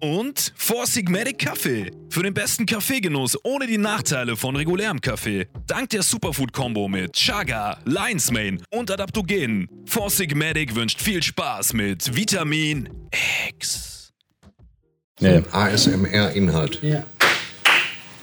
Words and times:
und 0.00 0.52
Four 0.56 0.86
Sigmatic 0.86 1.38
Kaffee. 1.38 1.90
Für 2.10 2.22
den 2.22 2.34
besten 2.34 2.66
Kaffeegenuss 2.66 3.36
ohne 3.44 3.66
die 3.66 3.78
Nachteile 3.78 4.36
von 4.36 4.56
regulärem 4.56 5.00
Kaffee. 5.00 5.46
Dank 5.66 5.90
der 5.90 6.02
Superfood-Kombo 6.02 6.88
mit 6.88 7.12
Chaga, 7.12 7.78
Lion's 7.84 8.30
Mane 8.30 8.58
und 8.70 8.90
Adaptogenen. 8.90 9.68
Four 9.86 10.10
Sigmatic 10.10 10.74
wünscht 10.74 11.00
viel 11.00 11.22
Spaß 11.22 11.72
mit 11.74 12.14
Vitamin 12.16 12.88
X. 13.48 14.12
Ja. 15.20 15.42
ASMR-Inhalt. 15.52 16.82
Ja. 16.82 17.04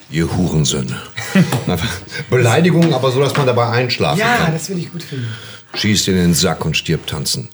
Ihr 0.09 0.35
Hurensöhne. 0.35 1.01
Beleidigung, 2.29 2.93
aber 2.93 3.11
so, 3.11 3.19
dass 3.19 3.35
man 3.35 3.45
dabei 3.45 3.69
einschlafen 3.69 4.19
Ja, 4.19 4.37
kann. 4.37 4.53
das 4.53 4.69
würde 4.69 4.81
ich 4.81 4.91
gut 4.91 5.03
finden. 5.03 5.27
Schießt 5.75 6.07
in 6.07 6.15
den 6.15 6.33
Sack 6.33 6.63
und 6.65 6.75
stirbt 6.77 7.09
tanzen. 7.09 7.49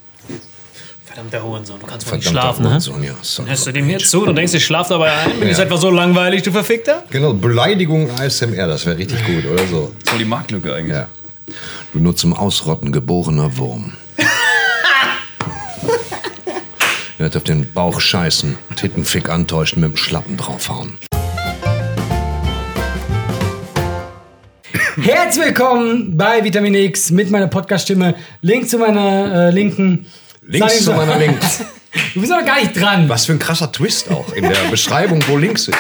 Verdammter 1.14 1.44
Hurensohn, 1.44 1.80
du 1.80 1.86
kannst 1.86 2.10
mal 2.10 2.16
nicht 2.16 2.28
schlafen, 2.28 2.64
ne? 2.64 2.70
Hurensohn, 2.70 3.04
ja. 3.04 3.14
Son 3.22 3.46
Hörst 3.48 3.68
du 3.68 3.72
dem 3.72 3.86
hier 3.86 4.00
zu 4.00 4.26
und 4.26 4.36
denkst, 4.36 4.56
ich 4.56 4.66
schlaf 4.66 4.88
dabei 4.88 5.12
ein? 5.12 5.40
Bin 5.40 5.48
ich 5.48 5.58
Ja. 5.60 5.64
etwa 5.66 5.78
so 5.78 5.92
langweilig, 5.92 6.42
du 6.42 6.52
Verfickter? 6.52 7.04
Genau, 7.12 7.34
Beleidigung 7.34 8.10
ASMR, 8.20 8.66
das 8.66 8.88
wäre 8.88 8.98
richtig 8.98 9.24
gut, 9.24 9.46
oder 9.46 9.68
so. 9.68 9.92
Voll 10.06 10.18
die 10.18 10.26
Marktlücke 10.26 10.74
eigentlich. 10.74 10.96
Ja. 10.96 11.08
Du 11.94 12.00
nur 12.00 12.16
zum 12.16 12.34
Ausrotten 12.34 12.92
geborener 12.92 13.56
Wurm. 13.58 13.94
Er 17.20 17.26
wird 17.26 17.38
auf 17.38 17.44
den 17.44 17.72
Bauch 17.72 18.00
scheißen, 18.02 18.58
Tittenfick 18.76 19.30
antäuschen, 19.30 19.82
mit 19.82 19.92
dem 19.92 19.98
Schlappen 19.98 20.36
draufhauen. 20.36 20.98
Herzlich 25.00 25.46
willkommen 25.46 26.18
bei 26.18 26.44
Vitamin 26.44 26.74
X 26.74 27.12
mit 27.12 27.30
meiner 27.30 27.48
Podcast-Stimme. 27.48 28.16
Link 28.42 28.68
zu 28.68 28.80
meiner 28.80 29.48
äh, 29.48 29.52
linken. 29.52 30.08
Links 30.48 30.84
zu 30.84 30.94
meiner 30.94 31.18
Linken. 31.18 31.40
Du 32.14 32.20
bist 32.22 32.32
noch 32.32 32.46
gar 32.46 32.60
nicht 32.60 32.80
dran. 32.80 33.08
Was 33.08 33.26
für 33.26 33.34
ein 33.34 33.40
krasser 33.40 33.72
Twist 33.72 34.10
auch 34.10 34.34
in 34.34 34.44
der 34.44 34.70
Beschreibung, 34.72 35.24
wo 35.28 35.38
links 35.38 35.68
ist. 35.68 35.78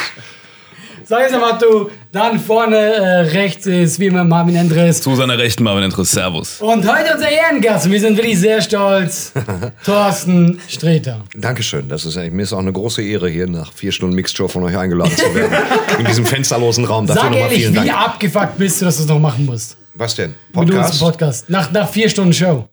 Sag 1.06 1.21
jetzt 1.21 1.33
mal, 1.33 1.57
du. 1.60 1.89
Dann 2.12 2.39
vorne 2.39 2.77
äh, 2.77 3.19
rechts 3.31 3.65
ist 3.65 4.00
wie 4.00 4.06
immer 4.06 4.24
Marvin 4.24 4.56
Endres. 4.56 5.01
Zu 5.01 5.15
seiner 5.15 5.38
Rechten 5.38 5.63
Marvin 5.63 5.83
Interess. 5.83 6.12
Servus. 6.12 6.62
Und 6.62 6.88
heute 6.88 7.13
unser 7.13 7.30
Ehrengast. 7.30 7.89
Wir 7.92 8.00
sind 8.00 8.15
wirklich 8.15 8.39
sehr 8.39 8.62
stolz. 8.62 9.33
Thorsten 9.86 10.62
Sträter. 10.69 11.21
Dankeschön. 11.36 11.89
Das 11.89 12.06
ist, 12.06 12.16
mir 12.16 12.44
ist 12.44 12.54
auch 12.54 12.59
eine 12.59 12.71
große 12.71 13.01
Ehre, 13.01 13.30
hier 13.30 13.48
nach 13.48 13.74
vier 13.74 13.92
Stunden 13.92 14.16
Mixshow 14.16 14.48
von 14.48 14.63
euch 14.63 14.77
eingeladen 14.77 15.18
zu 15.18 15.36
werden. 15.36 15.57
In 16.00 16.06
diesem 16.06 16.25
fensterlosen 16.25 16.86
Raum. 16.86 17.06
Dafür 17.07 17.24
Sag 17.24 17.36
ehrlich, 17.36 17.57
vielen 17.59 17.74
wie 17.74 17.88
Dank. 17.88 17.94
abgefuckt 17.94 18.57
bist 18.57 18.80
du, 18.81 18.86
dass 18.86 18.98
du 18.98 19.04
es 19.04 19.09
noch 19.09 19.19
machen 19.19 19.45
musst? 19.45 19.75
Was 19.95 20.16
denn? 20.16 20.33
Mit 20.54 20.57
uns 20.57 20.69
Podcast? 20.71 20.94
im 20.94 21.00
Podcast. 21.00 21.50
Nach, 21.50 21.71
nach 21.71 21.89
vier 21.89 22.07
Stunden 22.09 22.33
Show. 22.33 22.69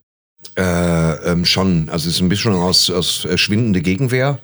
Äh, 0.57 0.63
ähm, 1.33 1.45
schon. 1.45 1.89
Also 1.91 2.09
es 2.09 2.17
ist 2.17 2.21
ein 2.21 2.29
bisschen 2.29 2.55
aus, 2.55 2.91
aus 2.91 3.25
äh, 3.25 3.39
schwindende 3.39 3.81
Gegenwehr. 3.81 4.39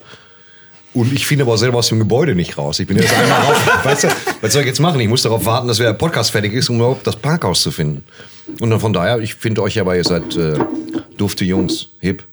Und 0.95 1.13
ich 1.13 1.27
finde 1.27 1.45
aber 1.45 1.55
auch 1.55 1.59
selber 1.59 1.79
aus 1.79 1.89
dem 1.89 1.99
Gebäude 1.99 2.35
nicht 2.35 2.57
raus. 2.57 2.79
Ich 2.79 2.87
bin 2.87 2.97
jetzt 2.97 3.13
einmal 3.13 3.43
raus. 3.43 3.57
Weißt 3.85 4.05
du, 4.05 4.09
was 4.41 4.53
soll 4.53 4.63
ich 4.63 4.69
jetzt 4.69 4.81
machen? 4.81 4.99
Ich 5.01 5.09
muss 5.09 5.23
darauf 5.23 5.45
warten, 5.45 5.69
dass 5.69 5.77
der 5.77 5.93
Podcast 5.93 6.31
fertig 6.31 6.55
ist, 6.55 6.71
um 6.71 6.77
überhaupt 6.77 7.07
das 7.07 7.17
Parkhaus 7.17 7.61
zu 7.61 7.71
finden. 7.71 8.05
Und 8.61 8.71
dann 8.71 8.81
von 8.81 8.93
daher, 8.95 9.19
ich 9.19 9.35
finde 9.35 9.63
euch 9.63 9.79
aber, 9.79 9.95
ihr 9.97 10.05
seid 10.05 10.37
äh, 10.37 10.59
dufte 11.19 11.45
Jungs, 11.45 11.89
hip, 12.01 12.25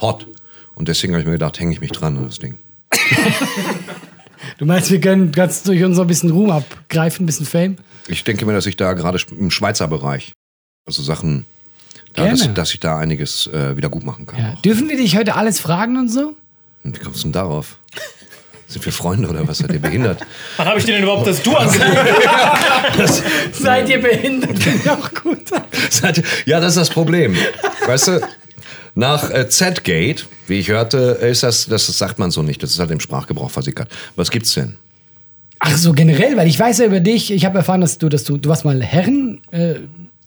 hot. 0.00 0.26
Und 0.74 0.88
deswegen 0.88 1.14
habe 1.14 1.20
ich 1.22 1.26
mir 1.26 1.32
gedacht, 1.32 1.58
hänge 1.58 1.72
ich 1.72 1.80
mich 1.80 1.92
dran 1.92 2.18
an 2.18 2.26
das 2.26 2.38
Ding. 2.38 2.58
Du 4.58 4.66
meinst, 4.66 4.90
wir 4.90 5.00
können 5.00 5.32
ganz 5.32 5.62
durch 5.62 5.82
uns 5.82 5.96
so 5.96 6.02
ein 6.02 6.08
bisschen 6.08 6.30
Ruhm 6.30 6.50
abgreifen, 6.50 7.24
ein 7.24 7.26
bisschen 7.26 7.46
Fame? 7.46 7.76
Ich 8.06 8.22
denke 8.22 8.46
mir, 8.46 8.52
dass 8.52 8.66
ich 8.66 8.76
da 8.76 8.92
gerade 8.92 9.18
im 9.36 9.50
Schweizer 9.50 9.88
Bereich, 9.88 10.34
also 10.86 11.02
Sachen, 11.02 11.46
Gerne. 12.14 12.30
dass, 12.38 12.54
dass 12.54 12.74
ich 12.74 12.80
da 12.80 12.98
einiges 12.98 13.46
äh, 13.48 13.76
wieder 13.76 13.88
gut 13.88 14.04
machen 14.04 14.26
kann. 14.26 14.38
Ja. 14.38 14.54
Dürfen 14.64 14.88
wir 14.88 14.96
dich 14.96 15.16
heute 15.16 15.34
alles 15.34 15.60
fragen 15.60 15.96
und 15.98 16.08
so? 16.08 16.34
Und 16.84 16.98
wie 16.98 17.02
kommst 17.02 17.20
du 17.20 17.24
denn 17.24 17.32
darauf? 17.32 17.76
Sind 18.66 18.84
wir 18.86 18.92
Freunde 18.92 19.28
oder 19.28 19.46
was? 19.46 19.58
Seid 19.58 19.72
ihr 19.72 19.80
behindert? 19.80 20.20
Wann 20.56 20.66
habe 20.66 20.78
ich 20.78 20.84
dir 20.86 20.94
denn 20.94 21.02
überhaupt 21.02 21.26
das 21.26 21.42
Du 21.42 21.54
angeboten? 21.54 21.90
Seid 23.52 23.88
ihr 23.88 24.00
behindert? 24.00 24.58
Finde 24.58 24.78
ich 24.82 24.90
auch 24.90 25.12
gut. 25.14 25.42
Seid- 25.90 26.22
ja, 26.46 26.58
das 26.60 26.70
ist 26.70 26.78
das 26.78 26.90
Problem. 26.90 27.36
Weißt 27.86 28.08
du, 28.08 28.20
nach 28.94 29.30
äh, 29.30 29.48
Z-Gate, 29.48 30.26
wie 30.46 30.58
ich 30.58 30.68
hörte, 30.68 30.96
ist 31.20 31.42
das, 31.42 31.66
das 31.66 31.86
sagt 31.86 32.18
man 32.18 32.30
so 32.30 32.42
nicht. 32.42 32.62
Das 32.62 32.70
ist 32.70 32.78
halt 32.78 32.90
im 32.90 33.00
Sprachgebrauch 33.00 33.50
versickert. 33.50 33.88
Was 34.16 34.30
gibt's 34.30 34.54
denn? 34.54 34.76
Ach 35.58 35.76
so, 35.76 35.92
generell, 35.92 36.36
weil 36.36 36.48
ich 36.48 36.58
weiß 36.58 36.78
ja 36.78 36.86
über 36.86 37.00
dich, 37.00 37.30
ich 37.30 37.44
habe 37.44 37.58
erfahren, 37.58 37.82
dass 37.82 37.98
du, 37.98 38.08
dass 38.08 38.24
du, 38.24 38.36
du 38.36 38.48
warst 38.48 38.64
mal 38.64 38.82
Herren, 38.82 39.40
äh, 39.52 39.74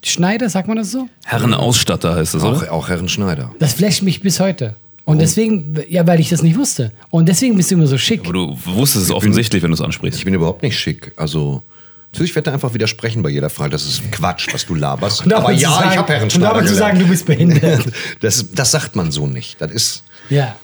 Schneider, 0.05 0.49
sagt 0.49 0.67
man 0.67 0.77
das 0.77 0.91
so? 0.91 1.09
Herrenausstatter 1.25 2.15
heißt 2.15 2.35
das, 2.35 2.43
Auch, 2.43 2.67
auch 2.67 2.89
Herren 2.89 3.09
Schneider. 3.09 3.51
Das 3.57 3.73
flasht 3.73 4.03
mich 4.03 4.21
bis 4.21 4.39
heute. 4.39 4.75
Und 5.03 5.19
deswegen, 5.19 5.75
ja, 5.89 6.05
weil 6.05 6.19
ich 6.19 6.29
das 6.29 6.43
nicht 6.43 6.57
wusste. 6.57 6.91
Und 7.09 7.27
deswegen 7.27 7.55
bist 7.55 7.71
du 7.71 7.75
immer 7.75 7.87
so 7.87 7.97
schick. 7.97 8.21
Aber 8.21 8.33
du 8.33 8.57
wusstest 8.65 9.05
es 9.05 9.11
offensichtlich, 9.11 9.63
wenn 9.63 9.71
du 9.71 9.75
es 9.75 9.81
ansprichst. 9.81 10.19
Ich 10.19 10.25
bin 10.25 10.33
überhaupt 10.33 10.61
nicht 10.61 10.77
schick. 10.79 11.11
Also, 11.15 11.63
natürlich 12.11 12.35
werde 12.35 12.51
ich 12.51 12.53
einfach 12.53 12.73
widersprechen 12.73 13.23
bei 13.23 13.29
jeder 13.29 13.49
Frage. 13.49 13.71
Das 13.71 13.85
ist 13.85 14.11
Quatsch, 14.11 14.47
was 14.51 14.65
du 14.65 14.75
laberst. 14.75 15.31
Aber 15.31 15.51
ja, 15.51 15.71
sagen, 15.71 15.89
ich 15.91 15.97
habe 15.97 16.13
Herren 16.13 16.23
Und 16.23 16.33
Schneider 16.33 16.55
aber 16.55 16.65
zu 16.65 16.75
sagen, 16.75 16.99
du 16.99 17.07
bist 17.07 17.25
behindert. 17.25 17.85
Das, 18.19 18.51
das 18.51 18.71
sagt 18.71 18.95
man 18.95 19.11
so 19.11 19.25
nicht. 19.25 19.59
Das 19.59 19.71
ist, 19.71 20.03
ja. 20.29 20.55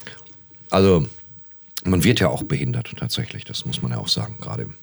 also, 0.69 1.07
man 1.83 2.03
wird 2.03 2.19
ja 2.19 2.29
auch 2.29 2.43
behindert 2.43 2.91
tatsächlich. 2.97 3.43
Das 3.43 3.65
muss 3.65 3.81
man 3.81 3.91
ja 3.91 3.97
auch 3.97 4.07
sagen 4.07 4.37
gerade. 4.39 4.65
Paar 4.65 4.73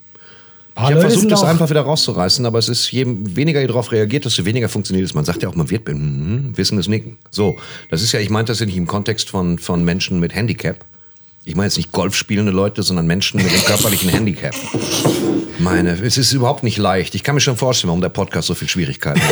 Ich 0.75 0.81
habe 0.81 1.01
versucht, 1.01 1.29
das 1.31 1.43
einfach 1.43 1.69
wieder 1.69 1.81
rauszureißen, 1.81 2.45
aber 2.45 2.57
es 2.57 2.69
ist, 2.69 2.89
je 2.91 3.05
weniger 3.07 3.61
ihr 3.61 3.67
darauf 3.67 3.91
reagiert, 3.91 4.23
desto 4.25 4.45
weniger 4.45 4.69
funktioniert 4.69 5.05
es. 5.05 5.13
Man 5.13 5.25
sagt 5.25 5.43
ja 5.43 5.49
auch, 5.49 5.55
man 5.55 5.69
wird 5.69 5.87
mhm, 5.89 6.51
wissendes 6.55 6.87
Nicken. 6.87 7.17
So, 7.31 7.57
das 7.89 8.01
ist 8.01 8.13
ja, 8.13 8.19
ich 8.21 8.29
meinte 8.29 8.51
das 8.53 8.59
ja 8.61 8.65
nicht 8.65 8.77
im 8.77 8.87
Kontext 8.87 9.29
von, 9.29 9.59
von 9.59 9.83
Menschen 9.83 10.19
mit 10.21 10.33
Handicap. 10.33 10.77
Ich 11.43 11.55
meine 11.55 11.67
jetzt 11.67 11.77
nicht 11.77 11.91
Golf 11.91 12.15
spielende 12.15 12.51
Leute, 12.51 12.83
sondern 12.83 13.07
Menschen 13.07 13.41
mit 13.41 13.51
einem 13.51 13.63
körperlichen 13.65 14.09
Handicap. 14.09 14.53
Meine, 15.57 15.91
es 16.01 16.17
ist 16.17 16.31
überhaupt 16.31 16.63
nicht 16.63 16.77
leicht. 16.77 17.15
Ich 17.15 17.23
kann 17.23 17.35
mir 17.35 17.41
schon 17.41 17.57
vorstellen, 17.57 17.89
warum 17.89 18.01
der 18.01 18.09
Podcast 18.09 18.47
so 18.47 18.53
viel 18.55 18.69
Schwierigkeiten 18.69 19.19
hat. 19.21 19.31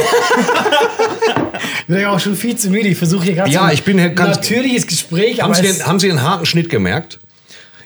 Ich 1.80 1.86
bin 1.88 2.01
ja 2.01 2.12
auch 2.12 2.19
schon 2.19 2.36
viel 2.36 2.56
zu 2.57 2.69
müde. 2.69 2.89
Ich 2.89 2.98
versuche 2.98 3.24
hier 3.25 3.36
gerade 3.36 3.50
Ja, 3.51 3.60
so 3.62 3.66
ein 3.68 3.74
ich 3.74 3.84
bin 3.84 3.98
ganz- 4.16 4.36
natürliches 4.38 4.88
Gespräch, 4.88 5.42
haben, 5.42 5.54
Sie 5.54 5.62
den, 5.62 5.86
haben 5.86 6.00
Sie 6.00 6.07
den 6.07 6.22
harten 6.22 6.45
Schnitt 6.45 6.69
gemerkt? 6.69 7.19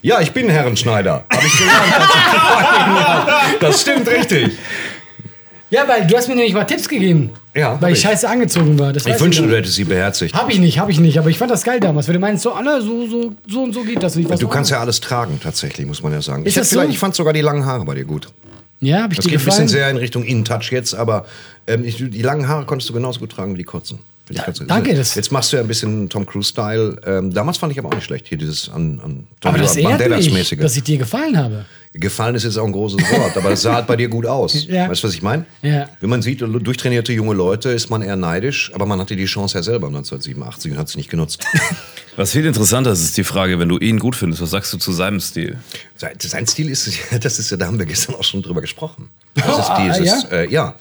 Ja, 0.01 0.19
ich 0.21 0.31
bin 0.31 0.49
Herrenschneider. 0.49 1.25
Hab 1.29 1.43
ich 1.43 1.51
das 3.59 3.81
stimmt 3.81 4.07
richtig. 4.09 4.57
ja, 5.69 5.87
weil 5.87 6.07
du 6.07 6.17
hast 6.17 6.27
mir 6.27 6.35
nämlich 6.35 6.53
mal 6.53 6.63
Tipps 6.65 6.87
gegeben. 6.89 7.31
Ja, 7.53 7.77
Weil 7.81 7.91
ich 7.91 7.97
ich. 7.99 8.03
scheiße 8.05 8.29
angezogen 8.29 8.79
war. 8.79 8.93
Das 8.93 9.05
Ich 9.05 9.19
wünschte, 9.19 9.45
du 9.45 9.53
hättest 9.55 9.75
sie 9.75 9.83
beherzigt. 9.83 10.33
Hab 10.33 10.49
ich 10.49 10.57
nicht, 10.59 10.79
hab 10.79 10.87
ich 10.89 10.99
nicht. 11.01 11.19
Aber 11.19 11.29
ich 11.29 11.37
fand 11.37 11.51
das 11.51 11.63
geil 11.63 11.81
damals. 11.81 12.07
Weil 12.07 12.13
du 12.13 12.19
meinst, 12.21 12.43
so, 12.43 12.53
Anna, 12.53 12.79
so, 12.79 13.05
so, 13.07 13.33
so 13.47 13.63
und 13.63 13.73
so 13.73 13.83
geht 13.83 14.01
das. 14.01 14.17
Was 14.29 14.39
Du 14.39 14.47
kannst 14.47 14.71
ja 14.71 14.79
alles 14.79 15.01
tragen, 15.01 15.37
tatsächlich, 15.41 15.85
muss 15.85 16.01
man 16.01 16.13
ja 16.13 16.21
sagen. 16.21 16.43
Ist 16.45 16.51
ich, 16.51 16.55
das 16.55 16.69
so? 16.69 16.81
ich 16.81 16.97
fand 16.97 17.13
sogar 17.13 17.33
die 17.33 17.41
langen 17.41 17.65
Haare 17.65 17.83
bei 17.83 17.93
dir 17.95 18.05
gut. 18.05 18.29
Ja, 18.79 19.03
hab 19.03 19.11
ich 19.11 19.17
Das 19.17 19.25
dir 19.25 19.31
geht 19.31 19.39
ein 19.41 19.45
bisschen 19.45 19.67
gefallen? 19.67 19.67
sehr 19.67 19.89
in 19.89 19.97
Richtung 19.97 20.23
In-Touch 20.23 20.71
jetzt, 20.71 20.95
aber 20.95 21.25
ähm, 21.67 21.83
ich, 21.83 21.97
die 21.97 22.21
langen 22.21 22.47
Haare 22.47 22.65
konntest 22.65 22.89
du 22.89 22.93
genauso 22.93 23.19
gut 23.19 23.33
tragen 23.33 23.53
wie 23.53 23.57
die 23.59 23.63
kurzen. 23.65 23.99
Find 24.33 24.39
ich 24.39 24.45
ganz- 24.59 24.67
danke, 24.67 24.95
das- 24.95 25.15
Jetzt 25.15 25.31
machst 25.31 25.51
du 25.51 25.57
ja 25.57 25.61
ein 25.63 25.67
bisschen 25.67 26.09
Tom 26.09 26.25
Cruise-Style. 26.25 27.01
Ähm, 27.05 27.33
damals 27.33 27.57
fand 27.57 27.71
ich 27.73 27.79
aber 27.79 27.89
auch 27.89 27.93
nicht 27.95 28.05
schlecht, 28.05 28.27
hier 28.27 28.37
dieses 28.37 28.69
an, 28.69 28.99
an 29.03 29.27
aber 29.43 29.57
das 29.57 29.75
ehrt 29.75 29.99
mich, 29.99 29.99
Banderas-mäßige. 29.99 30.59
dass 30.59 30.75
ich 30.75 30.83
dir 30.83 30.97
gefallen 30.97 31.37
habe. 31.37 31.65
Gefallen 31.93 32.35
ist 32.35 32.43
jetzt 32.45 32.57
auch 32.57 32.65
ein 32.65 32.71
großes 32.71 33.01
Wort, 33.11 33.35
aber 33.35 33.49
das 33.49 33.63
sah 33.63 33.73
halt 33.75 33.85
bei 33.87 33.97
dir 33.97 34.07
gut 34.07 34.25
aus. 34.25 34.65
Ja. 34.69 34.87
Weißt 34.89 35.03
du, 35.03 35.07
was 35.09 35.13
ich 35.13 35.21
meine? 35.21 35.45
Ja. 35.61 35.89
Wenn 35.99 36.09
man 36.09 36.21
sieht, 36.21 36.39
durchtrainierte 36.41 37.11
junge 37.11 37.33
Leute, 37.33 37.69
ist 37.69 37.89
man 37.89 38.01
eher 38.01 38.15
neidisch, 38.15 38.71
aber 38.73 38.85
man 38.85 38.99
hatte 39.01 39.17
die 39.17 39.25
Chance 39.25 39.57
ja 39.57 39.63
selber 39.63 39.87
1987 39.87 40.71
und 40.71 40.77
hat 40.77 40.87
sie 40.87 40.97
nicht 40.97 41.09
genutzt. 41.09 41.43
Was 42.17 42.31
viel 42.33 42.45
interessanter 42.45 42.91
ist, 42.91 43.01
ist 43.01 43.15
die 43.17 43.23
Frage, 43.23 43.57
wenn 43.59 43.69
du 43.69 43.77
ihn 43.77 43.97
gut 43.97 44.17
findest, 44.17 44.41
was 44.41 44.49
sagst 44.49 44.73
du 44.73 44.77
zu 44.77 44.91
seinem 44.91 45.21
Stil? 45.21 45.57
Sein, 45.95 46.45
Stil 46.45 46.69
ist, 46.69 46.89
das 47.23 47.39
ist 47.39 47.51
ja, 47.51 47.55
da 47.57 47.67
haben 47.67 47.79
wir 47.79 47.85
gestern 47.85 48.15
auch 48.15 48.23
schon 48.25 48.41
drüber 48.41 48.59
gesprochen. 48.59 49.07
Das 49.33 49.45
ist 49.45 49.69
Ah, 49.69 49.81
dieses, 49.97 50.23
ja? 50.23 50.29
Äh, 50.29 50.49
ja. 50.51 50.75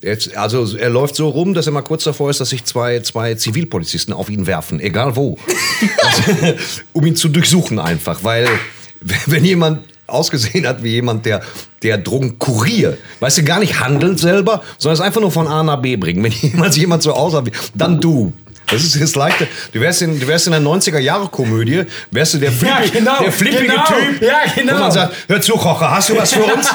Jetzt, 0.00 0.36
also 0.36 0.76
er 0.76 0.90
läuft 0.90 1.16
so 1.16 1.28
rum, 1.28 1.54
dass 1.54 1.66
er 1.66 1.72
mal 1.72 1.82
kurz 1.82 2.04
davor 2.04 2.30
ist, 2.30 2.40
dass 2.40 2.50
sich 2.50 2.64
zwei, 2.64 3.00
zwei 3.00 3.34
Zivilpolizisten 3.34 4.14
auf 4.14 4.30
ihn 4.30 4.46
werfen, 4.46 4.78
egal 4.78 5.16
wo. 5.16 5.36
also, 6.04 6.54
um 6.92 7.04
ihn 7.04 7.16
zu 7.16 7.28
durchsuchen 7.28 7.80
einfach, 7.80 8.22
weil 8.22 8.48
wenn 9.26 9.44
jemand 9.44 9.84
ausgesehen 10.06 10.66
hat 10.66 10.82
wie 10.82 10.90
jemand, 10.90 11.26
der, 11.26 11.42
der 11.82 11.98
Drogen 11.98 12.38
kurier, 12.38 12.96
weißt 13.20 13.38
du, 13.38 13.42
gar 13.42 13.58
nicht 13.58 13.80
handelt 13.80 14.18
selber, 14.18 14.62
sondern 14.78 14.94
es 14.94 15.00
einfach 15.00 15.20
nur 15.20 15.32
von 15.32 15.48
A 15.48 15.62
nach 15.62 15.82
B 15.82 15.96
bringen. 15.96 16.22
Wenn 16.22 16.32
jemand, 16.50 16.76
jemand 16.76 17.02
so 17.02 17.12
aussah, 17.12 17.44
wie, 17.44 17.52
dann 17.74 18.00
du. 18.00 18.32
Das 18.70 18.82
ist 18.84 19.00
das 19.00 19.14
Leichte. 19.14 19.46
Du 19.72 19.80
wärst 19.80 20.02
in, 20.02 20.18
du 20.20 20.26
wärst 20.26 20.46
in 20.46 20.54
einer 20.54 20.68
90er-Jahre-Komödie, 20.68 21.84
wärst 22.10 22.34
du 22.34 22.38
der, 22.38 22.52
flippig, 22.52 22.92
genau, 22.92 23.18
der 23.22 23.32
flippige 23.32 23.66
genau. 23.66 23.84
Typ, 23.84 24.22
Ja, 24.22 24.40
genau. 24.54 24.74
wo 24.74 24.78
man 24.78 24.92
sagt, 24.92 25.14
hör 25.28 25.40
zu, 25.40 25.54
Kocher, 25.54 25.90
hast 25.90 26.08
du 26.10 26.16
was 26.16 26.32
für 26.32 26.42
uns? 26.42 26.70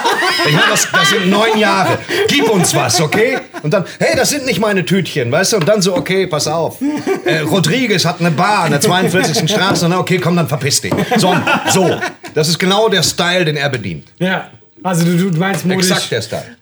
Ich 0.47 0.53
meine, 0.53 0.67
das, 0.69 0.87
das 0.91 1.09
sind 1.09 1.29
neun 1.29 1.57
Jahre. 1.57 1.99
Gib 2.27 2.49
uns 2.49 2.73
was, 2.75 2.99
okay? 2.99 3.37
Und 3.61 3.73
dann, 3.73 3.85
hey, 3.99 4.15
das 4.15 4.29
sind 4.29 4.45
nicht 4.45 4.59
meine 4.59 4.85
Tütchen, 4.85 5.31
weißt 5.31 5.53
du? 5.53 5.57
Und 5.57 5.67
dann 5.67 5.81
so, 5.81 5.95
okay, 5.95 6.27
pass 6.27 6.47
auf. 6.47 6.77
Äh, 7.25 7.39
Rodriguez 7.39 8.05
hat 8.05 8.19
eine 8.19 8.31
Bar 8.31 8.63
an 8.63 8.71
der 8.71 8.81
42. 8.81 9.49
Straße. 9.49 9.87
Na, 9.87 9.99
okay, 9.99 10.17
komm, 10.17 10.35
dann 10.35 10.47
verpiss 10.47 10.81
dich. 10.81 10.93
So, 11.17 11.35
so. 11.71 11.99
Das 12.33 12.49
ist 12.49 12.57
genau 12.57 12.89
der 12.89 13.03
Style, 13.03 13.45
den 13.45 13.55
er 13.55 13.69
bedient. 13.69 14.07
Ja. 14.19 14.49
Also 14.81 15.05
du, 15.05 15.29
du 15.29 15.37
meinst 15.37 15.65
modisch. 15.65 15.89
Exakt 15.91 16.11
der 16.11 16.21
Style. 16.21 16.55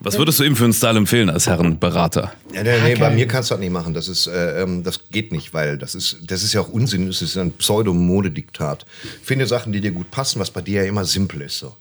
Was 0.00 0.16
würdest 0.16 0.38
du 0.38 0.44
ihm 0.44 0.54
für 0.54 0.64
einen 0.64 0.72
Style 0.72 0.96
empfehlen 0.96 1.28
als 1.28 1.46
Herrenberater? 1.48 2.32
Ja, 2.54 2.62
nee, 2.62 2.80
nee, 2.84 2.94
bei 2.94 3.10
mir 3.10 3.26
kannst 3.26 3.50
du 3.50 3.54
das 3.54 3.60
nicht 3.60 3.72
machen. 3.72 3.94
Das 3.94 4.08
ist, 4.08 4.28
äh, 4.28 4.62
ähm, 4.62 4.84
das 4.84 5.00
geht 5.10 5.32
nicht, 5.32 5.52
weil 5.52 5.76
das 5.76 5.94
ist, 5.94 6.18
das 6.24 6.44
ist 6.44 6.52
ja 6.52 6.60
auch 6.60 6.68
Unsinn. 6.68 7.08
Das 7.08 7.20
ist 7.20 7.36
ein 7.36 7.52
Pseudo-Modediktat. 7.52 8.86
Finde 9.22 9.46
Sachen, 9.46 9.72
die 9.72 9.80
dir 9.80 9.90
gut 9.90 10.10
passen, 10.10 10.38
was 10.38 10.50
bei 10.50 10.60
dir 10.60 10.82
ja 10.82 10.88
immer 10.88 11.04
simpel 11.04 11.42
ist. 11.42 11.58
So. 11.58 11.74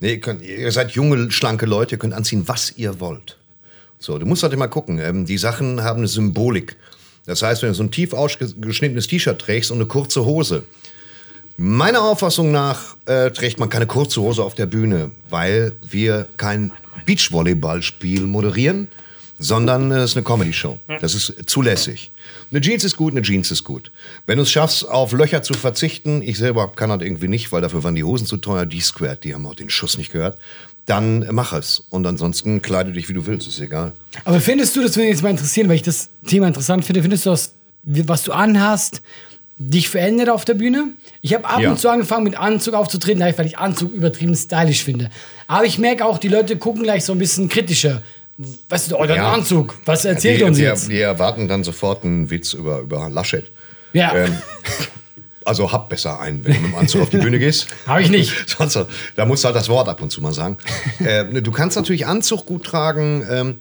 Nee, 0.00 0.12
ihr, 0.12 0.20
könnt, 0.20 0.42
ihr 0.42 0.72
seid 0.72 0.92
junge, 0.92 1.30
schlanke 1.30 1.66
Leute, 1.66 1.96
ihr 1.96 1.98
könnt 1.98 2.14
anziehen, 2.14 2.44
was 2.46 2.72
ihr 2.76 3.00
wollt. 3.00 3.36
So, 3.98 4.18
du 4.18 4.24
musst 4.24 4.42
halt 4.42 4.54
immer 4.54 4.68
gucken. 4.68 4.98
Ähm, 4.98 5.26
die 5.26 5.38
Sachen 5.38 5.82
haben 5.82 5.98
eine 5.98 6.08
Symbolik. 6.08 6.76
Das 7.26 7.42
heißt, 7.42 7.60
wenn 7.62 7.68
du 7.68 7.74
so 7.74 7.82
ein 7.82 7.90
tief 7.90 8.14
ausgeschnittenes 8.14 9.08
T-Shirt 9.08 9.38
trägst 9.38 9.70
und 9.70 9.76
eine 9.76 9.86
kurze 9.86 10.24
Hose, 10.24 10.64
Meiner 11.60 12.02
Auffassung 12.04 12.52
nach 12.52 12.94
äh, 13.06 13.32
trägt 13.32 13.58
man 13.58 13.68
keine 13.68 13.88
kurze 13.88 14.20
Hose 14.20 14.44
auf 14.44 14.54
der 14.54 14.66
Bühne, 14.66 15.10
weil 15.28 15.72
wir 15.82 16.28
kein 16.36 16.70
Beachvolleyballspiel 17.04 18.22
moderieren 18.22 18.88
sondern 19.38 19.90
äh, 19.90 19.98
es 19.98 20.10
ist 20.10 20.16
eine 20.16 20.24
Comedy-Show. 20.24 20.78
Das 21.00 21.14
ist 21.14 21.34
zulässig. 21.46 22.10
Eine 22.50 22.60
Jeans 22.60 22.84
ist 22.84 22.96
gut, 22.96 23.12
eine 23.12 23.22
Jeans 23.22 23.50
ist 23.50 23.64
gut. 23.64 23.90
Wenn 24.26 24.38
du 24.38 24.42
es 24.42 24.50
schaffst, 24.50 24.88
auf 24.88 25.12
Löcher 25.12 25.42
zu 25.42 25.54
verzichten, 25.54 26.22
ich 26.22 26.38
selber 26.38 26.70
kann 26.72 26.90
das 26.90 27.00
irgendwie 27.02 27.28
nicht, 27.28 27.52
weil 27.52 27.62
dafür 27.62 27.84
waren 27.84 27.94
die 27.94 28.04
Hosen 28.04 28.26
zu 28.26 28.36
teuer, 28.36 28.66
die 28.66 28.80
Squared, 28.80 29.24
die 29.24 29.34
haben 29.34 29.46
auch 29.46 29.54
den 29.54 29.70
Schuss 29.70 29.96
nicht 29.96 30.12
gehört, 30.12 30.38
dann 30.86 31.26
mach 31.30 31.52
es. 31.52 31.84
Und 31.90 32.06
ansonsten 32.06 32.62
kleide 32.62 32.92
dich, 32.92 33.08
wie 33.08 33.12
du 33.12 33.26
willst, 33.26 33.46
ist 33.46 33.60
egal. 33.60 33.92
Aber 34.24 34.40
findest 34.40 34.74
du, 34.74 34.82
das 34.82 34.96
würde 34.96 35.08
mich 35.08 35.16
jetzt 35.16 35.22
mal 35.22 35.30
interessieren, 35.30 35.68
weil 35.68 35.76
ich 35.76 35.82
das 35.82 36.10
Thema 36.26 36.48
interessant 36.48 36.84
finde, 36.84 37.02
findest 37.02 37.26
du, 37.26 37.30
dass, 37.30 37.54
was 37.84 38.22
du 38.24 38.32
anhast, 38.32 39.02
dich 39.58 39.88
verändert 39.88 40.30
auf 40.30 40.44
der 40.44 40.54
Bühne? 40.54 40.92
Ich 41.20 41.34
habe 41.34 41.44
ab 41.48 41.60
Ja. 41.60 41.70
und 41.70 41.78
zu 41.78 41.88
angefangen 41.88 42.24
mit 42.24 42.38
Anzug 42.38 42.74
aufzutreten, 42.74 43.20
weil 43.20 43.46
ich 43.46 43.58
Anzug 43.58 43.92
übertrieben 43.92 44.34
stylisch 44.34 44.84
finde. 44.84 45.10
Aber 45.46 45.64
ich 45.64 45.78
merke 45.78 46.04
auch, 46.04 46.18
die 46.18 46.28
Leute 46.28 46.56
gucken 46.56 46.82
gleich 46.84 47.04
so 47.04 47.12
ein 47.12 47.18
bisschen 47.18 47.48
kritischer. 47.48 48.02
Du, 48.36 48.96
oh, 48.96 49.04
dein 49.04 49.16
Ja. 49.16 49.32
Anzug, 49.32 49.74
was 49.84 50.04
erzählt 50.04 50.40
die, 50.40 50.44
uns 50.44 50.58
die, 50.58 50.62
jetzt? 50.62 50.88
Die 50.90 51.00
erwarten 51.00 51.48
dann 51.48 51.64
sofort 51.64 52.04
einen 52.04 52.30
Witz 52.30 52.52
über, 52.52 52.80
über 52.80 53.08
Laschet. 53.10 53.50
Ja, 53.92 54.14
Ähm, 54.14 54.36
also 55.44 55.72
hab 55.72 55.88
besser 55.88 56.20
einen, 56.20 56.44
wenn 56.44 56.52
du 56.52 56.60
mit 56.60 56.72
dem 56.72 56.76
Anzug 56.76 57.02
auf 57.02 57.08
die 57.10 57.16
Bühne 57.16 57.38
gehst. 57.38 57.66
habe 57.86 58.02
ich 58.02 58.10
nicht. 58.10 58.32
Sonst, 58.58 58.78
da 59.16 59.24
musst 59.24 59.42
du 59.42 59.46
halt 59.46 59.56
das 59.56 59.68
Wort 59.68 59.88
ab 59.88 60.00
und 60.02 60.10
zu 60.12 60.20
mal 60.20 60.32
sagen. 60.32 60.58
äh, 61.00 61.24
du 61.24 61.50
kannst 61.50 61.76
natürlich 61.76 62.06
Anzug 62.06 62.46
gut 62.46 62.64
tragen. 62.64 63.26
Ähm, 63.28 63.58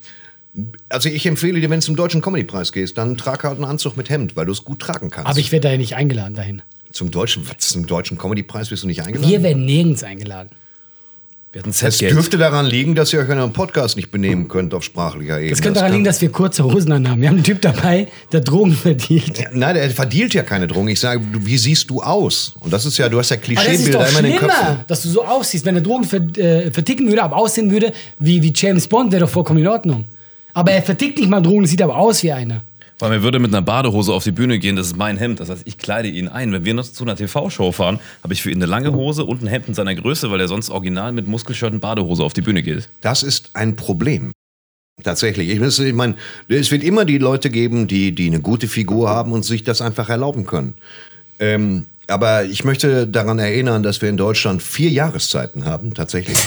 also 0.89 1.09
ich 1.09 1.25
empfehle 1.25 1.59
dir, 1.59 1.69
wenn 1.69 1.79
du 1.79 1.85
zum 1.85 1.95
Deutschen 1.95 2.21
Comedypreis 2.21 2.71
gehst, 2.71 2.97
dann 2.97 3.17
trag 3.17 3.43
halt 3.43 3.55
einen 3.55 3.65
Anzug 3.65 3.97
mit 3.97 4.09
Hemd, 4.09 4.35
weil 4.35 4.45
du 4.45 4.51
es 4.51 4.63
gut 4.63 4.79
tragen 4.79 5.09
kannst. 5.09 5.29
Aber 5.29 5.39
ich 5.39 5.51
werde 5.51 5.67
da 5.67 5.71
ja 5.71 5.77
nicht 5.77 5.95
eingeladen 5.95 6.35
dahin. 6.35 6.61
zum 6.91 7.11
Deutschen, 7.11 7.47
was, 7.47 7.69
zum 7.69 7.85
Deutschen 7.85 8.17
Comedypreis 8.17 8.71
wirst 8.71 8.83
du 8.83 8.87
nicht 8.87 9.03
eingeladen? 9.03 9.29
Wir 9.29 9.43
werden 9.43 9.65
nirgends 9.65 10.03
eingeladen. 10.03 10.49
Wir 11.53 11.61
hatten 11.61 11.69
es 11.69 11.97
dürfte 11.97 12.37
daran 12.37 12.65
liegen, 12.65 12.93
dass 12.93 13.13
ihr 13.13 13.19
euch 13.19 13.29
an 13.29 13.39
einem 13.39 13.53
Podcast 13.53 13.95
nicht 13.95 14.11
benehmen 14.11 14.49
könnt 14.49 14.73
auf 14.73 14.83
sprachlicher 14.83 15.37
Ebene. 15.37 15.51
Das 15.51 15.61
könnte 15.61 15.79
daran 15.79 15.93
liegen, 15.93 16.03
dass 16.03 16.21
wir 16.21 16.29
kurze 16.29 16.65
Hosen 16.65 16.91
anhaben. 16.91 17.21
Wir 17.21 17.29
haben 17.29 17.37
einen 17.37 17.43
Typ 17.45 17.61
dabei, 17.61 18.09
der 18.33 18.41
Drogen 18.41 18.73
verdient. 18.73 19.39
Ja, 19.39 19.47
Nein, 19.53 19.75
der 19.75 19.89
verdielt 19.91 20.33
ja 20.33 20.43
keine 20.43 20.67
Drogen. 20.67 20.89
Ich 20.89 20.99
sage, 20.99 21.21
wie 21.31 21.57
siehst 21.57 21.89
du 21.89 22.01
aus? 22.01 22.53
Und 22.59 22.73
das 22.73 22.85
ist 22.85 22.97
ja, 22.97 23.07
du 23.07 23.17
hast 23.17 23.29
ja 23.29 23.37
Klischeebilder 23.37 24.09
immer 24.09 24.19
in 24.19 24.25
den 24.25 24.37
Köpfen. 24.37 24.79
dass 24.87 25.01
du 25.03 25.09
so 25.09 25.23
aussiehst. 25.23 25.63
Wenn 25.63 25.75
er 25.75 25.81
Drogen 25.81 26.03
äh, 26.35 26.69
verticken 26.69 27.07
würde, 27.07 27.23
aber 27.23 27.37
aussehen 27.37 27.71
würde 27.71 27.93
wie, 28.19 28.43
wie 28.43 28.51
James 28.53 28.85
Bond, 28.87 29.13
wäre 29.13 29.21
doch 29.21 29.29
vollkommen 29.29 29.61
in 29.61 29.67
Ordnung. 29.67 30.03
Aber 30.57 30.71
er 30.71 30.81
vertickt 30.81 31.19
nicht 31.19 31.29
mal 31.29 31.39
Drogen, 31.39 31.67
sieht 31.67 31.83
aber 31.83 31.95
aus 31.95 32.23
wie 32.23 32.31
einer. 32.31 32.63
Weil 32.97 33.11
mir 33.11 33.21
würde 33.21 33.37
mit 33.37 33.53
einer 33.53 33.61
Badehose 33.61 34.11
auf 34.11 34.23
die 34.23 34.31
Bühne 34.31 34.57
gehen, 34.57 34.75
das 34.75 34.87
ist 34.87 34.97
mein 34.97 35.15
Hemd. 35.15 35.39
Das 35.39 35.51
heißt, 35.51 35.61
ich 35.65 35.77
kleide 35.77 36.07
ihn 36.07 36.27
ein. 36.27 36.51
Wenn 36.51 36.65
wir 36.65 36.73
noch 36.73 36.83
zu 36.83 37.03
einer 37.03 37.15
TV-Show 37.15 37.71
fahren, 37.71 37.99
habe 38.23 38.33
ich 38.33 38.41
für 38.41 38.49
ihn 38.49 38.57
eine 38.57 38.65
lange 38.65 38.91
Hose 38.91 39.23
und 39.23 39.43
ein 39.43 39.47
Hemd 39.47 39.67
in 39.67 39.75
seiner 39.75 39.93
Größe, 39.93 40.31
weil 40.31 40.39
er 40.39 40.47
sonst 40.47 40.71
original 40.71 41.11
mit 41.11 41.27
Muskelshirt 41.27 41.73
und 41.73 41.79
Badehose 41.79 42.23
auf 42.23 42.33
die 42.33 42.41
Bühne 42.41 42.63
geht. 42.63 42.89
Das 43.01 43.21
ist 43.21 43.51
ein 43.53 43.75
Problem. 43.75 44.31
Tatsächlich. 45.03 45.47
Ich, 45.51 45.93
meine, 45.93 46.15
es 46.47 46.71
wird 46.71 46.83
immer 46.83 47.05
die 47.05 47.19
Leute 47.19 47.51
geben, 47.51 47.85
die, 47.85 48.13
die 48.13 48.25
eine 48.25 48.39
gute 48.39 48.67
Figur 48.67 49.09
haben 49.11 49.33
und 49.33 49.45
sich 49.45 49.63
das 49.63 49.79
einfach 49.79 50.09
erlauben 50.09 50.47
können. 50.47 50.73
Ähm, 51.37 51.85
aber 52.07 52.45
ich 52.45 52.63
möchte 52.63 53.05
daran 53.05 53.37
erinnern, 53.37 53.83
dass 53.83 54.01
wir 54.01 54.09
in 54.09 54.17
Deutschland 54.17 54.63
vier 54.63 54.89
Jahreszeiten 54.89 55.65
haben, 55.65 55.93
tatsächlich. 55.93 56.39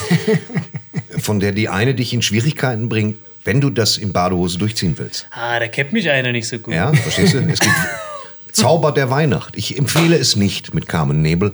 von 1.18 1.38
der 1.38 1.52
die 1.52 1.68
eine 1.68 1.94
dich 1.94 2.12
in 2.12 2.22
Schwierigkeiten 2.22 2.88
bringt, 2.88 3.16
wenn 3.44 3.60
du 3.60 3.70
das 3.70 3.96
in 3.96 4.12
Badehose 4.12 4.58
durchziehen 4.58 4.94
willst. 4.96 5.26
Ah, 5.30 5.58
da 5.58 5.68
kennt 5.68 5.92
mich 5.92 6.10
einer 6.10 6.32
nicht 6.32 6.48
so 6.48 6.58
gut. 6.58 6.74
Ja, 6.74 6.92
verstehst 6.92 7.34
du? 7.34 7.38
Es 7.38 7.60
gibt 7.60 7.74
Zauber 8.52 8.92
der 8.92 9.10
Weihnacht. 9.10 9.56
Ich 9.56 9.78
empfehle 9.78 10.16
es 10.16 10.36
nicht 10.36 10.74
mit 10.74 10.88
Carmen 10.88 11.22
Nebel. 11.22 11.52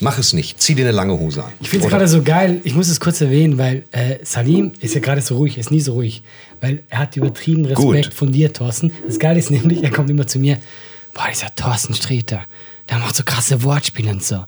Mach 0.00 0.18
es 0.18 0.32
nicht. 0.32 0.60
Zieh 0.60 0.74
dir 0.74 0.84
eine 0.84 0.92
lange 0.92 1.18
Hose 1.18 1.44
an. 1.44 1.52
Ich 1.60 1.70
finde 1.70 1.86
es 1.86 1.90
gerade 1.90 2.08
so 2.08 2.22
geil, 2.22 2.60
ich 2.64 2.74
muss 2.74 2.88
es 2.88 2.98
kurz 3.00 3.20
erwähnen, 3.20 3.58
weil 3.58 3.84
äh, 3.92 4.16
Salim 4.22 4.72
ist 4.80 4.94
ja 4.94 5.00
gerade 5.00 5.20
so 5.20 5.36
ruhig, 5.36 5.56
er 5.56 5.60
ist 5.60 5.70
nie 5.70 5.80
so 5.80 5.92
ruhig. 5.92 6.22
Weil 6.60 6.82
er 6.88 7.00
hat 7.00 7.16
übertrieben 7.16 7.64
Respekt 7.64 8.04
Gut. 8.04 8.14
von 8.14 8.32
dir, 8.32 8.52
Thorsten. 8.52 8.92
Das 9.06 9.18
Geile 9.18 9.38
ist 9.38 9.50
nämlich, 9.50 9.82
er 9.82 9.90
kommt 9.90 10.10
immer 10.10 10.26
zu 10.26 10.38
mir, 10.38 10.58
boah, 11.14 11.26
dieser 11.30 11.54
Thorsten 11.54 11.94
Sträter, 11.94 12.42
der 12.90 12.98
macht 12.98 13.14
so 13.16 13.22
krasse 13.24 13.62
Wortspiele 13.62 14.10
und 14.10 14.22
so. 14.24 14.44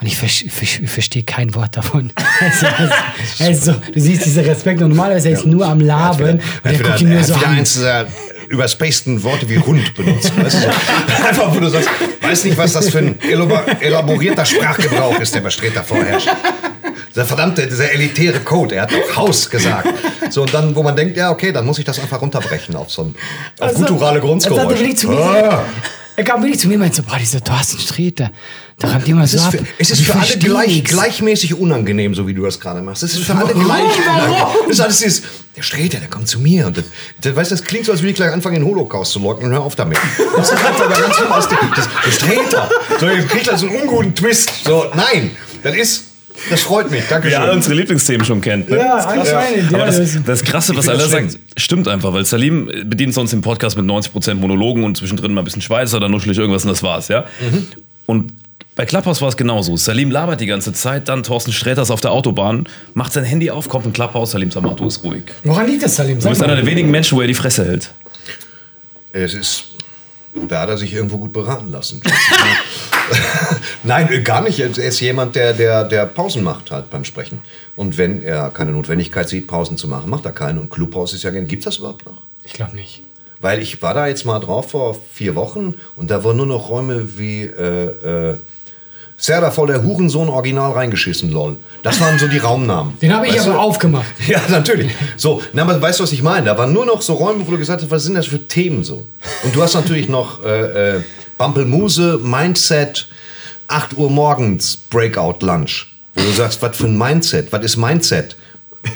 Und 0.00 0.06
ich, 0.06 0.16
vers 0.18 0.42
ich 0.42 0.80
verstehe 0.90 1.22
kein 1.24 1.54
Wort 1.54 1.76
davon. 1.76 2.10
Also, 2.40 2.66
also, 2.66 3.72
also, 3.72 3.72
du 3.92 4.00
siehst 4.00 4.24
diesen 4.26 4.44
Respekt 4.44 4.80
und 4.82 4.90
normalerweise 4.90 5.28
er 5.30 5.34
ist 5.38 5.46
nur 5.46 5.66
am 5.66 5.80
Labern 5.80 6.36
und 6.36 6.40
er 6.64 6.72
Er 6.72 6.78
hat 6.78 6.84
guckt 6.84 7.00
wieder, 7.00 7.00
ihn 7.00 7.08
nur 7.08 7.18
er 7.18 7.24
so 7.24 7.36
wieder 7.36 7.46
an. 7.48 7.56
eins 7.58 7.72
dieser 7.74 8.06
überspaceden 8.48 9.22
Worte 9.22 9.48
wie 9.48 9.58
Hund 9.58 9.94
benutzt. 9.94 10.32
Weißt 10.40 10.64
du. 10.64 10.68
Einfach, 11.28 11.54
wo 11.54 11.60
du 11.60 11.68
sagst, 11.68 11.88
weiß 12.22 12.44
nicht, 12.44 12.56
was 12.56 12.72
das 12.72 12.88
für 12.90 12.98
ein 12.98 13.18
elabo- 13.20 13.64
elaborierter 13.80 14.44
Sprachgebrauch 14.44 15.18
ist, 15.20 15.34
der 15.34 15.40
bei 15.40 15.50
Streter 15.50 15.82
vorherrscht. 15.82 16.28
Dieser 17.14 17.26
verdammte, 17.26 17.66
dieser 17.66 17.90
elitäre 17.92 18.40
Code, 18.40 18.76
er 18.76 18.82
hat 18.82 18.92
auch 18.94 19.16
Haus 19.16 19.50
gesagt. 19.50 19.88
So, 20.30 20.42
und 20.42 20.54
dann, 20.54 20.74
wo 20.76 20.82
man 20.82 20.94
denkt, 20.96 21.16
ja, 21.16 21.30
okay, 21.30 21.52
dann 21.52 21.66
muss 21.66 21.78
ich 21.78 21.84
das 21.84 21.98
einfach 21.98 22.20
runterbrechen 22.22 22.76
auf 22.76 22.90
so 22.90 23.02
ein 23.02 23.14
auf 23.58 23.68
Also, 23.68 23.80
gutturale 23.80 24.18
er 24.18 24.20
Grundgeräusche. 24.20 25.08
Ah. 25.10 25.64
Er 26.18 26.24
kam 26.24 26.42
wirklich 26.42 26.58
zu 26.58 26.66
mir 26.66 26.74
und 26.74 26.80
meinte 26.80 26.96
so, 26.96 27.04
boah, 27.04 27.16
dieser 27.16 27.40
Thorsten 27.44 27.78
Sträter, 27.78 28.32
da 28.76 28.88
rammt 28.88 29.06
immer 29.06 29.24
so 29.28 29.38
ab. 29.38 29.52
für, 29.52 29.64
es 29.78 29.90
ist 29.92 30.00
Und 30.00 30.06
für 30.06 30.16
alle 30.16 30.36
gleich, 30.36 30.82
gleichmäßig 30.82 31.54
unangenehm, 31.54 32.12
so 32.12 32.26
wie 32.26 32.34
du 32.34 32.42
das 32.42 32.58
gerade 32.58 32.82
machst. 32.82 33.04
Es 33.04 33.14
ist 33.14 33.22
für 33.22 33.36
alle 33.36 33.54
gleich 33.54 33.98
unangenehm. 34.00 34.46
Das 34.66 34.78
ist 34.78 34.80
alles 34.80 34.98
dieses, 34.98 35.22
der 35.56 35.62
Sträter, 35.62 36.00
der 36.00 36.08
kommt 36.08 36.26
zu 36.26 36.40
mir. 36.40 36.66
Und 36.66 36.76
das, 36.76 36.86
das, 37.20 37.36
weißt, 37.36 37.52
das 37.52 37.62
klingt 37.62 37.86
so, 37.86 37.92
als 37.92 38.00
würde 38.00 38.10
ich 38.10 38.16
gleich 38.16 38.32
anfangen, 38.32 38.56
den 38.56 38.64
Holocaust 38.64 39.12
zu 39.12 39.20
leugnen. 39.20 39.52
Hör 39.52 39.62
auf 39.62 39.76
damit. 39.76 39.96
Das 40.36 40.50
ist 40.50 40.58
aber 40.58 40.88
ganz 40.88 41.16
viel 41.16 41.26
aus 41.26 41.48
dem, 41.48 41.58
das, 41.76 41.88
der 42.04 42.10
Sträter. 42.10 42.70
So, 42.98 43.06
jetzt 43.06 43.28
kriegt 43.28 43.46
er 43.46 43.56
so 43.56 43.68
einen 43.68 43.76
unguten 43.82 44.12
Twist. 44.12 44.50
So, 44.64 44.86
nein, 44.96 45.30
das 45.62 45.76
ist, 45.76 46.04
das 46.50 46.62
freut 46.62 46.90
mich. 46.90 47.04
Danke 47.08 47.28
Wir 47.28 47.38
alle 47.40 47.48
schön. 47.48 47.56
unsere 47.56 47.74
Lieblingsthemen 47.74 48.24
schon 48.24 48.40
kennt. 48.40 48.68
Ne? 48.70 48.78
Ja, 48.78 48.96
anscheinend. 48.96 49.68
Aber 49.68 49.78
Ja, 49.78 49.86
das, 49.86 49.96
das, 49.98 50.22
das 50.24 50.44
Krasse, 50.44 50.76
was 50.76 50.88
Allah 50.88 51.02
das 51.02 51.10
sagt, 51.10 51.38
stimmt 51.56 51.88
einfach, 51.88 52.12
weil 52.12 52.24
Salim 52.24 52.66
bedient 52.84 53.14
sonst 53.14 53.32
den 53.32 53.40
Podcast 53.42 53.76
mit 53.76 53.86
90% 53.86 54.34
Monologen 54.34 54.84
und 54.84 54.96
zwischendrin 54.96 55.34
mal 55.34 55.42
ein 55.42 55.44
bisschen 55.44 55.62
Schweizer, 55.62 56.00
dann 56.00 56.10
nuschel 56.10 56.32
ich 56.32 56.38
irgendwas 56.38 56.64
und 56.64 56.70
das 56.70 56.82
war's, 56.82 57.08
ja. 57.08 57.24
Und 58.06 58.32
bei 58.74 58.86
Clubhouse 58.86 59.20
war 59.20 59.28
es 59.28 59.36
genauso. 59.36 59.76
Salim 59.76 60.10
labert 60.10 60.40
die 60.40 60.46
ganze 60.46 60.72
Zeit, 60.72 61.08
dann 61.08 61.24
Thorsten 61.24 61.52
Sträters 61.52 61.90
auf 61.90 62.00
der 62.00 62.12
Autobahn, 62.12 62.64
macht 62.94 63.12
sein 63.12 63.24
Handy 63.24 63.50
auf, 63.50 63.68
kommt 63.68 63.86
ein 63.86 63.92
Clubhouse, 63.92 64.30
Salim 64.30 64.50
sagt, 64.50 64.64
mach 64.64 64.76
du 64.76 64.86
ist 64.86 65.02
ruhig. 65.02 65.24
Woran 65.42 65.66
liegt 65.66 65.82
das, 65.82 65.96
Salim? 65.96 66.20
Du 66.20 66.28
bist 66.28 66.42
einer 66.42 66.54
der 66.56 66.64
wenigen 66.66 66.90
Menschen, 66.90 67.16
wo 67.18 67.20
er 67.20 67.26
die 67.26 67.34
Fresse 67.34 67.64
hält. 67.64 67.90
Es 69.12 69.34
ist, 69.34 69.64
da 70.48 70.60
hat 70.60 70.68
er 70.68 70.78
sich 70.78 70.92
irgendwo 70.94 71.18
gut 71.18 71.32
beraten 71.32 71.72
lassen. 71.72 72.00
Nein, 73.82 74.22
gar 74.24 74.42
nicht. 74.42 74.58
Er 74.60 74.68
ist 74.76 75.00
jemand, 75.00 75.36
der, 75.36 75.52
der, 75.52 75.84
der 75.84 76.06
Pausen 76.06 76.42
macht 76.42 76.70
halt 76.70 76.90
beim 76.90 77.04
Sprechen. 77.04 77.40
Und 77.76 77.96
wenn 77.98 78.22
er 78.22 78.50
keine 78.50 78.72
Notwendigkeit 78.72 79.28
sieht, 79.28 79.46
Pausen 79.46 79.76
zu 79.76 79.88
machen, 79.88 80.10
macht 80.10 80.24
er 80.24 80.32
keine. 80.32 80.60
Und 80.60 80.70
Clubhaus 80.70 81.12
ist 81.12 81.22
ja 81.22 81.30
gern. 81.30 81.46
Gibt 81.46 81.64
das 81.66 81.76
überhaupt 81.76 82.06
noch? 82.06 82.22
Ich 82.44 82.52
glaube 82.52 82.74
nicht. 82.74 83.02
Weil 83.40 83.62
ich 83.62 83.80
war 83.82 83.94
da 83.94 84.08
jetzt 84.08 84.24
mal 84.24 84.40
drauf 84.40 84.70
vor 84.70 84.96
vier 85.12 85.34
Wochen 85.36 85.74
und 85.94 86.10
da 86.10 86.24
waren 86.24 86.36
nur 86.36 86.46
noch 86.46 86.70
Räume 86.70 87.18
wie 87.18 87.42
äh, 87.44 88.30
äh, 88.30 88.34
Serda 89.16 89.50
voll 89.50 89.66
der 89.66 89.82
Hurensohn 89.82 90.28
original 90.28 90.72
reingeschissen, 90.72 91.32
lol. 91.32 91.56
Das 91.82 92.00
waren 92.00 92.18
so 92.18 92.28
die 92.28 92.38
Raumnamen. 92.38 92.98
Den 93.00 93.12
habe 93.12 93.26
ich 93.26 93.34
Weißt 93.34 93.46
aber 93.46 93.54
du? 93.56 93.60
aufgemacht. 93.60 94.06
Ja, 94.28 94.40
natürlich. 94.48 94.92
So, 95.16 95.42
na, 95.52 95.62
aber 95.62 95.80
weißt 95.80 95.98
du, 95.98 96.04
was 96.04 96.12
ich 96.12 96.22
meine? 96.22 96.46
Da 96.46 96.58
waren 96.58 96.72
nur 96.72 96.86
noch 96.86 97.02
so 97.02 97.14
Räume, 97.14 97.46
wo 97.46 97.50
du 97.50 97.58
gesagt 97.58 97.82
hast, 97.82 97.90
was 97.90 98.04
sind 98.04 98.14
das 98.14 98.26
für 98.26 98.46
Themen 98.46 98.84
so? 98.84 99.06
Und 99.42 99.54
du 99.54 99.62
hast 99.62 99.74
natürlich 99.74 100.08
noch 100.08 100.44
äh, 100.44 101.00
Bampelmuse, 101.38 102.18
Mindset, 102.22 103.06
8 103.68 103.96
Uhr 103.96 104.10
morgens, 104.10 104.76
Breakout 104.76 105.36
Lunch. 105.44 105.86
Wo 106.14 106.22
du 106.22 106.32
sagst, 106.32 106.60
was 106.62 106.76
für 106.76 106.86
ein 106.86 106.98
Mindset? 106.98 107.52
Was 107.52 107.64
ist 107.64 107.76
Mindset? 107.76 108.36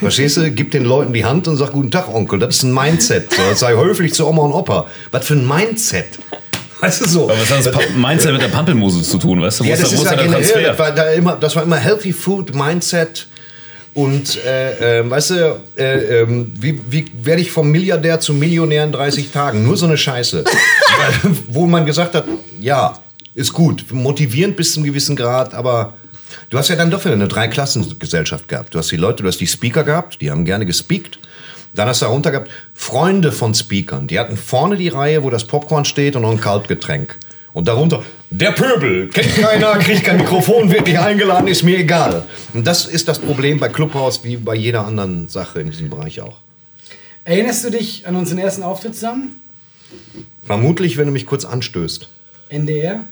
Verstehst 0.01 0.37
du? 0.37 0.51
Gib 0.51 0.71
den 0.73 0.85
Leuten 0.85 1.13
die 1.13 1.25
Hand 1.25 1.47
und 1.49 1.57
sag, 1.57 1.73
guten 1.73 1.91
Tag, 1.91 2.09
Onkel. 2.13 2.39
Das 2.39 2.57
ist 2.57 2.63
ein 2.65 2.75
Mindset. 2.75 3.33
So, 3.33 3.43
sei 3.55 3.75
höflich 3.77 4.13
zu 4.15 4.27
Oma 4.27 4.43
und 4.43 4.53
Opa. 4.53 4.87
Was 5.13 5.27
für 5.27 5.35
ein 5.35 5.47
Mindset? 5.47 6.07
Weißt 6.81 7.03
du 7.03 7.09
so? 7.09 7.25
Aber 7.31 7.39
was 7.41 7.51
hat 7.67 7.75
das 7.75 7.91
Mindset 7.97 8.33
mit 8.33 8.43
der 8.43 8.49
Pampelmuse 8.49 9.03
zu 9.03 9.19
tun, 9.19 9.41
weißt 9.41 9.61
du? 9.61 9.65
Wo 9.65 9.69
Ja, 9.69 9.75
ist 9.75 9.83
das 9.85 9.91
da- 9.91 9.97
wo 9.99 10.03
ist 10.03 10.11
ja 10.11 10.17
generell, 10.23 10.65
das 10.65 10.79
war, 10.79 10.91
da 10.93 11.11
immer, 11.13 11.37
das 11.37 11.55
war 11.55 11.63
immer 11.63 11.77
Healthy 11.77 12.13
Food 12.13 12.55
Mindset. 12.55 13.29
Und 13.95 14.43
äh, 14.45 15.01
äh, 15.01 15.11
weißt 15.11 15.31
du, 15.31 15.61
äh, 15.77 16.23
ähm, 16.23 16.53
wie, 16.59 16.81
wie 16.89 17.05
werde 17.23 17.43
ich 17.43 17.51
vom 17.51 17.71
Milliardär 17.71 18.21
zum 18.21 18.39
Millionär 18.39 18.85
in 18.85 18.93
30 18.93 19.31
Tagen? 19.31 19.65
Nur 19.65 19.77
so 19.77 19.87
eine 19.87 19.99
Scheiße. 19.99 20.45
Wo 21.49 21.67
man 21.67 21.85
gesagt 21.85 22.15
hat, 22.15 22.25
ja, 22.59 22.99
ist 23.35 23.53
gut, 23.53 23.85
motivierend 23.93 24.57
bis 24.57 24.73
zu 24.73 24.81
einem 24.81 24.87
gewissen 24.87 25.15
Grad, 25.15 25.53
aber 25.55 25.95
du 26.49 26.59
hast 26.59 26.69
ja 26.69 26.77
dann 26.77 26.91
doch 26.91 27.05
wieder 27.05 27.15
eine 27.15 27.29
Dreiklassengesellschaft 27.29 28.49
gehabt. 28.49 28.75
Du 28.75 28.79
hast 28.79 28.91
die 28.91 28.97
Leute, 28.97 29.23
du 29.23 29.29
hast 29.29 29.41
die 29.41 29.47
Speaker 29.47 29.85
gehabt, 29.85 30.21
die 30.21 30.31
haben 30.31 30.45
gerne 30.45 30.65
gespeakt. 30.65 31.19
Dann 31.75 31.89
hast 31.89 32.03
du 32.03 32.07
darunter 32.07 32.31
gehabt 32.31 32.51
Freunde 32.75 33.33
von 33.33 33.55
Speakern. 33.55 34.07
Die 34.07 34.19
hatten 34.19 34.37
vorne 34.37 34.77
die 34.77 34.89
Reihe, 34.89 35.23
wo 35.23 35.31
das 35.31 35.45
Popcorn 35.45 35.85
steht 35.85 36.17
und 36.17 36.23
noch 36.23 36.31
ein 36.31 36.41
Kaltgetränk. 36.41 37.17
Und 37.53 37.69
darunter, 37.69 38.03
der 38.33 38.53
Pöbel, 38.53 39.09
kennt 39.09 39.35
keiner, 39.37 39.79
kriegt 39.79 40.05
kein 40.05 40.17
Mikrofon, 40.17 40.71
wird 40.71 40.87
nicht 40.87 40.99
eingeladen, 40.99 41.49
ist 41.49 41.63
mir 41.63 41.79
egal. 41.79 42.25
Und 42.55 42.67
das 42.67 42.87
ist 42.87 43.09
das 43.09 43.19
Problem 43.19 43.59
bei 43.59 43.69
Clubhouse 43.69 44.25
wie 44.25 44.37
bei 44.37 44.55
jeder 44.55 44.87
anderen 44.87 45.29
Sache 45.29 45.61
in 45.61 45.71
diesem 45.71 45.91
Bereich 45.91 46.21
auch. 46.21 46.39
Erinnerst 47.25 47.65
du 47.65 47.71
dich 47.71 48.07
an 48.07 48.17
unseren 48.17 48.39
ersten 48.39 48.63
Auftritt 48.63 48.95
zusammen? 48.95 49.37
Vermutlich, 50.45 50.97
wenn 50.97 51.07
du 51.07 51.13
mich 51.13 51.27
kurz 51.27 51.45
anstößt. 51.45 52.09
NDR? 52.49 53.05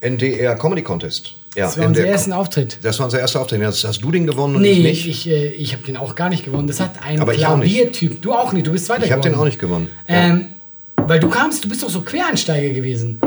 NDR 0.00 0.54
Comedy 0.56 0.82
Contest. 0.82 1.34
Ja, 1.56 1.66
Das 1.66 1.78
war 1.78 1.86
unser 1.86 2.06
ersten 2.06 2.32
Auftritt. 2.32 2.78
Das 2.82 2.98
war 2.98 3.06
unser 3.06 3.18
erster 3.20 3.40
Auftritt. 3.40 3.62
Hast, 3.62 3.82
hast 3.84 4.00
du 4.02 4.10
den 4.10 4.26
gewonnen 4.26 4.56
und 4.56 4.64
ich 4.64 4.78
Nee, 4.78 4.82
nicht? 4.90 5.06
ich, 5.08 5.26
äh, 5.28 5.48
ich 5.48 5.72
habe 5.72 5.82
den 5.84 5.96
auch 5.96 6.14
gar 6.14 6.28
nicht 6.28 6.44
gewonnen. 6.44 6.68
Das 6.68 6.80
hat 6.80 7.02
ein 7.02 7.20
ich. 7.20 7.38
Klaviertyp. 7.38 8.20
Du 8.20 8.32
auch 8.32 8.52
nicht, 8.52 8.66
du 8.66 8.72
bist 8.72 8.86
Zweiter 8.86 9.04
Ich 9.06 9.12
habe 9.12 9.22
den 9.22 9.34
auch 9.34 9.44
nicht 9.44 9.58
gewonnen. 9.58 9.88
Ähm, 10.06 10.48
weil 10.96 11.18
du 11.18 11.28
kamst, 11.30 11.64
du 11.64 11.68
bist 11.68 11.82
doch 11.82 11.88
so 11.88 12.02
Quereinsteiger 12.02 12.74
gewesen. 12.74 13.18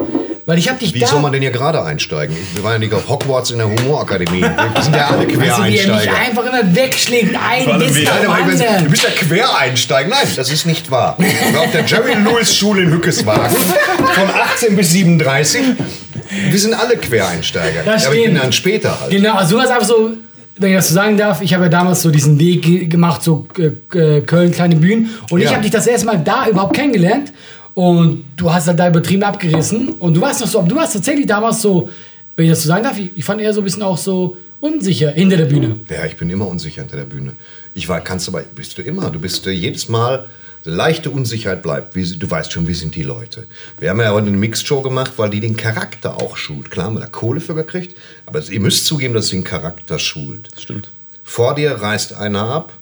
Weil 0.50 0.58
ich 0.58 0.68
habe 0.68 0.80
dich 0.80 0.96
Wie 0.96 1.00
da... 1.00 1.06
soll 1.06 1.22
man 1.22 1.32
denn 1.32 1.44
hier 1.44 1.52
gerade 1.52 1.84
einsteigen? 1.84 2.36
Wir 2.56 2.64
waren 2.64 2.72
ja 2.74 2.80
nicht 2.80 2.94
auf 2.96 3.08
Hogwarts 3.08 3.52
in 3.52 3.60
der 3.60 3.70
Humorakademie. 3.70 4.42
Wir 4.42 4.82
sind 4.82 4.96
ja 4.96 5.08
alle 5.10 5.28
Weißt 5.28 5.30
du, 5.30 5.40
wie 5.40 5.46
er 5.48 5.60
mich 5.60 5.84
Quereinsteiger. 5.84 6.18
einfach 6.18 6.46
immer 6.48 6.76
wegschlägt, 6.76 7.36
ein 7.36 7.62
ich 7.62 7.68
weiß, 7.68 8.80
du 8.84 8.90
bist 8.90 9.04
ja 9.04 9.10
Quereinsteiger. 9.12 10.10
Nein, 10.10 10.28
das 10.36 10.52
ist 10.52 10.66
nicht 10.66 10.90
wahr. 10.90 11.16
Ich 11.20 11.54
war 11.54 11.62
auf 11.62 11.72
der 11.72 11.86
Jerry 11.86 12.14
Lewis 12.16 12.56
Schule 12.58 12.82
in 12.82 12.90
Hückeswagen 12.92 13.56
von 13.56 14.28
18 14.56 14.76
bis 14.76 14.90
37. 14.92 15.62
Wir 16.50 16.60
sind 16.60 16.74
alle 16.74 16.98
Quereinsteiger. 16.98 17.84
Das 17.86 18.08
aber 18.08 18.16
ich 18.16 18.26
bin 18.26 18.34
dann 18.36 18.52
später 18.52 19.00
halt. 19.02 19.12
Genau, 19.12 19.36
also 19.36 19.56
du 19.56 19.62
hast 19.62 19.70
einfach 19.70 19.86
so, 19.88 20.14
wenn 20.58 20.72
ich 20.72 20.76
das 20.78 20.88
so 20.90 20.96
sagen 20.96 21.16
darf, 21.16 21.42
ich 21.42 21.54
habe 21.54 21.66
ja 21.66 21.70
damals 21.70 22.02
so 22.02 22.10
diesen 22.10 22.40
Weg 22.40 22.64
ge- 22.64 22.86
gemacht, 22.88 23.22
so 23.24 23.48
äh, 23.60 24.22
Köln, 24.22 24.52
kleine 24.52 24.76
Bühnen. 24.78 25.12
Und 25.30 25.40
ich 25.42 25.46
Ja. 25.46 25.52
habe 25.52 25.62
dich 25.62 25.72
das 25.72 25.86
erste 25.86 26.08
Mal 26.08 26.18
da 26.18 26.48
überhaupt 26.48 26.76
kennengelernt. 26.76 27.34
Und 27.80 28.26
du 28.36 28.52
hast 28.52 28.68
halt 28.68 28.78
da 28.78 28.90
übertrieben 28.90 29.24
abgerissen. 29.24 29.94
Und 30.00 30.14
du 30.14 30.20
warst 30.20 30.42
noch 30.42 30.50
so, 30.50 30.62
du 30.64 30.76
warst 30.76 30.92
tatsächlich 30.92 31.26
damals 31.26 31.62
so, 31.62 31.90
wenn 32.36 32.44
ich 32.44 32.52
das 32.52 32.64
so 32.64 32.68
sagen 32.68 32.84
darf, 32.84 33.00
ich, 33.00 33.12
ich 33.16 33.24
fand 33.24 33.40
eher 33.40 33.54
so 33.54 33.62
ein 33.62 33.64
bisschen 33.64 33.84
auch 33.84 33.98
so 33.98 34.36
unsicher 34.60 35.12
hinter 35.12 35.38
der 35.38 35.46
Bühne. 35.46 35.80
Ja, 35.90 36.06
ich 36.06 36.18
bin 36.18 36.30
immer 36.30 36.46
unsicher 36.46 36.82
hinter 36.82 36.98
der 36.98 37.06
Bühne. 37.06 37.38
Ich 37.74 37.88
war, 37.88 38.02
kannst 38.02 38.28
aber, 38.28 38.42
bist 38.42 38.78
du 38.78 38.82
immer. 38.82 39.10
Du 39.12 39.22
bist 39.22 39.48
äh, 39.48 39.52
jedes 39.52 39.88
Mal, 39.88 40.28
leichte 40.66 41.10
Unsicherheit 41.10 41.62
bleibt. 41.62 41.96
Wie, 41.96 42.04
du 42.04 42.30
weißt 42.30 42.52
schon, 42.52 42.68
wie 42.68 42.74
sind 42.74 42.96
die 42.96 43.04
Leute. 43.04 43.48
Wir 43.80 43.92
haben 43.92 44.02
ja 44.02 44.12
heute 44.12 44.28
eine 44.28 44.36
Mixed-Show 44.36 44.82
gemacht, 44.82 45.14
weil 45.16 45.30
die 45.30 45.40
den 45.40 45.56
Charakter 45.56 46.18
auch 46.18 46.36
schult. 46.36 46.72
Klar 46.72 46.88
haben 46.88 46.96
wir 46.96 47.00
da 47.00 47.08
Kohle 47.08 47.40
für 47.40 47.56
gekriegt, 47.56 47.96
aber 48.26 48.44
ihr 48.46 48.60
müsst 48.60 48.88
zugeben, 48.88 49.14
dass 49.14 49.30
sie 49.30 49.38
den 49.38 49.46
Charakter 49.46 50.00
schult. 50.00 50.50
Stimmt. 50.58 50.90
Vor 51.24 51.56
dir 51.56 51.72
reißt 51.72 52.12
einer 52.12 52.42
ab 52.42 52.74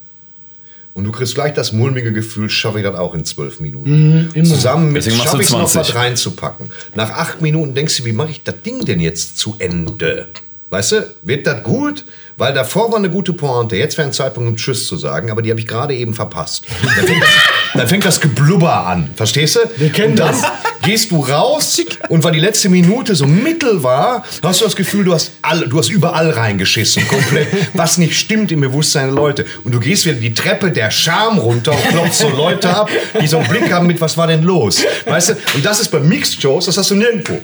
und 0.98 1.04
du 1.04 1.12
kriegst 1.12 1.36
gleich 1.36 1.54
das 1.54 1.74
mulmige 1.74 2.12
Gefühl, 2.12 2.50
schaffe 2.50 2.80
ich 2.80 2.84
das 2.84 2.96
auch 2.96 3.14
in 3.14 3.24
zwölf 3.24 3.60
Minuten. 3.60 4.32
Zusammen 4.44 4.94
mit 4.94 4.98
Deswegen 5.06 5.18
machst 5.18 5.32
du 5.32 5.38
schaffe 5.38 5.44
ich 5.44 5.52
noch 5.52 5.70
20. 5.70 5.94
was 5.94 5.96
reinzupacken. 5.96 6.70
Nach 6.96 7.12
acht 7.12 7.40
Minuten 7.40 7.76
denkst 7.76 7.98
du, 7.98 8.06
wie 8.06 8.14
mache 8.14 8.32
ich 8.32 8.42
das 8.42 8.56
Ding 8.64 8.84
denn 8.84 9.00
jetzt 9.00 9.38
zu 9.38 9.56
Ende? 9.60 10.30
Weißt 10.70 10.92
du, 10.92 11.16
wird 11.22 11.48
das 11.48 11.64
gut? 11.64 12.04
Weil 12.36 12.54
davor 12.54 12.92
war 12.92 12.98
eine 12.98 13.10
gute 13.10 13.32
Pointe. 13.32 13.78
Jetzt 13.78 13.98
wäre 13.98 14.08
ein 14.08 14.14
Zeitpunkt, 14.14 14.50
um 14.50 14.58
Tschüss 14.58 14.86
zu 14.86 14.98
sagen, 14.98 15.32
aber 15.32 15.42
die 15.42 15.50
habe 15.50 15.60
ich 15.60 15.66
gerade 15.66 15.96
eben 15.96 16.14
verpasst. 16.14 16.66
Dann 16.84 17.08
fängt, 17.08 17.24
das, 17.24 17.30
dann 17.74 17.88
fängt 17.88 18.06
das 18.06 18.22
Geblubber 18.22 18.86
an. 18.86 19.10
Verstehst 19.16 19.56
du? 19.56 19.60
Wir 19.78 19.90
kennen 19.90 20.12
und 20.12 20.20
dann 20.20 20.40
das. 20.40 20.52
gehst 20.84 21.12
du 21.12 21.22
raus 21.22 21.82
und 22.10 22.24
weil 22.24 22.34
die 22.34 22.40
letzte 22.40 22.68
Minute 22.68 23.16
so 23.16 23.26
mittel 23.26 23.82
war, 23.82 24.24
hast 24.44 24.60
du 24.60 24.66
das 24.66 24.76
Gefühl, 24.76 25.06
du 25.06 25.14
hast, 25.14 25.32
all, 25.42 25.68
du 25.70 25.80
hast 25.80 25.90
überall 25.90 26.30
reingeschissen, 26.30 27.08
komplett, 27.08 27.48
was 27.74 27.98
nicht 27.98 28.20
stimmt 28.20 28.52
im 28.52 28.60
Bewusstsein 28.60 29.06
der 29.06 29.16
Leute. 29.16 29.46
Und 29.64 29.74
du 29.74 29.80
gehst 29.80 30.06
wieder 30.06 30.20
die 30.20 30.34
Treppe 30.34 30.72
der 30.72 30.92
Scham 30.92 31.38
runter 31.40 31.72
und 31.72 31.88
klopfst 31.88 32.20
so 32.20 32.30
Leute 32.30 32.70
ab, 32.70 32.90
die 33.20 33.28
so 33.28 33.38
einen 33.38 33.48
Blick 33.48 33.72
haben 33.72 33.88
mit, 33.88 34.02
was 34.02 34.18
war 34.18 34.28
denn 34.28 34.44
los? 34.44 34.84
Weißt 35.06 35.30
du? 35.30 35.34
Und 35.56 35.66
das 35.66 35.80
ist 35.80 35.90
bei 35.92 36.02
Mixed-Shows, 36.02 36.66
das 36.66 36.78
hast 36.78 36.92
du 36.92 36.96
nirgendwo. 36.96 37.40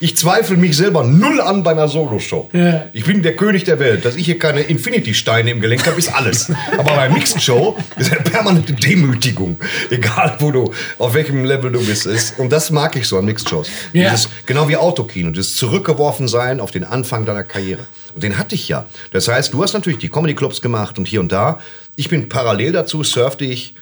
Ich 0.00 0.16
zweifle 0.16 0.56
mich 0.56 0.76
selber 0.76 1.02
null 1.02 1.40
an 1.40 1.64
bei 1.64 1.72
einer 1.72 1.88
Solo-Show. 1.88 2.50
Ja. 2.52 2.86
Ich 2.92 3.04
bin 3.04 3.22
der 3.22 3.34
König 3.34 3.64
der 3.64 3.80
Welt. 3.80 4.04
Dass 4.04 4.14
ich 4.14 4.26
hier 4.26 4.38
keine 4.38 4.60
Infinity-Steine 4.60 5.50
im 5.50 5.60
Gelenk 5.60 5.84
habe, 5.86 5.98
ist 5.98 6.14
alles. 6.14 6.52
Aber 6.76 6.94
bei 6.94 7.08
Mixed-Show 7.08 7.76
ist 7.96 8.12
eine 8.12 8.20
permanente 8.22 8.74
Demütigung. 8.74 9.56
Egal, 9.90 10.36
wo 10.38 10.52
du, 10.52 10.72
auf 10.98 11.14
welchem 11.14 11.44
Level 11.44 11.72
du 11.72 11.84
bist. 11.84 12.06
Ist- 12.06 12.38
Und 12.38 12.50
das 12.52 12.70
mag 12.70 12.94
ich 12.94 13.08
so 13.08 13.18
an 13.18 13.24
Mixed-Shows. 13.24 13.68
Ja. 13.92 14.10
Dieses, 14.10 14.28
genau 14.46 14.68
wie 14.68 14.76
Autokino. 14.76 15.30
Das 15.32 15.56
zurückgeworfen 15.56 16.28
sein 16.28 16.60
auf 16.60 16.70
den 16.70 16.84
Anfang 16.84 17.24
deiner 17.26 17.42
Karriere. 17.42 17.86
Und 18.14 18.22
den 18.22 18.38
hatte 18.38 18.54
ich 18.54 18.68
ja. 18.68 18.86
Das 19.10 19.26
heißt, 19.26 19.52
du 19.52 19.62
hast 19.64 19.72
natürlich 19.72 19.98
die 19.98 20.08
Comedy-Clubs 20.08 20.60
gemacht 20.60 20.96
und 20.98 21.08
hier 21.08 21.18
und 21.20 21.32
da. 21.32 21.58
Ich 21.96 22.08
bin 22.08 22.28
parallel 22.28 22.70
dazu, 22.70 23.02
surfte 23.02 23.44
ich 23.44 23.74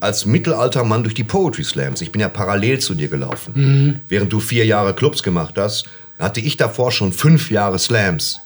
als 0.00 0.26
mittelalter 0.26 0.84
Mann 0.84 1.02
durch 1.02 1.14
die 1.14 1.24
Poetry 1.24 1.64
Slams. 1.64 2.00
Ich 2.00 2.12
bin 2.12 2.20
ja 2.20 2.28
parallel 2.28 2.78
zu 2.78 2.94
dir 2.94 3.08
gelaufen. 3.08 3.52
Mhm. 3.54 4.00
Während 4.08 4.32
du 4.32 4.40
vier 4.40 4.64
Jahre 4.64 4.94
Clubs 4.94 5.22
gemacht 5.22 5.54
hast, 5.56 5.86
hatte 6.18 6.40
ich 6.40 6.56
davor 6.56 6.90
schon 6.92 7.12
fünf 7.12 7.50
Jahre 7.50 7.78
Slams. 7.78 8.40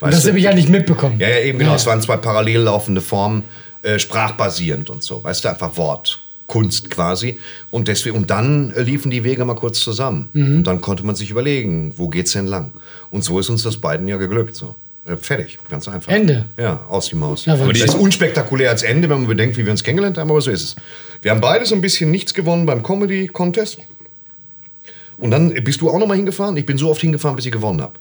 Und 0.00 0.12
das 0.12 0.26
habe 0.26 0.38
ich 0.38 0.44
ja 0.44 0.54
nicht 0.54 0.68
mitbekommen. 0.68 1.18
Ja, 1.18 1.28
ja, 1.28 1.40
eben 1.40 1.58
genau. 1.58 1.74
Es 1.74 1.86
waren 1.86 2.00
zwei 2.00 2.16
parallel 2.16 2.60
laufende 2.60 3.00
Formen, 3.00 3.44
äh, 3.82 3.98
sprachbasierend 3.98 4.90
und 4.90 5.02
so. 5.02 5.22
Weißt 5.24 5.44
du, 5.44 5.48
einfach 5.48 5.76
Wort. 5.76 6.20
Kunst 6.46 6.88
quasi. 6.88 7.38
Und 7.70 7.88
deswegen, 7.88 8.16
und 8.16 8.30
dann 8.30 8.72
äh, 8.72 8.82
liefen 8.82 9.10
die 9.10 9.22
Wege 9.22 9.44
mal 9.44 9.54
kurz 9.54 9.80
zusammen. 9.80 10.30
Mhm. 10.32 10.56
Und 10.56 10.66
dann 10.66 10.80
konnte 10.80 11.04
man 11.04 11.14
sich 11.14 11.30
überlegen, 11.30 11.92
wo 11.96 12.08
geht's 12.08 12.32
denn 12.32 12.46
lang? 12.46 12.72
Und 13.10 13.22
so 13.22 13.38
ist 13.38 13.50
uns 13.50 13.62
das 13.64 13.76
beiden 13.76 14.08
ja 14.08 14.16
geglückt. 14.16 14.54
So. 14.54 14.74
Äh, 15.08 15.16
fertig, 15.16 15.58
ganz 15.70 15.88
einfach. 15.88 16.12
Ende. 16.12 16.44
Ja, 16.56 16.84
aus 16.88 17.08
die 17.08 17.16
Maus. 17.16 17.46
Ja, 17.46 17.54
aber 17.54 17.66
das 17.72 17.78
die- 17.78 17.84
ist 17.84 17.94
unspektakulär 17.94 18.70
als 18.70 18.82
Ende, 18.82 19.08
wenn 19.08 19.18
man 19.18 19.26
bedenkt, 19.26 19.56
wie 19.56 19.64
wir 19.64 19.72
uns 19.72 19.82
kennengelernt 19.82 20.18
haben, 20.18 20.30
aber 20.30 20.40
so 20.40 20.50
ist 20.50 20.62
es. 20.62 20.76
Wir 21.22 21.30
haben 21.30 21.40
beide 21.40 21.64
so 21.66 21.74
ein 21.74 21.80
bisschen 21.80 22.10
nichts 22.10 22.34
gewonnen 22.34 22.66
beim 22.66 22.82
Comedy 22.82 23.26
Contest. 23.26 23.78
Und 25.16 25.30
dann 25.32 25.52
bist 25.64 25.80
du 25.80 25.90
auch 25.90 25.98
noch 25.98 26.06
mal 26.06 26.16
hingefahren. 26.16 26.56
Ich 26.56 26.66
bin 26.66 26.78
so 26.78 26.90
oft 26.90 27.00
hingefahren, 27.00 27.34
bis 27.36 27.46
ich 27.46 27.52
gewonnen 27.52 27.80
habe. 27.80 27.94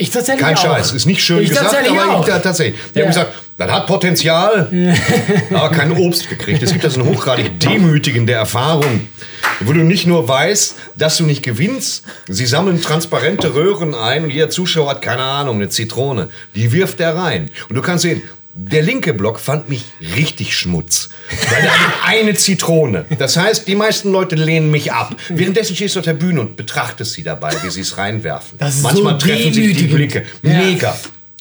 Ich 0.00 0.10
tatsächlich 0.10 0.44
Kein 0.46 0.56
auch. 0.56 0.62
Scheiß, 0.62 0.92
ist 0.92 1.04
nicht 1.06 1.22
schön 1.22 1.40
ich 1.42 1.50
gesagt, 1.50 1.70
tatsächlich 1.72 2.00
aber 2.00 2.12
auch. 2.16 2.26
ich, 2.26 2.32
tatsächlich. 2.42 2.74
Die 2.94 2.98
Ja. 2.98 3.04
haben 3.04 3.10
gesagt, 3.12 3.32
das 3.58 3.70
hat 3.70 3.86
Potenzial, 3.86 4.68
aber 5.50 5.68
kein 5.70 5.92
Obst 5.92 6.30
gekriegt. 6.30 6.62
Es 6.62 6.72
gibt 6.72 6.82
ja 6.82 6.88
so 6.88 7.00
eine 7.02 7.10
hochgradig 7.10 7.60
demütigende 7.60 8.32
Erfahrung, 8.32 9.06
wo 9.60 9.72
du 9.74 9.80
nicht 9.80 10.06
nur 10.06 10.26
weißt, 10.26 10.74
dass 10.96 11.18
du 11.18 11.24
nicht 11.24 11.42
gewinnst. 11.42 12.04
Sie 12.28 12.46
sammeln 12.46 12.80
transparente 12.80 13.54
Röhren 13.54 13.94
ein 13.94 14.24
und 14.24 14.30
jeder 14.30 14.48
Zuschauer 14.48 14.88
hat, 14.90 15.02
keine 15.02 15.22
Ahnung, 15.22 15.56
eine 15.56 15.68
Zitrone. 15.68 16.28
Die 16.54 16.72
wirft 16.72 16.98
er 17.00 17.14
rein. 17.16 17.50
Und 17.68 17.76
du 17.76 17.82
kannst 17.82 18.02
sehen, 18.02 18.22
der 18.54 18.82
linke 18.82 19.14
Block 19.14 19.38
fand 19.38 19.68
mich 19.68 19.84
richtig 20.16 20.56
Schmutz. 20.56 21.10
Weil 21.50 21.62
der 21.62 21.72
hat 21.72 21.94
eine 22.06 22.34
Zitrone. 22.34 23.04
Das 23.18 23.36
heißt, 23.36 23.68
die 23.68 23.76
meisten 23.76 24.10
Leute 24.10 24.34
lehnen 24.34 24.70
mich 24.70 24.92
ab. 24.92 25.14
Währenddessen 25.28 25.76
stehst 25.76 25.94
du 25.94 26.00
auf 26.00 26.04
der 26.04 26.14
Bühne 26.14 26.40
und 26.40 26.56
betrachtest 26.56 27.12
sie 27.12 27.22
dabei, 27.22 27.52
wie 27.62 27.70
sie 27.70 27.80
es 27.80 27.96
reinwerfen. 27.96 28.58
Das 28.58 28.76
ist 28.76 28.82
Manchmal 28.82 29.20
so 29.20 29.26
treffen 29.26 29.52
sich 29.52 29.76
die. 29.76 29.86
Blicke. 29.86 30.26
Mega. 30.42 30.96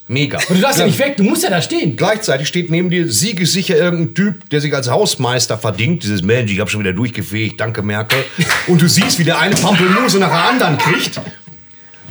Mega. 0.07 0.39
Und 0.49 0.57
du 0.57 0.61
darfst 0.61 0.79
ja 0.79 0.87
nicht 0.87 0.97
weg, 0.97 1.17
du 1.17 1.23
musst 1.23 1.43
ja 1.43 1.51
da 1.51 1.61
stehen. 1.61 1.95
Gleichzeitig 1.95 2.47
steht 2.47 2.71
neben 2.71 2.89
dir 2.89 3.11
siegesicher 3.11 3.77
irgendein 3.77 4.15
Typ, 4.15 4.49
der 4.49 4.59
sich 4.59 4.73
als 4.73 4.89
Hausmeister 4.89 5.57
verdingt. 5.57 6.03
Dieses 6.03 6.23
Mensch, 6.23 6.51
ich 6.51 6.59
habe 6.59 6.69
schon 6.69 6.79
wieder 6.79 6.93
durchgefegt, 6.93 7.59
danke 7.59 7.83
Merkel. 7.83 8.23
Und 8.65 8.81
du 8.81 8.87
siehst, 8.87 9.19
wie 9.19 9.23
der 9.23 9.39
eine 9.39 9.55
Pampelmuse 9.55 10.17
nach 10.17 10.31
der 10.31 10.49
anderen 10.49 10.77
kriegt 10.79 11.21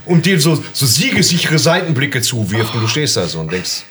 und 0.06 0.26
dir 0.26 0.40
so, 0.40 0.62
so 0.72 0.86
siegesichere 0.86 1.58
Seitenblicke 1.58 2.22
zuwirft. 2.22 2.74
Und 2.74 2.82
du 2.82 2.88
stehst 2.88 3.16
da 3.16 3.26
so 3.26 3.40
und 3.40 3.52
denkst, 3.52 3.82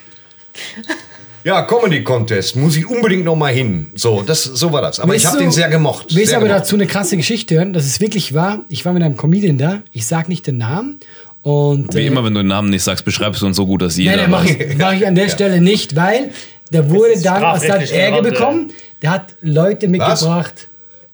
ja, 1.44 1.62
Comedy 1.64 2.04
Contest, 2.04 2.56
muss 2.56 2.76
ich 2.76 2.86
unbedingt 2.90 3.24
noch 3.24 3.36
mal 3.36 3.54
hin. 3.54 3.88
So, 3.96 4.22
das, 4.22 4.44
so 4.44 4.72
war 4.74 4.82
das. 4.82 5.00
Aber 5.00 5.14
ich 5.16 5.22
Willst 5.24 5.28
habe 5.28 5.38
du- 5.38 5.44
den 5.44 5.52
sehr 5.52 5.70
gemocht. 5.70 6.08
Willst 6.14 6.30
sehr 6.30 6.38
aber 6.38 6.48
gemocht. 6.48 6.62
dazu 6.62 6.76
eine 6.76 6.88
krasse 6.88 7.16
Geschichte 7.18 7.56
hören? 7.56 7.74
Das 7.74 7.86
ist 7.86 8.02
wirklich 8.02 8.34
wahr. 8.34 8.66
Ich 8.70 8.84
war 8.86 8.94
mit 8.94 9.04
einem 9.04 9.16
Comedian 9.18 9.58
da. 9.58 9.82
Ich 9.94 10.06
sag 10.08 10.28
nicht 10.30 10.46
den 10.48 10.58
Namen. 10.58 11.00
Und, 11.44 11.94
Wie 11.96 12.00
äh, 12.02 12.08
immer, 12.08 12.24
wenn 12.26 12.34
du 12.34 12.42
den 12.42 12.48
Namen 12.48 12.70
nicht 12.70 12.84
sagst, 12.84 13.06
beschreibst 13.06 13.42
du 13.42 13.46
uns 13.46 13.56
so 13.56 13.66
gut, 13.66 13.82
dass 13.82 13.96
jeder 13.96 14.18
Nein, 14.18 14.30
nein, 14.30 14.32
mache 14.32 14.50
ich, 14.50 14.78
mach 14.78 14.94
ich 14.94 15.08
an 15.08 15.16
der 15.16 15.30
Stelle 15.30 15.62
nicht, 15.62 15.96
weil 15.96 16.32
der 16.74 16.90
wurde 16.90 17.22
dann, 17.22 17.42
der 17.62 17.74
hat 17.80 17.92
Ärger 17.92 18.22
bekommen. 18.22 18.74
Der 19.02 19.12
hat 19.12 19.36
Leute 19.42 19.88
mitgebracht. 19.88 20.68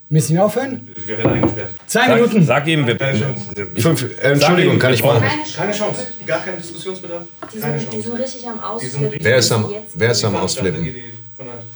Müssen 0.08 0.34
wir 0.36 0.44
aufhören? 0.44 0.88
Wir 1.06 1.18
werden 1.18 1.32
eingesperrt. 1.32 1.70
Zwei 1.86 2.14
Minuten. 2.14 2.44
Sag 2.44 2.66
ihm, 2.66 2.86
wir, 2.86 2.96
Keine 2.96 3.18
Chance. 3.18 3.66
Fünf, 3.76 4.02
äh, 4.02 4.32
Entschuldigung, 4.32 4.78
kann 4.78 4.92
ich 4.92 5.02
mal. 5.02 5.20
Keine 5.56 5.72
Chance. 5.72 6.06
Gar 6.26 6.40
kein 6.40 6.56
Diskussionsbedarf. 6.56 7.22
Die 7.52 7.58
Keine 7.58 7.80
sind, 7.80 7.92
die 7.92 7.96
Chance. 7.96 8.08
sind 8.10 8.20
richtig 8.20 8.48
am 8.48 8.54
Die 8.58 8.62
Ausflippen. 8.62 9.18
Wer 9.20 9.36
ist 9.38 9.52
am, 9.52 9.74
wer 9.94 10.10
ist 10.10 10.24
am 10.24 10.32
Die 10.34 10.38
Ausflippen? 10.38 10.84
Die 10.84 11.14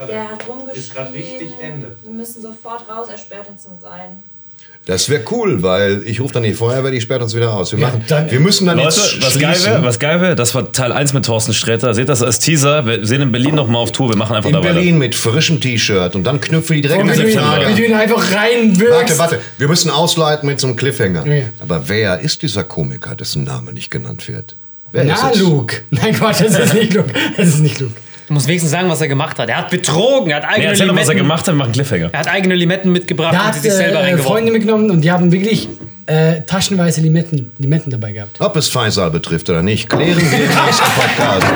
der 0.06 0.30
hat 0.30 0.48
rumgeschrien. 0.48 0.74
Ist 0.78 0.94
gerade 0.94 1.12
richtig 1.12 1.50
Ende. 1.60 1.96
Wir 2.02 2.12
müssen 2.12 2.42
sofort 2.42 2.88
raus, 2.88 3.08
er 3.10 3.18
sperrt 3.18 3.48
uns 3.50 3.66
uns 3.66 3.84
ein. 3.84 4.22
Das 4.86 5.10
wäre 5.10 5.22
cool, 5.32 5.62
weil 5.62 6.00
ich 6.06 6.18
rufe 6.18 6.32
dann 6.32 6.44
die 6.44 6.54
Feuerwehr, 6.54 6.90
die 6.90 7.00
sperrt 7.02 7.20
uns 7.22 7.34
wieder 7.36 7.52
aus. 7.52 7.72
Wir, 7.72 7.78
machen, 7.78 8.02
dann- 8.08 8.30
wir 8.30 8.40
müssen 8.40 8.64
dann 8.66 8.78
Leute, 8.78 8.98
jetzt 8.98 9.20
was 9.22 9.38
geil 9.38 9.56
wäre, 9.62 9.82
was 9.84 9.98
geil 9.98 10.18
wäre, 10.22 10.34
das 10.34 10.54
war 10.54 10.72
Teil 10.72 10.92
1 10.92 11.12
mit 11.12 11.26
Thorsten 11.26 11.52
Sträter. 11.52 11.92
Seht 11.92 12.08
das 12.08 12.22
als 12.22 12.38
Teaser. 12.38 12.86
Wir 12.86 13.04
sehen 13.06 13.20
in 13.20 13.30
Berlin 13.30 13.54
noch 13.54 13.68
mal 13.68 13.80
auf 13.80 13.92
Tour. 13.92 14.08
Wir 14.08 14.16
machen 14.16 14.34
einfach 14.34 14.48
In 14.48 14.54
da 14.54 14.60
weiter. 14.62 14.72
Berlin 14.72 14.96
mit 14.96 15.14
frischem 15.14 15.60
T-Shirt 15.60 16.14
und 16.16 16.24
dann 16.24 16.40
knüpfen 16.40 16.76
die 16.76 16.80
direkt 16.80 17.02
Und 17.02 17.08
mit 17.08 17.16
Frage. 17.34 17.66
wenn 17.66 17.76
du 17.76 17.84
ihn 17.84 17.92
einfach 17.92 18.34
reinwirkst. 18.34 19.18
Warte, 19.18 19.34
warte, 19.34 19.40
wir 19.58 19.68
müssen 19.68 19.90
ausleiten 19.90 20.48
mit 20.48 20.58
so 20.58 20.66
einem 20.68 20.76
Cliffhanger. 20.76 21.26
Ja. 21.26 21.42
Aber 21.60 21.82
wer 21.90 22.20
ist 22.20 22.40
dieser 22.40 22.64
Komiker, 22.64 23.14
dessen 23.14 23.44
Name 23.44 23.74
nicht 23.74 23.90
genannt 23.90 24.26
wird? 24.26 24.56
Wer 24.92 25.04
Na? 25.04 25.32
Luke. 25.36 25.82
Nein, 25.90 26.14
Quatsch, 26.14 26.40
das 26.40 26.58
ist 26.58 26.72
nicht 26.72 26.94
Luke. 26.94 27.12
Das 27.36 27.46
ist 27.48 27.58
nicht 27.58 27.78
Luke. 27.78 27.92
Du 28.28 28.34
musst 28.34 28.46
wenigstens 28.46 28.70
sagen, 28.72 28.88
was 28.90 29.00
er 29.00 29.08
gemacht 29.08 29.38
hat. 29.38 29.48
Er 29.48 29.56
hat 29.56 29.70
betrogen, 29.70 30.30
er 30.30 30.36
hat 30.36 30.42
Nee, 30.44 30.48
eigene 30.56 30.68
erzähl 30.68 30.86
doch, 30.86 30.94
was 30.94 31.00
er 31.00 31.14
Limetten. 31.14 31.18
gemacht 31.28 31.40
hat. 31.40 31.54
Wir 31.54 31.54
machen 31.54 31.72
Cliffhanger. 31.72 32.10
Er 32.12 32.18
hat 32.20 32.28
eigene 32.28 32.54
Limetten 32.56 32.92
mitgebracht 32.92 33.34
Da 33.34 33.38
und 33.40 33.46
hat 33.46 33.54
sie 33.54 33.60
sich 33.60 33.72
selber 33.72 34.00
äh, 34.00 34.02
reingeworfen. 34.02 34.30
Freunde 34.32 34.52
mitgenommen 34.52 34.90
und 34.90 35.00
die 35.00 35.10
haben 35.10 35.32
wirklich 35.32 35.66
äh, 36.06 36.42
taschenweise 36.42 37.00
Limetten, 37.00 37.52
Limetten 37.58 37.90
dabei 37.90 38.12
gehabt. 38.12 38.38
Ob 38.40 38.54
es 38.56 38.68
Faisal 38.68 39.10
betrifft 39.10 39.48
oder 39.48 39.62
nicht, 39.62 39.88
klären 39.88 40.08
wir 40.16 40.22
im 40.22 40.64
nächsten 40.66 40.90
Podcast. 40.94 41.46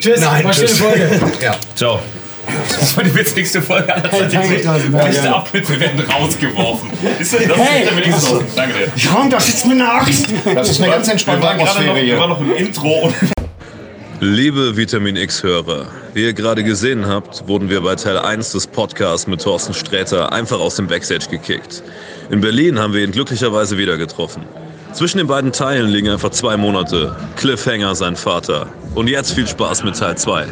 Tschüss, 0.00 0.24
war 0.24 0.32
eine 0.32 0.54
schöne 0.54 0.66
tschüss. 0.66 0.78
Folge. 0.78 1.20
ja. 1.42 1.56
Ciao. 1.74 2.00
Das 2.80 2.96
war 2.96 3.04
die 3.04 3.14
witzigste 3.14 3.60
Folge 3.62 3.94
aller 3.94 4.10
Zeiten. 4.10 4.62
Thorsten, 4.62 4.92
danke. 4.92 5.68
Wir 5.68 5.80
werden 5.80 6.00
rausgeworfen. 6.00 6.90
Ist 7.18 7.34
das, 7.34 7.46
das 7.46 7.56
Hey! 7.58 7.82
ist 7.84 7.90
der 7.90 7.96
wenigste 8.04 8.44
Danke 8.56 8.74
dir. 8.78 8.92
Ich 8.96 9.14
räum 9.14 9.28
doch 9.30 9.40
jetzt 9.40 9.66
mit 9.66 9.78
einer 9.78 9.92
Axt. 9.94 10.26
Das 10.54 10.70
ist 10.70 10.80
eine 10.82 10.90
ganz 10.90 11.06
entspannte 11.06 11.42
Wir 11.42 11.48
waren 11.48 11.58
gerade 11.58 11.68
noch, 11.68 11.76
Atmosphäre 11.76 11.96
wir 11.96 12.02
hier. 12.02 12.18
waren 12.18 12.30
noch 12.30 12.40
im 12.40 12.54
Intro 12.56 12.88
und 13.06 13.14
Liebe 14.22 14.76
Vitamin 14.76 15.16
X-Hörer, 15.16 15.86
wie 16.12 16.24
ihr 16.24 16.34
gerade 16.34 16.62
gesehen 16.62 17.06
habt, 17.06 17.48
wurden 17.48 17.70
wir 17.70 17.80
bei 17.80 17.94
Teil 17.94 18.18
1 18.18 18.52
des 18.52 18.66
Podcasts 18.66 19.26
mit 19.26 19.40
Thorsten 19.40 19.72
Sträter 19.72 20.30
einfach 20.30 20.60
aus 20.60 20.76
dem 20.76 20.88
Backstage 20.88 21.30
gekickt. 21.30 21.82
In 22.28 22.42
Berlin 22.42 22.78
haben 22.78 22.92
wir 22.92 23.02
ihn 23.02 23.12
glücklicherweise 23.12 23.78
wieder 23.78 23.96
getroffen. 23.96 24.42
Zwischen 24.92 25.16
den 25.16 25.26
beiden 25.26 25.52
Teilen 25.52 25.88
liegen 25.88 26.10
einfach 26.10 26.32
zwei 26.32 26.58
Monate. 26.58 27.16
Cliffhanger, 27.36 27.94
sein 27.94 28.14
Vater. 28.14 28.66
Und 28.94 29.08
jetzt 29.08 29.32
viel 29.32 29.46
Spaß 29.46 29.84
mit 29.84 29.96
Teil 29.96 30.18
2. 30.18 30.48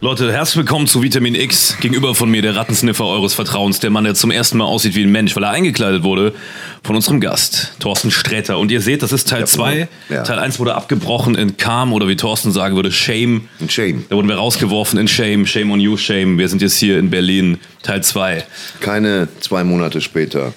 Leute, 0.00 0.30
herzlich 0.32 0.56
willkommen 0.58 0.86
zu 0.86 1.02
Vitamin 1.02 1.34
X. 1.34 1.78
Gegenüber 1.80 2.14
von 2.14 2.30
mir 2.30 2.42
der 2.42 2.54
Rattensniffer 2.56 3.06
eures 3.06 3.32
Vertrauens, 3.32 3.80
der 3.80 3.88
Mann, 3.90 4.04
der 4.04 4.14
zum 4.14 4.30
ersten 4.30 4.58
Mal 4.58 4.64
aussieht 4.66 4.94
wie 4.96 5.02
ein 5.02 5.10
Mensch, 5.10 5.34
weil 5.34 5.44
er 5.44 5.50
eingekleidet 5.50 6.02
wurde 6.02 6.34
von 6.82 6.94
unserem 6.94 7.20
Gast, 7.20 7.72
Thorsten 7.78 8.10
Sträter. 8.10 8.58
Und 8.58 8.70
ihr 8.70 8.82
seht, 8.82 9.02
das 9.02 9.12
ist 9.12 9.28
Teil 9.28 9.46
2. 9.46 9.88
Ja. 10.10 10.22
Teil 10.22 10.38
1 10.40 10.58
wurde 10.58 10.74
abgebrochen 10.74 11.34
in 11.36 11.56
Calm 11.56 11.92
oder 11.94 12.06
wie 12.06 12.16
Thorsten 12.16 12.52
sagen 12.52 12.76
würde, 12.76 12.92
Shame. 12.92 13.48
Ein 13.60 13.70
Shame. 13.70 14.04
Da 14.10 14.16
wurden 14.16 14.28
wir 14.28 14.36
rausgeworfen 14.36 14.98
in 14.98 15.08
Shame, 15.08 15.46
Shame 15.46 15.70
on 15.70 15.80
you, 15.80 15.96
Shame. 15.96 16.36
Wir 16.36 16.48
sind 16.50 16.60
jetzt 16.60 16.76
hier 16.76 16.98
in 16.98 17.08
Berlin, 17.08 17.58
Teil 17.82 18.02
2, 18.02 18.44
Keine 18.80 19.28
zwei 19.40 19.64
Monate 19.64 20.00
später. 20.02 20.52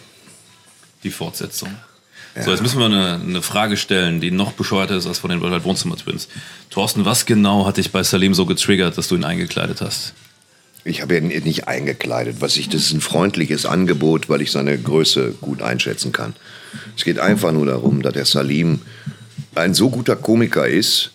die 1.04 1.12
Fortsetzung. 1.12 1.70
So, 2.44 2.52
jetzt 2.52 2.62
müssen 2.62 2.80
wir 2.80 2.86
eine, 2.86 3.20
eine 3.22 3.42
Frage 3.42 3.78
stellen, 3.78 4.22
die 4.22 4.32
noch 4.32 4.52
bescheuerter 4.52 4.96
ist 4.96 5.08
als 5.08 5.20
von 5.20 5.30
den 5.30 5.42
Worldwide 5.42 5.64
Wohnzimmer 5.64 5.96
Twins. 5.96 6.28
Thorsten, 6.70 7.06
was 7.06 7.26
genau 7.26 7.66
hat 7.66 7.78
dich 7.78 7.92
bei 7.92 8.04
Salim 8.04 8.34
so 8.34 8.46
getriggert, 8.46 8.98
dass 8.98 9.08
du 9.08 9.16
ihn 9.16 9.24
eingekleidet 9.24 9.82
hast? 9.82 10.14
Ich 10.84 11.02
habe 11.02 11.18
ihn 11.18 11.28
nicht 11.28 11.68
eingekleidet. 11.68 12.38
Was 12.40 12.56
ich, 12.56 12.70
das 12.70 12.84
ist 12.84 12.94
ein 12.94 13.02
freundliches 13.02 13.66
Angebot, 13.66 14.30
weil 14.30 14.42
ich 14.42 14.52
seine 14.52 14.78
Größe 14.78 15.36
gut 15.42 15.62
einschätzen 15.62 16.12
kann. 16.12 16.34
Es 16.96 17.04
geht 17.04 17.20
einfach 17.20 17.52
nur 17.52 17.66
darum, 17.66 18.02
dass 18.02 18.14
der 18.14 18.26
Salim 18.26 18.82
ein 19.56 19.74
so 19.74 19.90
guter 19.90 20.16
Komiker 20.16 20.68
ist, 20.68 21.12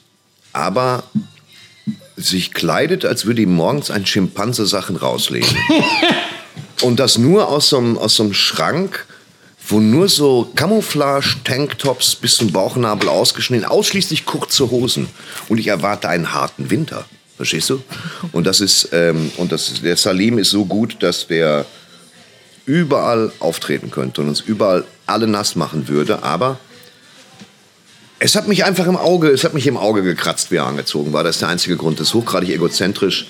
aber 0.52 1.04
sich 2.16 2.52
kleidet, 2.52 3.04
als 3.04 3.24
würde 3.24 3.42
ihm 3.42 3.54
morgens 3.54 3.90
ein 3.90 4.06
Schimpanse 4.06 4.66
Sachen 4.66 4.96
rauslegen. 4.96 5.48
Und 6.82 6.98
das 6.98 7.16
nur 7.16 7.48
aus 7.48 7.68
so 7.68 7.78
einem, 7.78 7.96
aus 7.96 8.16
so 8.16 8.24
einem 8.24 8.34
Schrank, 8.34 9.06
wo 9.68 9.80
nur 9.80 10.08
so 10.08 10.50
Camouflage-Tanktops 10.54 12.16
bis 12.16 12.36
zum 12.36 12.52
Bauchnabel 12.52 13.08
ausgeschnitten, 13.08 13.66
ausschließlich 13.66 14.26
kurze 14.26 14.70
Hosen. 14.70 15.08
Und 15.48 15.58
ich 15.58 15.68
erwarte 15.68 16.08
einen 16.08 16.32
harten 16.34 16.70
Winter. 16.70 17.04
Verstehst 17.36 17.70
du? 17.70 17.82
Und 18.32 18.46
das 18.46 18.60
ist, 18.60 18.88
ähm, 18.92 19.30
und 19.36 19.52
das, 19.52 19.80
der 19.82 19.96
Salim 19.96 20.38
ist 20.38 20.50
so 20.50 20.64
gut, 20.64 21.02
dass 21.02 21.26
der 21.26 21.64
überall 22.66 23.32
auftreten 23.40 23.90
könnte 23.90 24.20
und 24.20 24.28
uns 24.28 24.40
überall 24.40 24.84
alle 25.06 25.26
nass 25.26 25.56
machen 25.56 25.88
würde. 25.88 26.22
Aber 26.22 26.58
es 28.18 28.36
hat 28.36 28.46
mich 28.46 28.64
einfach 28.64 28.86
im 28.86 28.96
Auge, 28.96 29.30
es 29.30 29.42
hat 29.42 29.54
mich 29.54 29.66
im 29.66 29.76
Auge 29.76 30.02
gekratzt, 30.02 30.50
wie 30.50 30.56
er 30.56 30.66
angezogen 30.66 31.12
war. 31.12 31.24
Das 31.24 31.36
ist 31.36 31.42
der 31.42 31.48
einzige 31.48 31.76
Grund. 31.76 31.98
Das 31.98 32.08
ist 32.08 32.14
hochgradig 32.14 32.50
egozentrisch. 32.50 33.26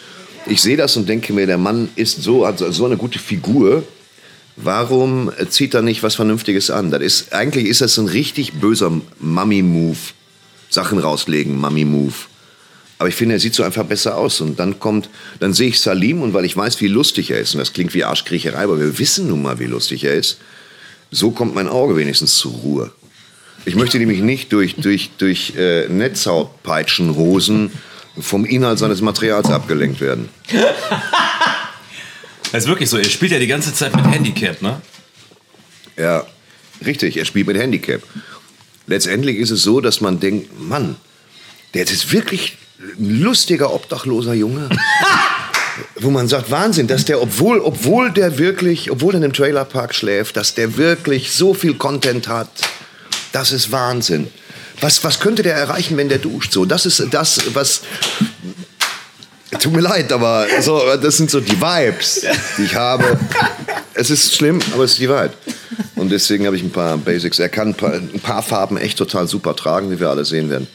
Ich 0.47 0.61
sehe 0.61 0.77
das 0.77 0.97
und 0.97 1.09
denke 1.09 1.33
mir, 1.33 1.47
der 1.47 1.59
Mann 1.59 1.89
ist 1.95 2.23
so, 2.23 2.47
hat 2.47 2.59
so 2.59 2.85
eine 2.85 2.97
gute 2.97 3.19
Figur. 3.19 3.85
Warum 4.57 5.33
zieht 5.49 5.75
er 5.75 5.83
nicht 5.83 6.03
was 6.03 6.15
Vernünftiges 6.15 6.71
an? 6.71 6.91
Das 6.91 7.01
ist, 7.01 7.33
eigentlich 7.33 7.67
ist 7.67 7.81
das 7.81 7.97
ein 7.99 8.07
richtig 8.07 8.55
böser 8.55 8.93
Mummy-Move. 9.19 9.97
Sachen 10.69 10.99
rauslegen, 10.99 11.59
Mummy-Move. 11.59 12.15
Aber 12.99 13.09
ich 13.09 13.15
finde, 13.15 13.35
er 13.35 13.41
sieht 13.41 13.55
so 13.55 13.63
einfach 13.63 13.85
besser 13.85 14.17
aus. 14.17 14.41
Und 14.41 14.59
dann 14.61 14.79
kommt, 14.79 15.09
dann 15.41 15.53
sehe 15.53 15.69
ich 15.69 15.81
Salim 15.81 16.23
und 16.23 16.35
weil 16.35 16.45
ich 16.45 16.57
weiß, 16.57 16.81
wie 16.81 16.89
lustig 16.89 17.31
er 17.31 17.41
ist, 17.41 17.55
und 17.55 17.59
das 17.59 17.73
klingt 17.73 17.95
wie 17.95 18.05
Arschkriecherei, 18.05 18.63
aber 18.63 18.79
wir 18.79 18.99
wissen 18.99 19.29
nun 19.29 19.43
mal, 19.43 19.59
wie 19.59 19.67
lustig 19.67 20.05
er 20.05 20.15
ist, 20.15 20.39
so 21.11 21.31
kommt 21.31 21.55
mein 21.55 21.69
Auge 21.69 21.97
wenigstens 21.97 22.37
zur 22.37 22.53
Ruhe. 22.53 22.91
Ich 23.65 23.75
möchte 23.75 23.99
nämlich 23.99 24.21
nicht 24.21 24.53
durch, 24.53 24.77
durch, 24.77 25.11
durch 25.19 25.55
äh, 25.57 25.89
Netzhautpeitschenhosen 25.89 27.71
vom 28.21 28.45
Inhalt 28.45 28.79
seines 28.79 29.01
Materials 29.01 29.51
abgelenkt 29.51 30.01
werden. 30.01 30.29
Das 32.53 32.65
ist 32.65 32.69
wirklich 32.69 32.91
so, 32.91 32.99
er 32.99 33.05
spielt 33.05 33.33
ja 33.33 33.39
die 33.39 33.47
ganze 33.47 33.75
Zeit 33.75 33.97
mit 33.97 34.07
Handicap, 34.07 34.61
ne? 34.61 34.81
Ja, 35.97 36.27
richtig, 36.85 37.17
er 37.17 37.25
spielt 37.25 37.47
mit 37.47 37.57
Handicap. 37.57 38.03
Letztendlich 38.87 39.39
ist 39.39 39.51
es 39.51 39.63
so, 39.63 39.81
dass 39.81 40.01
man 40.01 40.21
denkt, 40.21 40.61
Mann, 40.61 40.97
der 41.75 41.85
ist 41.85 42.13
wirklich 42.13 42.59
ein 42.99 43.21
lustiger, 43.21 43.73
obdachloser 43.73 44.35
Junge. 44.35 44.69
Wo 45.97 46.11
man 46.11 46.29
sagt, 46.29 46.51
Wahnsinn, 46.51 46.87
dass 46.87 47.07
der, 47.07 47.23
obwohl, 47.23 47.59
obwohl 47.61 48.11
der 48.11 48.37
wirklich, 48.37 48.91
obwohl 48.91 49.15
er 49.15 49.19
in 49.19 49.25
einem 49.25 49.33
Trailerpark 49.33 49.95
schläft, 49.95 50.37
dass 50.37 50.55
der 50.55 50.77
wirklich 50.77 51.33
so 51.33 51.55
viel 51.55 51.75
Content 51.75 52.29
hat. 52.29 52.51
Das 53.33 53.53
ist 53.53 53.73
Wahnsinn. 53.73 54.29
Was, 54.81 55.03
was 55.05 55.21
könnte 55.21 55.43
der 55.43 55.55
erreichen, 55.55 55.97
wenn 55.97 56.11
der 56.11 56.19
duscht? 56.19 56.53
So, 56.53 56.67
das 56.67 56.85
ist 56.85 57.03
das, 57.13 57.55
was. 57.55 57.83
Tut 59.61 59.73
mir 59.73 59.81
leid, 59.81 60.13
aber 60.13 60.47
so, 60.61 60.81
das 60.97 61.17
sind 61.17 61.31
so 61.31 61.41
die 61.41 61.61
Vibes, 61.61 62.27
die 62.57 62.65
ich 62.65 62.75
habe. 62.75 63.19
Es 63.95 64.11
ist 64.11 64.35
schlimm, 64.35 64.61
aber 64.73 64.85
es 64.85 64.93
ist 64.93 65.01
die 65.01 65.09
Wahrheit. 65.09 65.33
Und 65.97 66.11
deswegen 66.11 66.47
habe 66.47 66.57
ich 66.57 66.63
ein 66.63 66.71
paar 66.71 66.97
Basics. 66.97 67.39
Er 67.39 67.49
kann 67.49 67.69
ein 67.69 67.75
paar, 67.75 67.93
ein 67.93 68.21
paar 68.21 68.43
Farben 68.43 68.77
echt 68.77 68.99
total 68.99 69.29
super 69.29 69.55
tragen, 69.55 69.91
wie 69.91 70.01
wir 70.01 70.09
alle 70.09 70.25
sehen 70.25 70.51
werden. 70.51 70.67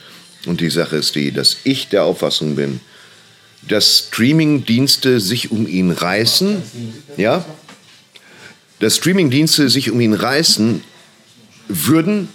Und 0.46 0.62
die 0.62 0.70
Sache 0.70 0.98
ist 0.98 1.16
die, 1.16 1.32
dass 1.32 1.58
ich 1.64 1.90
der 1.90 2.04
Auffassung 2.04 2.56
bin, 2.56 2.80
dass 3.68 4.08
Streaming-Dienste 4.08 5.20
sich 5.20 5.52
um 5.52 5.68
ihn 5.68 5.92
reißen, 5.92 6.62
ja, 7.18 7.44
dass 8.80 8.98
Streaming-Dienste 8.98 9.70
sich 9.70 9.92
um 9.92 10.00
ihn 10.00 10.14
reißen 10.14 10.84
würden, 11.68 12.30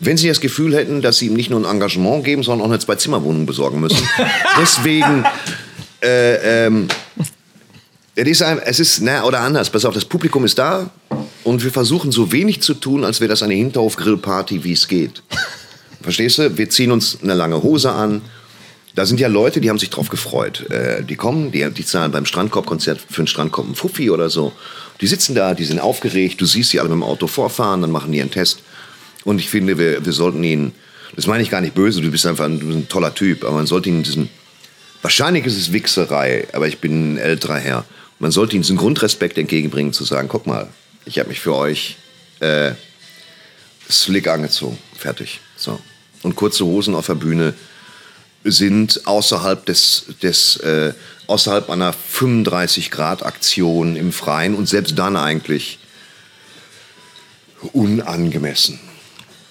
wenn 0.00 0.16
sie 0.16 0.28
das 0.28 0.40
Gefühl 0.40 0.74
hätten, 0.76 1.02
dass 1.02 1.18
sie 1.18 1.26
ihm 1.26 1.34
nicht 1.34 1.50
nur 1.50 1.60
ein 1.60 1.64
Engagement 1.64 2.24
geben, 2.24 2.42
sondern 2.42 2.66
auch 2.66 2.70
eine 2.70 2.78
Zwei-Zimmer-Wohnung 2.78 3.46
besorgen 3.46 3.80
müssen. 3.80 4.08
Deswegen, 4.60 5.24
äh, 6.02 6.66
ähm, 6.66 6.88
es 8.14 8.28
ist, 8.28 8.42
ein, 8.42 8.58
es 8.58 8.80
ist, 8.80 9.00
na, 9.00 9.24
oder 9.24 9.40
anders, 9.40 9.70
pass 9.70 9.84
auf, 9.84 9.94
das 9.94 10.04
Publikum 10.04 10.44
ist 10.44 10.58
da 10.58 10.90
und 11.44 11.62
wir 11.64 11.70
versuchen 11.70 12.12
so 12.12 12.32
wenig 12.32 12.62
zu 12.62 12.74
tun, 12.74 13.04
als 13.04 13.20
wäre 13.20 13.28
das 13.28 13.42
eine 13.42 13.54
Hinterhof-Grillparty, 13.54 14.64
wie 14.64 14.72
es 14.72 14.88
geht. 14.88 15.22
Verstehst 16.02 16.38
du? 16.38 16.56
Wir 16.56 16.70
ziehen 16.70 16.92
uns 16.92 17.18
eine 17.22 17.34
lange 17.34 17.62
Hose 17.62 17.90
an. 17.92 18.22
Da 18.94 19.06
sind 19.06 19.20
ja 19.20 19.28
Leute, 19.28 19.60
die 19.60 19.70
haben 19.70 19.78
sich 19.78 19.90
drauf 19.90 20.08
gefreut. 20.08 20.68
Äh, 20.70 21.04
die 21.04 21.16
kommen, 21.16 21.52
die, 21.52 21.68
die 21.70 21.84
zahlen 21.84 22.10
beim 22.10 22.26
Strandkorb-Konzert 22.26 23.00
für 23.00 23.18
einen 23.18 23.26
Strandkorb 23.26 23.66
einen 23.66 23.76
Fuffi 23.76 24.10
oder 24.10 24.30
so. 24.30 24.52
Die 25.00 25.06
sitzen 25.06 25.34
da, 25.34 25.54
die 25.54 25.64
sind 25.64 25.80
aufgeregt, 25.80 26.40
du 26.40 26.46
siehst 26.46 26.70
sie 26.70 26.80
alle 26.80 26.88
mit 26.88 26.96
dem 26.96 27.02
Auto 27.04 27.28
vorfahren, 27.28 27.82
dann 27.82 27.92
machen 27.92 28.10
die 28.10 28.20
einen 28.20 28.30
Test. 28.30 28.60
Und 29.28 29.40
ich 29.40 29.50
finde, 29.50 29.76
wir, 29.76 30.06
wir 30.06 30.12
sollten 30.14 30.42
ihnen, 30.42 30.72
das 31.14 31.26
meine 31.26 31.42
ich 31.42 31.50
gar 31.50 31.60
nicht 31.60 31.74
böse, 31.74 32.00
du 32.00 32.10
bist 32.10 32.24
einfach 32.24 32.46
ein, 32.46 32.60
bist 32.60 32.72
ein 32.72 32.88
toller 32.88 33.14
Typ, 33.14 33.44
aber 33.44 33.56
man 33.56 33.66
sollte 33.66 33.90
ihnen 33.90 34.02
diesen, 34.02 34.30
wahrscheinlich 35.02 35.44
ist 35.44 35.58
es 35.58 35.70
Wichserei, 35.70 36.48
aber 36.54 36.66
ich 36.66 36.78
bin 36.78 37.12
ein 37.12 37.18
älterer 37.18 37.58
Herr. 37.58 37.84
Man 38.20 38.30
sollte 38.30 38.56
ihnen 38.56 38.62
diesen 38.62 38.78
Grundrespekt 38.78 39.36
entgegenbringen, 39.36 39.92
zu 39.92 40.06
sagen, 40.06 40.28
guck 40.28 40.46
mal, 40.46 40.68
ich 41.04 41.18
habe 41.18 41.28
mich 41.28 41.40
für 41.40 41.54
euch 41.54 41.98
äh, 42.40 42.72
slick 43.90 44.28
angezogen, 44.28 44.78
fertig. 44.96 45.40
So. 45.58 45.78
Und 46.22 46.34
kurze 46.34 46.64
Hosen 46.64 46.94
auf 46.94 47.04
der 47.04 47.16
Bühne 47.16 47.52
sind 48.44 49.06
außerhalb 49.06 49.66
des, 49.66 50.06
des 50.22 50.56
äh, 50.60 50.94
außerhalb 51.26 51.68
einer 51.68 51.92
35 51.92 52.90
Grad 52.90 53.26
Aktion 53.26 53.94
im 53.94 54.10
Freien 54.10 54.54
und 54.54 54.70
selbst 54.70 54.98
dann 54.98 55.16
eigentlich 55.16 55.80
unangemessen. 57.74 58.80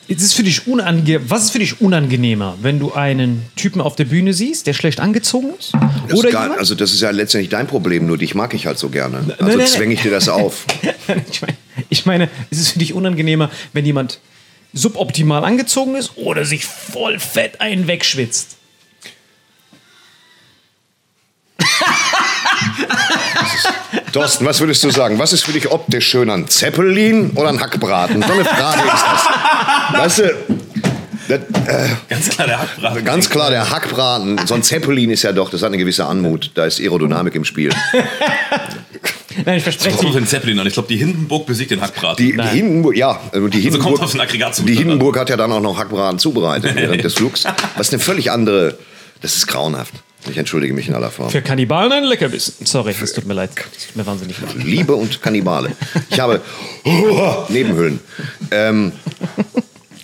Jetzt 0.08 0.22
ist 0.24 0.34
für 0.34 0.44
dich 0.44 0.68
unange 0.68 1.30
Was 1.30 1.46
ist 1.46 1.50
für 1.52 1.60
dich 1.60 1.82
unangenehmer, 1.82 2.58
wenn 2.62 2.80
du 2.80 2.94
einen 2.94 3.44
Typen 3.56 3.82
auf 3.82 3.96
der 3.96 4.06
Bühne 4.06 4.34
siehst, 4.34 4.66
der 4.66 4.74
schlecht 4.74 5.00
angezogen 5.02 5.50
ist? 5.60 5.74
Das 6.08 6.18
Oder 6.18 6.30
ist 6.30 6.34
gar, 6.34 6.58
also 6.58 6.76
das 6.76 6.94
ist 6.94 7.02
ja 7.02 7.12
letztendlich 7.12 7.50
dein 7.50 7.68
Problem, 7.68 8.06
nur 8.06 8.18
dich 8.18 8.34
mag 8.34 8.54
ich 8.54 8.66
halt 8.68 8.80
so 8.80 8.90
gerne. 8.90 9.24
nein, 9.28 9.36
Also 9.40 9.58
nein. 9.58 9.68
zwänge 9.68 9.94
ich 9.94 10.02
dir 10.02 10.12
das 10.12 10.30
auf. 10.30 10.66
ich, 11.32 11.42
meine, 11.42 11.58
ich 11.90 12.06
meine, 12.06 12.30
ist 12.50 12.60
es 12.62 12.70
für 12.72 12.80
dich 12.80 12.94
unangenehmer, 12.94 13.52
wenn 13.74 13.86
jemand 13.86 14.20
suboptimal 14.74 15.44
angezogen 15.44 15.96
ist 15.96 16.16
oder 16.18 16.46
sich 16.46 16.66
voll 16.66 17.20
fett 17.20 17.60
einen 17.60 17.88
wegschwitzt? 17.88 18.57
Thorsten, 24.14 24.46
was 24.46 24.60
würdest 24.60 24.84
du 24.84 24.90
sagen? 24.90 25.20
Was 25.20 25.34
ist 25.34 25.44
für 25.44 25.52
dich 25.54 25.70
optisch 25.72 26.08
schöner, 26.08 26.34
ein 26.34 26.48
Zeppelin 26.48 27.32
oder 27.36 27.50
ein 27.50 27.60
Hackbraten? 27.60 28.22
So 28.22 28.34
eine 28.34 28.46
Frage 28.46 28.82
ist 28.82 29.06
das. 29.12 30.00
Weißt 30.00 30.20
du, 30.20 30.36
das, 31.28 31.40
äh, 31.68 31.90
Ganz 32.10 32.30
klar 32.30 32.48
der 32.48 32.60
Hackbraten. 32.60 33.06
ganz 33.06 33.30
klar, 33.30 33.50
der 33.50 33.70
Hackbraten, 33.70 34.40
so 34.48 34.54
ein 34.54 34.64
Zeppelin 34.64 35.10
ist 35.12 35.24
ja 35.24 35.34
doch, 35.34 35.50
das 35.50 35.62
hat 35.62 35.68
eine 35.68 35.78
gewisse 35.78 36.06
Anmut. 36.06 36.52
Da 36.56 36.66
ist 36.66 36.80
Aerodynamik 36.80 37.36
im 37.36 37.44
Spiel. 37.44 37.70
Nein, 39.46 39.58
ich 39.58 39.64
verspreche 39.64 39.96
Kommt 39.96 40.08
auf 40.08 40.14
dir. 40.16 40.22
den 40.22 40.28
Zeppelin 40.28 40.60
an. 40.60 40.68
Ich 40.68 40.74
glaube, 40.74 40.88
die 40.88 40.98
Hindenburg 40.98 41.46
besiegt 41.46 41.70
den 41.72 41.82
Hackbraten. 41.82 42.26
Die, 42.26 42.36
die 42.36 42.48
Hindenburg, 42.48 42.96
ja, 42.96 43.20
also 43.32 43.48
die 43.48 43.58
also 43.58 43.78
kommt 43.78 43.84
Hindenburg, 43.84 44.02
auf 44.02 44.12
den 44.12 44.22
Aggregatzustand 44.22 44.70
die 44.70 44.74
an. 44.74 44.80
Hindenburg 44.80 45.20
hat 45.20 45.30
ja 45.30 45.38
dann 45.38 45.52
auch 45.52 45.62
noch 45.62 45.78
Hackbraten 45.78 46.18
zubereitet 46.18 46.72
während 46.76 47.04
des 47.04 47.14
Flugs. 47.14 47.44
Was 47.76 47.90
eine 47.92 48.00
völlig 48.00 48.32
andere, 48.32 48.78
das 49.22 49.36
ist 49.36 49.48
grauenhaft. 49.48 49.94
Ich 50.30 50.38
entschuldige 50.38 50.74
mich 50.74 50.88
in 50.88 50.94
aller 50.94 51.12
Form. 51.12 51.30
Für 51.30 51.42
Kannibalen 51.42 51.92
ein 51.92 52.04
Leckerbissen. 52.04 52.66
Sorry, 52.66 52.94
es 53.02 53.14
tut 53.14 53.26
mir 53.26 53.34
leid. 53.34 53.52
Es 53.78 53.88
tut 53.88 53.96
mir 53.96 54.06
wahnsinnig 54.06 54.40
leid. 54.40 54.56
Liebe 54.64 54.96
und 54.96 55.22
Kannibale. 55.22 55.72
Ich 56.10 56.20
habe 56.20 56.42
Nebenhöhlen. 57.50 58.00
Ähm, 58.52 58.92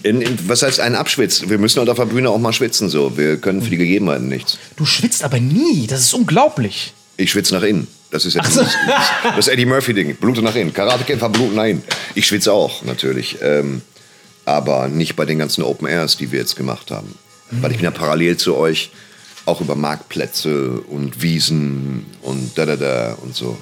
in, 0.04 0.22
in, 0.22 0.38
was 0.48 0.62
heißt 0.62 0.80
ein 0.80 0.96
Abschwitz? 0.96 1.48
Wir 1.48 1.58
müssen 1.58 1.80
halt 1.80 1.90
auf 1.90 1.98
der 1.98 2.06
Bühne 2.06 2.30
auch 2.30 2.38
mal 2.38 2.54
schwitzen. 2.54 2.90
So. 2.90 3.18
Wir 3.18 3.38
können 3.38 3.62
für 3.62 3.70
die 3.70 3.78
Gegebenheiten 3.78 4.28
nichts. 4.28 4.58
Du 4.76 4.86
schwitzt 4.86 5.24
aber 5.24 5.40
nie. 5.40 5.88
Das 5.88 6.02
ist 6.02 6.14
unglaublich. 6.14 6.94
Ich 7.18 7.32
schwitze 7.32 7.54
nach 7.54 7.64
innen. 7.64 7.88
Das 8.12 8.26
ist 8.26 8.36
jetzt 8.36 8.56
das, 8.58 8.76
das 9.36 9.48
Eddie 9.48 9.66
Murphy-Ding. 9.66 10.16
Blute 10.18 10.42
nach 10.42 10.56
innen. 10.56 10.74
Karatekämpfer 10.74 11.30
bluten 11.30 11.56
nach 11.56 11.66
innen. 11.66 11.84
Ich 12.14 12.28
schwitze 12.28 12.54
auch, 12.54 12.84
natürlich. 12.84 13.38
Ähm, 13.42 13.82
aber 14.46 14.88
nicht 14.88 15.16
bei 15.16 15.26
den 15.26 15.40
ganzen 15.40 15.64
Open 15.64 15.88
Airs, 15.88 16.18
die 16.18 16.32
wir 16.32 16.40
jetzt 16.40 16.56
gemacht 16.56 16.92
haben. 16.92 17.16
Weil 17.50 17.72
ich 17.72 17.78
bin 17.78 17.86
ja 17.86 17.92
parallel 17.92 18.38
zu 18.38 18.56
euch 18.56 18.92
auch 19.46 19.62
über 19.62 19.76
Marktplätze 19.76 20.82
und 20.90 21.22
Wiesen 21.22 22.06
und 22.22 22.58
da 22.58 22.66
da 22.66 22.76
da 22.76 23.18
und 23.22 23.36
so. 23.36 23.58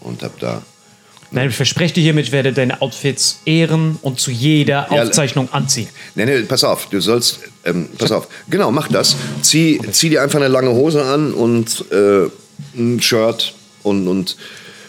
Und 0.00 0.22
hab 0.22 0.38
da. 0.38 0.62
Nein, 1.32 1.48
ich 1.50 1.56
verspreche 1.56 1.94
dir 1.94 2.02
hiermit, 2.02 2.26
ich 2.26 2.32
werde 2.32 2.52
deine 2.52 2.80
Outfits 2.80 3.40
ehren 3.44 3.98
und 4.02 4.20
zu 4.20 4.30
jeder 4.30 4.92
Aufzeichnung 4.92 5.52
anziehen. 5.52 5.88
Nee, 6.14 6.24
nee, 6.24 6.42
pass 6.42 6.62
auf, 6.62 6.86
du 6.88 7.00
sollst, 7.00 7.40
ähm, 7.64 7.88
pass 7.98 8.12
auf, 8.12 8.28
genau, 8.48 8.70
mach 8.70 8.86
das. 8.86 9.16
Zieh, 9.42 9.80
zieh 9.90 10.10
dir 10.10 10.22
einfach 10.22 10.38
eine 10.38 10.48
lange 10.48 10.70
Hose 10.70 11.04
an 11.04 11.32
und 11.32 11.84
äh, 11.90 12.28
ein 12.76 13.02
Shirt 13.02 13.54
und, 13.82 14.06
und 14.06 14.36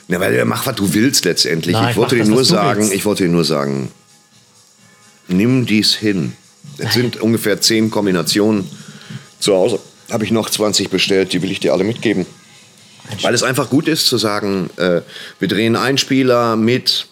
na, 0.07 0.19
weil 0.19 0.45
mach, 0.45 0.65
was 0.67 0.75
du 0.75 0.93
willst 0.93 1.25
letztendlich. 1.25 1.73
Nein, 1.73 1.89
ich 1.89 1.97
wollte 1.97 2.15
dir 2.15 2.25
nur 2.25 2.45
sagen, 2.45 2.81
willst. 2.81 2.93
ich 2.93 3.05
wollte 3.05 3.23
dir 3.23 3.29
nur 3.29 3.43
sagen, 3.43 3.91
nimm 5.27 5.65
dies 5.65 5.95
hin. 5.95 6.33
Es 6.77 6.93
sind 6.93 7.19
ungefähr 7.19 7.59
zehn 7.59 7.89
Kombinationen. 7.89 8.69
Zu 9.39 9.53
Hause 9.53 9.79
habe 10.11 10.23
ich 10.23 10.31
noch 10.31 10.49
20 10.49 10.89
bestellt, 10.89 11.33
die 11.33 11.41
will 11.41 11.51
ich 11.51 11.59
dir 11.59 11.73
alle 11.73 11.83
mitgeben. 11.83 12.25
Weil 13.21 13.33
es 13.33 13.43
einfach 13.43 13.69
gut 13.69 13.87
ist 13.87 14.07
zu 14.07 14.17
sagen, 14.17 14.69
äh, 14.77 15.01
wir 15.39 15.47
drehen 15.47 15.75
einen 15.75 15.85
Einspieler 15.85 16.55
mit, 16.55 17.07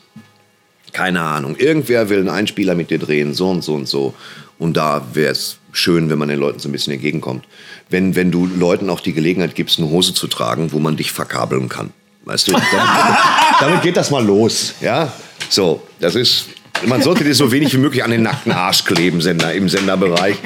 keine 0.92 1.22
Ahnung, 1.22 1.56
irgendwer 1.56 2.10
will 2.10 2.20
einen 2.20 2.30
Einspieler 2.30 2.76
mit 2.76 2.90
dir 2.90 3.00
drehen, 3.00 3.34
so 3.34 3.50
und 3.50 3.64
so 3.64 3.76
und 3.76 3.88
so. 3.88 4.14
Und 4.58 4.76
da 4.78 5.06
wäre 5.14 5.32
es 5.32 5.58
schön, 5.72 6.10
wenn 6.10 6.18
man 6.18 6.30
den 6.30 6.40
Leuten 6.40 6.60
so 6.60 6.70
ein 6.70 6.72
bisschen 6.72 6.94
entgegenkommt. 6.94 7.46
Wenn, 7.90 8.16
wenn 8.16 8.32
du 8.32 8.46
Leuten 8.46 8.90
auch 8.90 9.00
die 9.00 9.14
Gelegenheit 9.14 9.56
gibst, 9.56 9.80
eine 9.80 9.90
Hose 9.90 10.14
zu 10.14 10.28
tragen, 10.28 10.72
wo 10.72 10.80
man 10.80 10.98
dich 10.98 11.12
verkabeln 11.12 11.70
kann. 11.70 11.92
Weißt 12.24 12.48
du, 12.48 12.54
damit, 12.54 12.68
damit 13.60 13.82
geht 13.82 13.98
das 13.98 14.12
mal 14.12 14.26
los. 14.26 14.74
Ja, 14.82 15.14
so, 15.50 15.84
das 16.00 16.16
ist, 16.16 16.46
man 16.86 17.02
sollte 17.02 17.24
dir 17.24 17.36
so 17.36 17.52
wenig 17.52 17.74
wie 17.74 17.78
möglich 17.78 18.04
an 18.04 18.12
den 18.12 18.24
nackten 18.24 18.52
Arsch 18.52 18.84
kleben, 18.84 19.22
Sender, 19.22 19.54
im 19.54 19.70
Senderbereich. 19.70 20.38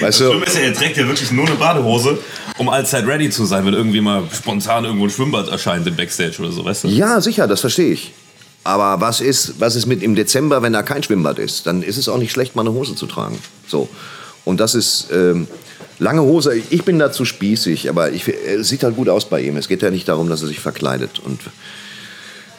Weißt 0.00 0.20
du, 0.20 0.30
Schlimm 0.30 0.42
ist 0.42 0.56
ja, 0.56 0.62
er 0.62 0.74
trägt 0.74 0.96
ja 0.96 1.06
wirklich 1.06 1.30
nur 1.32 1.46
eine 1.46 1.56
Badehose, 1.56 2.18
um 2.58 2.68
allzeit 2.68 3.06
ready 3.06 3.30
zu 3.30 3.44
sein, 3.44 3.64
wenn 3.66 3.74
irgendwie 3.74 4.00
mal 4.00 4.22
spontan 4.32 4.84
irgendwo 4.84 5.06
ein 5.06 5.10
Schwimmbad 5.10 5.48
erscheint 5.48 5.86
im 5.86 5.96
Backstage 5.96 6.36
oder 6.40 6.50
so, 6.50 6.64
weißt 6.64 6.84
du? 6.84 6.88
Ja, 6.88 7.20
sicher, 7.20 7.46
das 7.46 7.60
verstehe 7.60 7.92
ich. 7.92 8.12
Aber 8.64 9.00
was 9.00 9.20
ist, 9.20 9.54
was 9.58 9.74
ist 9.74 9.86
mit 9.86 10.02
im 10.02 10.14
Dezember, 10.14 10.62
wenn 10.62 10.72
da 10.72 10.82
kein 10.82 11.02
Schwimmbad 11.02 11.38
ist? 11.38 11.66
Dann 11.66 11.82
ist 11.82 11.96
es 11.96 12.08
auch 12.08 12.18
nicht 12.18 12.30
schlecht, 12.30 12.54
mal 12.54 12.62
eine 12.62 12.72
Hose 12.72 12.94
zu 12.94 13.06
tragen. 13.06 13.38
So. 13.66 13.88
Und 14.44 14.60
das 14.60 14.74
ist 14.74 15.08
ähm, 15.12 15.48
lange 15.98 16.22
Hose. 16.22 16.54
Ich 16.70 16.84
bin 16.84 16.98
dazu 16.98 17.24
spießig, 17.24 17.88
aber 17.88 18.12
ich, 18.12 18.28
es 18.28 18.68
sieht 18.68 18.84
halt 18.84 18.96
gut 18.96 19.08
aus 19.08 19.24
bei 19.28 19.40
ihm. 19.40 19.56
Es 19.56 19.68
geht 19.68 19.82
ja 19.82 19.90
nicht 19.90 20.08
darum, 20.08 20.28
dass 20.28 20.42
er 20.42 20.48
sich 20.48 20.60
verkleidet. 20.60 21.20
Und 21.24 21.40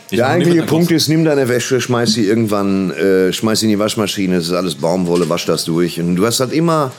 Ich 0.09 0.17
der 0.17 0.27
eigentliche 0.27 0.63
Punkt 0.63 0.91
ist, 0.91 1.07
nimm 1.07 1.23
deine 1.23 1.47
Wäsche, 1.47 1.79
schmeiß 1.79 2.13
sie 2.13 2.25
irgendwann, 2.25 2.91
äh, 2.91 3.31
schmeiß 3.31 3.61
sie 3.61 3.67
in 3.67 3.71
die 3.71 3.79
Waschmaschine. 3.79 4.35
Es 4.35 4.47
ist 4.47 4.53
alles 4.53 4.75
Baumwolle, 4.75 5.29
wasch 5.29 5.45
das 5.45 5.63
durch. 5.63 5.99
Und 5.99 6.15
du 6.17 6.25
hast 6.25 6.41
halt 6.41 6.51
immer, 6.51 6.91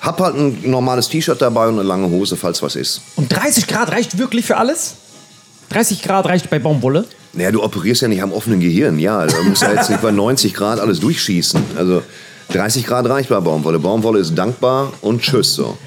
hab 0.00 0.20
halt 0.20 0.36
ein 0.36 0.70
normales 0.70 1.08
T-Shirt 1.08 1.40
dabei 1.40 1.68
und 1.68 1.74
eine 1.74 1.82
lange 1.82 2.08
Hose, 2.08 2.36
falls 2.36 2.62
was 2.62 2.76
ist. 2.76 3.02
Und 3.16 3.32
30 3.32 3.66
Grad 3.66 3.90
reicht 3.90 4.18
wirklich 4.18 4.46
für 4.46 4.56
alles? 4.56 4.94
30 5.70 6.02
Grad 6.02 6.26
reicht 6.26 6.50
bei 6.50 6.58
Baumwolle? 6.58 7.04
Naja, 7.32 7.52
du 7.52 7.62
operierst 7.62 8.02
ja 8.02 8.08
nicht 8.08 8.22
am 8.22 8.32
offenen 8.32 8.60
Gehirn. 8.60 8.98
Ja, 8.98 9.24
du 9.26 9.42
musst 9.44 9.62
ja 9.62 9.72
jetzt 9.72 9.88
nicht 9.88 10.02
bei 10.02 10.10
90 10.10 10.54
Grad 10.54 10.80
alles 10.80 10.98
durchschießen. 11.00 11.62
Also 11.76 12.02
30 12.48 12.86
Grad 12.86 13.08
reicht 13.08 13.28
bei 13.28 13.38
Baumwolle. 13.38 13.78
Baumwolle 13.78 14.18
ist 14.18 14.34
dankbar 14.34 14.92
und 15.00 15.22
tschüss 15.22 15.54
so. 15.54 15.78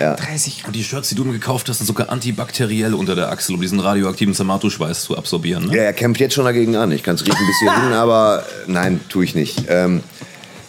Ja. 0.00 0.14
30 0.14 0.64
Und 0.66 0.74
die 0.74 0.84
Shirts, 0.84 1.10
die 1.10 1.14
du 1.14 1.24
mir 1.24 1.32
gekauft 1.32 1.68
hast, 1.68 1.78
sind 1.78 1.86
sogar 1.86 2.08
antibakteriell 2.08 2.94
unter 2.94 3.14
der 3.14 3.30
Achsel, 3.30 3.54
um 3.54 3.60
diesen 3.60 3.80
radioaktiven 3.80 4.34
Zermato-Schweiß 4.34 5.02
zu 5.02 5.16
absorbieren. 5.16 5.66
Ne? 5.66 5.76
Ja, 5.76 5.82
er 5.82 5.92
kämpft 5.92 6.20
jetzt 6.20 6.34
schon 6.34 6.46
dagegen 6.46 6.74
an. 6.76 6.90
Ich 6.92 7.02
kann 7.02 7.16
es 7.16 7.26
riechen 7.26 7.46
bis 7.46 7.58
hierhin, 7.58 7.92
aber 7.92 8.44
äh, 8.66 8.70
nein, 8.70 9.00
tue 9.10 9.24
ich 9.24 9.34
nicht. 9.34 9.64
Ähm, 9.68 10.02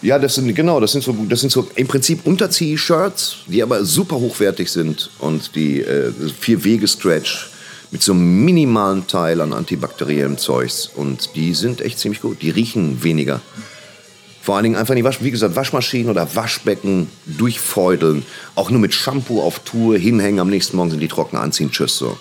ja, 0.01 0.17
das 0.17 0.35
sind 0.35 0.53
genau, 0.55 0.79
das 0.79 0.93
sind 0.93 1.03
so, 1.03 1.15
das 1.29 1.41
sind 1.41 1.51
so 1.51 1.67
im 1.75 1.87
Prinzip 1.87 2.25
Unterzieh-Shirts, 2.25 3.37
die 3.47 3.61
aber 3.61 3.85
super 3.85 4.15
hochwertig 4.15 4.71
sind 4.71 5.09
und 5.19 5.55
die 5.55 5.81
äh, 5.81 6.11
vier 6.39 6.63
Wege 6.63 6.87
Stretch 6.87 7.49
mit 7.91 8.01
so 8.01 8.13
einem 8.13 8.43
minimalen 8.45 9.05
Teil 9.05 9.41
an 9.41 9.53
antibakteriellem 9.53 10.37
Zeugs 10.37 10.89
und 10.95 11.35
die 11.35 11.53
sind 11.53 11.81
echt 11.81 11.99
ziemlich 11.99 12.21
gut. 12.21 12.41
Die 12.41 12.49
riechen 12.49 13.03
weniger. 13.03 13.41
Vor 14.41 14.55
allen 14.55 14.63
Dingen 14.63 14.75
einfach 14.75 14.93
in 14.93 14.97
die 14.97 15.03
Wasch, 15.03 15.21
wie 15.21 15.29
gesagt, 15.29 15.55
Waschmaschinen 15.55 16.09
oder 16.09 16.35
Waschbecken 16.35 17.07
durchfeudeln. 17.25 18.25
Auch 18.55 18.71
nur 18.71 18.79
mit 18.79 18.93
Shampoo 18.93 19.41
auf 19.41 19.59
Tour 19.59 19.97
hinhängen. 19.97 20.39
Am 20.39 20.49
nächsten 20.49 20.77
Morgen 20.77 20.89
sind 20.89 20.99
die 20.99 21.07
trocken 21.07 21.37
anziehen. 21.37 21.69
Tschüss 21.69 21.97
so. 21.97 22.17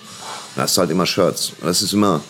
Da 0.55 0.63
hast 0.63 0.77
halt 0.77 0.91
immer 0.91 1.07
Shirts. 1.07 1.53
Das 1.63 1.81
ist 1.81 1.95
immer. 1.95 2.21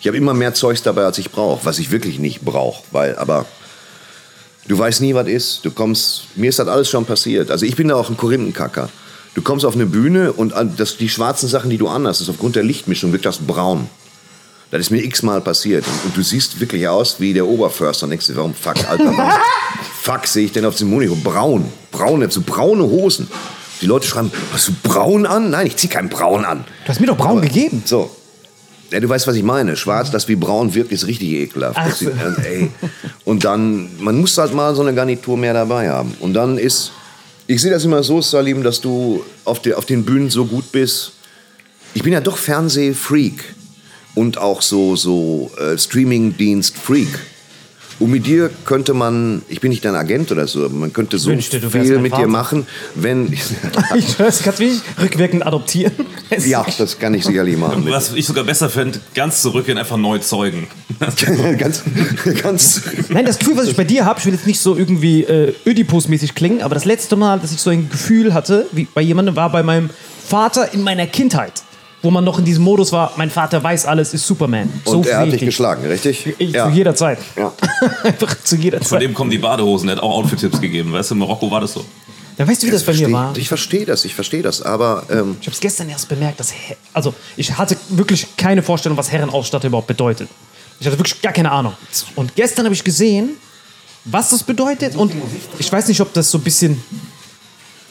Ich 0.00 0.08
habe 0.08 0.16
immer 0.16 0.34
mehr 0.34 0.52
Zeugs 0.54 0.82
dabei, 0.82 1.04
als 1.04 1.18
ich 1.18 1.30
brauche, 1.30 1.64
was 1.64 1.78
ich 1.78 1.92
wirklich 1.92 2.18
nicht 2.18 2.40
brauche, 2.40 2.82
weil. 2.90 3.16
Aber 3.16 3.46
du 4.68 4.78
weißt 4.78 5.00
nie, 5.00 5.14
was 5.14 5.28
ist. 5.28 5.64
Du 5.64 5.70
kommst. 5.70 6.24
Mir 6.36 6.48
ist 6.48 6.58
das 6.58 6.68
alles 6.68 6.88
schon 6.88 7.04
passiert. 7.04 7.50
Also 7.50 7.66
ich 7.66 7.76
bin 7.76 7.88
da 7.88 7.96
auch 7.96 8.10
ein 8.10 8.16
Korinthenkacker. 8.16 8.88
Du 9.34 9.42
kommst 9.42 9.66
auf 9.66 9.74
eine 9.74 9.86
Bühne 9.86 10.32
und 10.32 10.54
das, 10.78 10.96
die 10.96 11.10
schwarzen 11.10 11.48
Sachen, 11.48 11.68
die 11.68 11.76
du 11.76 11.88
anhast, 11.88 12.22
ist 12.22 12.30
aufgrund 12.30 12.56
der 12.56 12.62
Lichtmischung 12.62 13.12
wird 13.12 13.26
das 13.26 13.38
braun. 13.38 13.86
Das 14.70 14.80
ist 14.80 14.90
mir 14.90 15.04
x-mal 15.04 15.40
passiert. 15.40 15.86
Und, 15.86 16.06
und 16.06 16.16
du 16.16 16.22
siehst 16.22 16.58
wirklich 16.58 16.88
aus 16.88 17.20
wie 17.20 17.32
der 17.32 17.46
Oberförster. 17.46 18.04
Und 18.04 18.10
denkst 18.10 18.26
dir, 18.26 18.36
warum 18.36 18.54
fuck, 18.54 18.76
Alter, 18.88 19.16
warum 19.16 19.32
fuck 20.02 20.26
sehe 20.26 20.46
ich 20.46 20.52
denn 20.52 20.64
auf 20.64 20.76
dem 20.76 20.90
Monitor? 20.90 21.16
Braun. 21.18 21.70
Braun, 21.92 22.28
so 22.30 22.40
braune 22.40 22.82
Hosen. 22.84 23.28
Die 23.80 23.86
Leute 23.86 24.06
schreiben, 24.06 24.32
hast 24.52 24.68
du 24.68 24.72
braun 24.82 25.26
an? 25.26 25.50
Nein, 25.50 25.66
ich 25.66 25.76
zieh 25.76 25.88
kein 25.88 26.08
braun 26.08 26.44
an. 26.44 26.64
Du 26.84 26.88
hast 26.88 27.00
mir 27.00 27.06
doch 27.06 27.16
braun 27.16 27.42
gegeben. 27.42 27.82
So. 27.84 28.10
Ja, 28.90 29.00
du 29.00 29.08
weißt, 29.08 29.26
was 29.26 29.36
ich 29.36 29.42
meine. 29.42 29.76
Schwarz, 29.76 30.10
das 30.10 30.28
wie 30.28 30.36
braun 30.36 30.74
wirkt, 30.74 30.92
ist 30.92 31.06
richtig 31.06 31.30
ekelhaft. 31.30 31.78
Ach 31.78 31.94
so. 31.94 32.08
äh, 32.08 32.48
ey. 32.48 32.70
Und 33.24 33.44
dann, 33.44 33.90
man 33.98 34.18
muss 34.18 34.38
halt 34.38 34.54
mal 34.54 34.74
so 34.74 34.82
eine 34.82 34.94
Garnitur 34.94 35.36
mehr 35.36 35.54
dabei 35.54 35.90
haben. 35.90 36.14
Und 36.20 36.34
dann 36.34 36.58
ist, 36.58 36.92
ich 37.46 37.60
sehe 37.60 37.70
das 37.70 37.84
immer 37.84 38.02
so, 38.02 38.20
Salim, 38.22 38.62
dass 38.62 38.80
du 38.80 39.24
auf, 39.44 39.60
der, 39.60 39.78
auf 39.78 39.86
den 39.86 40.04
Bühnen 40.04 40.30
so 40.30 40.46
gut 40.46 40.70
bist. 40.72 41.12
Ich 41.94 42.02
bin 42.02 42.12
ja 42.12 42.20
doch 42.20 42.36
Fernsehfreak 42.38 43.42
und 44.14 44.38
auch 44.38 44.62
so, 44.62 44.96
so 44.96 45.50
äh, 45.58 45.76
Streamingdienst-Freak. 45.76 47.18
Und 47.98 48.10
mit 48.10 48.26
dir 48.26 48.50
könnte 48.64 48.92
man, 48.92 49.42
ich 49.48 49.60
bin 49.60 49.70
nicht 49.70 49.84
dein 49.84 49.94
Agent 49.94 50.30
oder 50.30 50.46
so, 50.46 50.66
aber 50.66 50.74
man 50.74 50.92
könnte 50.92 51.18
so 51.18 51.30
wünschte, 51.30 51.60
viel 51.70 51.98
mit 51.98 52.12
dir 52.12 52.16
Vater. 52.16 52.26
machen, 52.28 52.66
wenn. 52.94 53.32
Ich 53.94 54.16
das 54.16 54.42
kannst 54.42 54.60
du 54.60 54.64
mich 54.64 54.80
rückwirkend 55.00 55.46
adoptieren. 55.46 55.92
ja, 56.46 56.64
das 56.76 56.98
kann 56.98 57.14
ich 57.14 57.24
sicherlich 57.24 57.56
machen. 57.56 57.86
Was 57.88 58.12
ich 58.12 58.26
sogar 58.26 58.44
besser 58.44 58.68
fände, 58.68 59.00
ganz 59.14 59.42
zurückgehen, 59.42 59.78
einfach 59.78 59.96
neu 59.96 60.18
zeugen. 60.18 60.66
ganz, 61.58 61.82
ganz. 62.42 62.82
Nein, 63.08 63.24
das 63.24 63.38
Gefühl, 63.38 63.56
was 63.56 63.68
ich 63.68 63.76
bei 63.76 63.84
dir 63.84 64.04
habe, 64.04 64.18
ich 64.18 64.26
will 64.26 64.34
jetzt 64.34 64.46
nicht 64.46 64.60
so 64.60 64.76
irgendwie 64.76 65.22
äh, 65.22 65.54
Ödipus-mäßig 65.64 66.34
klingen, 66.34 66.62
aber 66.62 66.74
das 66.74 66.84
letzte 66.84 67.16
Mal, 67.16 67.38
dass 67.38 67.52
ich 67.52 67.60
so 67.60 67.70
ein 67.70 67.88
Gefühl 67.88 68.34
hatte, 68.34 68.66
wie 68.72 68.86
bei 68.92 69.00
jemandem, 69.00 69.36
war 69.36 69.50
bei 69.50 69.62
meinem 69.62 69.90
Vater 70.26 70.74
in 70.74 70.82
meiner 70.82 71.06
Kindheit. 71.06 71.62
Wo 72.02 72.10
man 72.10 72.24
noch 72.24 72.38
in 72.38 72.44
diesem 72.44 72.62
Modus 72.62 72.92
war, 72.92 73.12
mein 73.16 73.30
Vater 73.30 73.62
weiß 73.62 73.86
alles, 73.86 74.14
ist 74.14 74.26
Superman. 74.26 74.70
so 74.84 74.98
Und 74.98 75.06
er 75.06 75.18
hat 75.20 75.32
dich 75.32 75.40
geschlagen, 75.40 75.84
richtig? 75.86 76.34
Ich, 76.38 76.52
Zu 76.52 76.68
jeder 76.68 76.94
Zeit. 76.94 77.18
Ja. 77.36 77.52
Einfach 78.04 78.36
zu 78.44 78.56
jeder 78.56 78.78
Von 78.78 78.86
Zeit. 78.86 79.02
dem 79.02 79.14
kommen 79.14 79.30
die 79.30 79.38
Badehosen, 79.38 79.88
der 79.88 79.96
hat 79.96 80.02
auch 80.02 80.10
Outfit-Tipps 80.10 80.60
gegeben. 80.60 80.92
Weißt 80.92 81.10
du, 81.10 81.14
in 81.14 81.20
Marokko 81.20 81.50
war 81.50 81.60
das 81.60 81.72
so. 81.72 81.84
Dann 82.36 82.46
weißt 82.46 82.62
du, 82.62 82.66
wie 82.66 82.70
das 82.70 82.84
bei 82.84 82.92
mir 82.92 83.10
war? 83.10 83.34
Ich 83.36 83.48
verstehe 83.48 83.86
das, 83.86 84.04
ich 84.04 84.14
verstehe 84.14 84.42
das, 84.42 84.60
aber 84.60 85.04
ähm, 85.10 85.36
Ich 85.40 85.46
habe 85.46 85.54
es 85.54 85.60
gestern 85.60 85.88
erst 85.88 86.08
bemerkt, 86.08 86.38
dass 86.38 86.52
Her 86.52 86.76
also 86.92 87.14
ich 87.36 87.56
hatte 87.56 87.76
wirklich 87.88 88.26
keine 88.36 88.62
Vorstellung, 88.62 88.98
was 88.98 89.10
Herrenausstatter 89.10 89.68
überhaupt 89.68 89.86
bedeutet. 89.86 90.28
Ich 90.78 90.86
hatte 90.86 90.98
wirklich 90.98 91.22
gar 91.22 91.32
keine 91.32 91.50
Ahnung. 91.50 91.72
Und 92.14 92.36
gestern 92.36 92.66
habe 92.66 92.74
ich 92.74 92.84
gesehen, 92.84 93.30
was 94.04 94.30
das 94.30 94.42
bedeutet 94.42 94.94
und 94.96 95.12
ich 95.58 95.72
weiß 95.72 95.88
nicht, 95.88 96.00
ob 96.02 96.12
das 96.12 96.30
so 96.30 96.36
ein 96.38 96.42
bisschen 96.44 96.82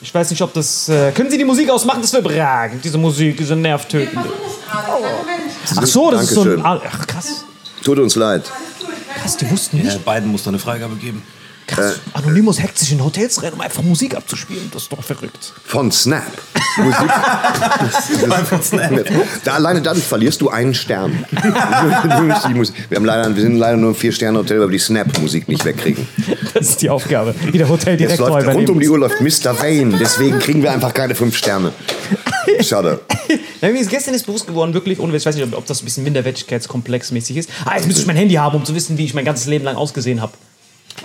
ich 0.05 0.13
weiß 0.13 0.29
nicht, 0.29 0.41
ob 0.43 0.53
das 0.53 0.87
äh, 0.87 1.11
können 1.13 1.31
Sie 1.31 1.37
die 1.37 1.43
Musik 1.43 1.67
ausmachen, 1.67 1.99
das 1.99 2.13
wäre 2.13 2.21
überragend. 2.21 2.85
Diese 2.85 2.99
Musik, 2.99 3.37
diese 3.37 3.55
nervtötende. 3.55 4.29
Ach 4.69 5.85
so, 5.87 6.11
das 6.11 6.23
ist 6.23 6.35
so 6.35 6.43
ein 6.43 6.61
ach 6.63 7.07
krass. 7.07 7.43
tut 7.83 7.97
uns 7.97 8.15
leid. 8.15 8.43
Krass, 9.19 9.35
die 9.37 9.49
wussten 9.49 9.77
nicht. 9.77 9.93
Ja, 9.93 9.99
beiden 10.05 10.29
muss 10.31 10.43
da 10.43 10.51
eine 10.51 10.59
Freigabe 10.59 10.95
geben. 10.97 11.23
Krass. 11.67 11.99
Anonymous 12.13 12.61
hackt 12.61 12.77
sich 12.77 12.91
in 12.91 13.03
Hotels 13.03 13.41
rein, 13.41 13.53
um 13.53 13.61
einfach 13.61 13.81
Musik 13.81 14.15
abzuspielen. 14.15 14.69
Das 14.71 14.83
ist 14.83 14.91
doch 14.91 15.03
verrückt. 15.03 15.53
Von 15.65 15.91
Snap. 15.91 16.23
Musik. 16.77 16.95
Da 19.43 19.53
alleine 19.53 19.81
dadurch 19.81 20.05
verlierst 20.05 20.41
du 20.41 20.49
einen 20.49 20.73
Stern. 20.73 21.25
Die 21.31 21.35
wir, 21.43 22.97
haben 22.97 23.05
leider, 23.05 23.35
wir 23.35 23.41
sind 23.41 23.57
leider 23.57 23.77
nur 23.77 23.91
ein 23.91 23.95
Vier-Sterne-Hotel, 23.95 24.59
weil 24.59 24.67
wir 24.67 24.71
die 24.71 24.79
Snap-Musik 24.79 25.47
nicht 25.47 25.65
wegkriegen. 25.65 26.07
Das 26.53 26.69
ist 26.69 26.81
die 26.81 26.89
Aufgabe. 26.89 27.33
Wie 27.51 27.57
der 27.57 27.67
Es 27.67 27.71
Hoteldirektor 27.71 28.29
läuft, 28.29 28.47
rund 28.47 28.69
um 28.69 28.79
die 28.79 28.89
Uhr 28.89 28.97
läuft 28.97 29.21
Mr. 29.21 29.59
Wayne, 29.59 29.97
deswegen 29.97 30.39
kriegen 30.39 30.61
wir 30.61 30.71
einfach 30.71 30.93
keine 30.93 31.15
fünf 31.15 31.35
Sterne. 31.37 31.71
Schade. 32.61 32.99
Ja, 33.61 33.71
mir 33.71 33.79
ist 33.79 33.89
gestern 33.89 34.13
ist 34.13 34.27
bewusst 34.27 34.45
geworden, 34.45 34.75
wirklich, 34.75 34.99
ohne 34.99 35.15
ich 35.15 35.25
weiß 35.25 35.35
nicht, 35.35 35.45
ob, 35.45 35.57
ob 35.57 35.65
das 35.65 35.81
ein 35.81 35.85
bisschen 35.85 36.03
minderwertigkeitskomplexmäßig 36.03 37.37
ist. 37.37 37.49
Ah, 37.65 37.75
jetzt 37.75 37.87
müsste 37.87 38.01
ich 38.01 38.07
mein 38.07 38.15
Handy 38.15 38.35
haben, 38.35 38.55
um 38.55 38.63
zu 38.63 38.75
wissen, 38.75 38.97
wie 38.99 39.05
ich 39.05 39.15
mein 39.15 39.25
ganzes 39.25 39.47
Leben 39.47 39.65
lang 39.65 39.75
ausgesehen 39.75 40.21
habe. 40.21 40.33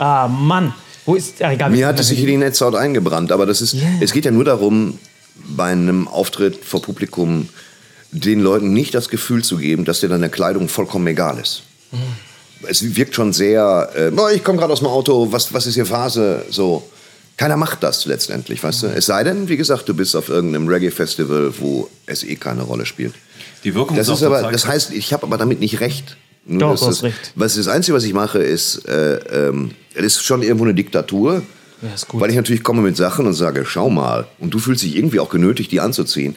Ah, 0.00 0.28
Mann. 0.28 0.72
Wo 1.04 1.14
ist. 1.14 1.42
Ah, 1.42 1.52
egal. 1.52 1.70
Mir 1.70 1.86
hat 1.86 2.00
es 2.00 2.08
sich 2.08 2.20
in 2.20 2.26
die 2.26 2.36
Netzhaut 2.38 2.74
eingebrannt, 2.74 3.32
aber 3.32 3.44
das 3.44 3.60
ist, 3.60 3.74
Yeah. 3.74 3.82
es 4.00 4.12
geht 4.12 4.24
ja 4.24 4.30
nur 4.30 4.44
darum, 4.44 4.98
bei 5.56 5.66
einem 5.72 6.08
Auftritt 6.08 6.64
vor 6.64 6.80
Publikum 6.80 7.48
den 8.12 8.40
Leuten 8.40 8.72
nicht 8.72 8.94
das 8.94 9.08
Gefühl 9.10 9.44
zu 9.44 9.56
geben, 9.58 9.84
dass 9.84 10.00
dir 10.00 10.08
deine 10.08 10.30
Kleidung 10.30 10.68
vollkommen 10.68 11.06
egal 11.06 11.38
ist. 11.38 11.62
Es 12.66 12.94
wirkt 12.96 13.14
schon 13.14 13.32
sehr, 13.32 13.90
äh, 13.94 14.10
"Boah, 14.10 14.30
ich 14.32 14.42
komme 14.42 14.58
gerade 14.58 14.72
aus 14.72 14.80
dem 14.80 14.88
Auto, 14.88 15.30
was, 15.32 15.52
was 15.52 15.66
ist 15.66 15.74
hier 15.74 15.86
Phase? 15.86 16.44
So. 16.50 16.82
Keiner 17.36 17.56
macht 17.56 17.82
das 17.82 18.04
letztendlich, 18.06 18.62
weißt 18.62 18.82
du? 18.82 18.86
Es 18.88 19.06
sei 19.06 19.22
denn, 19.24 19.48
wie 19.48 19.56
gesagt, 19.56 19.88
du 19.88 19.94
bist 19.94 20.14
auf 20.16 20.28
irgendeinem 20.28 20.68
Reggae-Festival, 20.68 21.52
wo 21.58 21.88
es 22.06 22.22
eh 22.22 22.36
keine 22.36 22.62
Rolle 22.62 22.84
spielt. 22.84 23.14
Die 23.64 23.74
Wirkung 23.74 23.96
Das 23.96 24.08
ist 24.08 24.14
ist 24.14 24.22
auch 24.22 24.26
aber, 24.34 24.50
das 24.52 24.66
heißt, 24.66 24.92
ich 24.92 25.12
habe 25.14 25.24
aber 25.26 25.38
damit 25.38 25.60
nicht 25.60 25.80
recht. 25.80 26.16
Doch, 26.58 26.72
das 26.72 26.80
du 26.80 26.86
hast 26.86 26.96
ist- 26.96 27.02
recht. 27.04 27.32
Was 27.34 27.54
das 27.54 27.68
Einzige, 27.68 27.96
was 27.96 28.04
ich 28.04 28.12
mache, 28.14 28.38
ist, 28.38 28.86
äh, 28.88 29.16
ähm, 29.48 29.70
es 29.94 30.04
ist 30.16 30.22
schon 30.24 30.42
irgendwo 30.42 30.64
eine 30.64 30.74
Diktatur. 30.74 31.42
Ja, 31.82 31.94
ist 31.94 32.08
gut. 32.08 32.20
Weil 32.20 32.30
ich 32.30 32.36
natürlich 32.36 32.62
komme 32.62 32.82
mit 32.82 32.96
Sachen 32.96 33.26
und 33.26 33.34
sage, 33.34 33.64
schau 33.64 33.88
mal. 33.88 34.26
Und 34.38 34.52
du 34.52 34.58
fühlst 34.58 34.82
dich 34.82 34.96
irgendwie 34.96 35.20
auch 35.20 35.30
genötigt, 35.30 35.72
die 35.72 35.80
anzuziehen. 35.80 36.34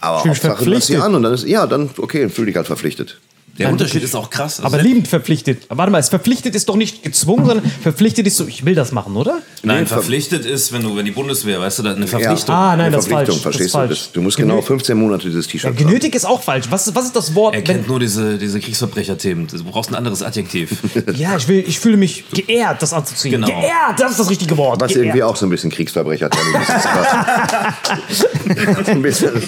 Aber 0.00 0.24
Hauptsache, 0.24 0.64
lass 0.64 0.86
sie 0.86 0.96
an 0.96 1.14
und 1.14 1.22
dann 1.22 1.34
ist, 1.34 1.46
ja, 1.46 1.66
dann, 1.66 1.90
okay, 1.98 2.20
dann 2.20 2.30
fühl 2.30 2.46
dich 2.46 2.56
halt 2.56 2.66
verpflichtet. 2.66 3.18
Der 3.58 3.70
Unterschied 3.70 4.02
ist 4.02 4.14
auch 4.14 4.30
krass. 4.30 4.60
Also 4.60 4.66
Aber 4.74 4.82
liebend 4.82 5.08
verpflichtet. 5.08 5.64
Warte 5.68 5.90
mal, 5.90 5.98
es 5.98 6.08
verpflichtet 6.08 6.54
ist 6.54 6.68
doch 6.68 6.76
nicht 6.76 7.02
gezwungen, 7.02 7.46
sondern 7.46 7.70
verpflichtet 7.82 8.26
ist 8.26 8.36
so, 8.36 8.46
ich 8.46 8.64
will 8.64 8.74
das 8.74 8.92
machen, 8.92 9.16
oder? 9.16 9.40
Nein, 9.62 9.80
Nee, 9.80 9.86
ver- 9.86 9.96
verpflichtet 9.96 10.44
ist, 10.44 10.72
wenn 10.72 10.82
du, 10.82 10.96
wenn 10.96 11.04
die 11.04 11.10
Bundeswehr, 11.10 11.60
weißt 11.60 11.80
du, 11.80 11.82
da 11.82 11.94
eine 11.94 12.06
Verpflichtung. 12.06 12.54
Ah, 12.54 12.76
nein, 12.76 12.86
Eine 12.86 12.96
das 12.96 13.06
ist 13.06 13.12
falsch. 13.12 13.26
Verpflichtung, 13.26 13.26
Das 13.26 13.36
ist 13.36 13.42
verstehst 13.42 13.74
du? 13.74 13.78
falsch. 13.78 13.98
Das, 14.06 14.12
du 14.12 14.22
musst 14.22 14.36
genau 14.36 14.62
15 14.62 14.96
Monate 14.96 15.26
dieses 15.26 15.46
Ja, 15.46 15.52
T-Shirt 15.52 15.76
tragen. 15.76 15.88
genötigt 15.88 16.14
ist 16.14 16.24
auch 16.26 16.42
falsch. 16.42 16.66
Was, 16.70 16.94
was 16.94 17.06
ist 17.06 17.16
das 17.16 17.34
Wort? 17.34 17.54
Er 17.54 17.62
kennt 17.62 17.88
nur 17.88 17.98
diese, 18.00 18.38
diese 18.38 18.60
Kriegsverbrecherthemen. 18.60 19.46
Du 19.48 19.64
brauchst 19.64 19.90
ein 19.90 19.94
anderes 19.96 20.22
Adjektiv. 20.22 20.70
ja, 21.16 21.36
ich, 21.36 21.48
will, 21.48 21.64
ich 21.66 21.80
fühle 21.80 21.96
mich 21.96 22.24
geehrt, 22.30 22.80
das 22.82 22.92
anzuziehen. 22.92 23.32
Genau. 23.32 23.46
Geehrt, 23.48 23.98
das 23.98 24.12
ist 24.12 24.20
das 24.20 24.30
richtige 24.30 24.56
Wort. 24.56 24.80
Was 24.80 24.88
geehrt. 24.92 25.06
irgendwie 25.06 25.22
auch 25.24 25.36
so 25.36 25.46
ein 25.46 25.50
bisschen 25.50 25.70
Kriegsverbrecher 25.70 26.30
ist. 26.30 26.38
ein 28.88 29.02
bisschen. 29.02 29.42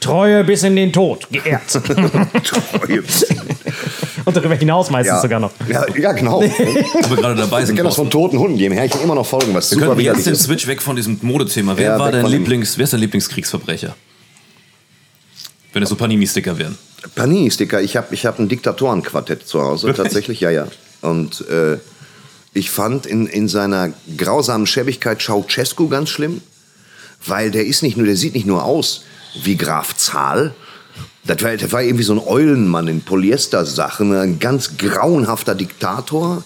Treue 0.00 0.44
bis 0.44 0.62
in 0.62 0.76
den 0.76 0.92
Tod. 0.92 1.26
Geehrt. 1.30 1.62
Treue. 1.72 3.02
Und 4.24 4.36
darüber 4.36 4.54
hinaus 4.54 4.90
meistens 4.90 5.14
Ja. 5.16 5.22
sogar 5.22 5.40
noch. 5.40 5.50
Ja, 5.68 5.84
ja, 5.96 6.12
genau. 6.12 6.42
Ich 6.42 6.58
wir 7.10 7.16
gerade 7.16 7.34
dabei 7.36 7.64
sind. 7.64 7.76
kenne 7.76 7.88
das 7.88 7.96
von 7.96 8.10
toten 8.10 8.38
Hunden, 8.38 8.58
dem 8.58 8.72
Herrchen 8.72 9.00
immer 9.02 9.14
noch 9.14 9.26
folgen, 9.26 9.54
was 9.54 9.70
Wir 9.70 9.76
super 9.76 9.86
könnten 9.88 10.02
jetzt 10.04 10.26
den. 10.26 10.36
Switch 10.36 10.66
weg 10.66 10.82
von 10.82 10.94
diesem 10.96 11.18
Modethema. 11.22 11.76
Wer 11.76 11.92
Ja, 11.92 11.98
war 11.98 12.12
dein 12.12 12.26
Lieblings, 12.26 12.76
wer 12.76 12.84
ist 12.84 12.92
dein 12.92 13.00
Lieblingskriegsverbrecher? 13.00 13.94
Wenn 15.72 15.82
es 15.82 15.88
so 15.88 15.96
Panini-Sticker 15.96 16.58
wären. 16.58 16.76
Panini-Sticker. 17.14 17.80
Ich 17.80 17.96
habe 17.96 18.14
ich 18.14 18.26
hab 18.26 18.38
ein 18.38 18.48
Diktatorenquartett 18.48 19.46
zu 19.46 19.62
Hause, 19.62 19.86
Wirklich? 19.86 20.04
tatsächlich, 20.04 20.40
ja, 20.40 20.50
ja. 20.50 20.66
Und 21.00 21.44
äh, 21.48 21.78
ich 22.52 22.70
fand 22.70 23.06
in, 23.06 23.26
in 23.26 23.48
seiner 23.48 23.90
grausamen 24.16 24.66
Schäbigkeit 24.66 25.20
Ceausescu 25.22 25.88
ganz 25.88 26.10
schlimm, 26.10 26.42
weil 27.26 27.50
der 27.50 27.64
ist 27.66 27.82
nicht 27.82 27.96
nur, 27.96 28.06
der 28.06 28.16
sieht 28.16 28.34
nicht 28.34 28.46
nur 28.46 28.64
aus 28.64 29.04
wie 29.42 29.56
Graf 29.56 29.96
Zahl. 29.96 30.54
Das 31.24 31.42
war, 31.42 31.56
das 31.56 31.72
war 31.72 31.82
irgendwie 31.82 32.04
so 32.04 32.14
ein 32.14 32.18
Eulenmann 32.18 32.88
in 32.88 33.02
Polyester-Sachen, 33.02 34.14
ein 34.14 34.38
ganz 34.38 34.78
grauenhafter 34.78 35.54
Diktator, 35.54 36.42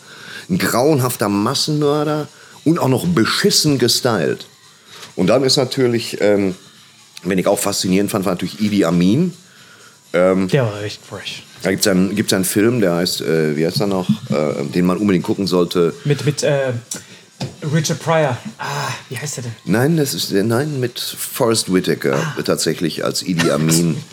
ein 0.50 0.58
grauenhafter 0.58 1.28
Massenmörder 1.28 2.28
und 2.64 2.78
auch 2.78 2.88
noch 2.88 3.06
beschissen 3.06 3.78
gestylt. 3.78 4.46
Und 5.16 5.28
dann 5.28 5.44
ist 5.44 5.56
natürlich, 5.56 6.20
ähm, 6.20 6.54
wenn 7.22 7.38
ich 7.38 7.46
auch 7.46 7.58
faszinierend 7.58 8.10
fand, 8.10 8.24
war 8.24 8.32
natürlich 8.32 8.60
Idi 8.60 8.84
Amin. 8.84 9.32
Der 10.12 10.64
war 10.64 10.80
echt 10.82 11.04
fresh. 11.04 11.42
Da 11.62 11.70
gibt 11.70 11.84
es 11.84 11.90
einen, 11.90 12.14
gibt's 12.14 12.32
einen 12.32 12.44
Film, 12.44 12.80
der 12.80 12.94
heißt, 12.94 13.22
äh, 13.22 13.56
wie 13.56 13.66
heißt 13.66 13.80
er 13.80 13.88
noch, 13.88 14.08
äh, 14.30 14.64
den 14.72 14.86
man 14.86 14.98
unbedingt 14.98 15.24
gucken 15.24 15.48
sollte. 15.48 15.92
Mit, 16.04 16.24
mit 16.24 16.44
äh, 16.44 16.72
Richard 17.74 18.00
Pryor. 18.00 18.36
Ah, 18.58 18.90
wie 19.08 19.18
heißt 19.18 19.38
der 19.38 19.44
denn? 19.44 19.52
Nein, 19.64 19.96
das 19.96 20.14
ist, 20.14 20.30
nein, 20.30 20.78
mit 20.78 21.00
Forrest 21.00 21.72
Whitaker 21.72 22.34
tatsächlich 22.44 23.04
als 23.04 23.22
Idi 23.22 23.50
Amin. 23.50 23.96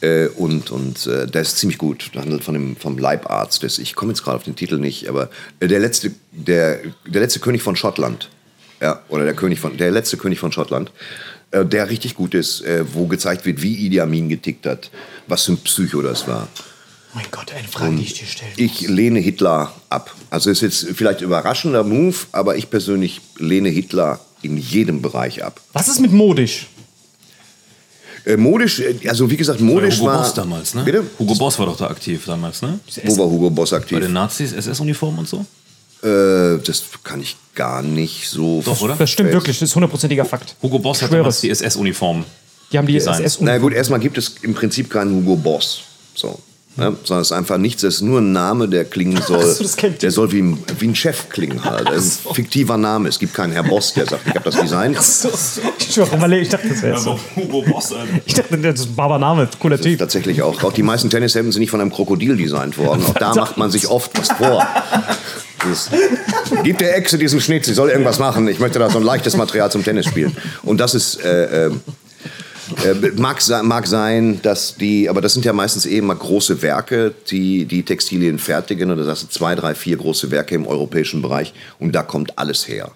Äh, 0.00 0.28
und 0.28 0.70
und 0.70 1.06
äh, 1.06 1.26
der 1.26 1.42
ist 1.42 1.58
ziemlich 1.58 1.78
gut. 1.78 2.10
Der 2.14 2.22
handelt 2.22 2.44
von 2.44 2.54
dem, 2.54 2.76
vom 2.76 2.98
Leibarzt. 2.98 3.62
Des, 3.62 3.78
ich 3.78 3.94
komme 3.94 4.12
jetzt 4.12 4.22
gerade 4.22 4.36
auf 4.36 4.44
den 4.44 4.56
Titel 4.56 4.78
nicht, 4.78 5.08
aber 5.08 5.30
äh, 5.60 5.66
der, 5.66 5.80
letzte, 5.80 6.12
der, 6.30 6.80
der 7.06 7.20
letzte 7.20 7.40
König 7.40 7.62
von 7.62 7.76
Schottland. 7.76 8.28
Ja, 8.80 9.02
oder 9.08 9.24
der, 9.24 9.34
König 9.34 9.58
von, 9.58 9.76
der 9.76 9.90
letzte 9.90 10.16
König 10.16 10.38
von 10.38 10.52
Schottland. 10.52 10.92
Äh, 11.50 11.64
der 11.64 11.90
richtig 11.90 12.14
gut 12.14 12.34
ist, 12.34 12.60
äh, 12.60 12.84
wo 12.92 13.06
gezeigt 13.06 13.44
wird, 13.44 13.62
wie 13.62 13.74
Idi 13.74 14.00
Amin 14.00 14.28
getickt 14.28 14.66
hat. 14.66 14.90
Was 15.26 15.44
für 15.44 15.52
ein 15.52 15.58
Psycho 15.58 16.02
das 16.02 16.28
war. 16.28 16.48
Mein 17.14 17.26
Gott, 17.30 17.52
eine 17.52 17.66
Frage, 17.66 17.96
die 17.96 18.02
ich 18.02 18.14
dir 18.14 18.26
stellen 18.26 18.52
muss. 18.52 18.60
Ich 18.60 18.88
lehne 18.88 19.18
Hitler 19.18 19.72
ab. 19.88 20.14
Also 20.30 20.50
ist 20.50 20.60
jetzt 20.60 20.86
vielleicht 20.94 21.22
überraschender 21.22 21.82
Move, 21.82 22.16
aber 22.32 22.56
ich 22.56 22.70
persönlich 22.70 23.20
lehne 23.38 23.70
Hitler 23.70 24.20
in 24.42 24.56
jedem 24.56 25.02
Bereich 25.02 25.42
ab. 25.42 25.60
Was 25.72 25.88
ist 25.88 26.00
mit 26.00 26.12
modisch? 26.12 26.66
Äh, 28.28 28.36
modisch, 28.36 28.80
äh, 28.80 29.08
also 29.08 29.30
wie 29.30 29.38
gesagt, 29.38 29.58
modisch 29.60 29.96
Hugo 30.00 30.08
war. 30.08 30.18
Boss 30.18 30.34
damals, 30.34 30.74
ne? 30.74 30.82
Bitte? 30.84 31.02
Hugo 31.18 31.34
Boss 31.34 31.58
war 31.58 31.64
doch 31.64 31.78
da 31.78 31.86
aktiv 31.86 32.26
damals, 32.26 32.60
ne? 32.60 32.78
Wo 33.04 33.16
war 33.16 33.26
Hugo 33.30 33.48
Boss 33.48 33.70
Bei 33.70 33.78
aktiv? 33.78 34.00
den 34.00 34.12
Nazis, 34.12 34.52
SS-Uniform 34.52 35.18
und 35.18 35.26
so? 35.26 35.46
Äh, 36.02 36.58
das 36.62 36.84
kann 37.02 37.22
ich 37.22 37.36
gar 37.54 37.82
nicht 37.82 38.28
so. 38.28 38.60
Doch, 38.62 38.82
oder? 38.82 38.96
Das 38.96 39.08
stimmt 39.08 39.32
wirklich, 39.32 39.58
das 39.58 39.70
ist 39.70 39.74
hundertprozentiger 39.74 40.26
Fakt. 40.26 40.56
Hugo 40.62 40.78
Boss 40.78 41.00
hat 41.00 41.10
damals 41.10 41.40
die 41.40 41.48
SS-Uniform. 41.48 42.26
Die 42.70 42.76
haben 42.76 42.86
die 42.86 42.92
Designs. 42.92 43.20
SS 43.20 43.40
Na 43.40 43.56
gut, 43.56 43.72
erstmal 43.72 43.98
gibt 43.98 44.18
es 44.18 44.34
im 44.42 44.52
Prinzip 44.52 44.90
keinen 44.90 45.14
Hugo 45.14 45.34
Boss. 45.34 45.80
So. 46.14 46.38
Ne? 46.78 46.96
Sondern 47.02 47.22
es 47.22 47.28
ist 47.28 47.36
einfach 47.36 47.58
nichts, 47.58 47.82
es 47.82 47.96
ist 47.96 48.02
nur 48.02 48.20
ein 48.20 48.30
Name, 48.30 48.68
der 48.68 48.84
klingen 48.84 49.20
soll. 49.20 49.44
so, 49.44 49.64
das 49.64 49.76
kennt 49.76 50.00
der 50.00 50.12
soll 50.12 50.30
wie 50.30 50.40
ein, 50.42 50.58
wie 50.78 50.86
ein 50.86 50.94
Chef 50.94 51.28
klingen 51.28 51.64
halt. 51.64 51.88
Das 51.88 52.04
ist 52.04 52.26
ein 52.28 52.34
fiktiver 52.34 52.76
Name. 52.76 53.08
Es 53.08 53.18
gibt 53.18 53.34
keinen 53.34 53.52
Herr 53.52 53.64
Boss, 53.64 53.94
der 53.94 54.06
sagt, 54.06 54.22
ich 54.28 54.34
habe 54.34 54.44
das 54.44 54.60
designt. 54.60 54.96
Ich 55.78 55.92
schwöre, 55.94 56.16
mal, 56.18 56.32
ich 56.34 56.48
dachte, 56.48 56.68
das 56.68 56.82
wäre 56.82 56.98
so. 57.00 57.18
Hugo 57.34 57.62
Boss, 57.62 57.92
Alter. 57.92 58.06
Ich 58.24 58.34
dachte, 58.34 58.56
das 58.58 58.80
ist 58.80 58.90
ein 58.90 58.94
Baba-Name, 58.94 59.48
cooler 59.58 59.76
Das 59.76 59.84
Typ. 59.84 59.98
tatsächlich 59.98 60.40
auch. 60.42 60.62
Auch 60.62 60.72
die 60.72 60.84
meisten 60.84 61.10
Tennishemden 61.10 61.50
sind 61.50 61.60
nicht 61.60 61.70
von 61.70 61.80
einem 61.80 61.92
Krokodil 61.92 62.36
designt 62.36 62.78
worden. 62.78 63.02
Auch 63.06 63.14
da 63.14 63.34
macht 63.34 63.56
man 63.56 63.72
sich 63.72 63.88
oft 63.88 64.16
was 64.16 64.28
vor. 64.28 64.64
Gib 66.62 66.78
der 66.78 66.96
Echse 66.96 67.18
diesen 67.18 67.40
Schnitt, 67.40 67.64
sie 67.64 67.74
soll 67.74 67.90
irgendwas 67.90 68.20
machen. 68.20 68.46
Ich 68.46 68.60
möchte 68.60 68.78
da 68.78 68.88
so 68.88 68.98
ein 68.98 69.04
leichtes 69.04 69.36
Material 69.36 69.70
zum 69.72 69.82
Tennis 69.82 70.06
spielen. 70.06 70.36
Und 70.62 70.78
das 70.78 70.94
ist. 70.94 71.24
Äh, 71.24 71.66
äh, 71.66 71.70
äh, 72.84 72.94
mag, 73.16 73.40
mag 73.62 73.86
sein, 73.86 74.40
dass 74.42 74.76
die, 74.76 75.08
aber 75.08 75.20
das 75.20 75.32
sind 75.34 75.44
ja 75.44 75.52
meistens 75.52 75.86
eben 75.86 76.06
mal 76.06 76.14
große 76.16 76.62
Werke, 76.62 77.14
die 77.30 77.64
die 77.64 77.82
Textilien 77.82 78.38
fertigen. 78.38 78.90
Oder 78.90 79.04
das 79.04 79.20
sind 79.20 79.32
zwei, 79.32 79.54
drei, 79.54 79.74
vier 79.74 79.96
große 79.96 80.30
Werke 80.30 80.54
im 80.54 80.66
europäischen 80.66 81.22
Bereich. 81.22 81.52
Und 81.78 81.92
da 81.92 82.02
kommt 82.02 82.38
alles 82.38 82.68
her. 82.68 82.90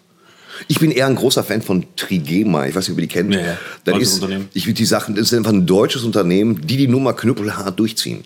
Ich 0.68 0.78
bin 0.78 0.90
eher 0.90 1.06
ein 1.06 1.16
großer 1.16 1.42
Fan 1.42 1.62
von 1.62 1.86
Trigema. 1.96 2.66
Ich 2.66 2.74
weiß 2.74 2.86
nicht, 2.88 2.92
ob 2.92 2.98
ihr 2.98 3.08
die 3.08 3.12
kennt. 3.12 3.34
Ja, 3.34 3.40
ja. 3.40 3.58
Das 3.84 3.98
ist, 3.98 4.22
ich, 4.52 4.72
die 4.72 4.84
Sachen, 4.84 5.14
das 5.14 5.32
ist 5.32 5.34
einfach 5.34 5.52
ein 5.52 5.66
deutsches 5.66 6.04
Unternehmen, 6.04 6.60
die 6.66 6.76
die 6.76 6.88
Nummer 6.88 7.14
knüppelhart 7.14 7.78
durchziehen. 7.78 8.24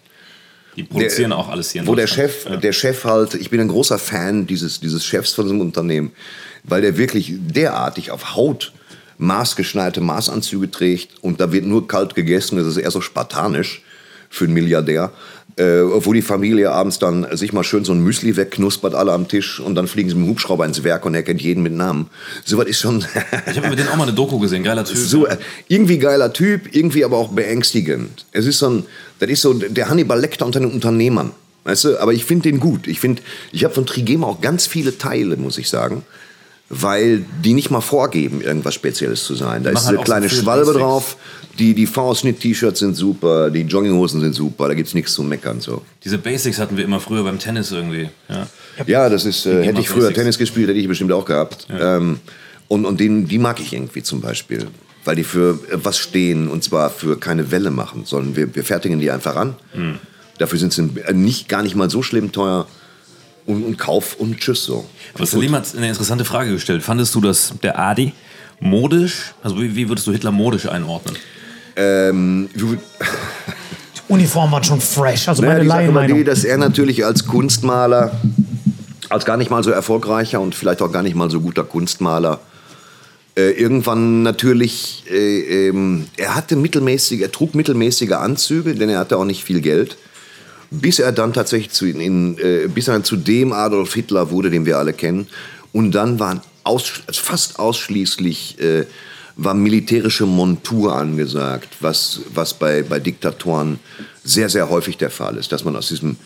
Die 0.77 0.83
produzieren 0.83 1.31
Der- 1.31 1.39
auch 1.39 1.49
alles 1.49 1.71
hier 1.71 1.83
in 1.83 1.87
Wo 1.87 1.95
der. 1.95 2.07
Chef, 2.07 2.45
der 2.61 2.73
Chef 2.73 3.05
halt, 3.05 3.35
ich 3.35 3.49
bin 3.49 3.61
ein 3.61 3.69
großer 3.69 3.99
Fan 3.99 4.47
dieses, 4.47 4.81
dieses 4.81 5.07
Chefs 5.07 5.33
von 5.33 5.47
diesem 5.47 5.61
Unternehmen, 5.61 6.13
weil 6.65 6.83
der 6.83 6.99
wirklich 6.99 7.33
derartig 7.39 8.11
auf 8.11 8.35
Haut 8.35 8.73
maßgeschneiderte 9.19 10.01
Maßanzüge 10.01 10.71
trägt 10.71 11.11
und 11.23 11.41
da 11.41 11.53
wird 11.53 11.65
nur 11.65 11.89
kalt 11.89 12.15
gegessen, 12.15 12.57
das 12.57 12.67
ist 12.67 12.77
eher 12.77 12.91
so 12.91 13.01
spartanisch 13.01 13.83
für 14.29 14.45
einen 14.45 14.55
Milliardär. 14.55 15.13
Äh, 15.59 15.85
wo 16.05 16.13
die 16.13 16.21
Familie 16.21 16.71
abends 16.71 16.99
dann 16.99 17.27
sich 17.35 17.55
mal 17.55 17.65
schön 17.65 17.83
so 17.83 17.93
ein 17.93 18.01
Müsli 18.01 18.37
wegknuspert, 18.37 18.95
alle 18.95 19.13
am 19.13 19.27
Tisch, 19.27 19.59
und 19.59 19.75
dann 19.75 19.87
fliegen 19.89 20.11
sie 20.11 20.15
mit 20.15 20.27
dem 20.27 20.29
Hubschrauber 20.29 20.67
ins 20.67 20.85
Werk 20.85 21.07
und 21.07 21.15
er 21.15 21.23
kennt 21.23 21.41
jeden 21.41 21.63
mit 21.63 21.73
Namen. 21.73 22.11
Sowas 22.45 22.67
ist 22.67 22.81
schon 22.81 23.03
Ich 23.51 23.57
habe 23.57 23.71
mit 23.71 23.79
denen 23.79 23.89
auch 23.89 23.97
mal 23.97 24.03
eine 24.03 24.13
Doku 24.13 24.39
gesehen, 24.39 24.63
geiler 24.65 24.85
Typ. 24.85 24.99
so 24.99 25.27
äh, 25.27 25.39
irgendwie 25.69 25.97
geiler 25.97 26.35
Typ, 26.35 26.77
irgendwie 26.77 27.07
aber 27.07 27.17
auch 27.17 27.31
beängstigend. 27.31 28.27
Es 28.33 28.45
ist 28.45 28.59
so 28.59 28.69
ein, 28.69 28.87
das 29.19 29.31
ist 29.31 29.41
so 29.41 29.55
der 29.55 29.89
Hannibal 29.89 30.21
Lecter 30.21 30.45
unter 30.45 30.61
den 30.61 30.71
Unternehmern. 30.71 31.31
Weißt 31.65 31.85
du, 31.85 31.99
aber 32.03 32.13
ich 32.13 32.27
finde 32.27 32.51
den 32.51 32.61
gut. 32.61 32.87
Ich 32.87 33.01
finde, 33.01 33.23
ich 33.51 33.65
habe 33.65 33.73
von 33.73 33.87
Trigema 33.87 34.27
auch 34.27 34.43
ganz 34.43 34.67
viele 34.67 34.99
Teile, 34.99 35.39
muss 35.39 35.57
ich 35.57 35.71
sagen. 35.71 36.05
Weil 36.69 37.25
die 37.45 37.55
nicht 37.55 37.71
mal 37.71 37.81
vorgeben, 37.81 38.41
irgendwas 38.41 38.75
Spezielles 38.75 39.25
zu 39.25 39.35
sein. 39.35 39.63
Da 39.63 39.71
ist 39.71 39.81
diese 39.81 39.89
halt 39.89 39.99
auch 40.01 40.05
kleine 40.05 40.29
so 40.29 40.43
Schwalbe 40.43 40.67
Basics. 40.67 40.83
drauf, 40.83 41.17
die, 41.59 41.75
die 41.75 41.87
V-Schnitt-T-Shirts 41.87 42.81
sind 42.81 42.97
super, 42.97 43.51
die 43.51 43.63
Jogginghosen 43.63 44.21
sind 44.21 44.35
super, 44.35 44.69
da 44.69 44.75
gibt's 44.75 44.93
nichts 44.93 45.13
zu 45.15 45.23
meckern. 45.23 45.61
So. 45.61 45.83
Diese 46.05 46.19
Basics 46.19 46.59
hatten 46.59 46.77
wir 46.77 46.85
immer 46.85 47.01
früher 47.01 47.23
beim 47.23 47.39
Tennis 47.39 47.71
irgendwie. 47.71 48.11
Ja. 48.29 48.47
Ja, 48.87 49.09
das 49.09 49.25
ist, 49.25 49.47
äh, 49.47 49.65
hätte 49.65 49.81
ich 49.81 49.89
früher 49.89 50.03
Basics. 50.03 50.19
Tennis 50.19 50.39
gespielt, 50.39 50.69
hätte 50.69 50.79
ich 50.79 50.89
bestimmt 50.89 51.13
auch 51.13 51.25
gehabt. 51.25 51.67
Ähm, 51.71 52.19
und 52.69 52.85
und 52.85 52.99
den, 52.99 53.29
die 53.29 53.39
mag 53.39 53.61
ich 53.61 53.73
irgendwie 53.73 54.03
zum 54.03 54.21
Beispiel, 54.21 54.67
weil 55.05 55.17
die 55.17 55.25
für 55.25 55.59
was 55.73 55.99
stehen 55.99 56.49
und 56.49 56.65
zwar 56.65 56.91
für 56.91 57.19
keine 57.19 57.51
Welle 57.53 57.71
machen, 57.71 58.05
sondern 58.05 58.35
wir, 58.35 58.55
wir 58.55 58.65
fertigen 58.65 58.99
die 58.99 59.11
einfach 59.11 59.37
an. 59.37 59.55
Hm. 59.73 59.99
Dafür 60.39 60.59
sind 60.59 60.73
sie 60.73 60.91
äh, 61.07 61.13
nicht, 61.13 61.49
gar 61.49 61.63
nicht 61.63 61.77
mal 61.77 61.89
so 61.89 62.03
schlimm 62.03 62.33
teuer. 62.33 62.67
Und, 63.47 63.65
und 63.65 63.79
Kauf 63.79 64.17
und 64.19 64.39
Tschüss 64.39 64.65
so. 64.65 64.85
Aber 65.15 65.25
Salim 65.25 65.55
hat 65.55 65.67
eine 65.77 65.89
interessante 65.89 66.25
Frage 66.25 66.53
gestellt. 66.53 66.83
Fandest 66.83 67.15
du, 67.15 67.21
dass 67.21 67.55
der 67.63 67.79
Adi 67.79 68.13
modisch, 68.59 69.35
also 69.43 69.61
wie, 69.61 69.77
wie 69.77 69.89
würdest 69.89 70.07
du 70.07 70.13
Hitler 70.13 70.33
modisch 70.33 70.69
einordnen? 70.69 71.17
Ähm, 71.77 72.49
wie- 72.55 72.79
Uniform 74.09 74.53
war 74.53 74.63
schon 74.63 74.81
fresh, 74.81 75.29
also 75.29 75.43
Naja, 75.43 75.55
meine 75.55 75.65
die 75.65 75.69
Sache 75.69 75.95
war 75.95 76.07
die, 76.07 76.25
dass 76.25 76.45
er 76.45 76.59
natürlich 76.59 77.05
als 77.05 77.27
Kunstmaler, 77.27 78.13
als 79.09 79.25
gar 79.25 79.37
nicht 79.37 79.51
mal 79.51 79.63
so 79.65 79.71
erfolgreicher 79.71 80.41
und 80.41 80.55
vielleicht 80.55 80.81
auch 80.81 80.93
gar 80.93 81.03
nicht 81.03 81.17
mal 81.17 81.31
so 81.31 81.41
guter 81.41 81.65
Kunstmaler, 81.65 82.41
äh, 83.37 83.51
irgendwann 83.51 84.23
natürlich, 84.23 85.05
äh, 85.11 85.69
ähm, 85.69 86.07
er 86.17 86.35
hatte 86.35 86.57
mittelmäßige, 86.57 87.21
er 87.21 87.33
trug 87.33 87.55
mittelmäßige 87.55 88.13
Anzüge, 88.13 88.75
denn 88.75 88.89
er 88.89 89.01
hatte 89.01 89.19
auch 89.19 89.25
nicht 89.25 89.45
viel 89.45 89.61
Geld, 89.61 89.97
bis 90.71 90.99
er 90.99 91.13
dann 91.13 91.33
tatsächlich 91.33 91.71
zu, 91.71 91.87
in, 91.87 92.39
äh, 92.39 92.69
bis 92.69 92.89
er 92.89 93.03
zu 93.03 93.17
dem 93.17 93.53
Adolf 93.53 93.95
Hitler 93.95 94.31
wurde, 94.31 94.51
den 94.51 94.67
wir 94.67 94.79
alle 94.79 94.93
kennen. 94.93 95.27
Und 95.73 95.93
dann 95.93 96.19
waren 96.19 96.41
aus, 96.65 97.03
also 97.07 97.21
fast 97.23 97.59
ausschließlich 97.59 98.61
äh, 98.61 98.87
war 99.37 99.55
militärische 99.55 100.27
Montur 100.27 100.97
angesagt, 100.97 101.69
was, 101.81 102.21
was 102.33 102.55
bei, 102.55 102.83
bei 102.83 102.99
Diktatoren 102.99 103.79
sehr, 104.25 104.49
sehr 104.49 104.71
häufig 104.71 104.97
der 104.97 105.11
Fall 105.11 105.37
ist, 105.37 105.53
dass 105.53 105.65
man 105.65 105.77
aus 105.77 105.89
diesem 105.89 106.17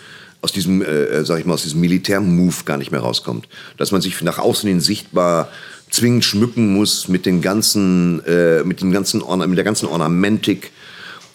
aus 0.43 0.53
diesem, 0.53 0.83
äh, 0.83 1.23
sag 1.25 1.39
ich 1.39 1.45
mal, 1.45 1.55
aus 1.55 1.65
diesem 1.65 1.81
Militärmove 1.81 2.65
gar 2.65 2.79
nicht 2.79 2.91
mehr 2.91 3.01
rauskommt. 3.01 3.47
Dass 3.77 3.93
man 3.93 4.01
sich 4.01 4.21
nach 4.23 4.39
außen 4.39 4.69
hin 4.69 4.81
sichtbar 4.81 5.51
zwingend 5.91 6.25
schmücken 6.25 6.73
muss 6.73 7.09
mit 7.09 7.27
den 7.27 7.43
ganzen, 7.43 8.25
äh, 8.25 8.63
mit 8.65 8.81
den 8.81 8.93
ganzen 8.93 9.23
Orna 9.23 9.47
mit 9.47 9.59
der 9.59 9.65
ganzen 9.65 9.87
Ornamentik. 9.87 10.71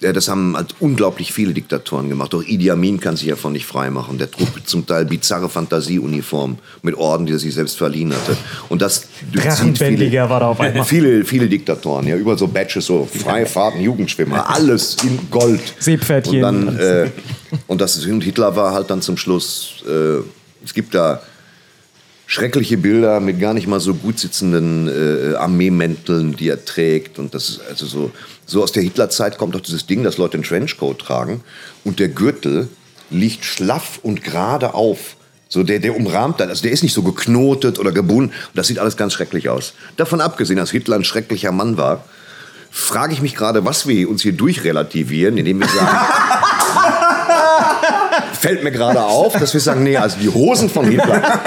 Ja, 0.02 0.12
das 0.12 0.28
haben 0.28 0.56
halt 0.58 0.76
unglaublich 0.80 1.32
viele 1.32 1.54
Diktatoren 1.54 2.10
gemacht. 2.10 2.34
Auch 2.36 2.43
Idi 2.43 2.70
Amin 2.70 3.00
kann 3.00 3.16
sich 3.16 3.30
davon 3.30 3.54
nicht 3.54 3.66
freimachen. 3.66 4.18
Der 4.18 4.30
trug 4.30 4.50
zum 4.66 4.86
Teil 4.86 5.06
bizarre 5.06 5.50
Fantasieuniformen 5.50 6.58
mit 6.82 6.96
Orden, 6.96 7.26
die 7.26 7.34
er 7.34 7.39
sich 7.39 7.54
selbst 7.54 7.78
verliehen 7.78 8.14
hatte. 8.14 8.36
Und 8.68 8.82
das 8.82 9.08
durchzieht 9.32 9.78
viele, 9.78 10.30
war 10.30 10.39
da 10.41 10.48
auf 10.48 10.60
einmal. 10.60 10.84
viele, 10.86 11.24
viele 11.24 11.48
Diktatoren. 11.48 12.08
Ja, 12.08 12.18
über 12.18 12.38
so 12.38 12.48
Badges, 12.48 12.86
so 12.86 13.06
Freifahrten, 13.06 13.80
Jugendschwimmer, 13.80 14.50
alles 14.50 14.98
in 15.04 15.18
Gold. 15.32 15.62
Seepferdchen. 15.80 16.43
Und 16.43 16.68
dann, 16.68 16.78
äh, 16.78 17.10
und 17.68 17.80
das 17.80 18.06
und 18.06 18.22
Hitler 18.22 18.56
war 18.56 18.74
halt 18.74 18.89
dann 18.89 19.02
zum 19.02 19.16
Schluss. 19.16 19.84
Äh, 19.88 20.24
es 20.64 20.74
gibt 20.74 20.93
da 20.93 21.22
schreckliche 22.28 22.78
Bilder 22.78 23.19
mit 23.19 23.39
gar 23.39 23.53
nicht 23.53 23.67
mal 23.67 23.80
so 23.80 23.93
gut 23.93 24.19
sitzenden 24.19 24.88
äh, 24.88 25.36
Armeemänteln, 25.36 26.36
die 26.36 26.49
er 26.49 26.63
trägt. 26.65 27.19
Und 27.19 27.34
das 27.34 27.49
ist 27.49 27.61
also 27.69 27.86
so, 27.86 28.11
so 28.45 28.63
aus 28.63 28.71
der 28.71 28.84
Hitlerzeit 28.84 29.38
kommt 29.38 29.55
doch 29.55 29.61
dieses 29.61 29.86
Ding, 29.86 30.03
dass 30.03 30.17
Leute 30.17 30.36
einen 30.36 30.43
Trenchcoat 30.43 30.99
tragen 30.99 31.41
und 31.84 31.99
der 31.99 32.09
Gürtel 32.09 32.67
liegt 33.09 33.45
schlaff 33.45 33.99
und 34.01 34.23
gerade 34.23 34.73
auf. 34.73 35.15
So 35.47 35.63
der, 35.63 35.80
der 35.80 35.95
umrahmt 35.95 36.39
dann, 36.39 36.49
also 36.49 36.63
der 36.63 36.71
ist 36.71 36.84
nicht 36.84 36.93
so 36.93 37.03
geknotet 37.03 37.80
oder 37.80 37.91
gebunden. 37.91 38.32
Und 38.32 38.57
das 38.57 38.67
sieht 38.67 38.80
alles 38.80 38.97
ganz 38.97 39.13
schrecklich 39.13 39.49
aus. 39.49 39.73
Davon 39.95 40.19
abgesehen, 40.19 40.57
dass 40.57 40.71
Hitler 40.71 40.95
ein 40.95 41.03
schrecklicher 41.03 41.51
Mann 41.51 41.78
war, 41.78 42.03
frage 42.71 43.13
ich 43.13 43.21
mich 43.21 43.36
gerade, 43.36 43.63
was 43.63 43.88
wir 43.88 44.09
uns 44.09 44.23
hier 44.23 44.34
durchrelativieren, 44.34 45.38
indem 45.38 45.59
wir 45.59 45.67
sagen, 45.67 45.97
fällt 48.34 48.63
mir 48.63 48.71
gerade 48.71 49.03
auf, 49.03 49.34
dass 49.34 49.53
wir 49.53 49.61
sagen, 49.61 49.84
nee, 49.84 49.95
also 49.95 50.17
die 50.19 50.30
Hosen 50.30 50.69
von 50.69 50.86
Hitler, 50.86 51.39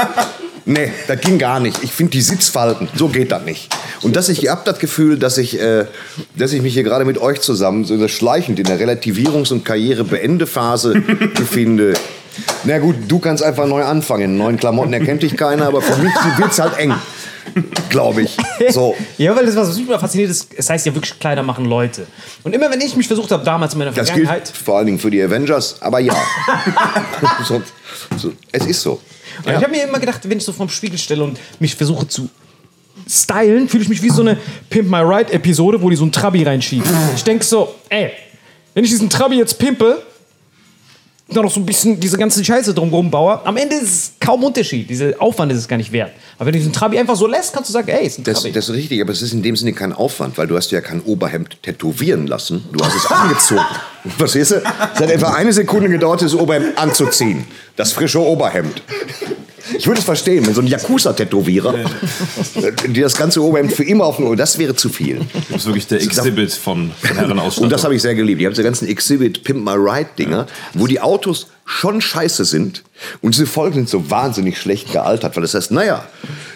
nee, 0.68 0.92
das 1.06 1.20
ging 1.20 1.38
gar 1.38 1.58
nicht. 1.58 1.82
Ich 1.82 1.92
finde 1.92 2.12
die 2.12 2.20
Sitzfalten, 2.20 2.88
so 2.94 3.08
geht 3.08 3.32
das 3.32 3.44
nicht. 3.44 3.74
Und 4.02 4.14
dass 4.14 4.28
ich, 4.28 4.44
ihr 4.44 4.50
habt 4.50 4.66
das 4.66 4.78
Gefühl, 4.78 5.18
dass 5.18 5.38
ich, 5.38 5.60
äh, 5.60 5.86
dass 6.36 6.52
ich 6.52 6.62
mich 6.62 6.74
hier 6.74 6.84
gerade 6.84 7.04
mit 7.04 7.18
euch 7.18 7.40
zusammen 7.40 7.84
so 7.84 8.06
schleichend 8.08 8.58
in 8.58 8.66
der 8.66 8.78
Relativierungs- 8.78 9.52
und 9.52 9.64
Karrierebeendephase 9.64 10.94
befinde. 11.34 11.94
Na 12.64 12.78
gut, 12.78 12.96
du 13.08 13.18
kannst 13.18 13.42
einfach 13.42 13.66
neu 13.66 13.82
anfangen. 13.82 14.24
In 14.24 14.36
neuen 14.36 14.56
Klamotten 14.56 14.92
erkennt 14.92 15.22
dich 15.22 15.36
keiner, 15.36 15.66
aber 15.66 15.82
für 15.82 16.00
mich 16.00 16.12
wird's 16.36 16.58
halt 16.58 16.78
eng. 16.78 16.94
Glaube 17.88 18.22
ich. 18.22 18.36
So. 18.70 18.94
Ja, 19.18 19.34
weil 19.34 19.46
das 19.46 19.56
was 19.56 19.76
mich 19.76 19.86
immer 19.86 19.98
fasziniert 19.98 20.30
ist, 20.30 20.48
es 20.56 20.70
heißt 20.70 20.86
ja 20.86 20.94
wirklich 20.94 21.18
Kleider 21.18 21.42
machen 21.42 21.64
Leute. 21.64 22.06
Und 22.44 22.54
immer 22.54 22.70
wenn 22.70 22.80
ich 22.80 22.94
mich 22.94 23.08
versucht 23.08 23.32
habe, 23.32 23.44
damals 23.44 23.72
in 23.72 23.80
meiner 23.80 23.90
Das 23.90 24.12
gilt 24.12 24.26
Vergangenheit, 24.26 24.48
vor 24.48 24.76
allen 24.76 24.86
Dingen 24.86 24.98
für 24.98 25.10
die 25.10 25.20
Avengers, 25.20 25.76
aber 25.80 25.98
ja. 25.98 26.14
so, 27.44 27.62
so, 28.16 28.32
es 28.52 28.66
ist 28.66 28.82
so. 28.82 29.00
Und 29.45 29.53
ich 29.53 29.57
habe 29.57 29.70
mir 29.70 29.84
immer 29.84 29.99
gedacht, 30.01 30.28
wenn 30.28 30.39
ich 30.39 30.45
so 30.45 30.53
vorm 30.53 30.68
Spiegel 30.68 30.99
stelle 30.99 31.24
und 31.24 31.39
mich 31.61 31.74
versuche 31.74 32.07
zu 32.09 32.28
stylen, 33.09 33.68
fühle 33.68 33.82
ich 33.84 33.89
mich 33.89 34.03
wie 34.03 34.11
so 34.11 34.22
eine 34.22 34.36
Pimp 34.68 34.91
My 34.91 34.99
Ride 34.99 35.32
Episode, 35.32 35.80
wo 35.80 35.89
die 35.91 35.97
so 35.97 36.03
einen 36.05 36.12
Trabi 36.12 36.43
reinschieben. 36.43 36.91
Ich 37.16 37.24
denke 37.24 37.45
so, 37.45 37.74
ey, 37.89 38.12
wenn 38.74 38.84
ich 38.84 38.91
diesen 38.91 39.09
Trabi 39.09 39.36
jetzt 39.36 39.59
pimpe, 39.59 40.03
dann 41.34 41.44
noch 41.44 41.52
so 41.52 41.60
ein 41.60 41.66
bisschen 41.66 42.00
diese 42.00 42.16
ganze 42.16 42.42
Scheiße 42.42 42.72
drumherum 42.72 43.10
baue, 43.10 43.44
am 43.44 43.56
Ende 43.58 43.76
ist 43.76 43.82
es 43.82 44.12
kaum 44.18 44.42
Unterschied. 44.44 44.88
Dieser 44.88 45.12
Aufwand 45.20 45.52
ist 45.52 45.58
es 45.58 45.68
gar 45.68 45.76
nicht 45.76 45.92
wert. 45.92 46.10
Aber 46.38 46.46
wenn 46.46 46.52
du 46.54 46.58
diesen 46.58 46.72
Trabi 46.72 46.98
einfach 46.98 47.16
so 47.16 47.26
lässt, 47.26 47.52
kannst 47.52 47.68
du 47.68 47.72
sagen, 47.74 47.88
ey, 47.88 48.06
ist 48.06 48.18
ein 48.18 48.24
Das, 48.24 48.40
Trabi. 48.40 48.52
das 48.52 48.68
ist 48.68 48.74
richtig, 48.74 49.00
aber 49.02 49.12
es 49.12 49.20
ist 49.20 49.32
in 49.34 49.42
dem 49.42 49.54
Sinne 49.54 49.74
kein 49.74 49.92
Aufwand, 49.92 50.38
weil 50.38 50.46
du 50.46 50.56
hast 50.56 50.70
ja 50.70 50.80
kein 50.80 51.02
Oberhemd 51.02 51.62
tätowieren 51.62 52.26
lassen. 52.26 52.64
Du 52.72 52.82
hast 52.82 52.94
es 52.96 53.06
angezogen. 53.10 53.60
Verstehst 54.16 54.52
du? 54.52 54.56
Es 54.56 54.64
hat 55.00 55.10
etwa 55.10 55.32
eine 55.34 55.52
Sekunde 55.52 55.88
gedauert, 55.90 56.22
das 56.22 56.34
Oberhemd 56.34 56.78
anzuziehen. 56.78 57.44
Das 57.76 57.92
frische 57.92 58.20
Oberhemd. 58.20 58.82
Ich 59.76 59.86
würde 59.86 59.98
es 59.98 60.04
verstehen, 60.04 60.46
wenn 60.46 60.54
so 60.54 60.60
ein 60.60 60.66
Yakuza-Tätowierer, 60.66 61.74
die 62.86 63.00
das 63.00 63.16
ganze 63.16 63.42
Oberhemd 63.42 63.72
für 63.72 63.84
immer 63.84 64.04
auf 64.04 64.16
den 64.16 64.26
Ohr, 64.26 64.36
das 64.36 64.58
wäre 64.58 64.74
zu 64.74 64.88
viel. 64.88 65.20
Du 65.48 65.54
bist 65.54 65.66
wirklich 65.66 65.86
der 65.86 66.00
Exhibit 66.02 66.52
von, 66.52 66.92
von 67.00 67.16
Herrenausstattung. 67.16 67.64
Und 67.64 67.72
das 67.72 67.84
habe 67.84 67.94
ich 67.94 68.02
sehr 68.02 68.14
geliebt. 68.14 68.40
Die 68.40 68.46
haben 68.46 68.52
diese 68.52 68.62
ganzen 68.62 68.88
Exhibit 68.88 69.44
Pimp 69.44 69.64
My 69.64 69.74
Ride 69.74 70.10
Dinger, 70.18 70.46
wo 70.74 70.86
die 70.86 71.00
Autos 71.00 71.48
schon 71.68 72.00
scheiße 72.00 72.46
sind 72.46 72.82
und 73.20 73.34
diese 73.34 73.46
Folgen 73.46 73.74
sind 73.74 73.88
so 73.90 74.10
wahnsinnig 74.10 74.58
schlecht 74.58 74.90
gealtert, 74.90 75.36
weil 75.36 75.42
das 75.42 75.52
heißt, 75.52 75.70
naja, 75.70 76.02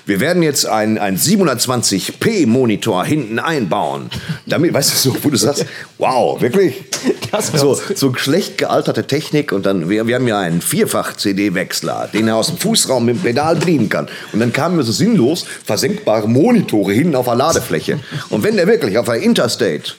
wir 0.06 0.20
werden 0.20 0.42
jetzt 0.42 0.64
einen, 0.64 0.96
einen 0.96 1.18
720p 1.18 2.46
Monitor 2.46 3.04
hinten 3.04 3.38
einbauen, 3.38 4.08
damit, 4.46 4.72
weißt 4.72 4.92
du, 4.92 4.96
so, 4.96 5.16
wo 5.22 5.28
du 5.28 5.36
sagst, 5.36 5.66
wow, 5.98 6.40
wirklich? 6.40 6.84
Das 7.30 7.48
So, 7.48 7.78
so 7.94 8.14
schlecht 8.14 8.58
gealterte 8.58 9.06
Technik 9.06 9.52
und 9.52 9.66
dann, 9.66 9.88
wir, 9.88 10.06
wir 10.06 10.14
haben 10.14 10.28
ja 10.28 10.38
einen 10.38 10.60
Vierfach-CD-Wechsler, 10.60 12.08
den 12.12 12.28
er 12.28 12.36
aus 12.36 12.48
dem 12.48 12.58
Fußraum 12.58 13.04
mit 13.04 13.16
dem 13.16 13.22
Pedal 13.22 13.56
bedienen 13.56 13.88
kann. 13.88 14.08
Und 14.32 14.40
dann 14.40 14.52
kamen 14.52 14.76
mir 14.76 14.82
so 14.82 14.92
sinnlos 14.92 15.46
versenkbare 15.64 16.28
Monitore 16.28 16.92
hinten 16.92 17.16
auf 17.16 17.26
der 17.26 17.34
Ladefläche. 17.34 18.00
Und 18.28 18.42
wenn 18.44 18.56
der 18.56 18.66
wirklich 18.66 18.98
auf 18.98 19.06
der 19.06 19.16
Interstate 19.16 19.94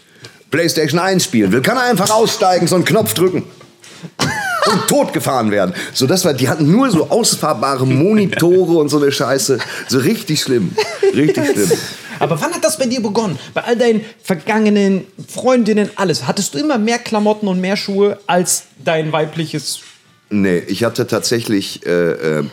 PlayStation 0.52 1.00
1 1.00 1.24
spielen 1.24 1.52
will, 1.52 1.62
kann 1.62 1.78
er 1.78 1.84
einfach 1.84 2.12
aussteigen, 2.12 2.68
so 2.68 2.76
einen 2.76 2.86
Knopf 2.86 3.14
drücken 3.14 3.44
und 4.72 4.88
totgefahren 4.88 5.52
werden. 5.52 5.74
So, 5.94 6.08
das 6.08 6.26
war, 6.26 6.34
die 6.34 6.50
hatten 6.50 6.72
nur 6.72 6.90
so 6.92 7.10
ausfahrbare 7.10 7.86
Monitore 7.86 8.74
und 8.74 8.90
so 8.90 9.02
eine 9.02 9.12
Scheiße. 9.12 9.60
So 9.88 10.00
richtig 10.00 10.42
schlimm. 10.42 10.76
Richtig 11.16 11.52
schlimm. 11.52 11.72
Aber 12.20 12.40
wann 12.40 12.54
hat 12.54 12.64
das 12.64 12.78
bei 12.78 12.86
dir 12.86 13.02
begonnen? 13.02 13.38
Bei 13.54 13.64
all 13.64 13.76
deinen 13.76 14.02
vergangenen 14.24 15.06
Freundinnen, 15.28 15.90
alles. 15.96 16.26
Hattest 16.28 16.54
du 16.54 16.60
immer 16.60 16.78
mehr 16.78 17.00
Klamotten 17.00 17.48
und 17.48 17.60
mehr 17.60 17.76
Schuhe 17.76 18.20
als 18.28 18.64
dein 18.84 19.12
weibliches 19.12 19.82
Nee, 20.34 20.64
ich 20.66 20.84
hatte 20.84 21.06
tatsächlich, 21.06 21.86
äh, 21.86 22.40
äh, 22.40 22.44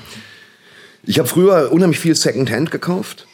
ich 1.03 1.19
habe 1.19 1.27
früher 1.27 1.73
unheimlich 1.73 1.99
viel 1.99 2.15
Secondhand 2.15 2.71
gekauft. 2.71 3.27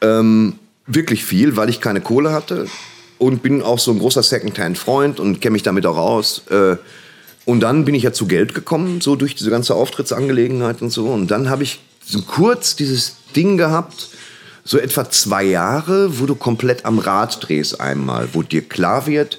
Ähm, 0.00 0.58
wirklich 0.86 1.22
viel, 1.22 1.54
weil 1.56 1.68
ich 1.68 1.82
keine 1.82 2.00
Kohle 2.00 2.32
hatte. 2.32 2.66
Und 3.18 3.42
bin 3.42 3.62
auch 3.62 3.78
so 3.78 3.92
ein 3.92 3.98
großer 3.98 4.22
Secondhand-Freund 4.22 5.20
und 5.20 5.40
kenne 5.42 5.52
mich 5.52 5.62
damit 5.62 5.84
auch 5.84 5.98
aus. 5.98 6.46
Äh, 6.50 6.76
und 7.46 7.60
dann 7.60 7.84
bin 7.84 7.94
ich 7.94 8.02
ja 8.02 8.12
zu 8.12 8.26
Geld 8.26 8.54
gekommen, 8.54 9.00
so 9.00 9.16
durch 9.16 9.36
diese 9.36 9.50
ganze 9.50 9.74
Auftrittsangelegenheit 9.76 10.82
und 10.82 10.90
so. 10.90 11.06
Und 11.06 11.30
dann 11.30 11.48
habe 11.48 11.62
ich 11.62 11.80
so 12.04 12.20
kurz 12.22 12.74
dieses 12.76 13.16
Ding 13.34 13.56
gehabt, 13.56 14.08
so 14.64 14.78
etwa 14.78 15.08
zwei 15.08 15.44
Jahre, 15.44 16.18
wo 16.18 16.26
du 16.26 16.34
komplett 16.34 16.84
am 16.84 16.98
Rad 16.98 17.48
drehst 17.48 17.80
einmal, 17.80 18.28
wo 18.32 18.42
dir 18.42 18.62
klar 18.62 19.06
wird, 19.06 19.38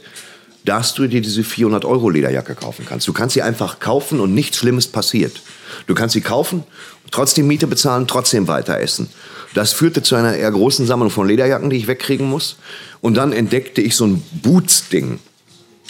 dass 0.63 0.93
du 0.93 1.07
dir 1.07 1.21
diese 1.21 1.43
400 1.43 1.83
Euro 1.83 2.09
Lederjacke 2.09 2.55
kaufen 2.55 2.85
kannst. 2.87 3.07
Du 3.09 3.13
kannst 3.13 3.33
sie 3.33 3.41
einfach 3.41 3.79
kaufen 3.79 4.21
und 4.21 4.33
nichts 4.33 4.57
Schlimmes 4.57 4.87
passiert. 4.87 5.41
Du 5.85 5.93
kannst 5.93 6.13
sie 6.13 6.21
kaufen, 6.21 6.63
trotzdem 7.11 7.47
Miete 7.47 7.67
bezahlen, 7.67 8.07
trotzdem 8.07 8.47
weiter 8.47 8.79
essen. 8.79 9.09
Das 9.53 9.73
führte 9.73 10.01
zu 10.01 10.15
einer 10.15 10.33
eher 10.33 10.51
großen 10.51 10.85
Sammlung 10.85 11.09
von 11.09 11.27
Lederjacken, 11.27 11.69
die 11.69 11.77
ich 11.77 11.87
wegkriegen 11.87 12.29
muss. 12.29 12.55
Und 13.01 13.15
dann 13.15 13.33
entdeckte 13.33 13.81
ich 13.81 13.97
so 13.97 14.05
ein 14.05 14.23
Boots-Ding. 14.31 15.19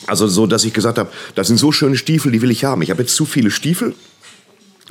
Also 0.06 0.28
so, 0.28 0.46
dass 0.46 0.64
ich 0.64 0.74
gesagt 0.74 0.98
habe, 0.98 1.10
das 1.36 1.48
sind 1.48 1.58
so 1.58 1.72
schöne 1.72 1.98
Stiefel, 1.98 2.32
die 2.32 2.42
will 2.42 2.52
ich 2.52 2.64
haben. 2.64 2.82
Ich 2.82 2.92
habe 2.92 3.02
jetzt 3.02 3.16
zu 3.16 3.26
viele 3.26 3.50
Stiefel 3.50 3.96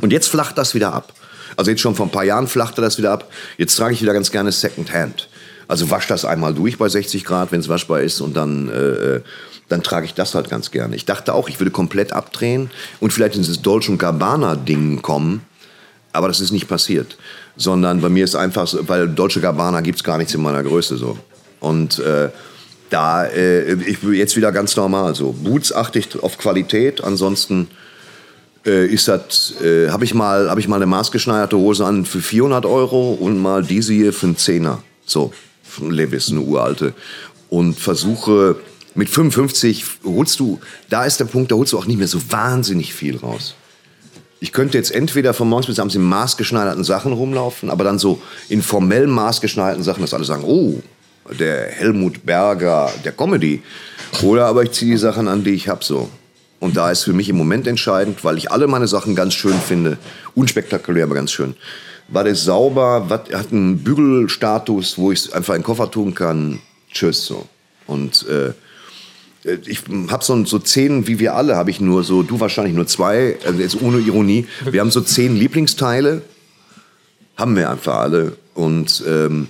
und 0.01 0.13
jetzt 0.13 0.29
flacht 0.29 0.59
das 0.59 0.75
wieder 0.75 0.93
ab. 0.93 1.13
Also 1.57 1.71
jetzt 1.71 1.81
schon 1.81 1.95
vor 1.95 2.07
ein 2.07 2.13
paar 2.13 2.25
Jahren 2.25 2.49
flachte 2.49 2.81
das 2.81 2.99
wieder 2.99 3.13
ab. 3.13 3.31
Jetzt 3.57 3.77
trage 3.77 3.95
ich 3.95 4.03
wieder 4.03 4.13
ganz 4.13 4.31
gerne 4.31 4.53
Secondhand. 4.53 5.29
Also 5.69 5.91
wasch 5.91 6.07
das 6.07 6.25
einmal 6.25 6.55
durch 6.55 6.79
bei 6.79 6.89
60 6.89 7.25
Grad, 7.25 7.53
wenn 7.53 7.61
es 7.61 7.69
waschbar 7.69 8.01
ist, 8.01 8.21
und 8.21 8.37
dann, 8.37 8.69
äh, 8.69 9.21
dann 9.69 9.83
trage 9.83 10.07
ich 10.07 10.15
das 10.15 10.35
halt 10.35 10.49
ganz 10.49 10.71
gerne. 10.71 10.95
Ich 10.95 11.07
dachte 11.07 11.35
auch, 11.35 11.49
ich 11.49 11.59
würde 11.59 11.71
komplett 11.71 12.13
abdrehen 12.13 12.71
und 13.01 13.13
vielleicht 13.13 13.35
in 13.35 13.43
dieses 13.43 13.63
Dolce 13.63 13.97
Gabbana-Ding 13.97 15.03
kommen. 15.03 15.43
Aber 16.13 16.29
das 16.29 16.41
ist 16.41 16.53
nicht 16.53 16.69
passiert. 16.69 17.17
Sondern 17.57 18.01
bei 18.01 18.09
mir 18.09 18.25
ist 18.25 18.37
einfach, 18.37 18.73
weil 18.83 19.09
Dolce 19.09 19.41
Gabbana 19.41 19.81
gibt 19.81 19.99
es 19.99 20.05
gar 20.05 20.19
nichts 20.19 20.35
in 20.35 20.43
meiner 20.43 20.63
Größe 20.63 20.97
so. 20.97 21.19
Und 21.61 21.99
äh, 21.99 22.29
da, 22.91 23.25
äh, 23.27 23.75
ich 23.75 24.03
jetzt 24.03 24.37
wieder 24.37 24.53
ganz 24.53 24.77
normal 24.77 25.15
so. 25.15 25.33
Boots 25.33 25.73
achte 25.73 25.99
ich 25.99 26.23
auf 26.23 26.39
Qualität, 26.39 27.03
ansonsten 27.03 27.69
äh, 28.65 28.87
ist 28.87 29.09
das, 29.09 29.55
äh, 29.63 29.91
habe 29.91 30.05
ich, 30.05 30.15
mal- 30.15 30.51
hab 30.51 30.59
ich 30.59 30.69
mal 30.69 30.77
eine 30.77 30.87
maßgeschneiderte 30.87 31.57
Hose 31.57 31.85
an 31.85 32.05
für 32.05 32.21
400 32.21 32.67
Euro 32.67 33.13
und 33.13 33.39
mal 33.39 33.63
diese 33.63 33.93
hier 33.93 34.13
für 34.13 34.27
einen 34.27 34.37
Zehner. 34.37 34.83
So, 35.05 35.33
von 35.63 35.91
Levis, 35.91 36.31
eine 36.31 36.41
uralte. 36.41 36.93
Und 37.49 37.79
versuche, 37.79 38.57
mit 38.95 39.09
55 39.09 39.85
holst 40.05 40.41
du, 40.41 40.59
da 40.89 41.05
ist 41.05 41.21
der 41.21 41.27
Punkt, 41.27 41.53
da 41.53 41.57
holst 41.57 41.73
du 41.73 41.79
auch 41.79 41.87
nicht 41.87 41.99
mehr 41.99 42.09
so 42.09 42.21
wahnsinnig 42.31 42.93
viel 42.95 43.17
raus. 43.19 43.55
Ich 44.41 44.53
könnte 44.53 44.77
jetzt 44.79 44.91
entweder 44.93 45.33
von 45.33 45.49
morgens 45.49 45.67
bis 45.67 45.79
abends 45.79 45.95
in 45.95 46.03
maßgeschneiderten 46.03 46.85
Sachen 46.85 47.13
rumlaufen, 47.13 47.71
aber 47.71 47.85
dann 47.85 47.99
so 47.99 48.21
in 48.49 48.63
formell 48.63 49.07
maßgeschneiderten 49.07 49.83
Sachen, 49.85 50.03
dass 50.03 50.13
alle 50.13 50.25
sagen, 50.25 50.45
oh, 50.45 50.83
der 51.39 51.71
Helmut 51.71 52.25
Berger 52.25 52.93
der 53.05 53.13
Comedy. 53.13 53.63
Oder 54.23 54.47
aber 54.47 54.63
ich 54.63 54.73
ziehe 54.73 54.93
die 54.93 54.99
Sachen 54.99 55.29
an, 55.29 55.45
die 55.45 55.51
ich 55.51 55.69
habe 55.69 55.85
so. 55.85 56.09
Und 56.59 56.77
da 56.77 56.91
ist 56.91 57.05
für 57.05 57.13
mich 57.13 57.29
im 57.29 57.37
Moment 57.37 57.67
entscheidend, 57.67 58.25
weil 58.25 58.39
ich 58.39 58.51
alle 58.51 58.67
meine 58.67 58.89
Sachen 58.89 59.15
ganz 59.15 59.35
schön 59.35 59.55
finde, 59.55 59.99
unspektakulär, 60.35 61.05
aber 61.05 61.15
ganz 61.15 61.31
schön. 61.31 61.55
War 62.09 62.25
das 62.25 62.45
sauber, 62.45 63.05
wat, 63.09 63.33
hat 63.33 63.53
einen 63.53 63.79
Bügelstatus, 63.79 64.97
wo 64.97 65.13
ich 65.13 65.21
es 65.21 65.33
einfach 65.33 65.55
in 65.55 65.61
den 65.61 65.67
Koffer 65.67 65.91
tun 65.91 66.15
kann. 66.15 66.61
Tschüss 66.93 67.27
so. 67.27 67.47
Und 67.87 68.27
äh, 68.29 68.53
ich 69.67 69.83
habe 70.09 70.25
so, 70.25 70.45
so 70.45 70.59
zehn, 70.59 71.07
wie 71.07 71.19
wir 71.19 71.35
alle, 71.35 71.57
habe 71.57 71.71
ich 71.71 71.81
nur 71.81 72.05
so, 72.05 72.23
du 72.23 72.41
wahrscheinlich 72.41 72.75
nur 72.75 72.87
zwei, 72.87 73.37
also 73.45 73.61
jetzt 73.61 73.81
ohne 73.81 73.99
Ironie. 73.99 74.47
Wir 74.65 74.81
haben 74.81 74.91
so 74.91 75.01
zehn 75.01 75.37
Lieblingsteile, 75.37 76.23
haben 77.37 77.55
wir 77.55 77.71
einfach 77.71 77.97
alle. 77.97 78.33
Und 78.55 79.05
ähm, 79.07 79.49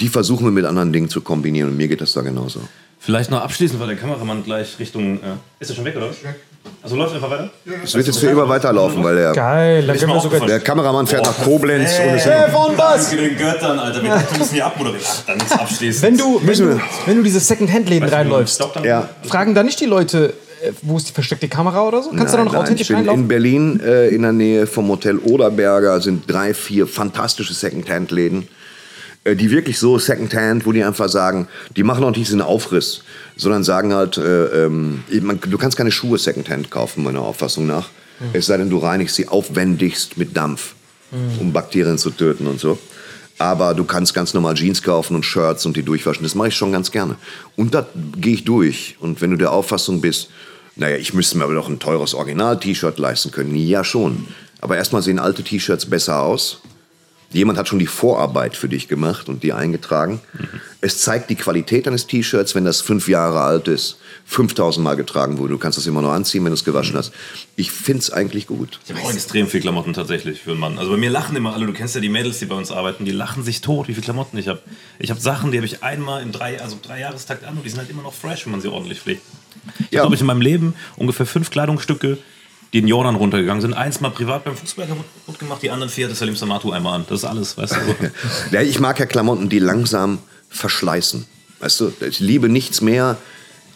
die 0.00 0.08
versuchen 0.08 0.44
wir 0.46 0.50
mit 0.52 0.64
anderen 0.64 0.92
Dingen 0.92 1.08
zu 1.08 1.20
kombinieren. 1.20 1.70
Und 1.70 1.76
mir 1.76 1.88
geht 1.88 2.00
das 2.00 2.12
da 2.12 2.22
genauso. 2.22 2.60
Vielleicht 2.98 3.30
noch 3.30 3.40
abschließend, 3.40 3.78
weil 3.80 3.88
der 3.88 3.96
Kameramann 3.96 4.42
gleich 4.44 4.78
Richtung. 4.78 5.16
Äh, 5.18 5.36
ist 5.60 5.70
er 5.70 5.76
schon 5.76 5.84
weg, 5.84 5.96
oder? 5.96 6.10
Also 6.82 6.96
läuft 6.96 7.14
einfach 7.14 7.30
weiter? 7.30 7.50
Es 7.84 7.94
wird 7.94 8.06
jetzt 8.08 8.18
für 8.18 8.26
immer 8.26 8.48
weiterlaufen, 8.48 9.02
weil 9.04 9.14
der, 9.14 9.32
Geil, 9.32 9.86
dann 9.86 9.96
können 9.96 10.12
wir 10.12 10.20
sogar. 10.20 10.46
der 10.46 10.58
Kameramann 10.60 11.06
fährt 11.06 11.24
nach 11.24 11.38
Koblenz 11.44 11.90
und 11.98 12.14
ist 12.16 12.26
Hey, 12.26 12.50
von 12.50 12.76
was? 12.76 13.10
Danke 13.10 13.28
den 13.28 13.36
Göttern, 13.38 13.78
Alter. 13.78 14.02
Wir 14.02 14.20
müssen 14.38 14.54
hier 14.54 14.66
abmoderieren. 14.66 15.04
Ach, 15.08 15.22
dann 15.26 15.36
ist 15.38 15.52
abschließend. 15.52 16.02
Wenn 16.02 16.18
du, 16.18 16.40
wenn 16.44 16.58
du, 16.58 16.80
wenn 17.06 17.16
du 17.18 17.22
diese 17.22 17.38
Second-Hand-Läden 17.38 18.08
reinläufst. 18.08 18.64
Ja. 18.82 19.08
fragen 19.22 19.54
da 19.54 19.62
nicht 19.62 19.78
die 19.80 19.86
Leute, 19.86 20.34
äh, 20.64 20.72
wo 20.82 20.96
ist 20.96 21.08
die 21.08 21.12
versteckte 21.12 21.46
Kamera 21.48 21.82
oder 21.86 22.02
so? 22.02 22.10
Kannst 22.10 22.34
du 22.34 22.38
da 22.38 22.44
noch 22.44 22.52
Nein, 22.52 22.52
nein, 22.54 22.62
authentisch 22.62 22.82
ich 22.82 22.88
bin 22.88 22.96
reinlaufen? 22.96 23.22
in 23.22 23.28
Berlin 23.28 23.80
äh, 23.84 24.08
in 24.08 24.22
der 24.22 24.32
Nähe 24.32 24.66
vom 24.66 24.88
Hotel 24.88 25.18
Oderberger 25.18 26.00
sind 26.00 26.24
drei, 26.30 26.52
vier 26.52 26.88
fantastische 26.88 27.54
Secondhand-Läden, 27.54 28.42
äh, 28.42 28.46
die 29.34 29.50
wirklich 29.50 29.78
so 29.78 29.98
Secondhand, 29.98 30.66
wo 30.66 30.72
die 30.72 30.84
einfach 30.84 31.08
sagen, 31.08 31.48
die 31.76 31.82
machen 31.82 32.04
auch 32.04 32.10
nicht 32.10 32.20
diesen 32.20 32.40
Aufriss, 32.40 33.02
sondern 33.36 33.64
sagen 33.64 33.92
halt, 33.92 34.18
äh, 34.18 34.64
ähm, 34.66 35.02
man, 35.22 35.40
du 35.40 35.58
kannst 35.58 35.76
keine 35.76 35.90
Schuhe 35.90 36.18
Secondhand 36.18 36.70
kaufen, 36.70 37.02
meiner 37.02 37.22
Auffassung 37.22 37.66
nach. 37.66 37.88
Es 38.32 38.46
sei 38.46 38.56
denn, 38.56 38.70
du 38.70 38.78
reinigst 38.78 39.16
sie 39.16 39.28
aufwendigst 39.28 40.16
mit 40.16 40.36
Dampf, 40.36 40.74
um 41.38 41.52
Bakterien 41.52 41.98
zu 41.98 42.10
töten 42.10 42.46
und 42.46 42.58
so. 42.58 42.78
Aber 43.38 43.74
du 43.74 43.84
kannst 43.84 44.14
ganz 44.14 44.32
normal 44.32 44.54
Jeans 44.54 44.82
kaufen 44.82 45.14
und 45.14 45.24
Shirts 45.24 45.66
und 45.66 45.76
die 45.76 45.82
durchwaschen. 45.82 46.22
Das 46.22 46.34
mache 46.34 46.48
ich 46.48 46.54
schon 46.54 46.72
ganz 46.72 46.90
gerne. 46.90 47.16
Und 47.56 47.74
da 47.74 47.86
gehe 48.16 48.32
ich 48.32 48.44
durch. 48.44 48.96
Und 49.00 49.20
wenn 49.20 49.30
du 49.30 49.36
der 49.36 49.52
Auffassung 49.52 50.00
bist, 50.00 50.30
naja, 50.76 50.96
ich 50.96 51.12
müsste 51.12 51.36
mir 51.36 51.44
aber 51.44 51.54
doch 51.54 51.68
ein 51.68 51.78
teures 51.78 52.14
Original-T-Shirt 52.14 52.98
leisten 52.98 53.30
können. 53.30 53.54
Ja, 53.54 53.84
schon. 53.84 54.26
Aber 54.60 54.76
erstmal 54.76 55.02
sehen 55.02 55.18
alte 55.18 55.42
T-Shirts 55.42 55.86
besser 55.86 56.22
aus. 56.22 56.62
Jemand 57.32 57.58
hat 57.58 57.68
schon 57.68 57.78
die 57.80 57.86
Vorarbeit 57.88 58.56
für 58.56 58.68
dich 58.68 58.88
gemacht 58.88 59.28
und 59.28 59.42
die 59.42 59.52
eingetragen. 59.52 60.20
Es 60.80 61.00
zeigt 61.00 61.28
die 61.28 61.34
Qualität 61.34 61.86
eines 61.88 62.06
T-Shirts, 62.06 62.54
wenn 62.54 62.64
das 62.64 62.80
fünf 62.80 63.08
Jahre 63.08 63.40
alt 63.40 63.66
ist, 63.68 63.98
5000 64.26 64.82
Mal 64.84 64.94
getragen 64.94 65.38
wurde. 65.38 65.52
Du 65.54 65.58
kannst 65.58 65.76
das 65.76 65.86
immer 65.86 66.00
noch 66.02 66.12
anziehen, 66.12 66.44
wenn 66.44 66.50
du 66.50 66.54
es 66.54 66.64
gewaschen 66.64 66.96
hast. 66.96 67.12
Ich 67.56 67.72
finde 67.72 67.98
es 68.00 68.10
eigentlich 68.10 68.46
gut. 68.46 68.78
Ich 68.86 68.94
habe 68.94 69.02
auch 69.04 69.12
extrem 69.12 69.48
viel 69.48 69.60
Klamotten 69.60 69.92
tatsächlich 69.92 70.40
für 70.42 70.52
einen 70.52 70.60
Mann. 70.60 70.78
Also 70.78 70.92
bei 70.92 70.96
mir 70.96 71.10
lachen 71.10 71.36
immer 71.36 71.52
alle, 71.54 71.66
du 71.66 71.72
kennst 71.72 71.94
ja 71.96 72.00
die 72.00 72.08
Mädels, 72.08 72.38
die 72.38 72.46
bei 72.46 72.54
uns 72.54 72.70
arbeiten, 72.70 73.04
die 73.04 73.12
lachen 73.12 73.42
sich 73.42 73.60
tot, 73.60 73.88
wie 73.88 73.92
viele 73.94 74.04
Klamotten 74.04 74.38
ich 74.38 74.48
habe. 74.48 74.60
Ich 74.98 75.10
habe 75.10 75.20
Sachen, 75.20 75.50
die 75.50 75.58
habe 75.58 75.66
ich 75.66 75.82
einmal 75.82 76.22
im 76.22 76.30
drei, 76.32 76.60
also 76.60 76.78
drei 76.80 77.00
Jahrestakt 77.00 77.44
an 77.44 77.56
und 77.56 77.64
die 77.64 77.70
sind 77.70 77.80
halt 77.80 77.90
immer 77.90 78.02
noch 78.02 78.14
fresh, 78.14 78.46
wenn 78.46 78.52
man 78.52 78.60
sie 78.60 78.68
ordentlich 78.68 79.00
pflegt. 79.00 79.22
Ich 79.78 79.90
Ja. 79.90 79.98
habe, 80.00 80.06
glaube 80.08 80.14
ich, 80.14 80.20
in 80.20 80.26
meinem 80.28 80.40
Leben 80.42 80.74
ungefähr 80.96 81.26
fünf 81.26 81.50
Kleidungsstücke, 81.50 82.18
die 82.72 82.78
in 82.78 82.88
Jordan 82.88 83.14
runtergegangen 83.14 83.60
sind. 83.60 83.74
Eins 83.74 84.00
mal 84.00 84.10
privat 84.10 84.44
beim 84.44 84.56
Fußball 84.56 84.86
kaputt 84.86 85.38
gemacht, 85.38 85.62
die 85.62 85.70
anderen 85.70 85.90
vier 85.90 86.06
hat 86.06 86.12
das 86.12 86.18
Salim 86.18 86.36
Samatu 86.36 86.72
einmal 86.72 86.94
an. 86.94 87.04
Das 87.08 87.20
ist 87.20 87.24
alles, 87.24 87.56
weißt 87.56 87.72
du. 87.74 87.78
So. 87.86 87.94
Ja, 88.50 88.62
ich 88.62 88.80
mag 88.80 88.98
ja 88.98 89.06
Klamotten, 89.06 89.48
die 89.48 89.58
langsam 89.58 90.18
verschleißen. 90.50 91.26
Weißt 91.60 91.80
du, 91.80 91.92
ich 92.08 92.20
liebe 92.20 92.48
nichts 92.48 92.80
mehr 92.80 93.16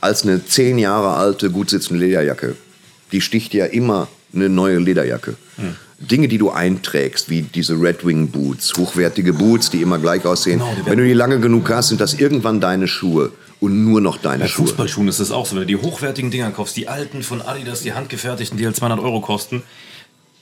als 0.01 0.23
eine 0.23 0.45
zehn 0.45 0.79
Jahre 0.79 1.15
alte, 1.15 1.51
gut 1.51 1.71
sitzende 1.71 2.05
Lederjacke. 2.05 2.57
Die 3.13 3.21
sticht 3.21 3.55
ja 3.55 3.67
immer 3.67 4.09
eine 4.35 4.49
neue 4.49 4.79
Lederjacke. 4.79 5.37
Dinge, 5.99 6.29
die 6.29 6.39
du 6.39 6.51
einträgst, 6.51 7.29
wie 7.29 7.43
diese 7.43 7.75
Red 7.75 8.07
Wing 8.07 8.29
Boots, 8.29 8.73
hochwertige 8.77 9.35
Boots, 9.35 9.69
die 9.69 9.83
immer 9.83 9.99
gleich 9.99 10.25
aussehen. 10.25 10.61
Genau, 10.61 10.87
Wenn 10.87 10.99
du 10.99 11.05
die 11.05 11.13
lange 11.13 11.41
genug 11.41 11.69
hast, 11.69 11.89
sind 11.89 12.01
das 12.01 12.15
irgendwann 12.15 12.61
deine 12.61 12.89
Schuhe 12.89 13.33
und 13.61 13.85
nur 13.85 14.01
noch 14.01 14.17
deine 14.17 14.45
Bei 14.45 14.49
Schuhe. 14.49 14.67
Fußballschuhen 14.67 15.09
ist 15.09 15.21
das 15.21 15.31
auch 15.31 15.47
so. 15.47 15.53
Wenn 15.57 15.63
du 15.63 15.67
die 15.67 15.77
hochwertigen 15.77 16.31
Dinger 16.31 16.51
kaufst, 16.51 16.77
die 16.77 16.89
alten 16.89 17.23
von 17.23 17.43
Adidas, 17.43 17.83
die 17.83 17.93
handgefertigten, 17.93 18.57
die 18.59 18.65
halt 18.67 18.77
200 18.77 19.01
Euro 19.01 19.21
kosten. 19.21 19.63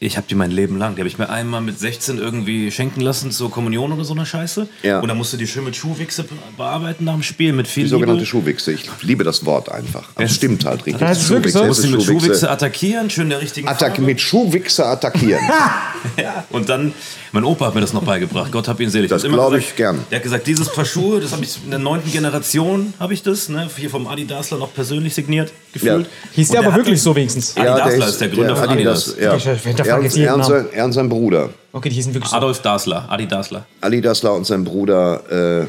Ich 0.01 0.17
habe 0.17 0.29
die 0.31 0.37
mein 0.37 0.53
Leben 0.53 0.79
lang. 0.79 0.95
Die 0.95 1.01
habe 1.01 1.09
ich 1.09 1.19
mir 1.19 1.29
einmal 1.29 1.61
mit 1.61 1.77
16 1.77 2.19
irgendwie 2.19 2.71
schenken 2.71 3.01
lassen 3.01 3.33
zur 3.33 3.51
Kommunion 3.51 3.91
oder 3.91 4.05
so 4.05 4.15
eine 4.15 4.25
Scheiße. 4.25 4.69
Ja. 4.85 5.01
Und 5.01 5.09
dann 5.09 5.17
musst 5.19 5.33
du 5.33 5.37
die 5.37 5.49
schön 5.49 5.65
mit 5.65 5.75
Schuhwichse 5.75 6.25
bearbeiten 6.57 7.03
nach 7.05 7.15
dem 7.15 7.25
Spiel 7.25 7.53
mit 7.53 7.67
viel 7.67 7.83
Die 7.83 7.89
sogenannte 7.89 8.21
Liebe. 8.21 8.27
Schuhwichse. 8.27 8.71
Ich 8.71 8.89
liebe 9.03 9.25
das 9.25 9.45
Wort 9.45 9.73
einfach. 9.73 10.05
Aber 10.15 10.23
es 10.25 10.37
stimmt 10.37 10.65
halt 10.65 10.87
richtig. 10.87 11.01
Das 11.01 11.19
ist 11.23 11.31
wirklich 11.31 11.53
so. 11.53 11.59
Schuhwichse, 11.59 11.67
musst 11.69 11.85
es 11.85 11.91
du 11.91 11.99
ist 11.99 12.07
mit 12.09 12.21
Schuhwichse. 12.23 12.49
Attackieren, 12.49 13.11
schön 13.11 13.29
der 13.29 13.41
richtigen 13.41 13.67
Attack, 13.67 13.97
Farbe. 13.97 14.03
mit 14.03 14.21
Schuhwichse 14.21 14.87
attackieren. 14.87 15.43
Und 16.51 16.69
dann, 16.69 16.93
mein 17.33 17.45
Opa 17.45 17.67
hat 17.67 17.75
mir 17.75 17.81
das 17.81 17.93
noch 17.93 18.03
beigebracht. 18.03 18.51
Gott 18.53 18.69
hab 18.69 18.81
ihn 18.81 18.91
selig. 18.91 19.11
Das 19.11 19.23
Hat 19.23 19.27
immer 19.29 19.37
glaub 19.39 19.51
gesagt- 19.51 19.71
ich 19.71 19.77
gern. 19.77 19.99
Der 20.11 20.17
hat 20.17 20.23
gesagt, 20.23 20.47
dieses 20.47 20.69
Paar 20.73 20.85
Schuhe, 20.85 21.21
das 21.21 21.33
habe 21.33 21.45
ich 21.45 21.57
in 21.65 21.71
der 21.71 21.79
neunten 21.79 22.11
Generation, 22.11 22.95
habe 22.99 23.15
ich 23.15 23.23
das, 23.23 23.49
ne, 23.49 23.69
hier 23.77 23.91
vom 23.91 24.07
Adidasler 24.07 24.59
noch 24.59 24.73
persönlich 24.75 25.15
signiert, 25.15 25.53
gefühlt. 25.73 26.07
Hieß 26.33 26.51
Und 26.51 26.59
der 26.59 26.67
aber 26.67 26.77
wirklich 26.77 27.01
so 27.03 27.15
wenigstens? 27.15 27.57
Adi 27.57 27.67
Dassler 27.67 28.09
ist 28.09 28.21
der 28.21 28.29
Gründer 28.29 28.57
von 28.57 28.69
Adidas. 28.69 29.15
Ja. 29.21 29.35
Ich 29.37 29.45
hinterfrage 29.45 29.89
Er, 29.89 29.99
und, 29.99 30.17
er, 30.17 30.35
und 30.35 30.41
Namen. 30.41 30.45
sein, 30.45 30.67
er 30.73 30.85
und 30.85 30.93
sein 30.93 31.09
Bruder. 31.09 31.51
Okay, 31.73 31.89
die 31.89 31.95
hießen 31.97 32.15
wirklich 32.15 32.31
so. 32.31 32.37
Adolf 32.37 32.61
Dassler, 32.63 33.07
Adi 33.09 33.27
Dassler, 33.29 33.67
Ali 33.81 34.01
Dassler 34.01 34.35
und 34.35 34.47
sein 34.47 34.65
Bruder, 34.65 35.63
äh, 35.63 35.67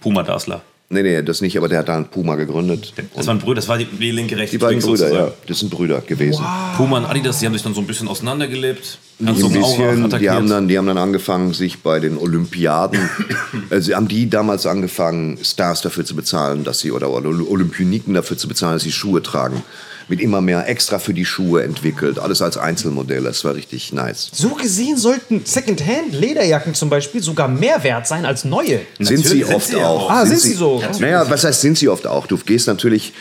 Puma 0.00 0.22
Dassler. 0.22 0.62
Nee, 0.94 1.02
nee, 1.02 1.22
das 1.22 1.40
nicht, 1.42 1.56
aber 1.58 1.68
der 1.68 1.80
hat 1.80 1.88
da 1.88 1.96
einen 1.96 2.06
Puma 2.06 2.36
gegründet. 2.36 2.94
Das 3.14 3.26
waren 3.26 3.38
Brüder, 3.38 3.56
das 3.56 3.68
war 3.68 3.76
die, 3.76 3.84
die 3.84 4.10
linke, 4.10 4.36
rechte 4.36 4.56
Die 4.56 4.58
beiden 4.58 4.80
Brüder, 4.80 5.04
ja, 5.04 5.10
sozusagen. 5.10 5.32
das 5.46 5.58
sind 5.58 5.70
Brüder 5.70 6.00
gewesen. 6.00 6.44
Puma 6.76 6.98
und 6.98 7.04
Adidas, 7.04 7.40
die 7.40 7.46
haben 7.46 7.52
sich 7.52 7.62
dann 7.62 7.74
so 7.74 7.80
ein 7.80 7.86
bisschen 7.86 8.08
auseinandergelebt. 8.08 8.98
So 9.18 9.26
Ein 9.26 9.42
Aura 9.42 9.92
bisschen, 9.92 10.18
die 10.18 10.30
haben, 10.30 10.48
dann, 10.48 10.68
die 10.68 10.78
haben 10.78 10.86
dann 10.86 10.98
angefangen, 10.98 11.52
sich 11.52 11.80
bei 11.80 12.00
den 12.00 12.16
Olympiaden, 12.16 12.98
sie 13.78 13.94
haben 13.94 14.08
die 14.08 14.30
damals 14.30 14.66
angefangen, 14.66 15.38
Stars 15.42 15.82
dafür 15.82 16.04
zu 16.04 16.16
bezahlen, 16.16 16.64
dass 16.64 16.80
sie, 16.80 16.90
oder, 16.90 17.10
oder 17.10 17.28
Olympioniken 17.28 18.14
dafür 18.14 18.36
zu 18.36 18.48
bezahlen, 18.48 18.74
dass 18.74 18.82
sie 18.82 18.92
Schuhe 18.92 19.22
tragen. 19.22 19.62
Mit 20.08 20.20
immer 20.20 20.40
mehr 20.40 20.68
extra 20.68 20.98
für 20.98 21.14
die 21.14 21.24
Schuhe 21.24 21.62
entwickelt. 21.62 22.18
Alles 22.18 22.42
als 22.42 22.58
Einzelmodell, 22.58 23.22
das 23.22 23.44
war 23.44 23.54
richtig 23.54 23.92
nice. 23.92 24.30
So 24.32 24.50
gesehen 24.50 24.98
sollten 24.98 25.42
Secondhand-Lederjacken 25.44 26.74
zum 26.74 26.90
Beispiel 26.90 27.22
sogar 27.22 27.48
mehr 27.48 27.82
wert 27.84 28.06
sein 28.06 28.26
als 28.26 28.44
neue. 28.44 28.80
Sind 28.98 29.26
sie 29.26 29.38
sind 29.38 29.54
oft 29.54 29.68
sie 29.68 29.76
ja 29.76 29.86
auch. 29.86 30.04
auch. 30.06 30.10
Ah, 30.10 30.26
sind 30.26 30.40
sie 30.40 30.52
so? 30.52 30.82
Naja, 30.98 31.28
was 31.30 31.44
heißt, 31.44 31.60
sind 31.60 31.78
sie 31.78 31.88
oft 31.88 32.06
auch? 32.06 32.26
Du 32.26 32.36
gehst 32.36 32.66
natürlich, 32.66 33.14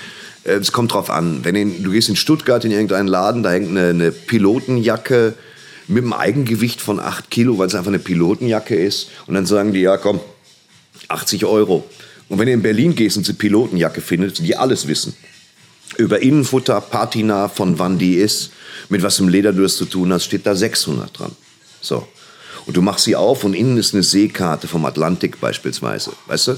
äh, 0.44 0.54
es 0.54 0.72
kommt 0.72 0.94
drauf 0.94 1.10
an. 1.10 1.40
Wenn 1.44 1.56
in, 1.56 1.84
du 1.84 1.92
gehst 1.92 2.10
in 2.10 2.18
Stuttgart 2.18 2.66
in 2.66 2.72
irgendeinen 2.72 3.08
Laden, 3.08 3.44
da 3.44 3.52
hängt 3.52 3.70
eine, 3.70 3.90
eine 3.90 4.12
Pilotenjacke 4.12 5.36
mit 5.88 6.04
einem 6.04 6.14
Eigengewicht 6.14 6.82
von 6.82 7.00
8 7.00 7.30
Kilo, 7.30 7.58
weil 7.58 7.68
es 7.68 7.76
einfach 7.76 7.90
eine 7.90 8.00
Pilotenjacke 8.00 8.76
ist. 8.76 9.10
Und 9.28 9.36
dann 9.36 9.46
sagen 9.46 9.74
die, 9.74 9.82
ja 9.82 9.98
komm, 9.98 10.20
80 11.08 11.46
Euro. 11.46 11.84
Und 12.30 12.40
wenn 12.40 12.48
du 12.48 12.54
in 12.54 12.62
Berlin 12.62 12.96
gehst 12.96 13.18
und 13.18 13.28
eine 13.28 13.38
Pilotenjacke 13.38 14.02
findest, 14.02 14.40
die 14.40 14.56
alles 14.56 14.88
wissen, 14.88 15.16
über 15.98 16.22
Innenfutter, 16.22 16.82
Patina, 16.82 17.48
von 17.48 17.80
wann 17.80 17.98
die 17.98 18.16
ist, 18.16 18.52
mit 18.89 19.04
was 19.04 19.20
im 19.20 19.28
Leder 19.28 19.54
du 19.54 19.64
es 19.64 19.78
zu 19.78 19.86
tun 19.86 20.12
hast, 20.14 20.26
steht 20.26 20.46
da 20.46 20.56
600 20.56 21.18
dran. 21.18 21.32
So. 21.82 22.08
Und 22.66 22.78
du 22.78 22.82
machst 22.82 23.06
sie 23.06 23.16
auf 23.16 23.44
und 23.44 23.54
innen 23.54 23.78
ist 23.78 23.94
eine 23.94 24.04
Seekarte 24.04 24.68
vom 24.68 24.86
Atlantik 24.86 25.39
beispielsweise. 25.41 26.14
Weißt 26.28 26.48
du? 26.48 26.52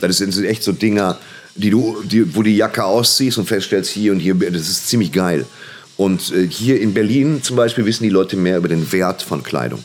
Das 0.00 0.18
sind 0.18 0.44
echt 0.44 0.62
so 0.62 0.72
Dinger, 0.72 1.18
die 1.54 1.70
du, 1.70 2.02
die, 2.02 2.34
wo 2.34 2.42
die 2.42 2.56
Jacke 2.56 2.84
ausziehst 2.84 3.38
und 3.38 3.46
feststellst, 3.46 3.90
hier 3.90 4.12
und 4.12 4.20
hier, 4.20 4.34
das 4.34 4.68
ist 4.68 4.88
ziemlich 4.88 5.12
geil. 5.12 5.44
Und 5.96 6.32
äh, 6.32 6.48
hier 6.48 6.80
in 6.80 6.94
Berlin 6.94 7.42
zum 7.42 7.56
Beispiel 7.56 7.84
wissen 7.84 8.04
die 8.04 8.10
Leute 8.10 8.36
mehr 8.36 8.56
über 8.56 8.68
den 8.68 8.90
Wert 8.90 9.22
von 9.22 9.42
Kleidung. 9.42 9.84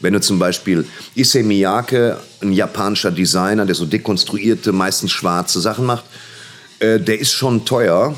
Wenn 0.00 0.14
du 0.14 0.20
zum 0.20 0.38
Beispiel 0.38 0.86
Issey 1.14 1.42
Miyake, 1.42 2.18
ein 2.40 2.52
japanischer 2.52 3.10
Designer, 3.10 3.66
der 3.66 3.74
so 3.74 3.84
dekonstruierte, 3.84 4.72
meistens 4.72 5.12
schwarze 5.12 5.60
Sachen 5.60 5.84
macht, 5.84 6.04
äh, 6.78 6.98
der 6.98 7.20
ist 7.20 7.32
schon 7.32 7.66
teuer, 7.66 8.16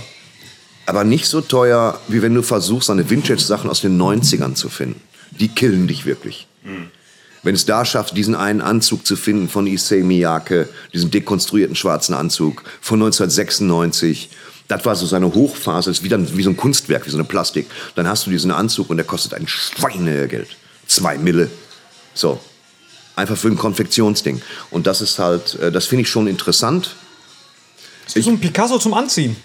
aber 0.87 1.05
nicht 1.05 1.27
so 1.27 1.41
teuer, 1.41 2.01
wie 2.09 2.23
wenn 2.23 2.35
du 2.35 2.43
versuchst, 2.43 2.91
eine 2.91 3.09
Vintage-Sachen 3.09 3.71
aus 3.71 3.81
den 3.81 4.01
90ern 4.01 4.55
zu 4.55 4.69
finden. 4.69 5.01
Die 5.31 5.49
killen 5.49 5.87
dich 5.87 6.05
wirklich. 6.05 6.47
Wenn 7.43 7.55
es 7.55 7.67
da 7.67 7.85
schafft, 7.85 8.17
diesen 8.17 8.35
einen 8.35 8.61
Anzug 8.61 9.07
zu 9.07 9.17
finden 9.17 9.49
von 9.49 9.67
Issey 9.67 10.03
Miyake, 10.03 10.69
diesen 10.93 11.11
dekonstruierten 11.11 11.75
schwarzen 11.75 12.15
Anzug 12.15 12.63
von 12.81 13.03
1996, 13.03 14.31
das 14.69 14.85
war 14.85 14.95
so 14.95 15.07
seine 15.07 15.35
Hochphase, 15.35 15.91
das 15.91 15.99
ist 15.99 16.05
wie, 16.05 16.09
dann, 16.09 16.37
wie 16.37 16.43
so 16.43 16.51
ein 16.51 16.57
Kunstwerk, 16.57 17.05
wie 17.07 17.11
so 17.11 17.17
eine 17.17 17.25
Plastik. 17.25 17.67
Dann 17.95 18.07
hast 18.07 18.27
du 18.27 18.31
diesen 18.31 18.51
Anzug 18.53 18.91
und 18.91 18.97
der 18.97 19.07
kostet 19.07 19.35
ein 19.35 19.49
Schweinegeld. 19.49 20.57
Zwei 20.87 21.19
Mille. 21.19 21.51
So. 22.15 22.41
Einfach 23.17 23.37
für 23.37 23.49
ein 23.49 23.59
Konfektionsding. 23.59 24.41
Und 24.71 24.87
das 24.87 25.01
ist 25.01 25.19
halt, 25.19 25.57
äh, 25.57 25.71
das 25.73 25.87
finde 25.87 26.03
ich 26.03 26.09
schon 26.09 26.27
interessant. 26.27 26.95
Das 28.05 28.17
ist 28.17 28.25
so 28.25 28.31
ein 28.31 28.41
Picasso 28.41 28.79
zum 28.79 28.95
Anziehen. 28.95 29.37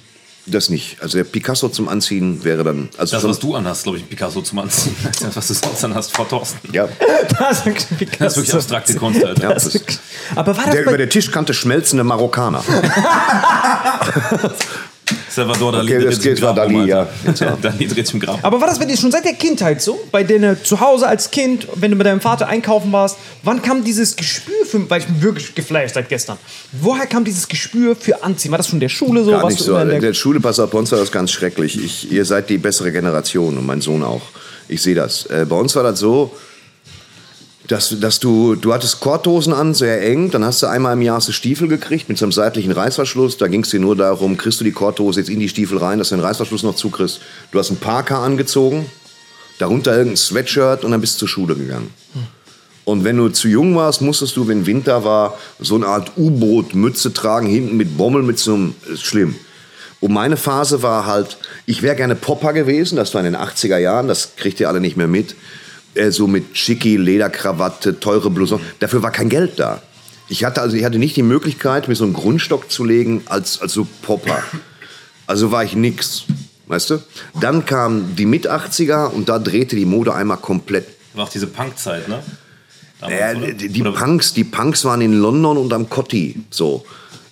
Das 0.49 0.69
nicht. 0.69 1.01
Also 1.01 1.17
der 1.17 1.25
Picasso 1.25 1.67
zum 1.67 1.89
Anziehen 1.89 2.43
wäre 2.43 2.63
dann. 2.63 2.87
Also 2.97 3.17
Das, 3.17 3.23
was 3.25 3.37
du 3.39 3.55
anhast, 3.55 3.83
glaube 3.83 3.97
ich, 3.97 4.05
ein 4.05 4.07
Picasso 4.07 4.41
zum 4.41 4.59
Anziehen. 4.59 4.95
Das, 5.19 5.35
was 5.35 5.47
du 5.47 5.53
sonst 5.55 5.83
anhast, 5.83 6.15
Frau 6.15 6.23
Thorsten. 6.23 6.71
Ja, 6.73 6.87
Das 7.39 7.65
ist 7.65 7.97
Picasso. 7.97 8.17
Das 8.19 8.31
ist 8.33 8.37
wirklich 8.37 8.53
abstrakte 8.55 8.95
Kunst, 8.95 9.23
Alter. 9.25 9.41
ja 9.43 9.53
das 9.53 9.65
ist, 9.65 9.99
Aber 10.35 10.55
war 10.55 10.65
das 10.65 10.73
der 10.73 10.83
über 10.83 10.97
der 10.97 11.09
Tischkante 11.09 11.53
schmelzende 11.53 12.03
Marokkaner. 12.03 12.63
Salvador 15.37 15.71
Dali 15.71 15.85
Okay, 15.85 15.97
dreht 15.99 16.07
das 16.07 16.15
sich 16.23 16.31
im 16.31 16.35
Grab 16.35 16.55
Dali, 16.55 16.85
ja. 16.85 17.07
Dali 17.61 17.87
dreht 17.87 18.07
sich 18.07 18.13
im 18.15 18.19
Grab. 18.19 18.39
aber 18.43 18.59
war 18.59 18.67
das 18.67 18.79
bei 18.79 18.85
dir 18.85 18.97
schon 18.97 19.11
seit 19.11 19.23
der 19.23 19.33
Kindheit 19.33 19.81
so? 19.81 19.99
Bei 20.11 20.23
denen 20.23 20.57
zu 20.63 20.79
Hause 20.79 21.07
als 21.07 21.29
Kind, 21.29 21.67
wenn 21.75 21.91
du 21.91 21.97
mit 21.97 22.07
deinem 22.07 22.21
Vater 22.21 22.47
einkaufen 22.47 22.91
warst, 22.91 23.17
wann 23.43 23.61
kam 23.61 23.83
dieses 23.83 24.15
Gespür 24.15 24.65
für, 24.65 24.89
weil 24.89 25.01
ich 25.01 25.05
bin 25.07 25.21
wirklich 25.21 25.53
geflasht 25.53 25.93
seit 25.93 26.09
gestern. 26.09 26.37
Woher 26.71 27.05
kam 27.05 27.23
dieses 27.23 27.47
Gespür 27.47 27.95
für 27.95 28.23
Anziehen? 28.23 28.51
War 28.51 28.57
das 28.57 28.67
schon 28.67 28.77
in 28.77 28.81
der 28.81 28.89
Schule 28.89 29.23
so? 29.23 29.31
Gar 29.31 29.43
Warst 29.43 29.57
nicht 29.57 29.65
so. 29.65 29.75
in 29.75 29.81
In 29.83 29.89
der 29.89 29.99
der 29.99 30.13
Schule, 30.13 30.39
pass 30.39 30.59
auf, 30.59 30.71
bei 30.71 30.79
uns 30.79 30.91
war 30.91 30.99
das 30.99 31.11
ganz 31.11 31.31
schrecklich. 31.31 31.81
Ich, 31.83 32.11
ihr 32.11 32.25
seid 32.25 32.49
die 32.49 32.57
bessere 32.57 32.91
Generation 32.91 33.57
und 33.57 33.65
mein 33.65 33.81
Sohn 33.81 34.03
auch. 34.03 34.23
Ich 34.67 34.81
sehe 34.81 34.95
das. 34.95 35.27
Äh, 35.27 35.45
bei 35.47 35.55
uns 35.55 35.75
war 35.75 35.83
das 35.83 35.99
so, 35.99 36.31
dass, 37.67 37.99
dass 37.99 38.19
du, 38.19 38.55
du 38.55 38.73
hattest 38.73 39.01
Korthosen 39.01 39.53
an, 39.53 39.73
sehr 39.73 40.01
eng, 40.01 40.31
dann 40.31 40.45
hast 40.45 40.63
du 40.63 40.67
einmal 40.67 40.93
im 40.93 41.01
Jahr 41.01 41.17
hast 41.17 41.27
du 41.27 41.33
Stiefel 41.33 41.67
gekriegt 41.67 42.07
mit 42.07 42.17
so 42.17 42.25
einem 42.25 42.31
seitlichen 42.31 42.71
Reißverschluss. 42.71 43.37
Da 43.37 43.47
ging 43.47 43.63
es 43.63 43.69
dir 43.69 43.79
nur 43.79 43.95
darum, 43.95 44.37
kriegst 44.37 44.59
du 44.59 44.63
die 44.63 44.71
Korthose 44.71 45.19
jetzt 45.19 45.29
in 45.29 45.39
die 45.39 45.49
Stiefel 45.49 45.77
rein, 45.77 45.99
dass 45.99 46.09
du 46.09 46.15
den 46.15 46.23
Reißverschluss 46.23 46.63
noch 46.63 46.75
zukriegst. 46.75 47.19
Du 47.51 47.59
hast 47.59 47.69
einen 47.69 47.79
Parker 47.79 48.19
angezogen, 48.19 48.85
darunter 49.59 49.91
irgendein 49.91 50.17
Sweatshirt 50.17 50.85
und 50.85 50.91
dann 50.91 51.01
bist 51.01 51.15
du 51.15 51.19
zur 51.19 51.27
Schule 51.27 51.55
gegangen. 51.55 51.93
Und 52.85 53.03
wenn 53.03 53.17
du 53.17 53.27
zu 53.27 53.49
jung 53.49 53.75
warst, 53.75 54.01
musstest 54.01 54.37
du, 54.37 54.47
wenn 54.47 54.65
Winter 54.65 55.03
war, 55.03 55.37
so 55.59 55.75
eine 55.75 55.87
Art 55.87 56.13
U-Boot-Mütze 56.15 57.11
tragen, 57.11 57.47
hinten 57.47 57.75
mit 57.75 57.97
Bommel, 57.97 58.23
mit 58.23 58.39
so 58.39 58.53
einem, 58.53 58.75
ist 58.93 59.03
schlimm. 59.03 59.35
Und 59.99 60.13
meine 60.13 60.37
Phase 60.37 60.83
war 60.83 61.05
halt, 61.05 61.37
ich 61.65 61.81
wäre 61.81 61.97
gerne 61.97 62.15
Popper 62.15 62.53
gewesen, 62.53 62.95
das 62.95 63.13
war 63.13 63.19
in 63.25 63.33
den 63.33 63.35
80er 63.35 63.77
Jahren, 63.77 64.07
das 64.07 64.37
kriegt 64.37 64.61
ihr 64.61 64.69
alle 64.69 64.79
nicht 64.79 64.95
mehr 64.95 65.07
mit. 65.07 65.35
Äh, 65.97 66.11
so 66.11 66.27
mit 66.27 66.57
schicki, 66.57 66.97
Lederkrawatte, 66.97 67.99
teure 67.99 68.29
Blouson. 68.29 68.61
Dafür 68.79 69.03
war 69.03 69.11
kein 69.11 69.29
Geld 69.29 69.59
da. 69.59 69.81
Ich 70.29 70.43
hatte 70.43 70.61
also, 70.61 70.75
ich 70.75 70.83
hatte 70.83 70.99
nicht 70.99 71.15
die 71.15 71.23
Möglichkeit, 71.23 71.87
mir 71.87 71.95
so 71.95 72.03
einen 72.03 72.13
Grundstock 72.13 72.69
zu 72.69 72.83
legen 72.83 73.23
als, 73.27 73.61
als 73.61 73.73
so 73.73 73.87
Popper. 74.01 74.43
Also 75.25 75.51
war 75.51 75.63
ich 75.63 75.75
nix, 75.75 76.23
weißt 76.67 76.89
du? 76.91 77.03
Dann 77.39 77.65
kam 77.65 78.15
die 78.15 78.25
Mit-80er 78.25 79.07
und 79.07 79.29
da 79.29 79.39
drehte 79.39 79.75
die 79.75 79.85
Mode 79.85 80.13
einmal 80.13 80.37
komplett 80.37 80.87
War 81.13 81.25
auch 81.25 81.29
diese 81.29 81.47
Punkzeit, 81.47 82.07
ne? 82.07 82.21
Damals, 82.99 83.37
oder? 83.37 83.53
die, 83.53 83.69
die 83.69 83.83
Punks, 83.83 84.33
die 84.33 84.43
Punks 84.43 84.83
waren 84.83 85.01
in 85.01 85.13
London 85.13 85.57
und 85.57 85.71
am 85.73 85.89
Cotti, 85.89 86.41
so. 86.49 86.85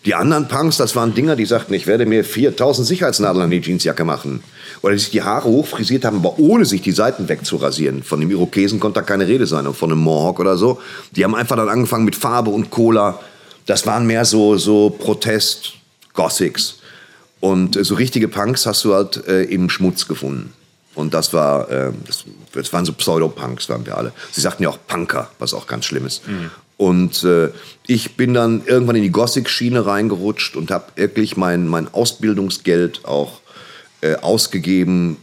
Die 0.06 0.14
anderen 0.14 0.48
Punks, 0.48 0.78
das 0.78 0.96
waren 0.96 1.16
Dinger, 1.16 1.36
die 1.36 1.46
sagten, 1.46 1.74
ich 1.74 1.88
werde 1.88 2.06
mir 2.06 2.24
4000 2.24 2.88
Sicherheitsnadeln 2.88 3.46
an 3.46 3.50
die 3.50 3.60
Jeansjacke 3.60 4.04
machen. 4.04 4.44
Oder 4.82 4.94
die 4.94 5.00
sich 5.00 5.12
die 5.12 5.24
Haare 5.24 5.48
hochfrisiert 5.48 6.06
haben, 6.06 6.18
aber 6.18 6.40
ohne 6.40 6.66
sich 6.66 6.82
die 6.82 6.92
Seiten 6.92 7.28
wegzurasieren. 7.28 8.04
Von 8.04 8.20
dem 8.20 8.32
Irokesen 8.32 8.80
konnte 8.80 9.00
da 9.00 9.06
keine 9.06 9.28
Rede 9.28 9.48
sein, 9.48 9.68
und 9.68 9.76
von 9.76 9.92
einem 9.92 10.02
Mohawk 10.02 10.40
oder 10.40 10.58
so. 10.58 10.80
Die 11.12 11.24
haben 11.24 11.36
einfach 11.36 11.56
dann 11.56 11.70
angefangen 11.70 12.06
mit 12.06 12.16
Farbe 12.16 12.52
und 12.52 12.70
Cola. 12.70 13.20
Das 13.66 13.86
waren 13.88 14.06
mehr 14.06 14.26
so, 14.26 14.58
so 14.58 14.90
Protest-Gothics. 14.90 16.80
Und 17.40 17.76
äh, 17.76 17.84
so 17.84 17.96
richtige 17.96 18.28
Punks 18.28 18.66
hast 18.66 18.84
du 18.86 18.94
halt 18.94 19.26
äh, 19.28 19.44
im 19.44 19.70
Schmutz 19.70 20.08
gefunden. 20.08 20.54
Und 20.96 21.14
das 21.14 21.34
war, 21.34 21.70
äh, 21.70 21.92
das, 22.08 22.24
das 22.54 22.72
waren 22.74 22.86
so 22.86 22.94
Pseudo-Punks, 22.94 23.70
waren 23.70 23.86
wir 23.86 23.98
alle. 23.98 24.14
Sie 24.32 24.42
sagten 24.42 24.64
ja 24.64 24.70
auch 24.70 24.80
Punker, 24.88 25.30
was 25.40 25.54
auch 25.54 25.68
ganz 25.68 25.86
schlimm 25.86 26.06
ist. 26.06 26.22
Und 26.78 27.24
äh, 27.24 27.50
ich 27.88 28.16
bin 28.16 28.34
dann 28.34 28.64
irgendwann 28.66 28.96
in 28.96 29.04
die 29.04 29.12
Gothic-Schiene 29.12 29.86
reingerutscht 29.86 30.56
und 30.56 30.72
habe 30.72 30.86
wirklich 30.96 31.38
mein, 31.38 31.68
mein 31.68 31.94
Ausbildungsgeld 31.94 33.06
auch 33.06 33.42
äh, 34.06 34.16
ausgegeben. 34.22 35.18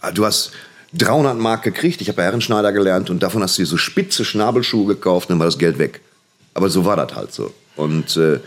Ah, 0.00 0.12
Du 0.12 0.24
hast 0.24 0.52
300 0.94 1.38
Mark 1.38 1.62
gekriegt, 1.62 2.00
ich 2.00 2.08
habe 2.08 2.22
Herrenschneider 2.22 2.72
gelernt 2.72 3.10
und 3.10 3.22
davon 3.22 3.42
hast 3.42 3.58
du 3.58 3.62
dir 3.62 3.66
so 3.66 3.76
spitze 3.76 4.24
Schnabelschuhe 4.24 4.86
gekauft 4.86 5.30
dann 5.30 5.38
war 5.38 5.46
das 5.46 5.58
Geld 5.58 5.78
weg. 5.78 6.00
Aber 6.54 6.68
so 6.68 6.84
war 6.84 6.96
das 6.96 7.16
halt 7.16 7.32
so. 7.32 7.52
Und 7.76 8.16
äh, 8.16 8.40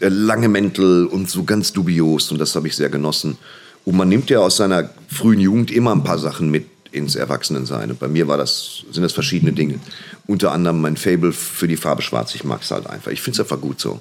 lange 0.00 0.48
Mäntel 0.48 1.06
und 1.06 1.30
so 1.30 1.44
ganz 1.44 1.72
dubios 1.72 2.30
und 2.30 2.38
das 2.38 2.54
habe 2.54 2.68
ich 2.68 2.76
sehr 2.76 2.90
genossen. 2.90 3.38
Und 3.84 3.96
man 3.96 4.08
nimmt 4.08 4.30
ja 4.30 4.40
aus 4.40 4.56
seiner 4.56 4.90
frühen 5.08 5.40
Jugend 5.40 5.70
immer 5.70 5.92
ein 5.92 6.04
paar 6.04 6.18
Sachen 6.18 6.50
mit 6.50 6.66
ins 6.92 7.14
Erwachsenensein. 7.14 7.90
Und 7.90 7.98
bei 7.98 8.08
mir 8.08 8.28
war 8.28 8.36
das, 8.36 8.84
sind 8.90 9.02
das 9.02 9.12
verschiedene 9.12 9.52
Dinge. 9.52 9.78
Unter 10.26 10.52
anderem 10.52 10.80
mein 10.80 10.96
Fable 10.96 11.32
für 11.32 11.68
die 11.68 11.76
Farbe 11.76 12.02
Schwarz. 12.02 12.34
Ich 12.34 12.44
mag 12.44 12.62
es 12.62 12.70
halt 12.70 12.86
einfach. 12.88 13.12
Ich 13.12 13.22
finde 13.22 13.36
es 13.36 13.40
einfach 13.40 13.60
gut 13.60 13.80
so. 13.80 14.00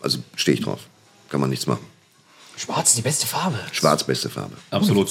Also 0.00 0.18
stehe 0.36 0.56
ich 0.56 0.64
drauf. 0.64 0.80
Kann 1.28 1.40
man 1.40 1.50
nichts 1.50 1.66
machen. 1.66 1.84
Schwarz 2.56 2.90
ist 2.90 2.98
die 2.98 3.02
beste 3.02 3.26
Farbe. 3.26 3.58
Schwarz, 3.72 4.04
beste 4.04 4.30
Farbe. 4.30 4.56
Absolut. 4.70 5.10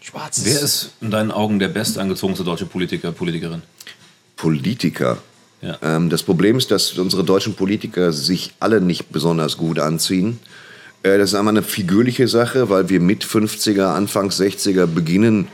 Schwarz 0.00 0.40
Wer 0.44 0.60
ist 0.60 0.90
in 1.00 1.10
deinen 1.10 1.30
Augen 1.30 1.58
der 1.58 1.68
bestangezogenste 1.68 2.44
deutsche 2.44 2.66
Politiker, 2.66 3.12
Politikerin? 3.12 3.62
Politiker. 4.36 5.18
Ja. 5.60 5.78
Ähm, 5.82 6.08
das 6.08 6.22
Problem 6.22 6.56
ist, 6.56 6.70
dass 6.70 6.92
unsere 6.92 7.24
deutschen 7.24 7.54
Politiker 7.54 8.12
sich 8.12 8.52
alle 8.60 8.80
nicht 8.80 9.10
besonders 9.10 9.56
gut 9.56 9.78
anziehen. 9.78 10.38
Äh, 11.02 11.18
das 11.18 11.30
ist 11.30 11.34
einmal 11.34 11.52
eine 11.52 11.62
figürliche 11.62 12.28
Sache, 12.28 12.70
weil 12.70 12.88
wir 12.88 13.00
mit 13.00 13.24
50er, 13.24 13.94
Anfangs 13.94 14.40
60er 14.40 14.86
beginnen, 14.86 15.48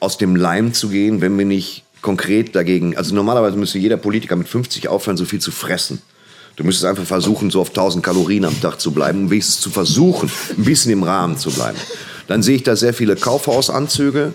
aus 0.00 0.18
dem 0.18 0.36
Leim 0.36 0.74
zu 0.74 0.90
gehen, 0.90 1.20
wenn 1.20 1.36
wir 1.36 1.44
nicht 1.44 1.84
konkret 2.02 2.54
dagegen. 2.54 2.96
Also 2.96 3.14
normalerweise 3.14 3.56
müsste 3.56 3.78
jeder 3.78 3.96
Politiker 3.96 4.36
mit 4.36 4.48
50 4.48 4.88
aufhören, 4.88 5.16
so 5.16 5.24
viel 5.24 5.40
zu 5.40 5.50
fressen. 5.50 6.00
Du 6.58 6.64
müsstest 6.64 6.86
einfach 6.86 7.04
versuchen, 7.04 7.50
so 7.50 7.60
auf 7.60 7.68
1000 7.68 8.04
Kalorien 8.04 8.44
am 8.44 8.60
Tag 8.60 8.80
zu 8.80 8.90
bleiben, 8.90 9.22
um 9.22 9.30
wenigstens 9.30 9.60
zu 9.60 9.70
versuchen, 9.70 10.28
ein 10.56 10.64
bisschen 10.64 10.90
im 10.90 11.04
Rahmen 11.04 11.38
zu 11.38 11.52
bleiben. 11.52 11.78
Dann 12.26 12.42
sehe 12.42 12.56
ich 12.56 12.64
da 12.64 12.74
sehr 12.74 12.92
viele 12.92 13.14
Kaufhausanzüge. 13.14 14.34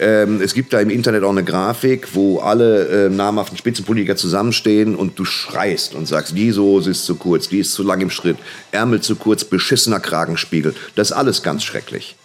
Ähm, 0.00 0.40
es 0.42 0.52
gibt 0.52 0.72
da 0.72 0.80
im 0.80 0.90
Internet 0.90 1.22
auch 1.22 1.30
eine 1.30 1.44
Grafik, 1.44 2.08
wo 2.14 2.40
alle 2.40 3.06
äh, 3.06 3.08
namhaften 3.08 3.56
Spitzenpolitiker 3.56 4.16
zusammenstehen 4.16 4.96
und 4.96 5.16
du 5.16 5.24
schreist 5.24 5.94
und 5.94 6.06
sagst, 6.08 6.36
die 6.36 6.50
Soße 6.50 6.90
ist 6.90 7.04
zu 7.04 7.14
kurz, 7.14 7.48
die 7.48 7.60
ist 7.60 7.72
zu 7.72 7.84
lang 7.84 8.00
im 8.00 8.10
Schritt, 8.10 8.36
Ärmel 8.72 9.00
zu 9.00 9.14
kurz, 9.14 9.44
beschissener 9.44 10.00
Kragenspiegel. 10.00 10.74
Das 10.96 11.12
ist 11.12 11.16
alles 11.16 11.44
ganz 11.44 11.62
schrecklich. 11.62 12.16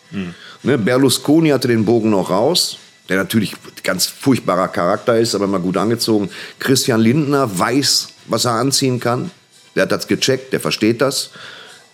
Ne, 0.64 0.80
Berlusconi 0.80 1.50
hatte 1.50 1.68
den 1.68 1.86
Bogen 1.86 2.10
noch 2.10 2.32
raus, 2.32 2.80
der 3.10 3.18
natürlich 3.18 3.54
ganz 3.84 4.08
furchtbarer 4.08 4.70
Charakter 4.70 5.20
ist, 5.20 5.36
aber 5.36 5.46
mal 5.46 5.60
gut 5.60 5.78
angezogen. 5.78 6.32
Christian 6.58 7.00
Lindner 7.00 7.60
weiß, 7.60 8.08
was 8.30 8.46
er 8.46 8.54
anziehen 8.54 9.00
kann. 9.00 9.32
Der 9.76 9.84
hat 9.84 9.92
das 9.92 10.08
gecheckt, 10.08 10.54
der 10.54 10.60
versteht 10.60 11.02
das. 11.02 11.32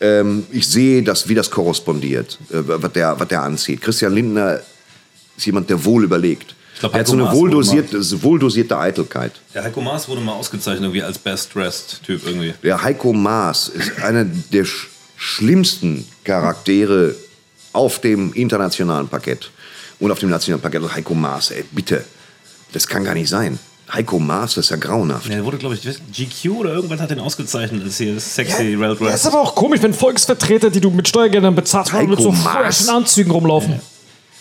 Ähm, 0.02 0.46
ich 0.52 0.68
sehe, 0.68 1.04
dass, 1.04 1.28
wie 1.30 1.36
das 1.36 1.50
korrespondiert, 1.50 2.38
äh, 2.50 2.60
was, 2.66 2.92
der, 2.94 3.20
was 3.20 3.28
der 3.28 3.44
anzieht. 3.44 3.82
Christian 3.82 4.14
Lindner 4.14 4.60
ist 5.38 5.46
jemand, 5.46 5.70
der 5.70 5.84
wohl 5.84 6.04
überlegt. 6.04 6.56
Ich 6.74 6.82
glaub, 6.82 6.94
er 6.94 7.00
hat 7.00 7.08
so 7.08 7.14
Heiko 7.14 7.16
eine 7.16 7.24
Maas 7.24 7.36
wurde 7.38 7.42
wohldosierte, 7.42 8.24
wohldosierte 8.24 8.78
Eitelkeit. 8.78 9.32
Der 9.54 9.64
Heiko 9.64 9.82
Maas 9.82 10.08
wurde 10.10 10.22
mal 10.22 10.34
ausgezeichnet 10.34 10.84
irgendwie 10.84 11.04
als 11.04 11.18
Best 11.18 11.56
Dressed 11.56 12.04
Typ 12.04 12.26
irgendwie. 12.26 12.54
Der 12.64 12.84
Heiko 12.84 13.14
Maas 13.14 13.70
ist 13.70 14.02
einer 14.02 14.26
der 14.26 14.66
sch 14.66 14.90
schlimmsten 15.18 16.06
Charaktere 16.26 17.16
auf 17.72 18.02
dem 18.02 18.34
internationalen 18.34 19.08
Parkett 19.08 19.50
und 20.00 20.12
auf 20.12 20.20
dem 20.20 20.30
nationalen 20.30 20.62
Parkett. 20.62 20.82
Also 20.82 20.94
Heiko 20.94 21.14
Maas, 21.14 21.52
ey, 21.52 21.64
bitte. 21.72 22.04
Das 22.74 22.86
kann 22.86 23.06
gar 23.06 23.14
nicht 23.14 23.30
sein. 23.30 23.58
Heiko 23.92 24.20
Maas, 24.20 24.56
das 24.56 24.66
ist 24.66 24.70
ja 24.72 24.78
grauenhaft. 24.78 25.28
Ja, 25.28 25.36
der 25.36 25.46
wurde, 25.46 25.58
glaube 25.58 25.76
ich, 25.76 25.82
GQ 25.82 26.58
oder 26.60 26.74
irgendwas 26.74 27.00
hat 27.00 27.12
den 27.12 27.20
ausgezeichnet 27.20 27.84
als 27.84 27.98
hier 27.98 28.20
sexy 28.20 28.80
well 28.80 28.96
Das 29.00 29.22
ist 29.22 29.28
aber 29.28 29.42
auch 29.42 29.54
komisch, 29.54 29.82
wenn 29.82 29.94
Volksvertreter, 29.94 30.70
die 30.70 30.82
du 30.82 30.90
mit 30.90 31.08
Steuergeldern 31.08 31.54
bezahlst, 31.54 31.94
mal 31.94 32.08
mit 32.08 32.20
so 32.20 32.32
freshen 32.32 32.90
Anzügen 32.90 33.32
rumlaufen. 33.32 33.80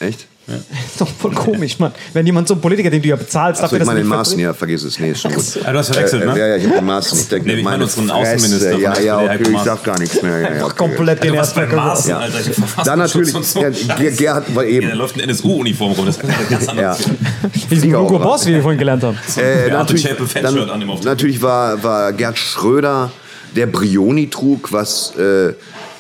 Echt? 0.01 0.27
Ist 0.47 0.99
doch 1.01 1.09
voll 1.09 1.33
komisch, 1.33 1.79
Mann. 1.79 1.93
Wenn 2.13 2.27
jemand 2.27 2.49
so 2.49 2.55
ein 2.55 2.61
Politiker, 2.61 2.91
den 2.91 3.01
du 3.01 3.09
ja 3.09 3.17
bezahlst, 3.17 3.63
dafür, 3.63 3.77
ich 3.79 3.81
dass 3.81 3.89
er 3.89 3.95
meine 3.95 4.05
den 4.07 4.13
vertritt- 4.13 4.41
ja, 4.41 4.53
vergiss 4.53 4.83
es. 4.83 4.99
Nee, 4.99 5.11
ist 5.13 5.23
schon 5.23 5.33
gut. 5.33 5.45
Ja, 5.65 5.73
du 5.73 5.79
hast 5.79 5.93
verwechselt, 5.93 6.23
Äh, 6.23 6.27
ne? 6.27 6.39
Ja, 6.39 6.47
ja, 6.49 6.57
ich 6.57 6.65
habe 6.67 6.75
den 6.77 6.85
Maaßen. 6.85 7.19
Ich 7.19 7.29
denke, 7.29 7.47
Nee, 7.49 7.55
ich 7.55 7.65
meine 7.65 7.85
unseren. 7.85 8.11
Außenminister 8.11 8.79
Ja, 8.79 8.99
ja, 9.01 9.19
okay, 9.19 9.43
ich 9.53 9.59
sag 9.61 9.83
gar 9.85 9.99
nichts 9.99 10.21
mehr. 10.23 10.41
Ja, 10.41 10.55
ja, 10.57 10.65
okay. 10.67 10.75
komplett 10.77 11.25
den 11.25 11.35
ersten 11.35 11.61
bei 11.61 11.67
Maaßen, 11.75 12.13
Alter, 12.13 12.39
Dann 12.85 12.99
natürlich, 12.99 13.35
und 13.35 13.45
so. 13.45 13.61
ja, 13.63 13.69
Ger- 13.69 14.11
Gerhard 14.17 14.55
war 14.55 14.65
Ja, 14.65 14.71
eben. 14.71 14.89
da 14.91 14.95
läuft 14.95 15.15
eine 15.15 15.25
NSU-Uniform 15.25 15.93
rum. 15.93 16.07
Das 16.07 16.17
ist 16.19 16.51
ganz 16.51 16.69
anders. 16.69 16.99
Ja. 17.01 17.15
Diesen 17.71 17.79
Flieger 17.81 18.01
Hugo 18.01 18.19
Boss, 18.19 18.47
wie 18.47 18.53
wir 18.55 18.63
vorhin 18.63 18.79
gelernt 18.79 19.03
haben. 19.03 19.19
Äh, 19.37 19.71
natürlich, 19.71 20.07
Fanshirt 20.09 20.45
an 20.45 20.81
dem 20.81 20.81
dann, 20.81 20.91
Auftritt. 20.91 21.05
natürlich 21.07 21.41
war, 21.43 21.83
war 21.83 22.13
Gerd 22.13 22.39
Schröder, 22.39 23.11
der 23.57 23.67
Brioni 23.67 24.29
trug, 24.29 24.73
was 24.73 25.15
äh, 25.17 25.55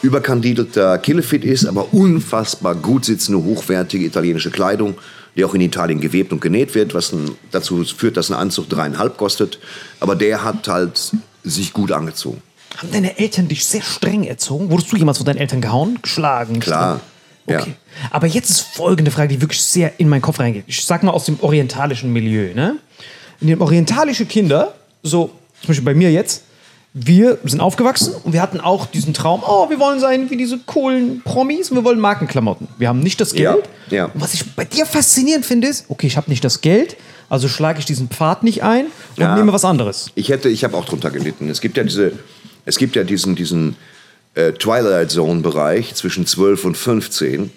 überkandidelter 0.04 0.98
Killefit 0.98 1.44
ist, 1.44 1.66
aber 1.66 1.92
unfassbar 1.92 2.74
gut 2.74 3.06
sitzende, 3.06 3.42
hochwertige 3.42 4.04
italienische 4.04 4.50
Kleidung, 4.50 4.96
die 5.34 5.44
auch 5.44 5.54
in 5.54 5.62
Italien 5.62 6.00
gewebt 6.00 6.32
und 6.32 6.40
genäht 6.40 6.74
wird, 6.74 6.94
was 6.94 7.12
ein, 7.12 7.32
dazu 7.50 7.82
führt, 7.84 8.16
dass 8.16 8.30
ein 8.30 8.34
Anzug 8.36 8.68
dreieinhalb 8.68 9.16
kostet. 9.16 9.58
Aber 10.00 10.14
der 10.14 10.44
hat 10.44 10.68
halt 10.68 11.12
sich 11.42 11.72
gut 11.72 11.90
angezogen. 11.90 12.42
Haben 12.76 12.92
deine 12.92 13.18
Eltern 13.18 13.48
dich 13.48 13.64
sehr 13.64 13.82
streng 13.82 14.24
erzogen? 14.24 14.70
Wurdest 14.70 14.92
du 14.92 14.96
jemals 14.96 15.18
von 15.18 15.26
deinen 15.26 15.38
Eltern 15.38 15.60
gehauen? 15.60 15.98
Geschlagen? 16.02 16.60
Klar. 16.60 17.00
Ja. 17.46 17.60
Okay. 17.60 17.74
Aber 18.10 18.26
jetzt 18.26 18.50
ist 18.50 18.60
folgende 18.60 19.10
Frage, 19.10 19.28
die 19.28 19.40
wirklich 19.40 19.62
sehr 19.62 19.92
in 19.98 20.08
meinen 20.08 20.22
Kopf 20.22 20.40
reingeht. 20.40 20.64
Ich 20.66 20.84
sag 20.84 21.02
mal 21.02 21.12
aus 21.12 21.26
dem 21.26 21.38
orientalischen 21.40 22.12
Milieu. 22.12 22.52
Ne? 22.54 22.76
In 23.40 23.48
dem 23.48 23.60
orientalischen 23.60 24.28
Kinder, 24.28 24.74
so 25.02 25.30
zum 25.60 25.68
Beispiel 25.68 25.84
bei 25.84 25.94
mir 25.94 26.10
jetzt, 26.10 26.42
wir 26.96 27.38
sind 27.44 27.60
aufgewachsen 27.60 28.14
und 28.22 28.32
wir 28.32 28.40
hatten 28.40 28.60
auch 28.60 28.86
diesen 28.86 29.14
Traum, 29.14 29.42
oh, 29.44 29.68
wir 29.68 29.80
wollen 29.80 29.98
sein 29.98 30.30
wie 30.30 30.36
diese 30.36 30.58
coolen 30.58 31.22
Promis 31.24 31.70
und 31.70 31.76
wir 31.76 31.84
wollen 31.84 31.98
Markenklamotten. 31.98 32.68
Wir 32.78 32.88
haben 32.88 33.00
nicht 33.00 33.20
das 33.20 33.32
Ja, 33.32 33.54
Geld. 33.54 33.68
ja. 33.90 34.04
Und 34.06 34.20
was 34.20 34.32
ich 34.32 34.54
bei 34.54 34.64
dir 34.64 34.86
faszinierend 34.86 35.44
finde, 35.44 35.66
ist, 35.66 35.86
okay, 35.88 36.06
ich 36.06 36.16
habe 36.16 36.30
nicht 36.30 36.44
das 36.44 36.60
Geld, 36.60 36.96
also 37.28 37.48
schlage 37.48 37.80
ich 37.80 37.84
diesen 37.84 38.08
Pfad 38.08 38.44
nicht 38.44 38.62
ein 38.62 38.86
und 39.16 39.22
Ja. 39.22 39.34
nehme 39.34 39.52
was 39.52 39.64
anderes. 39.64 40.10
Ich 40.14 40.28
hätte, 40.28 40.48
ich 40.48 40.62
habe 40.62 40.76
auch 40.76 40.84
drunter 40.84 41.10
gelitten. 41.10 41.50
Es 41.50 41.60
gibt 41.60 41.76
ja 41.76 41.82
diese, 41.82 42.12
es 42.64 42.78
gibt 42.78 42.94
ja 42.94 43.02
diesen, 43.02 43.34
diesen 43.34 43.74
äh, 44.36 44.52
Twilight 44.52 45.10
Zone 45.10 45.40
Bereich 45.40 45.96
zwischen 45.96 46.26
12 46.26 46.64
und 46.64 46.76
15, 46.76 47.50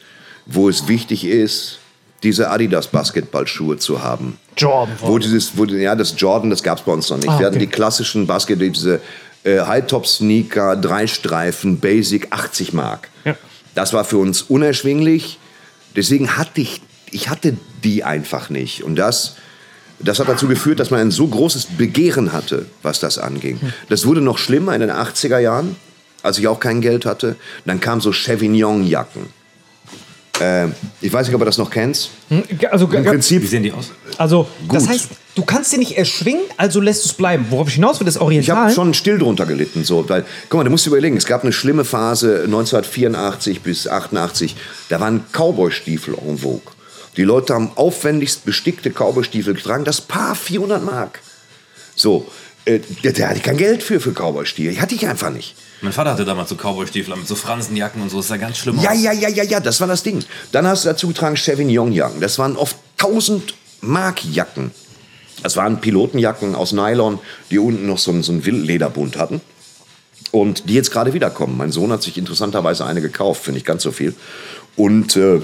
wo 0.48 0.68
es 0.68 0.88
wichtig 0.88 1.26
ist, 1.26 1.78
diese 2.24 2.50
Adidas 2.50 2.88
Basketballschuhe 2.88 3.78
zu 3.78 4.02
haben. 4.02 4.40
Jordan. 4.58 4.96
Wo 5.02 5.20
dieses, 5.20 5.56
wo, 5.56 5.66
ja, 5.66 5.94
das 5.94 6.16
Jordan, 6.18 6.50
das 6.50 6.64
gab 6.64 6.80
es 6.80 6.84
bei 6.84 6.92
uns 6.92 7.08
noch 7.12 7.18
nicht. 7.18 7.30
Ah, 7.30 7.38
Wir 7.38 7.46
hatten 7.46 7.58
okay. 7.58 7.66
die 7.68 7.72
klassischen 7.72 8.26
Basket, 8.26 8.60
diese 8.60 9.00
äh, 9.48 9.62
High-Top-Sneaker, 9.62 10.76
drei 10.76 11.08
Streifen, 11.08 11.80
Basic, 11.80 12.28
80 12.32 12.74
Mark. 12.74 13.10
Ja. 13.24 13.36
Das 13.76 13.94
war 13.94 14.04
für 14.04 14.18
uns 14.18 14.42
unerschwinglich. 14.42 15.40
Deswegen 15.96 16.38
hatte 16.38 16.62
ich, 16.62 16.82
ich 17.12 17.30
hatte 17.30 17.56
die 17.84 18.04
einfach 18.04 18.50
nicht. 18.50 18.84
Und 18.84 18.98
das, 18.98 19.36
das 20.00 20.20
hat 20.20 20.28
dazu 20.28 20.48
geführt, 20.48 20.80
dass 20.80 20.92
man 20.92 21.00
ein 21.00 21.12
so 21.12 21.28
großes 21.28 21.78
Begehren 21.78 22.34
hatte, 22.34 22.66
was 22.84 23.00
das 23.00 23.18
anging. 23.18 23.60
Das 23.90 24.06
wurde 24.06 24.22
noch 24.22 24.38
schlimmer 24.38 24.74
in 24.74 24.82
den 24.82 24.92
80er 24.92 25.40
Jahren, 25.40 25.78
als 26.24 26.38
ich 26.38 26.48
auch 26.48 26.60
kein 26.60 26.82
Geld 26.82 27.06
hatte. 27.06 27.36
Dann 27.66 27.80
kamen 27.80 28.02
so 28.02 28.12
Chevignon-Jacken. 28.12 29.28
Äh, 30.40 30.68
ich 31.02 31.12
weiß 31.12 31.28
nicht, 31.28 31.36
ob 31.36 31.42
du 31.42 31.46
das 31.46 31.58
noch 31.58 31.70
kennst. 31.70 32.10
Also, 32.70 32.88
Im 32.88 33.04
Prinzip 33.06 33.42
Wie 33.42 33.48
sehen 33.48 33.64
die 33.64 33.72
aus? 33.72 33.92
Also, 34.18 34.48
das 34.72 34.84
Gut. 34.84 34.92
heißt, 34.94 35.10
du 35.36 35.44
kannst 35.46 35.72
sie 35.72 35.78
nicht 35.78 35.98
erschwingen, 35.98 36.42
also 36.58 36.80
lässt 36.80 37.06
du 37.06 37.10
es 37.10 37.14
bleiben. 37.14 37.48
Worauf 37.50 37.68
ich 37.68 37.76
hinaus 37.76 38.00
will, 38.00 38.06
das 38.06 38.16
Ich 38.16 38.22
habe 38.22 38.28
Oriental. 38.28 38.72
schon 38.72 38.94
still 38.94 39.18
drunter 39.18 39.46
gelitten, 39.46 39.84
so, 39.84 40.08
weil, 40.10 40.26
guck 40.50 40.60
mal, 40.60 40.64
du 40.64 40.70
musst 40.70 40.86
dir 40.86 40.90
überlegen, 40.90 41.18
es 41.18 41.26
gab 41.26 41.44
eine 41.44 41.54
schlimme 41.54 41.86
Phase 41.86 42.44
1984 42.46 43.62
bis 43.62 43.88
88, 43.88 44.56
da 44.90 45.00
waren 45.00 45.24
Cowboy-Stiefel 45.32 46.16
en 46.28 46.38
vogue. 46.38 46.62
Die 47.16 47.24
Leute 47.24 47.54
haben 47.56 47.72
aufwendigst 47.76 48.46
bestickte 48.46 48.92
Cowboy-Stiefel 48.92 49.56
getragen, 49.56 49.86
das 49.86 50.02
Paar 50.02 50.36
400 50.36 50.84
Mark. 50.84 51.20
So, 51.96 52.28
äh, 52.68 52.80
der, 53.04 53.14
der 53.14 53.30
hatte 53.30 53.40
kein 53.40 53.58
Geld 53.58 53.82
für, 53.82 54.00
für 54.00 54.12
Cowboy-Stiefel, 54.12 54.80
hatte 54.82 54.96
ich 54.96 55.08
einfach 55.08 55.32
nicht. 55.32 55.56
Mein 55.82 55.94
Vater 55.94 56.12
hatte 56.12 56.26
damals 56.26 56.50
so 56.50 56.56
Cowboy-Stiefel 56.56 57.16
mit 57.16 57.28
so 57.28 57.36
Fransenjacken 57.36 58.02
und 58.02 58.10
so. 58.10 58.18
Das 58.18 58.28
sah 58.28 58.38
ganz 58.38 58.58
schlimm 58.58 58.80
Ja, 58.82 58.92
aus. 58.92 59.02
ja, 59.04 59.12
ja, 59.14 59.30
ja, 59.30 59.44
ja, 59.44 59.60
das 59.60 59.80
war 59.80 59.88
das 59.88 60.04
Ding. 60.04 60.24
Dann 60.52 60.68
hast 60.68 60.84
du 60.86 60.90
dazu 60.90 61.08
getragen 61.08 61.36
Chevignon-Jacken. 61.38 62.20
Das 62.20 62.38
waren 62.40 62.56
oft 62.58 62.76
1000 63.00 63.54
Mark-Jacken. 63.82 64.72
Das 65.44 65.56
waren 65.56 65.80
Pilotenjacken 65.82 66.56
aus 66.56 66.72
Nylon, 66.74 67.20
die 67.52 67.60
unten 67.60 67.86
noch 67.86 68.00
so 68.00 68.12
einen, 68.12 68.24
so 68.24 68.32
einen 68.32 68.44
Wildlederbund 68.46 69.18
hatten. 69.18 69.40
Und 70.32 70.68
die 70.68 70.74
jetzt 70.74 70.92
gerade 70.92 71.14
wiederkommen. 71.14 71.56
Mein 71.58 71.72
Sohn 71.72 71.92
hat 71.92 72.02
sich 72.02 72.18
interessanterweise 72.18 72.86
eine 72.86 73.02
gekauft, 73.02 73.44
finde 73.44 73.60
ich 73.60 73.66
ganz 73.66 73.84
so 73.84 73.92
viel. 73.92 74.14
Und 74.76 75.16
äh, 75.16 75.42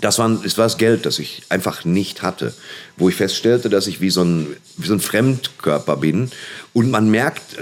das, 0.00 0.18
waren, 0.18 0.42
das 0.42 0.58
war 0.58 0.66
das 0.66 0.78
Geld, 0.78 1.06
das 1.06 1.18
ich 1.18 1.42
einfach 1.48 1.84
nicht 1.84 2.22
hatte. 2.22 2.54
Wo 2.96 3.08
ich 3.08 3.14
feststellte, 3.14 3.68
dass 3.68 3.86
ich 3.86 4.00
wie 4.00 4.10
so 4.10 4.22
ein, 4.22 4.56
wie 4.76 4.86
so 4.86 4.94
ein 4.94 5.00
Fremdkörper 5.00 5.96
bin. 5.96 6.30
Und 6.72 6.90
man 6.90 7.10
merkt, 7.10 7.56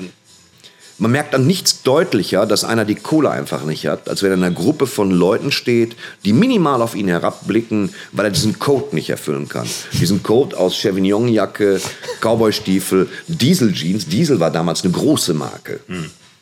man 0.98 1.10
merkt 1.10 1.34
an 1.34 1.46
nichts 1.46 1.82
deutlicher, 1.82 2.46
dass 2.46 2.64
einer 2.64 2.84
die 2.84 2.94
Kohle 2.94 3.30
einfach 3.30 3.64
nicht 3.64 3.86
hat, 3.86 4.08
als 4.08 4.22
wenn 4.22 4.30
er 4.30 4.36
in 4.36 4.44
einer 4.44 4.54
Gruppe 4.54 4.86
von 4.86 5.10
Leuten 5.10 5.50
steht, 5.50 5.96
die 6.24 6.32
minimal 6.32 6.82
auf 6.82 6.94
ihn 6.94 7.08
herabblicken, 7.08 7.92
weil 8.12 8.26
er 8.26 8.30
diesen 8.30 8.58
Code 8.58 8.94
nicht 8.94 9.10
erfüllen 9.10 9.48
kann. 9.48 9.68
Diesen 9.92 10.22
Code 10.22 10.56
aus 10.56 10.76
Chevignon-Jacke, 10.76 11.80
Cowboy-Stiefel, 12.20 13.08
Diesel-Jeans. 13.26 14.06
Diesel 14.06 14.38
war 14.38 14.50
damals 14.50 14.84
eine 14.84 14.92
große 14.92 15.34
Marke. 15.34 15.80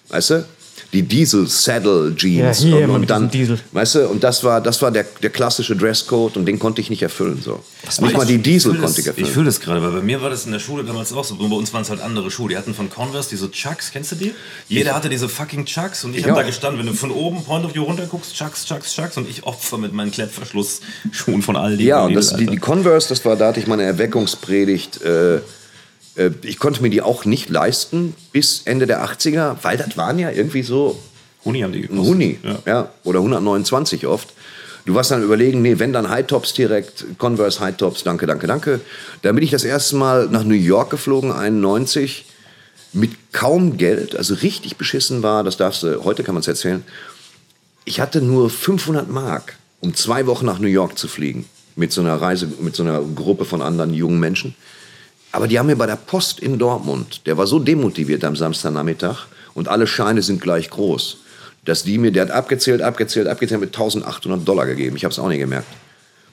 Weißt 0.09 0.31
du? 0.31 0.45
Die 0.93 1.03
Diesel 1.03 1.47
Saddle 1.49 2.15
Jeans 2.15 2.63
Ja, 2.65 2.67
hier 2.77 2.85
und, 2.89 2.91
und 2.97 3.11
dann, 3.11 3.31
Diesel. 3.31 3.59
weißt 3.73 3.95
du, 3.95 4.09
und 4.09 4.23
das 4.23 4.45
war, 4.45 4.61
das 4.61 4.83
war 4.83 4.91
der, 4.91 5.07
der 5.23 5.31
klassische 5.31 5.75
Dresscode 5.75 6.37
und 6.37 6.45
den 6.45 6.59
konnte 6.59 6.83
ich 6.83 6.91
nicht 6.91 7.01
erfüllen 7.03 7.41
so. 7.43 7.61
Nicht 8.03 8.15
mal 8.15 8.27
die 8.27 8.37
Diesel 8.37 8.75
Ich 8.75 8.81
konnte 8.81 9.01
ich 9.01 9.07
das- 9.07 9.15
Ich 9.15 9.19
erfüllen. 9.21 9.27
fühle 9.33 9.47
das 9.47 9.61
gerade, 9.61 9.83
weil 9.83 9.91
bei 9.93 10.03
mir 10.03 10.21
war 10.21 10.29
das 10.29 10.45
in 10.45 10.53
der 10.53 10.59
Schule 10.59 10.85
damals 10.85 11.11
auch 11.15 11.25
so. 11.25 11.37
Bei 11.37 11.45
uns 11.57 11.73
waren 11.73 11.81
es 11.81 11.89
halt 11.89 12.03
andere 12.03 12.31
Schuhe. 12.31 12.51
Die 12.51 12.59
hatten 12.59 12.75
von 12.75 12.91
Converse 12.91 13.31
diese 13.31 13.51
Chucks, 13.51 13.91
kennst 13.91 14.13
du 14.13 14.17
die? 14.17 14.35
Jeder 14.69 14.95
hatte 14.95 15.09
diese 15.09 15.31
fucking 15.31 15.65
Chucks 15.65 16.05
und 16.05 16.13
ich, 16.13 16.19
Ich 16.21 16.29
habe 16.29 16.41
da 16.41 16.47
gestanden, 16.47 16.81
wenn 16.81 16.87
du 16.87 16.93
von 16.93 17.11
oben 17.11 17.43
Point 17.43 17.65
of 17.65 17.75
View 17.75 17.85
runter 17.85 18.05
guckst, 18.07 18.35
Chucks, 18.37 18.67
Chucks, 18.67 18.95
Chucks 18.95 19.17
und 19.17 19.27
ich 19.31 19.45
Opfer 19.45 19.79
mit 19.79 19.95
meinen 19.95 20.11
Klettverschlussschuhen 20.11 21.41
von 21.41 21.57
Aldi. 21.57 21.85
Ja, 21.85 22.03
und 22.03 22.09
Lidl, 22.11 22.21
das, 22.21 22.37
die, 22.37 22.47
die 22.47 22.59
Converse, 22.59 23.09
das 23.09 23.25
war, 23.25 23.37
da 23.37 23.49
hatte 23.49 23.61
ich 23.61 23.67
meine 23.67 23.85
Erweckungspredigt. 23.85 25.01
Äh, 25.03 25.41
ich 26.43 26.59
konnte 26.59 26.83
mir 26.83 26.91
die 26.91 27.03
auch 27.03 27.25
nicht 27.25 27.49
leisten 27.49 28.15
bis 28.33 28.63
Ende 28.65 28.87
der 28.87 29.05
80er, 29.05 29.57
weil 29.63 29.79
das 29.79 29.97
waren 29.97 30.19
ja 30.19 30.31
irgendwie 30.31 30.63
so 30.63 30.99
Huni 31.45 31.61
haben 31.61 31.73
die 31.73 31.83
gekostet. 31.83 32.07
Huni. 32.07 32.39
Ja. 32.43 32.59
Ja. 32.67 32.89
oder 33.05 33.19
129 33.19 34.07
oft. 34.07 34.33
Du 34.85 34.95
warst 34.95 35.13
dann 35.13 35.23
überlegen, 35.23 35.63
nee, 35.63 35.79
wenn 35.79 35.93
dann 35.93 36.09
High 36.11 36.27
Tops 36.27 36.55
direkt, 36.55 37.05
Converse 37.19 37.61
High 37.61 37.77
Tops, 37.77 38.03
danke, 38.03 38.27
danke, 38.27 38.47
danke. 38.47 38.81
Dann 39.23 39.35
bin 39.35 39.45
ich 39.45 39.51
das 39.51 39.65
erste 39.65 39.97
Mal 39.97 40.29
nach 40.29 40.45
New 40.45 40.55
York 40.55 40.91
geflogen, 40.91 41.31
91, 41.31 42.25
mit 42.93 43.11
kaum 43.33 43.77
Geld, 43.77 44.17
also 44.17 44.35
richtig 44.35 44.77
beschissen 44.77 45.23
war, 45.23 45.45
das 45.45 45.57
darfst 45.57 45.83
du, 45.83 46.05
heute 46.05 46.25
kann 46.25 46.35
man 46.35 46.41
es 46.41 46.49
erzählen. 46.49 46.85
Ich 47.85 48.01
hatte 48.01 48.21
nur 48.21 48.51
500 48.51 49.09
Mark, 49.09 49.57
um 49.81 49.95
zwei 49.95 50.27
Wochen 50.27 50.47
nach 50.47 50.59
New 50.59 50.69
York 50.69 50.99
zu 50.99 51.09
fliegen. 51.09 51.47
Mit 51.75 51.93
so 51.93 52.01
einer 52.01 52.21
Reise, 52.21 52.49
mit 52.61 52.77
so 52.77 52.83
einer 52.83 53.01
Gruppe 53.01 53.45
von 53.45 53.63
anderen 53.63 53.95
jungen 53.95 54.21
Menschen. 54.21 54.55
Aber 55.33 55.49
die 55.49 55.59
haben 55.59 55.67
mir 55.67 55.77
bei 55.77 55.87
der 55.87 55.97
Post 55.97 56.41
in 56.41 56.59
Dortmund, 56.59 57.23
der 57.27 57.39
war 57.39 57.47
so 57.47 57.59
demotiviert 57.59 58.23
am 58.25 58.37
Samstagnachmittag 58.37 59.27
und 59.55 59.69
alle 59.69 59.87
Scheine 59.87 60.23
sind 60.23 60.41
gleich 60.41 60.69
groß, 60.69 61.17
dass 61.65 61.85
die 61.85 61.99
mir, 61.99 62.13
der 62.13 62.25
hat 62.25 62.31
abgezählt, 62.31 62.83
abgezählt, 62.83 63.27
abgezählt 63.27 63.61
mit 63.61 63.71
1800 63.71 64.47
Dollar 64.47 64.67
gegeben. 64.67 64.97
Ich 64.97 65.05
habe 65.05 65.13
es 65.13 65.19
auch 65.19 65.29
nicht 65.29 65.39
gemerkt. 65.39 65.67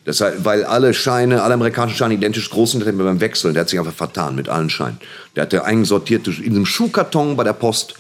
Das 0.06 0.22
heißt, 0.22 0.44
weil 0.44 0.64
alle 0.64 0.94
Scheine, 0.94 1.44
alle 1.44 1.54
amerikanischen 1.54 1.98
Scheine 1.98 2.14
identisch 2.16 2.50
groß 2.50 2.72
sind, 2.72 2.82
hat 2.82 2.88
er 2.88 2.94
mir 2.94 3.04
beim 3.04 3.22
Wechseln, 3.22 3.54
der 3.54 3.62
hat 3.62 3.70
sich 3.70 3.80
einfach 3.80 3.94
vertan 3.94 4.36
mit 4.36 4.50
allen 4.50 4.70
Scheinen. 4.70 5.00
Der 5.36 5.44
hatte 5.44 5.66
einsortiert 5.66 6.28
in 6.28 6.56
einem 6.56 6.66
Schuhkarton 6.66 7.38
bei 7.38 7.44
der 7.44 7.54
Post 7.54 7.96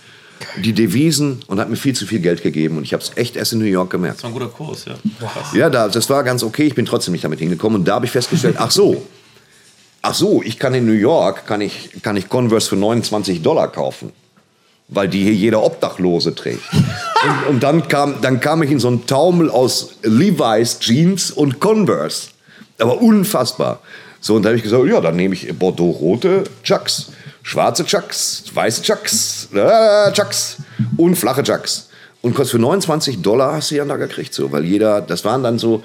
die 0.63 0.73
Devisen 0.73 1.43
und 1.47 1.59
hat 1.59 1.69
mir 1.69 1.75
viel 1.75 1.93
zu 1.93 2.05
viel 2.05 2.19
Geld 2.19 2.41
gegeben. 2.41 2.77
Und 2.77 2.83
ich 2.83 2.93
habe 2.93 3.03
es 3.03 3.11
echt 3.15 3.35
erst 3.35 3.53
in 3.53 3.59
New 3.59 3.65
York 3.65 3.89
gemerkt. 3.89 4.17
Das 4.17 4.23
war 4.23 4.29
ein 4.29 4.33
guter 4.33 4.47
Kurs, 4.47 4.85
ja. 4.85 4.95
Krass. 5.19 5.53
Ja, 5.53 5.69
da, 5.69 5.89
das 5.89 6.09
war 6.09 6.23
ganz 6.23 6.43
okay. 6.43 6.63
Ich 6.63 6.75
bin 6.75 6.85
trotzdem 6.85 7.11
nicht 7.11 7.23
damit 7.23 7.39
hingekommen. 7.39 7.79
Und 7.79 7.87
da 7.87 7.95
habe 7.95 8.05
ich 8.05 8.11
festgestellt, 8.11 8.55
ach 8.57 8.71
so, 8.71 9.05
ach 10.09 10.15
so, 10.15 10.41
ich 10.43 10.57
kann 10.57 10.73
in 10.73 10.87
New 10.87 10.91
York, 10.91 11.45
kann 11.45 11.61
ich, 11.61 12.01
kann 12.01 12.17
ich 12.17 12.29
Converse 12.29 12.69
für 12.69 12.75
29 12.75 13.43
Dollar 13.43 13.71
kaufen. 13.71 14.11
Weil 14.87 15.07
die 15.07 15.21
hier 15.21 15.35
jeder 15.35 15.61
Obdachlose 15.63 16.33
trägt. 16.33 16.63
Und, 17.21 17.49
und 17.49 17.63
dann, 17.63 17.87
kam, 17.89 18.21
dann 18.21 18.39
kam 18.39 18.63
ich 18.63 18.71
in 18.71 18.79
so 18.79 18.87
einen 18.87 19.05
Taumel 19.05 19.51
aus 19.51 19.89
Levi's 20.03 20.79
Jeans 20.79 21.31
und 21.31 21.59
Converse. 21.59 22.29
Aber 22.79 23.01
unfassbar. 23.01 23.81
So, 24.21 24.35
und 24.35 24.43
da 24.43 24.49
habe 24.49 24.57
ich 24.57 24.63
gesagt, 24.63 24.87
ja, 24.87 25.01
dann 25.01 25.17
nehme 25.17 25.35
ich 25.35 25.53
Bordeaux-rote 25.53 26.45
Chucks, 26.63 27.11
schwarze 27.43 27.83
Chucks, 27.83 28.45
weiße 28.53 28.81
Chucks, 28.83 29.49
äh, 29.53 30.13
Chucks 30.13 30.59
und 30.95 31.17
flache 31.17 31.43
Chucks. 31.43 31.89
Und 32.21 32.35
kostet 32.35 32.51
für 32.51 32.61
29 32.61 33.21
Dollar 33.21 33.55
hast 33.55 33.71
du 33.71 33.75
ja 33.75 33.83
da 33.83 33.97
gekriegt, 33.97 34.33
so, 34.33 34.49
weil 34.49 34.63
jeder, 34.63 35.01
das 35.01 35.25
waren 35.25 35.43
dann 35.43 35.59
so, 35.59 35.83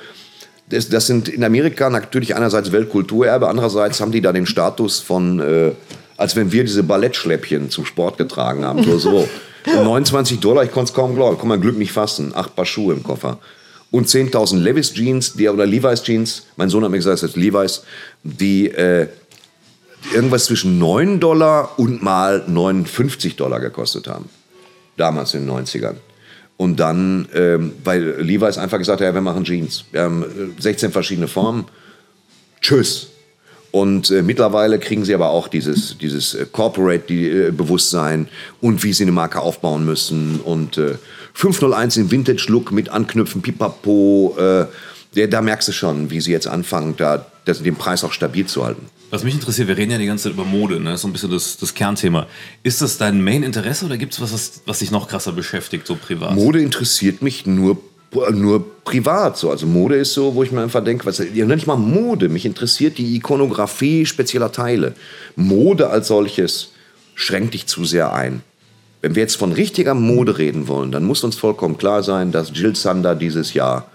das, 0.74 0.88
das 0.88 1.06
sind 1.06 1.28
in 1.28 1.44
Amerika 1.44 1.88
natürlich 1.88 2.34
einerseits 2.34 2.72
Weltkulturerbe, 2.72 3.48
andererseits 3.48 4.00
haben 4.00 4.12
die 4.12 4.20
da 4.20 4.32
den 4.32 4.46
Status 4.46 5.00
von, 5.00 5.40
äh, 5.40 5.72
als 6.16 6.36
wenn 6.36 6.52
wir 6.52 6.64
diese 6.64 6.82
Ballettschläppchen 6.82 7.70
zum 7.70 7.84
Sport 7.84 8.18
getragen 8.18 8.64
haben, 8.64 8.82
so, 8.84 8.98
so. 8.98 9.28
Und 9.66 9.84
29 9.84 10.40
Dollar, 10.40 10.62
ich 10.64 10.72
konnte 10.72 10.90
es 10.90 10.94
kaum 10.94 11.14
glauben, 11.14 11.38
kann 11.38 11.48
mein 11.48 11.60
Glück 11.60 11.78
nicht 11.78 11.92
fassen, 11.92 12.32
acht 12.34 12.54
Paar 12.54 12.66
Schuhe 12.66 12.92
im 12.92 13.02
Koffer. 13.02 13.38
und 13.90 14.08
10.000 14.08 14.58
Levi's 14.58 14.92
Jeans, 14.92 15.32
die, 15.34 15.48
oder 15.48 15.64
Levi's 15.64 16.02
Jeans, 16.02 16.46
mein 16.56 16.68
Sohn 16.68 16.84
hat 16.84 16.90
mir 16.90 16.98
gesagt, 16.98 17.22
das 17.22 17.30
ist 17.30 17.36
Levi's, 17.36 17.82
die 18.22 18.68
äh, 18.68 19.08
irgendwas 20.12 20.44
zwischen 20.46 20.78
9 20.78 21.18
Dollar 21.20 21.78
und 21.78 22.02
mal 22.02 22.44
59 22.46 23.36
Dollar 23.36 23.60
gekostet 23.60 24.06
haben. 24.06 24.28
Damals 24.96 25.32
in 25.34 25.46
den 25.46 25.56
90ern. 25.56 25.94
Und 26.56 26.78
dann, 26.78 27.28
ähm, 27.34 27.72
weil 27.82 28.20
Levi's 28.20 28.58
einfach 28.58 28.78
gesagt 28.78 29.00
hat, 29.00 29.06
ja, 29.06 29.14
wir 29.14 29.20
machen 29.20 29.44
Jeans. 29.44 29.84
Wir 29.90 30.02
haben 30.02 30.22
äh, 30.22 30.60
16 30.62 30.92
verschiedene 30.92 31.26
Formen. 31.26 31.64
Tschüss. 32.60 33.08
Und 33.72 34.12
äh, 34.12 34.22
mittlerweile 34.22 34.78
kriegen 34.78 35.04
sie 35.04 35.14
aber 35.14 35.30
auch 35.30 35.48
dieses, 35.48 35.98
dieses 35.98 36.34
äh, 36.34 36.46
Corporate-Bewusstsein 36.50 38.28
und 38.60 38.84
wie 38.84 38.92
sie 38.92 39.02
eine 39.02 39.10
Marke 39.10 39.40
aufbauen 39.40 39.84
müssen. 39.84 40.40
Und 40.40 40.78
äh, 40.78 40.94
501 41.32 41.96
im 41.96 42.10
Vintage-Look 42.12 42.70
mit 42.70 42.88
Anknüpfen, 42.88 43.42
Pipapo. 43.42 44.36
Äh, 44.38 45.26
da 45.26 45.42
merkst 45.42 45.66
du 45.66 45.72
schon, 45.72 46.10
wie 46.10 46.20
sie 46.20 46.30
jetzt 46.30 46.46
anfangen, 46.46 46.94
da, 46.96 47.26
das, 47.46 47.64
den 47.64 47.74
Preis 47.74 48.04
auch 48.04 48.12
stabil 48.12 48.46
zu 48.46 48.64
halten. 48.64 48.86
Was 49.14 49.22
mich 49.22 49.34
interessiert, 49.34 49.68
wir 49.68 49.76
reden 49.76 49.92
ja 49.92 49.98
die 49.98 50.06
ganze 50.06 50.24
Zeit 50.24 50.32
über 50.32 50.44
Mode, 50.44 50.80
ne? 50.80 50.86
Das 50.90 50.94
ist 50.94 51.02
so 51.02 51.06
ein 51.06 51.12
bisschen 51.12 51.30
das, 51.30 51.56
das 51.56 51.72
Kernthema. 51.72 52.26
Ist 52.64 52.82
das 52.82 52.98
dein 52.98 53.22
Main-Interesse 53.22 53.86
oder 53.86 53.96
gibt 53.96 54.12
es 54.12 54.20
was, 54.20 54.32
was, 54.32 54.62
was 54.66 54.80
dich 54.80 54.90
noch 54.90 55.06
krasser 55.06 55.30
beschäftigt, 55.30 55.86
so 55.86 55.94
privat? 55.94 56.34
Mode 56.34 56.60
interessiert 56.60 57.22
mich 57.22 57.46
nur, 57.46 57.78
nur 58.32 58.82
privat. 58.82 59.38
So. 59.38 59.52
Also 59.52 59.68
Mode 59.68 59.94
ist 59.94 60.14
so, 60.14 60.34
wo 60.34 60.42
ich 60.42 60.50
mir 60.50 60.62
einfach 60.62 60.82
denke, 60.82 61.06
was, 61.06 61.22
ja, 61.32 61.46
nicht 61.46 61.68
mal 61.68 61.76
Mode, 61.76 62.28
mich 62.28 62.44
interessiert 62.44 62.98
die 62.98 63.14
Ikonografie 63.14 64.04
spezieller 64.04 64.50
Teile. 64.50 64.94
Mode 65.36 65.90
als 65.90 66.08
solches 66.08 66.72
schränkt 67.14 67.54
dich 67.54 67.68
zu 67.68 67.84
sehr 67.84 68.12
ein. 68.12 68.42
Wenn 69.00 69.14
wir 69.14 69.22
jetzt 69.22 69.36
von 69.36 69.52
richtiger 69.52 69.94
Mode 69.94 70.38
reden 70.38 70.66
wollen, 70.66 70.90
dann 70.90 71.04
muss 71.04 71.22
uns 71.22 71.36
vollkommen 71.36 71.78
klar 71.78 72.02
sein, 72.02 72.32
dass 72.32 72.50
Jill 72.52 72.74
Sander 72.74 73.14
dieses 73.14 73.54
Jahr 73.54 73.88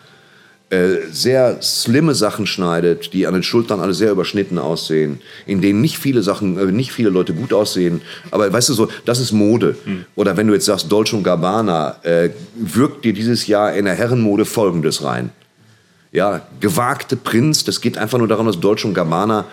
sehr 1.12 1.62
slimme 1.62 2.14
Sachen 2.14 2.46
schneidet, 2.46 3.14
die 3.14 3.26
an 3.26 3.34
den 3.34 3.42
Schultern 3.42 3.80
alle 3.80 3.94
sehr 3.94 4.12
überschnitten 4.12 4.60
aussehen, 4.60 5.20
in 5.48 5.62
denen 5.62 5.82
nicht 5.82 5.98
viele 5.98 6.22
Sachen, 6.22 6.60
äh, 6.60 6.72
nicht 6.72 6.92
viele 6.92 7.10
Leute 7.10 7.34
gut 7.34 7.54
aussehen. 7.54 8.02
Aber 8.30 8.52
weißt 8.52 8.70
du 8.70 8.74
so, 8.74 8.88
das 9.06 9.20
ist 9.20 9.32
Mode. 9.32 9.76
Oder 10.16 10.38
wenn 10.38 10.48
du 10.48 10.54
jetzt 10.54 10.66
sagst, 10.66 10.92
Dolce 10.92 11.16
und 11.16 11.24
Gabbana, 11.24 11.98
äh, 12.04 12.30
wirkt 12.56 13.04
dir 13.04 13.14
dieses 13.14 13.48
Jahr 13.48 13.74
in 13.74 13.86
der 13.86 13.96
Herrenmode 13.96 14.46
Folgendes 14.46 15.04
rein. 15.04 15.32
Ja, 16.12 16.42
gewagte 16.60 17.16
Prinz, 17.16 17.64
das 17.64 17.82
geht 17.82 17.98
einfach 17.98 18.18
nur 18.18 18.28
daran, 18.28 18.46
dass 18.46 18.60
Dolce 18.60 18.86
und 18.88 18.94
Gabbana 18.94 19.46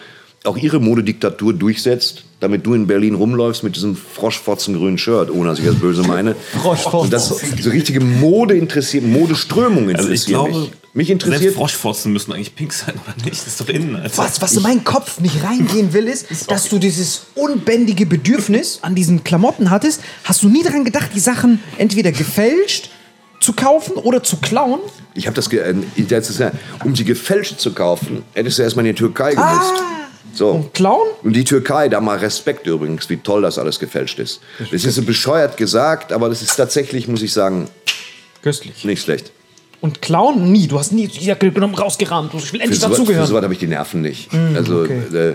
auch 0.46 0.56
ihre 0.56 0.80
Modediktatur 0.80 1.52
durchsetzt, 1.52 2.24
damit 2.40 2.66
du 2.66 2.74
in 2.74 2.86
Berlin 2.86 3.14
rumläufst 3.14 3.62
mit 3.62 3.76
diesem 3.76 3.96
froschfotzengrünen 3.96 4.98
Shirt, 4.98 5.30
ohne 5.30 5.48
dass 5.50 5.58
ich 5.58 5.64
das 5.66 5.76
böse 5.76 6.02
meine. 6.02 6.34
Froschfotzen. 6.62 7.00
Und 7.00 7.12
das 7.12 7.28
so 7.28 7.70
richtige 7.70 8.00
Mode 8.00 8.54
interessiert, 8.56 9.04
Modeströmung 9.04 9.88
Also 9.88 10.08
interessiert 10.08 10.18
ich 10.20 10.26
glaube, 10.26 10.58
mich. 10.60 10.70
Mich 10.94 11.08
selbst 11.08 11.26
interessiert 11.26 11.54
Froschfotzen 11.54 12.10
müssen 12.12 12.32
eigentlich 12.32 12.54
pink 12.56 12.72
sein, 12.72 12.94
oder 12.94 13.14
nicht? 13.22 13.36
Das 13.42 13.46
ist 13.46 13.60
doch 13.60 13.68
innen. 13.68 13.96
Alter. 13.96 14.16
Was, 14.16 14.40
was 14.40 14.54
in 14.54 14.62
meinen 14.62 14.82
Kopf 14.82 15.20
nicht 15.20 15.44
reingehen 15.44 15.92
will, 15.92 16.06
ist, 16.08 16.50
dass 16.50 16.70
du 16.70 16.78
dieses 16.78 17.26
unbändige 17.34 18.06
Bedürfnis 18.06 18.78
an 18.80 18.94
diesen 18.94 19.22
Klamotten 19.22 19.68
hattest. 19.70 20.00
Hast 20.24 20.42
du 20.42 20.48
nie 20.48 20.62
daran 20.62 20.84
gedacht, 20.86 21.10
die 21.14 21.20
Sachen 21.20 21.60
entweder 21.76 22.12
gefälscht 22.12 22.88
zu 23.40 23.52
kaufen 23.52 23.92
oder 23.96 24.22
zu 24.22 24.38
klauen? 24.38 24.80
Ich 25.12 25.26
habe 25.26 25.34
das, 25.36 25.50
ge- 25.50 25.60
äh, 25.60 25.74
das 26.08 26.30
ist 26.30 26.40
ja, 26.40 26.50
um 26.82 26.96
sie 26.96 27.04
gefälscht 27.04 27.60
zu 27.60 27.72
kaufen, 27.74 28.22
hättest 28.32 28.58
du 28.58 28.62
erstmal 28.62 28.86
in 28.86 28.94
die 28.94 28.98
Türkei 28.98 29.34
gemusst. 29.34 29.74
Ah. 29.76 30.05
So. 30.36 30.50
Und 30.50 30.74
klauen? 30.74 31.08
Und 31.22 31.34
die 31.34 31.44
Türkei, 31.44 31.88
da 31.88 32.00
mal 32.00 32.18
Respekt 32.18 32.66
übrigens, 32.66 33.08
wie 33.08 33.16
toll 33.16 33.42
das 33.42 33.58
alles 33.58 33.78
gefälscht 33.78 34.18
ist. 34.18 34.40
Das 34.70 34.84
ist 34.84 34.94
so 34.94 35.02
bescheuert 35.02 35.56
gesagt, 35.56 36.12
aber 36.12 36.28
das 36.28 36.42
ist 36.42 36.54
tatsächlich, 36.56 37.08
muss 37.08 37.22
ich 37.22 37.32
sagen, 37.32 37.68
Köstlich. 38.42 38.84
nicht 38.84 39.02
schlecht. 39.02 39.32
Und 39.80 40.02
klauen? 40.02 40.52
Nie. 40.52 40.66
Du 40.68 40.78
hast 40.78 40.92
nie 40.92 41.06
die 41.06 41.24
Jacke 41.24 41.50
genommen, 41.50 41.74
rausgerannt. 41.74 42.32
Ich 42.34 42.52
will 42.52 42.60
Für 42.60 42.64
endlich 42.64 42.80
für 42.80 42.88
dazugehören. 42.88 43.26
sowas 43.26 43.42
habe 43.42 43.52
ich 43.52 43.60
die 43.60 43.66
Nerven 43.66 44.00
nicht. 44.02 44.30
also, 44.54 44.82
okay. 44.82 45.00
äh, 45.14 45.34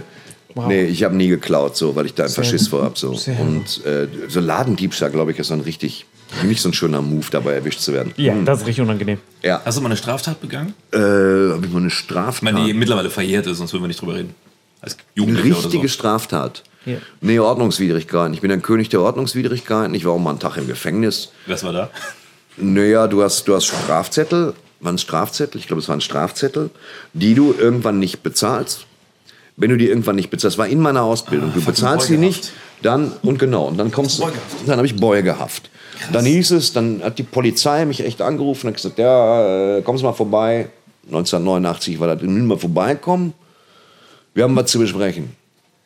nee, 0.68 0.84
ich 0.86 1.04
habe 1.04 1.16
nie 1.16 1.28
geklaut, 1.28 1.76
so, 1.78 1.95
weil 1.95 2.06
ich 2.08 2.14
da 2.14 2.28
Schiss 2.28 2.64
gut. 2.64 2.70
vor 2.70 2.84
habe. 2.84 2.97
So. 2.97 3.10
Und 3.39 3.86
äh, 3.86 4.08
so 4.28 4.39
Ladendiebstahl, 4.39 5.12
glaube 5.12 5.32
ich, 5.32 5.39
ist 5.39 5.47
so 5.47 5.54
ein 5.54 5.62
richtig, 5.62 6.06
nicht 6.43 6.62
so 6.62 6.70
ein 6.70 6.74
schöner 6.74 7.02
Move, 7.02 7.26
dabei 7.32 7.54
erwischt 7.54 7.80
zu 7.82 7.93
werden. 7.93 8.14
Ja, 8.18 8.34
das 8.43 8.62
ist 8.62 8.68
richtig 8.68 8.82
unangenehm. 8.84 9.20
Ja. 9.43 9.62
Hast 9.64 9.78
du 9.78 9.82
mal 9.82 9.88
eine 9.89 9.97
Straftat 9.97 10.41
begangen? 10.41 10.74
Äh, 10.91 10.97
habe 10.97 11.62
ich 11.64 11.72
mal 11.72 11.80
eine 11.80 11.88
Ich 11.88 11.93
Straftat? 11.93 12.41
meine, 12.43 12.66
die 12.66 12.74
mittlerweile 12.74 13.10
verjährt 13.10 13.45
ist, 13.47 13.58
sonst 13.60 13.74
würden 13.74 13.84
wir 13.84 13.88
nicht 13.89 14.02
drüber 14.02 14.16
reden. 14.16 14.34
Als 14.82 14.95
Eine 14.95 15.03
Jugendlicher 15.15 15.57
oder 15.57 15.65
richtige 15.65 15.88
so. 15.88 15.93
Straftat. 15.93 16.63
Ja. 16.86 16.97
Nee, 17.21 17.39
Ordnungswidrigkeiten. 17.39 18.34
Ich 18.34 18.41
bin 18.41 18.51
ein 18.51 18.61
König 18.61 18.89
der 18.89 19.01
Ordnungswidrigkeiten. 19.01 19.93
Ich 19.93 20.05
war 20.05 20.13
auch 20.13 20.19
mal 20.19 20.32
einen 20.32 20.39
Tag 20.39 20.57
im 20.57 20.67
Gefängnis. 20.67 21.32
Was 21.45 21.63
war 21.63 21.73
da? 21.73 21.89
Naja, 22.57 23.07
du 23.07 23.21
hast, 23.23 23.47
du 23.47 23.55
hast 23.55 23.65
Strafzettel, 23.65 24.53
waren 24.79 24.97
Strafzettel? 24.97 25.59
Ich 25.59 25.67
glaube, 25.67 25.82
es 25.82 25.89
waren 25.89 26.01
Strafzettel, 26.01 26.71
die 27.13 27.36
du 27.36 27.53
irgendwann 27.57 27.99
nicht 27.99 28.23
bezahlst. 28.23 28.88
Wenn 29.57 29.69
du 29.69 29.77
die 29.77 29.88
irgendwann 29.88 30.15
nicht 30.15 30.32
bezahlst, 30.32 30.57
war 30.57 30.67
in 30.67 30.79
meiner 30.79 31.03
Ausbildung. 31.03 31.53
du 31.53 31.63
bezahlst 31.63 32.09
die 32.09 32.17
nicht, 32.17 32.51
dann 32.82 33.11
und 33.21 33.38
genau, 33.38 33.65
und 33.65 33.77
dann 33.77 33.91
kommst 33.91 34.19
du, 34.19 34.27
dann 34.65 34.77
habe 34.77 34.88
ich 34.88 34.95
Beugehaft. 34.95 35.69
Dann 36.11 36.25
hieß 36.25 36.51
es, 36.51 36.73
dann 36.73 37.03
hat 37.03 37.19
die 37.19 37.23
Polizei 37.23 37.86
mich 37.86 38.03
echt 38.03 38.21
angerufen 38.21 38.67
und 38.67 38.73
hat 38.73 38.77
gesagt, 38.77 38.97
ja, 38.97 39.77
äh, 39.77 39.82
kommen 39.84 39.99
Sie 39.99 40.03
mal 40.03 40.13
vorbei. 40.13 40.69
1989 41.05 41.99
war 41.99 42.07
das, 42.07 42.23
nimm 42.23 42.47
mal 42.47 42.57
vorbeikommen. 42.57 43.34
Wir 44.34 44.43
haben 44.43 44.55
was 44.55 44.71
zu 44.71 44.79
besprechen. 44.79 45.36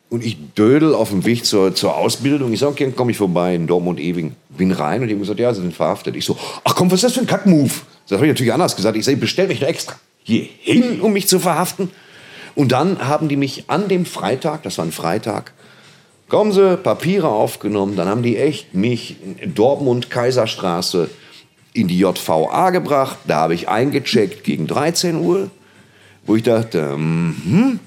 Und 0.08 0.24
ich 0.24 0.36
dödel 0.54 0.94
auf 0.94 1.10
dem 1.10 1.24
Weg 1.24 1.44
zur, 1.44 1.74
zur 1.74 1.96
Ausbildung. 1.96 2.52
Ich 2.52 2.60
sage, 2.60 2.72
okay, 2.72 2.84
dann 2.84 2.94
komme 2.94 3.10
ich 3.10 3.16
vorbei 3.16 3.56
in 3.56 3.66
Dortmund-Ewing. 3.66 4.36
Bin 4.50 4.70
rein 4.70 5.02
und 5.02 5.08
die 5.08 5.14
haben 5.14 5.20
gesagt, 5.20 5.40
ja, 5.40 5.52
Sie 5.52 5.62
sind 5.62 5.74
verhaftet. 5.74 6.14
Ich 6.14 6.24
so, 6.24 6.38
ach 6.62 6.76
komm, 6.76 6.90
was 6.90 6.98
ist 6.98 7.04
das 7.04 7.12
für 7.14 7.20
ein 7.20 7.26
Kackmove? 7.26 7.82
Das 8.08 8.16
habe 8.16 8.26
ich 8.26 8.32
natürlich 8.32 8.52
anders 8.52 8.76
gesagt. 8.76 8.96
Ich 8.96 9.04
sage, 9.04 9.16
bestell 9.16 9.48
mich 9.48 9.58
da 9.58 9.66
extra 9.66 9.96
hier 10.22 10.46
hin, 10.60 11.00
um 11.00 11.12
mich 11.12 11.26
zu 11.28 11.40
verhaften. 11.40 11.90
Und 12.54 12.72
dann 12.72 13.06
haben 13.06 13.28
die 13.28 13.36
mich 13.36 13.64
an 13.68 13.88
dem 13.88 14.06
Freitag, 14.06 14.62
das 14.62 14.78
war 14.78 14.84
ein 14.84 14.92
Freitag, 14.92 15.52
kommen 16.28 16.52
sie, 16.52 16.76
Papiere 16.76 17.28
aufgenommen. 17.28 17.96
Dann 17.96 18.08
haben 18.08 18.22
die 18.22 18.36
echt 18.36 18.74
mich 18.74 19.16
in 19.40 19.54
Dortmund-Kaiserstraße 19.54 21.10
in 21.72 21.88
die 21.88 21.98
JVA 21.98 22.70
gebracht. 22.70 23.18
Da 23.26 23.36
habe 23.36 23.54
ich 23.54 23.68
eingecheckt 23.68 24.42
gegen 24.42 24.66
13 24.66 25.16
Uhr, 25.16 25.50
wo 26.24 26.34
ich 26.36 26.42
dachte, 26.42 26.96
mhm. 26.96 27.78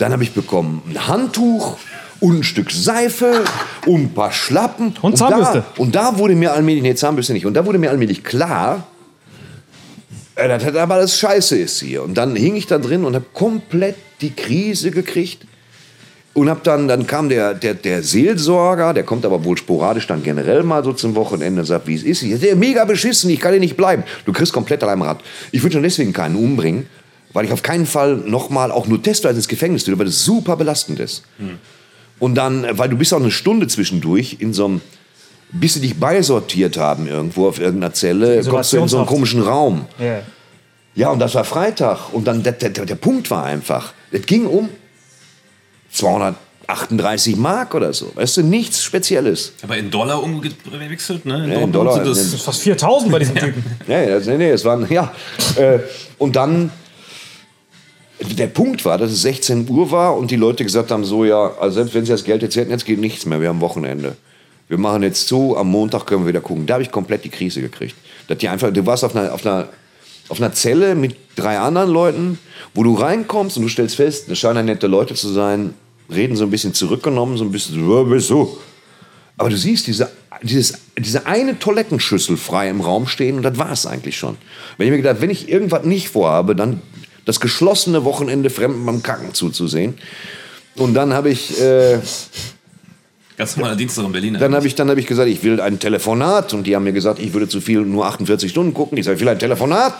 Dann 0.00 0.12
habe 0.12 0.22
ich 0.22 0.32
bekommen 0.32 0.80
ein 0.88 1.08
Handtuch 1.08 1.76
und 2.20 2.38
ein 2.38 2.42
Stück 2.42 2.70
Seife 2.70 3.44
und 3.84 4.04
ein 4.04 4.14
paar 4.14 4.32
Schlappen. 4.32 4.94
Und 5.02 5.18
Zahnbürste. 5.18 5.64
Da, 5.76 5.82
und 5.82 5.94
da 5.94 6.16
wurde 6.16 6.34
mir 6.34 6.54
allmählich, 6.54 6.82
nee, 6.82 6.94
Zahnbürste 6.94 7.34
nicht. 7.34 7.44
Und 7.44 7.52
da 7.52 7.66
wurde 7.66 7.78
mir 7.78 7.90
allmählich 7.90 8.24
klar, 8.24 8.86
äh, 10.36 10.48
dass 10.48 10.64
das 10.64 10.74
aber 10.74 10.94
alles 10.94 11.18
scheiße 11.18 11.58
ist 11.58 11.80
hier. 11.80 12.02
Und 12.02 12.14
dann 12.14 12.34
hing 12.34 12.56
ich 12.56 12.66
da 12.66 12.78
drin 12.78 13.04
und 13.04 13.14
habe 13.14 13.26
komplett 13.34 13.96
die 14.22 14.30
Krise 14.30 14.90
gekriegt. 14.90 15.44
Und 16.32 16.48
hab 16.48 16.64
dann, 16.64 16.88
dann 16.88 17.06
kam 17.06 17.28
der, 17.28 17.52
der, 17.52 17.74
der 17.74 18.02
Seelsorger, 18.02 18.94
der 18.94 19.02
kommt 19.02 19.26
aber 19.26 19.44
wohl 19.44 19.58
sporadisch 19.58 20.06
dann 20.06 20.22
generell 20.22 20.62
mal 20.62 20.82
so 20.82 20.94
zum 20.94 21.14
Wochenende 21.14 21.60
und 21.60 21.66
sagt, 21.66 21.86
wie 21.88 21.94
es 21.94 22.04
ist. 22.04 22.22
Ich 22.22 22.40
sag, 22.40 22.56
mega 22.56 22.86
beschissen, 22.86 23.28
ich 23.28 23.40
kann 23.40 23.50
hier 23.50 23.60
nicht 23.60 23.76
bleiben. 23.76 24.04
Du 24.24 24.32
kriegst 24.32 24.52
komplett 24.54 24.82
an 24.82 24.88
einem 24.88 25.02
Rad. 25.02 25.20
Ich 25.50 25.62
würde 25.62 25.74
schon 25.74 25.82
deswegen 25.82 26.14
keinen 26.14 26.36
umbringen, 26.36 26.86
weil 27.32 27.44
ich 27.44 27.52
auf 27.52 27.62
keinen 27.62 27.86
Fall 27.86 28.16
nochmal 28.16 28.72
auch 28.72 28.86
nur 28.86 29.02
testweise 29.02 29.36
ins 29.36 29.48
Gefängnis 29.48 29.86
will, 29.86 29.98
weil 29.98 30.06
das 30.06 30.24
super 30.24 30.56
belastend 30.56 30.98
ist. 31.00 31.22
Und 32.18 32.34
dann, 32.34 32.64
äh, 32.64 32.76
weil 32.78 32.88
du 32.88 32.96
bist 32.96 33.12
auch 33.14 33.20
eine 33.20 33.30
Stunde 33.30 33.66
zwischendurch 33.68 34.36
in 34.40 34.52
so 34.52 34.66
einem, 34.66 34.80
bis 35.52 35.74
sie 35.74 35.80
dich 35.80 35.98
beisortiert 35.98 36.76
haben 36.76 37.06
irgendwo 37.08 37.48
auf 37.48 37.58
irgendeiner 37.58 37.92
Zelle, 37.94 38.42
kommst 38.44 38.72
du 38.72 38.76
in 38.78 38.88
so 38.88 38.98
einen 38.98 39.06
komischen 39.06 39.42
Raum. 39.42 39.86
Ja. 39.98 40.22
Ja, 40.94 41.10
und 41.10 41.18
das 41.20 41.34
war 41.34 41.44
Freitag. 41.44 42.12
Und 42.12 42.26
dann 42.26 42.42
der, 42.42 42.52
der, 42.52 42.70
der 42.70 42.94
Punkt 42.96 43.30
war 43.30 43.44
einfach, 43.44 43.92
es 44.10 44.26
ging 44.26 44.44
um 44.46 44.68
238 45.92 47.36
Mark 47.36 47.74
oder 47.74 47.92
so. 47.92 48.10
Weißt 48.14 48.36
du, 48.38 48.42
nichts 48.42 48.82
Spezielles. 48.84 49.52
Aber 49.62 49.76
in 49.76 49.90
Dollar 49.90 50.22
umgewechselt, 50.22 51.26
ne? 51.26 51.48
Ja, 51.52 51.60
in 51.60 51.72
Dollar, 51.72 51.94
sind 51.94 52.06
das- 52.06 52.18
in- 52.18 52.24
Das 52.24 52.34
ist 52.34 52.42
fast 52.42 52.60
4000 52.62 53.10
bei 53.12 53.18
diesen 53.18 53.34
Typen. 53.34 53.64
Nee, 53.86 54.06
das, 54.06 54.26
nee, 54.26 54.36
nee, 54.36 54.50
es 54.50 54.64
waren, 54.64 54.86
ja. 54.90 55.12
Äh, 55.56 55.78
und 56.18 56.36
dann, 56.36 56.70
der 58.20 58.46
Punkt 58.48 58.84
war, 58.84 58.98
dass 58.98 59.10
es 59.10 59.22
16 59.22 59.68
Uhr 59.68 59.90
war 59.90 60.16
und 60.16 60.30
die 60.30 60.36
Leute 60.36 60.64
gesagt 60.64 60.90
haben, 60.90 61.04
so, 61.04 61.24
ja, 61.24 61.52
also 61.58 61.76
selbst 61.76 61.94
wenn 61.94 62.04
sie 62.04 62.12
das 62.12 62.24
Geld 62.24 62.42
jetzt 62.42 62.56
hätten, 62.56 62.70
jetzt 62.70 62.84
geht 62.84 63.00
nichts 63.00 63.26
mehr, 63.26 63.40
wir 63.40 63.48
haben 63.48 63.60
Wochenende. 63.60 64.16
Wir 64.68 64.78
machen 64.78 65.02
jetzt 65.02 65.26
zu, 65.26 65.56
am 65.56 65.68
Montag 65.68 66.06
können 66.06 66.22
wir 66.22 66.28
wieder 66.28 66.40
gucken. 66.40 66.66
Da 66.66 66.74
habe 66.74 66.82
ich 66.82 66.90
komplett 66.90 67.24
die 67.24 67.28
Krise 67.28 67.60
gekriegt. 67.60 67.96
Dass 68.28 68.38
die 68.38 68.48
einfach, 68.48 68.72
du 68.72 68.86
warst 68.86 69.04
auf 69.04 69.16
einer, 69.16 69.32
auf 69.32 69.44
einer, 69.44 69.68
auf 70.28 70.40
einer 70.40 70.52
Zelle 70.52 70.94
mit 70.94 71.16
drei 71.34 71.58
anderen 71.58 71.90
Leuten, 71.90 72.38
wo 72.74 72.84
du 72.84 72.94
reinkommst 72.94 73.56
und 73.56 73.64
du 73.64 73.68
stellst 73.68 73.96
fest, 73.96 74.30
das 74.30 74.38
scheinen 74.38 74.66
nette 74.66 74.86
Leute 74.86 75.14
zu 75.14 75.28
sein, 75.28 75.74
reden 76.12 76.36
so 76.36 76.44
ein 76.44 76.50
bisschen 76.50 76.72
zurückgenommen, 76.72 77.36
so 77.36 77.44
ein 77.44 77.50
bisschen, 77.50 77.84
so, 77.84 78.04
bist 78.04 78.30
du? 78.30 78.56
Aber 79.36 79.50
du 79.50 79.56
siehst 79.56 79.86
diese, 79.86 80.08
dieses, 80.42 80.78
diese 80.96 81.26
eine 81.26 81.58
Toilettenschüssel 81.58 82.36
frei 82.36 82.68
im 82.68 82.80
Raum 82.80 83.08
stehen 83.08 83.36
und 83.38 83.42
das 83.42 83.58
war 83.58 83.72
es 83.72 83.86
eigentlich 83.86 84.16
schon. 84.16 84.36
Wenn 84.76 84.86
ich 84.86 84.90
mir 84.92 84.98
gedacht, 84.98 85.20
wenn 85.20 85.30
ich 85.30 85.48
irgendwas 85.48 85.84
nicht 85.84 86.10
vorhabe, 86.10 86.54
dann 86.54 86.80
das 87.24 87.40
geschlossene 87.40 88.04
Wochenende 88.04 88.50
Fremden 88.50 88.84
beim 88.84 89.02
Kacken 89.02 89.34
zuzusehen. 89.34 89.94
Und 90.76 90.94
dann 90.94 91.12
habe 91.12 91.30
ich, 91.30 91.60
äh, 91.60 91.98
Ganz 93.40 93.56
normaler 93.56 93.76
Dienstag 93.76 94.04
in 94.04 94.12
Berlin. 94.12 94.36
Dann 94.38 94.54
habe 94.54 94.66
ich, 94.66 94.74
dann 94.74 94.90
hab 94.90 94.98
ich 94.98 95.06
gesagt, 95.06 95.26
ich 95.30 95.42
will 95.42 95.62
ein 95.62 95.78
Telefonat. 95.78 96.52
Und 96.52 96.66
die 96.66 96.76
haben 96.76 96.84
mir 96.84 96.92
gesagt, 96.92 97.18
ich 97.18 97.32
würde 97.32 97.48
zu 97.48 97.62
viel 97.62 97.80
nur 97.80 98.04
48 98.04 98.50
Stunden 98.50 98.74
gucken. 98.74 98.98
Ich 98.98 99.06
sage, 99.06 99.14
ich 99.14 99.20
will 99.22 99.30
ein 99.30 99.38
Telefonat. 99.38 99.94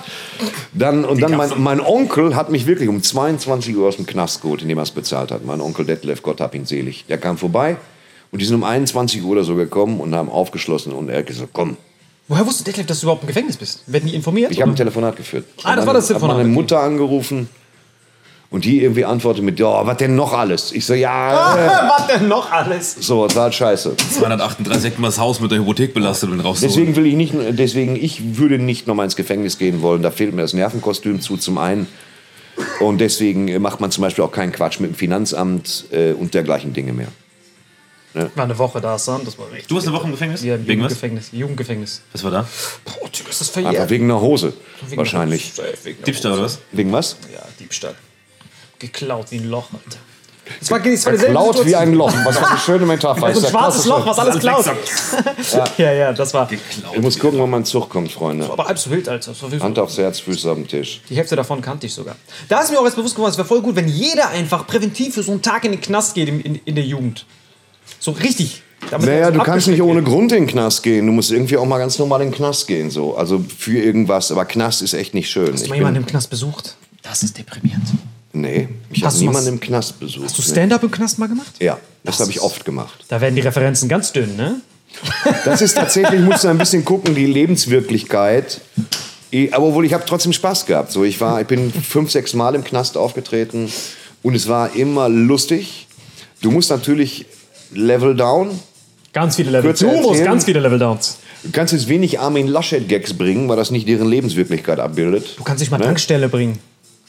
Dann, 0.74 1.06
und 1.06 1.22
dann 1.22 1.34
mein, 1.34 1.50
mein 1.56 1.80
Onkel 1.80 2.36
hat 2.36 2.50
mich 2.50 2.66
wirklich 2.66 2.90
um 2.90 3.02
22 3.02 3.74
Uhr 3.74 3.88
aus 3.88 3.96
dem 3.96 4.04
Knast 4.04 4.42
geholt, 4.42 4.60
indem 4.60 4.76
er 4.76 4.82
es 4.82 4.90
bezahlt 4.90 5.30
hat. 5.30 5.46
Mein 5.46 5.62
Onkel 5.62 5.86
Detlef, 5.86 6.22
Gott 6.22 6.38
hab 6.42 6.54
ihn 6.54 6.66
selig. 6.66 7.06
Der 7.08 7.16
kam 7.16 7.38
vorbei 7.38 7.78
und 8.30 8.42
die 8.42 8.44
sind 8.44 8.56
um 8.56 8.64
21 8.64 9.22
Uhr 9.22 9.30
oder 9.30 9.44
so 9.44 9.54
gekommen 9.54 10.00
und 10.00 10.14
haben 10.14 10.28
aufgeschlossen. 10.28 10.92
Und 10.92 11.08
er 11.08 11.20
hat 11.20 11.26
gesagt, 11.26 11.50
komm, 11.54 11.78
Woher 12.30 12.46
wusste 12.46 12.62
Detlef, 12.62 12.86
dass 12.86 13.00
du 13.00 13.06
überhaupt 13.06 13.24
im 13.24 13.26
Gefängnis 13.26 13.56
bist? 13.56 13.82
Werden 13.88 14.06
die 14.08 14.14
informiert? 14.14 14.52
Ich 14.52 14.60
habe 14.62 14.70
ein 14.70 14.76
Telefonat 14.76 15.16
geführt. 15.16 15.46
Ah, 15.64 15.74
das 15.74 15.80
Hab 15.80 15.86
war 15.88 15.94
das 15.94 16.04
meine- 16.04 16.06
Telefonat, 16.20 16.30
Hab 16.30 16.36
meine 16.44 16.48
okay. 16.50 16.60
Mutter 16.62 16.78
angerufen 16.80 17.48
und 18.50 18.64
die 18.64 18.82
irgendwie 18.84 19.04
antwortet 19.04 19.42
mit, 19.42 19.58
ja, 19.58 19.84
was 19.84 19.96
denn 19.96 20.14
noch 20.14 20.32
alles? 20.32 20.70
Ich 20.70 20.86
so, 20.86 20.94
ja, 20.94 21.56
äh, 21.56 21.88
Was 21.88 22.06
denn 22.06 22.28
noch 22.28 22.52
alles? 22.52 22.96
so, 23.00 23.26
total 23.26 23.52
scheiße. 23.52 23.96
238 23.96 24.84
Hektar 24.92 25.06
das 25.06 25.18
Haus 25.18 25.40
mit 25.40 25.50
der 25.50 25.58
Hypothek 25.58 25.92
belastet 25.92 26.30
und 26.30 26.38
raus. 26.38 26.60
Deswegen 26.60 26.94
will 26.94 27.06
ich 27.06 27.14
nicht, 27.14 27.34
deswegen, 27.50 27.96
ich 27.96 28.36
würde 28.38 28.60
nicht 28.60 28.86
nochmal 28.86 29.06
ins 29.06 29.16
Gefängnis 29.16 29.58
gehen 29.58 29.82
wollen. 29.82 30.02
Da 30.02 30.12
fehlt 30.12 30.32
mir 30.32 30.42
das 30.42 30.52
Nervenkostüm 30.52 31.20
zu, 31.20 31.36
zum 31.36 31.58
einen. 31.58 31.88
Und 32.78 33.00
deswegen 33.00 33.48
äh, 33.48 33.58
macht 33.58 33.80
man 33.80 33.90
zum 33.90 34.02
Beispiel 34.02 34.22
auch 34.22 34.30
keinen 34.32 34.52
Quatsch 34.52 34.78
mit 34.78 34.92
dem 34.92 34.94
Finanzamt 34.94 35.86
äh, 35.90 36.12
und 36.12 36.34
dergleichen 36.34 36.72
Dinge 36.74 36.92
mehr. 36.92 37.08
War 38.14 38.44
eine 38.44 38.58
Woche 38.58 38.80
da, 38.80 38.98
Sam. 38.98 39.24
Das 39.24 39.38
war 39.38 39.50
richtig. 39.50 39.68
Du 39.68 39.76
warst 39.76 39.86
eine 39.86 39.96
Woche 39.96 40.06
im 40.06 40.12
Gefängnis? 40.12 40.42
Ja, 40.42 40.56
im 40.56 40.66
Wegen 40.66 40.82
was? 40.82 40.90
Jugendgefängnis. 40.92 41.28
Jugendgefängnis. 41.32 42.02
Was 42.12 42.24
war 42.24 42.30
da? 42.30 42.46
Boah, 42.84 43.12
Typ, 43.12 43.28
ist 43.28 43.40
das 43.40 43.48
verjährt. 43.48 43.88
wegen 43.90 44.04
einer 44.04 44.20
Hose. 44.20 44.52
Wegen 44.86 44.96
Wahrscheinlich. 44.96 45.52
Wegen 45.84 45.98
der 45.98 46.04
Diebstahl 46.06 46.32
oder 46.32 46.42
Hose. 46.42 46.56
was? 46.56 46.76
Wegen 46.76 46.92
was? 46.92 47.16
Ja, 47.32 47.42
Diebstahl. 47.58 47.94
Geklaut 48.78 49.30
wie 49.30 49.38
ein 49.38 49.48
Loch, 49.48 49.68
Alter. 49.72 49.98
Es 50.60 50.70
war, 50.70 50.84
es 50.84 51.06
war 51.06 51.12
dieselbe 51.12 51.32
Laut 51.32 51.64
wie 51.64 51.76
ein 51.76 51.94
Loch. 51.94 52.12
Was 52.24 52.38
für 52.38 52.48
eine 52.48 52.58
schöne 52.58 52.86
Metapher. 52.86 53.26
Also 53.26 53.46
ein 53.46 53.50
schwarzes 53.50 53.84
Loch, 53.86 54.04
was 54.04 54.18
alles 54.18 54.38
klaut. 54.40 54.64
ja, 55.78 55.92
ja, 55.92 56.12
das 56.12 56.34
war. 56.34 56.48
Ich 56.50 57.00
muss 57.00 57.18
gucken, 57.18 57.38
wann 57.38 57.50
mein 57.50 57.64
Zug 57.64 57.88
kommt, 57.88 58.10
Freunde. 58.10 58.50
Aber 58.50 58.64
halb 58.66 58.78
so 58.78 58.90
wild, 58.90 59.08
Alter. 59.08 59.32
Hand 59.60 59.78
aufs 59.78 59.98
Herz, 59.98 60.20
Füße 60.20 60.50
auf 60.50 60.56
den 60.56 60.66
Tisch. 60.66 61.02
Die 61.08 61.14
Hälfte 61.14 61.36
davon 61.36 61.60
kannte 61.60 61.86
ich 61.86 61.94
sogar. 61.94 62.16
Da 62.48 62.60
ist 62.60 62.70
mir 62.70 62.80
auch 62.80 62.84
jetzt 62.84 62.96
bewusst 62.96 63.14
geworden, 63.14 63.30
es 63.30 63.38
wäre 63.38 63.46
voll 63.46 63.62
gut, 63.62 63.76
wenn 63.76 63.88
jeder 63.88 64.30
einfach 64.30 64.66
präventiv 64.66 65.14
für 65.14 65.22
so 65.22 65.30
einen 65.32 65.42
Tag 65.42 65.64
in 65.64 65.72
den 65.72 65.80
Knast 65.80 66.14
geht 66.14 66.28
in, 66.28 66.40
in, 66.40 66.54
in 66.64 66.74
der 66.74 66.84
Jugend. 66.84 67.26
So 68.00 68.10
richtig. 68.12 68.62
Damit 68.90 69.06
Naja, 69.08 69.30
du 69.30 69.40
kannst 69.40 69.68
nicht 69.68 69.82
ohne. 69.82 70.02
Grund 70.02 70.32
in 70.32 70.44
den 70.44 70.46
Knast 70.48 70.82
gehen. 70.82 71.06
Du 71.06 71.12
musst 71.12 71.30
irgendwie 71.30 71.56
auch 71.58 71.66
mal 71.66 71.78
ganz 71.78 71.98
normal 71.98 72.22
in 72.22 72.30
den 72.30 72.34
Knast 72.34 72.66
gehen. 72.66 72.90
So. 72.90 73.14
Also 73.16 73.44
für 73.56 73.78
irgendwas. 73.78 74.32
Aber 74.32 74.44
Knast 74.46 74.80
ist 74.82 74.94
echt 74.94 75.14
nicht 75.14 75.30
schön. 75.30 75.52
Hast 75.52 75.66
du 75.66 75.68
mal 75.68 75.76
jemanden 75.76 75.98
im 76.00 76.06
Knast 76.06 76.30
besucht? 76.30 76.74
Das 77.02 77.22
ist 77.22 77.36
deprimierend. 77.38 77.84
nee, 78.32 78.68
ich 78.90 79.04
Hast 79.04 79.12
habe 79.14 79.18
du 79.18 79.20
niemanden 79.28 79.46
was- 79.48 79.52
im 79.54 79.60
Knast 79.60 80.00
besucht. 80.00 80.24
Hast 80.24 80.38
du. 80.38 80.42
Stand-up 80.42 80.82
im 80.82 80.90
Knast 80.90 81.18
mal 81.18 81.28
gemacht? 81.28 81.52
Ja, 81.60 81.78
das, 82.04 82.18
habe 82.20 82.30
ich 82.30 82.40
oft 82.40 82.64
gemacht. 82.64 83.04
Da 83.08 83.20
werden 83.20 83.34
die 83.36 83.42
Referenzen 83.42 83.88
ganz 83.88 84.12
dünn, 84.12 84.34
ne? 84.36 84.60
Das 85.44 85.62
ist 85.62 85.74
tatsächlich, 85.76 86.20
musst 86.20 86.42
du 86.44 86.48
ein 86.48 86.58
bisschen 86.58 86.84
gucken, 86.84 87.14
die 87.14 87.26
Lebenswirklichkeit. 87.26 88.60
Ich- 89.30 89.54
Aber 89.54 89.66
obwohl 89.66 89.84
ich 89.84 89.92
habe 89.94 90.04
trotzdem 90.06 90.32
Spaß 90.32 90.66
gehabt. 90.66 90.90
So, 90.90 91.04
ich, 91.04 91.20
war, 91.20 91.40
ich 91.40 91.46
bin 91.46 91.72
fünf, 91.72 92.10
sechs 92.10 92.34
Mal 92.34 92.54
im 92.54 92.64
Knast 92.64 92.96
aufgetreten 92.96 93.70
und 94.22 94.34
es 94.34 94.48
war 94.48 94.74
immer 94.74 95.08
lustig. 95.08 95.86
Du 96.42 96.50
musst 96.50 96.70
natürlich 96.70 97.26
Level 97.72 98.14
down. 98.16 98.58
Ganz 99.12 99.36
viele 99.36 99.50
Level. 99.50 99.70
Kürzer 99.70 99.86
Du 99.86 99.92
musst 99.96 100.08
erzählen. 100.10 100.24
ganz 100.26 100.44
viele 100.44 100.60
Level 100.60 100.78
Downs. 100.78 101.18
Du 101.42 101.50
kannst 101.50 101.72
jetzt 101.72 101.88
wenig 101.88 102.20
Armin 102.20 102.46
Laschet-Gags 102.46 103.14
bringen, 103.14 103.48
weil 103.48 103.56
das 103.56 103.70
nicht 103.70 103.88
deren 103.88 104.08
Lebenswirklichkeit 104.08 104.78
abbildet. 104.78 105.34
Du 105.38 105.42
kannst 105.42 105.62
dich 105.62 105.70
mal 105.70 105.78
Ne? 105.78 105.84
Tankstelle 105.84 106.28
bringen. 106.28 106.58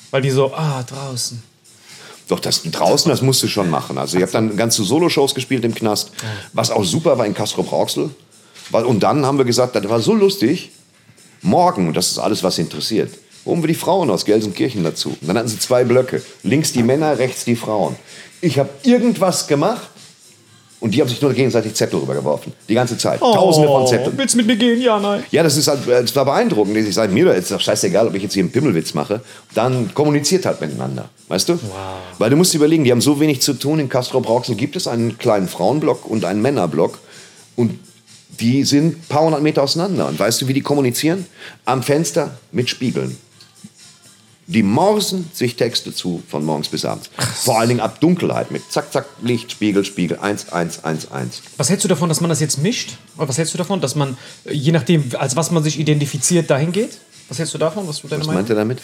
Weil 0.10 0.22
die 0.22 0.30
so, 0.32 0.54
ah, 0.54 0.84
draußen. 0.84 1.42
Doch, 2.28 2.40
das 2.40 2.64
draußen, 2.64 3.10
das 3.10 3.22
musst 3.22 3.44
du 3.44 3.48
schon 3.48 3.70
machen. 3.70 3.98
Also 3.98 4.16
ich 4.18 4.24
habe 4.24 4.32
dann 4.32 4.56
ganze 4.56 4.84
Soloshows 4.84 5.36
gespielt 5.36 5.66
im 5.66 5.76
Knast, 5.76 6.12
was 6.54 6.72
auch 6.72 6.84
super 6.84 7.18
war 7.18 7.26
in 7.26 7.34
Castro 7.34 7.62
Brauxel. 7.64 8.10
Weil- 8.70 8.86
Und 8.86 9.04
dann 9.04 9.26
haben 9.26 9.38
wir 9.38 9.46
gesagt, 9.46 9.76
das 9.76 9.88
war 9.90 10.00
so 10.00 10.14
lustig, 10.14 10.72
morgen, 11.42 11.88
und 11.90 11.98
das 11.98 12.12
ist 12.12 12.18
alles, 12.20 12.42
was 12.42 12.58
interessiert, 12.58 13.14
holen 13.46 13.62
wir 13.62 13.68
die 13.68 13.76
Frauen 13.76 14.10
aus 14.10 14.24
Gelsenkirchen 14.24 14.84
dazu. 14.84 15.10
Und 15.22 15.28
dann 15.28 15.38
hatten 15.38 15.50
sie 15.50 15.60
zwei 15.60 15.84
Blöcke, 15.84 16.22
links 16.44 16.72
die 16.72 16.84
Männer, 16.84 17.18
rechts 17.20 17.44
die 17.44 17.56
Frauen. 17.58 17.96
Ich 18.40 18.58
habe 18.60 18.70
irgendwas 18.84 19.48
gemacht 19.48 19.90
und 20.82 20.96
die 20.96 21.00
haben 21.00 21.08
sich 21.08 21.22
nur 21.22 21.32
gegenseitig 21.32 21.76
Zettel 21.76 22.00
rübergeworfen. 22.00 22.54
Die 22.68 22.74
ganze 22.74 22.98
Zeit. 22.98 23.20
Tausende 23.20 23.68
von 23.68 23.86
Zetteln. 23.86 24.14
Oh, 24.16 24.18
Willst 24.18 24.34
du 24.34 24.40
mit 24.40 24.48
mir 24.48 24.58
gehen? 24.58 24.82
Ja, 24.82 25.00
nein. 25.00 25.24
Ja, 25.30 25.44
das 25.44 25.56
ist 25.56 25.68
halt, 25.68 25.88
das 25.88 26.16
war 26.16 26.26
beeindruckend. 26.26 26.76
Ich 26.76 26.96
sage 26.96 27.14
mir, 27.14 27.32
ist 27.34 27.52
doch 27.52 27.62
scheißegal, 27.62 28.08
ob 28.08 28.16
ich 28.16 28.24
jetzt 28.24 28.34
hier 28.34 28.42
einen 28.42 28.52
Pimmelwitz 28.52 28.96
mache. 28.96 29.22
Dann 29.54 29.94
kommuniziert 29.94 30.46
halt 30.48 30.60
miteinander, 30.60 31.10
weißt 31.28 31.50
du? 31.50 31.60
Weil 32.18 32.32
du 32.32 32.36
musst 32.36 32.54
dir 32.54 32.58
überlegen, 32.58 32.84
die 32.84 32.92
haben 32.92 33.00
so 33.00 33.20
wenig 33.20 33.42
zu 33.42 33.54
tun. 33.54 33.80
In 33.80 33.90
Castro 33.90 34.22
Brauxel 34.22 34.56
gibt 34.56 34.76
es 34.76 34.88
einen 34.88 35.20
kleinen 35.20 35.48
Frauenblock 35.48 36.10
und 36.10 36.26
einen 36.26 36.42
Männerblock. 36.42 36.98
Und 37.56 37.80
die 38.40 38.64
sind 38.64 38.98
ein 38.98 39.06
paar 39.08 39.24
hundert 39.26 39.44
Meter 39.44 39.62
auseinander. 39.62 40.08
Und 40.08 40.20
weißt 40.20 40.42
du, 40.42 40.48
wie 40.48 40.54
die 40.54 40.62
kommunizieren? 40.62 41.28
Am 41.64 41.84
Fenster 41.84 42.40
mit 42.52 42.70
Spiegeln. 42.72 43.18
Die 44.52 44.64
morsen 44.64 45.30
sich 45.32 45.56
Texte 45.56 45.96
zu 45.96 46.22
von 46.28 46.44
morgens 46.44 46.68
bis 46.68 46.84
abends. 46.84 47.10
Vor 47.46 47.58
allen 47.58 47.70
Dingen 47.70 47.80
ab 47.80 48.02
Dunkelheit 48.02 48.52
mit 48.52 48.70
zack, 48.70 48.92
zack, 48.92 49.06
Licht, 49.22 49.50
Spiegel, 49.50 49.86
Spiegel, 49.86 50.18
1, 50.20 50.52
1, 50.52 50.84
1, 50.84 51.10
1. 51.10 51.42
Was 51.56 51.70
hältst 51.70 51.86
du 51.86 51.88
davon, 51.88 52.10
dass 52.10 52.20
man 52.20 52.28
das 52.30 52.42
jetzt 52.42 52.58
mischt? 52.58 52.98
Oder 53.16 53.30
was 53.30 53.38
hältst 53.38 53.54
du 53.54 53.58
davon, 53.58 53.80
dass 53.80 53.96
man, 53.96 54.18
äh, 54.44 54.54
je 54.54 54.74
nachdem, 54.74 55.10
als 55.18 55.38
was 55.38 55.52
man 55.52 55.64
sich 55.64 55.80
identifiziert, 55.80 56.50
dahin 56.50 56.74
geht? 56.74 56.98
Was 57.30 57.40
hältst 57.40 57.54
du 57.54 57.60
davon? 57.60 57.88
Was, 57.88 58.02
du 58.02 58.10
deine 58.10 58.28
Was 58.28 58.28
meint 58.28 58.50
er 58.50 58.58
damit? 58.58 58.80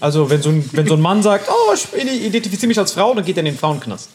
Also, 0.00 0.28
wenn 0.28 0.42
so, 0.42 0.48
ein, 0.48 0.68
wenn 0.72 0.88
so 0.88 0.94
ein 0.94 1.00
Mann 1.00 1.22
sagt, 1.22 1.48
oh, 1.48 1.72
ich 1.72 2.24
identifiziere 2.26 2.66
mich 2.66 2.78
als 2.80 2.90
Frau, 2.90 3.14
dann 3.14 3.24
geht 3.24 3.36
er 3.36 3.40
in 3.40 3.46
den 3.46 3.56
Frauenknast. 3.56 4.08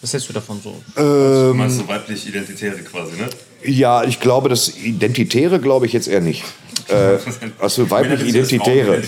Was 0.00 0.12
hältst 0.12 0.28
du 0.28 0.32
davon 0.32 0.60
so? 0.60 0.74
Ähm, 1.00 1.56
Meinst 1.56 1.78
du 1.78 1.86
weiblich 1.86 2.26
Identitäre 2.26 2.78
quasi, 2.78 3.12
ne? 3.12 3.28
Ja, 3.64 4.02
ich 4.02 4.18
glaube, 4.18 4.48
das 4.48 4.76
Identitäre 4.76 5.60
glaube 5.60 5.86
ich 5.86 5.92
jetzt 5.92 6.08
eher 6.08 6.20
nicht. 6.20 6.42
Äh, 6.88 7.18
also 7.60 7.88
weiblich 7.88 8.28
Identitäre. 8.28 9.00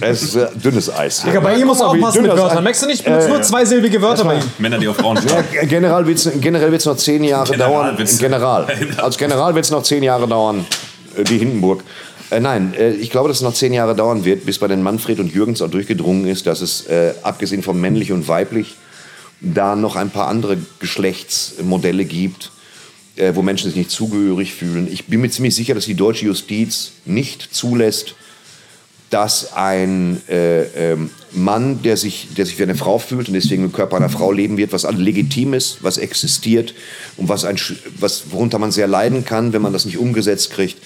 Es 0.00 0.22
ist 0.22 0.36
äh, 0.36 0.46
dünnes 0.54 0.90
Eis. 0.94 1.22
Digga, 1.22 1.40
bei 1.40 1.54
ihm 1.56 1.66
muss 1.66 1.80
auch 1.80 1.96
passen 1.98 2.22
mit 2.22 2.30
Wörtern. 2.36 2.64
Merkst 2.64 2.82
du 2.82 2.86
nicht? 2.86 3.00
Ich 3.00 3.04
benutze 3.04 3.28
nur 3.28 3.42
zweisilbige 3.42 4.00
Wörter 4.00 4.24
bei 4.24 4.36
ihm. 4.36 4.42
Männer, 4.58 4.78
die 4.78 4.88
auf 4.88 4.96
Frauen 4.96 5.16
Ja, 5.16 5.42
stehen. 5.44 5.68
generell 5.68 6.06
wird 6.06 6.80
es 6.80 6.86
noch 6.86 6.96
zehn 6.96 7.22
Jahre 7.24 7.50
General 7.50 7.70
dauern. 7.70 7.98
wird's- 7.98 8.18
General. 8.18 8.66
Als 8.96 9.18
General 9.18 9.54
wird 9.54 9.64
es 9.66 9.70
noch 9.70 9.82
zehn 9.82 10.02
Jahre 10.02 10.26
dauern, 10.26 10.64
äh, 11.16 11.24
die 11.24 11.36
Hindenburg. 11.38 11.84
Äh, 12.30 12.40
nein, 12.40 12.72
äh, 12.78 12.92
ich 12.92 13.10
glaube, 13.10 13.28
dass 13.28 13.38
es 13.38 13.42
noch 13.42 13.52
zehn 13.52 13.74
Jahre 13.74 13.94
dauern 13.94 14.24
wird, 14.24 14.46
bis 14.46 14.58
bei 14.58 14.66
den 14.68 14.82
Manfred 14.82 15.18
und 15.20 15.32
Jürgens 15.34 15.60
auch 15.60 15.70
durchgedrungen 15.70 16.26
ist, 16.26 16.46
dass 16.46 16.62
es, 16.62 16.86
äh, 16.86 17.12
abgesehen 17.22 17.62
von 17.62 17.78
männlich 17.78 18.12
und 18.12 18.26
weiblich, 18.28 18.76
da 19.42 19.76
noch 19.76 19.96
ein 19.96 20.08
paar 20.08 20.28
andere 20.28 20.56
Geschlechtsmodelle 20.78 22.04
gibt, 22.04 22.50
äh, 23.16 23.32
wo 23.34 23.42
Menschen 23.42 23.66
sich 23.68 23.76
nicht 23.76 23.90
zugehörig 23.90 24.54
fühlen. 24.54 24.88
Ich 24.90 25.06
bin 25.06 25.20
mir 25.20 25.28
ziemlich 25.30 25.54
sicher, 25.54 25.74
dass 25.74 25.84
die 25.84 25.94
deutsche 25.94 26.24
Justiz 26.26 26.92
nicht 27.04 27.54
zulässt, 27.54 28.14
dass 29.12 29.52
ein 29.52 30.22
äh, 30.26 30.62
ähm, 30.92 31.10
Mann, 31.32 31.82
der 31.82 31.98
sich, 31.98 32.28
der 32.34 32.46
sich 32.46 32.58
wie 32.58 32.62
eine 32.62 32.74
Frau 32.74 32.98
fühlt 32.98 33.28
und 33.28 33.34
deswegen 33.34 33.64
im 33.64 33.72
Körper 33.72 33.96
einer 33.98 34.08
Frau 34.08 34.32
leben 34.32 34.56
wird, 34.56 34.72
was 34.72 34.90
legitim 34.90 35.52
ist, 35.52 35.78
was 35.82 35.98
existiert 35.98 36.72
und 37.18 37.28
was 37.28 37.44
ein, 37.44 37.58
was, 38.00 38.30
worunter 38.30 38.58
man 38.58 38.72
sehr 38.72 38.86
leiden 38.86 39.24
kann, 39.26 39.52
wenn 39.52 39.60
man 39.60 39.74
das 39.74 39.84
nicht 39.84 39.98
umgesetzt 39.98 40.50
kriegt. 40.52 40.78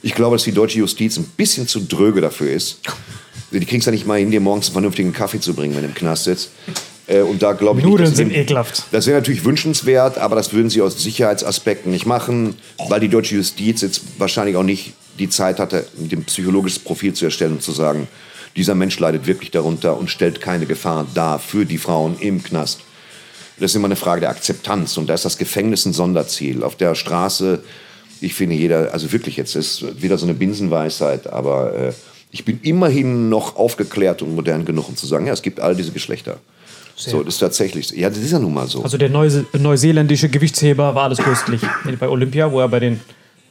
Ich 0.00 0.14
glaube, 0.14 0.36
dass 0.36 0.44
die 0.44 0.52
deutsche 0.52 0.78
Justiz 0.78 1.16
ein 1.16 1.24
bisschen 1.36 1.66
zu 1.66 1.80
dröge 1.80 2.20
dafür 2.20 2.52
ist. 2.52 2.78
Die 3.50 3.64
kriegst 3.66 3.86
ja 3.86 3.92
nicht 3.92 4.06
mal 4.06 4.18
hin, 4.18 4.30
dir 4.30 4.40
morgens 4.40 4.66
einen 4.66 4.74
vernünftigen 4.74 5.12
Kaffee 5.12 5.40
zu 5.40 5.52
bringen, 5.54 5.74
wenn 5.74 5.82
du 5.82 5.88
im 5.88 5.94
Knast 5.94 6.24
sitzt. 6.24 6.50
Äh, 7.08 7.22
und 7.22 7.42
da 7.42 7.52
glaube 7.52 7.80
ich 7.80 7.86
Nudeln 7.86 8.08
nicht, 8.10 8.16
sind 8.16 8.28
die- 8.28 8.36
ekelhaft. 8.36 8.84
das 8.92 9.06
wäre 9.08 9.18
natürlich 9.18 9.44
wünschenswert, 9.44 10.18
aber 10.18 10.36
das 10.36 10.52
würden 10.52 10.70
sie 10.70 10.82
aus 10.82 11.02
Sicherheitsaspekten 11.02 11.90
nicht 11.90 12.06
machen, 12.06 12.54
weil 12.88 13.00
die 13.00 13.08
deutsche 13.08 13.34
Justiz 13.34 13.80
jetzt 13.82 14.02
wahrscheinlich 14.18 14.54
auch 14.54 14.62
nicht 14.62 14.94
die 15.18 15.28
Zeit 15.28 15.58
hatte, 15.58 15.86
ein 15.98 16.24
psychologisches 16.24 16.78
Profil 16.78 17.14
zu 17.14 17.24
erstellen 17.24 17.52
und 17.52 17.62
zu 17.62 17.72
sagen, 17.72 18.08
dieser 18.56 18.74
Mensch 18.74 18.98
leidet 18.98 19.26
wirklich 19.26 19.50
darunter 19.50 19.96
und 19.96 20.10
stellt 20.10 20.40
keine 20.40 20.66
Gefahr 20.66 21.06
dar 21.14 21.38
für 21.38 21.64
die 21.64 21.78
Frauen 21.78 22.16
im 22.20 22.42
Knast. 22.42 22.80
Das 23.58 23.70
ist 23.70 23.74
immer 23.76 23.86
eine 23.86 23.96
Frage 23.96 24.22
der 24.22 24.30
Akzeptanz 24.30 24.96
und 24.96 25.08
da 25.08 25.14
ist 25.14 25.24
das 25.24 25.38
Gefängnis 25.38 25.86
ein 25.86 25.92
Sonderziel. 25.92 26.62
Auf 26.62 26.76
der 26.76 26.94
Straße, 26.94 27.62
ich 28.20 28.34
finde 28.34 28.56
jeder, 28.56 28.92
also 28.92 29.12
wirklich 29.12 29.36
jetzt, 29.36 29.56
ist 29.56 30.02
wieder 30.02 30.18
so 30.18 30.26
eine 30.26 30.34
Binsenweisheit, 30.34 31.26
aber 31.26 31.74
äh, 31.74 31.92
ich 32.30 32.44
bin 32.44 32.60
immerhin 32.62 33.28
noch 33.28 33.56
aufgeklärt 33.56 34.22
und 34.22 34.34
modern 34.34 34.64
genug, 34.64 34.88
um 34.88 34.96
zu 34.96 35.06
sagen, 35.06 35.26
ja, 35.26 35.32
es 35.32 35.42
gibt 35.42 35.60
all 35.60 35.76
diese 35.76 35.92
Geschlechter. 35.92 36.38
So, 36.96 37.22
das 37.22 37.34
ist 37.34 37.40
tatsächlich. 37.40 37.90
Ja, 37.90 38.08
das 38.08 38.18
ist 38.18 38.32
ja 38.32 38.38
nun 38.38 38.54
mal 38.54 38.66
so. 38.68 38.82
Also 38.82 38.98
der 38.98 39.08
Neuse 39.08 39.46
neuseeländische 39.58 40.28
Gewichtsheber 40.28 40.94
war 40.94 41.04
alles 41.04 41.18
köstlich 41.18 41.60
bei 41.98 42.08
Olympia, 42.08 42.52
wo 42.52 42.60
er 42.60 42.68
bei 42.68 42.80
den 42.80 43.00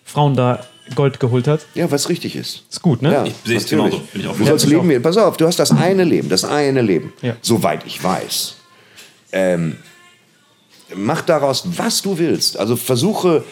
Frauen 0.05 0.36
da 0.36 0.66
Gold 0.96 1.20
geholt 1.20 1.48
hat. 1.48 1.62
Ja, 1.76 1.90
was 1.92 2.10
richtig 2.10 2.36
ist. 2.36 2.64
Ist 2.70 2.82
gut, 2.82 3.02
ne? 3.02 3.12
Ja, 3.14 3.26
Ich 3.26 3.34
sehe 3.46 3.58
es 3.58 3.64
natürlich. 3.72 3.92
genauso. 3.92 4.08
Bin 4.12 4.22
ich 4.22 4.28
auch 4.28 4.38
Du 4.38 4.46
sollst 4.46 4.68
leben, 4.68 4.90
wie- 4.90 5.00
pass 5.00 5.18
auf, 5.18 5.38
du 5.38 5.46
hast 5.48 5.60
das 5.60 5.72
eine 5.72 6.04
Leben, 6.04 6.28
das 6.30 6.44
eine 6.44 6.82
Leben. 6.82 7.14
Ja. 7.22 7.36
Soweit 7.42 7.86
ich 7.86 8.04
weiß. 8.04 8.56
Ähm, 9.32 9.78
mach 10.96 11.22
daraus, 11.22 11.64
was 11.78 12.02
du 12.02 12.18
willst. 12.18 12.58
Also 12.58 12.76
versuche, 12.76 13.44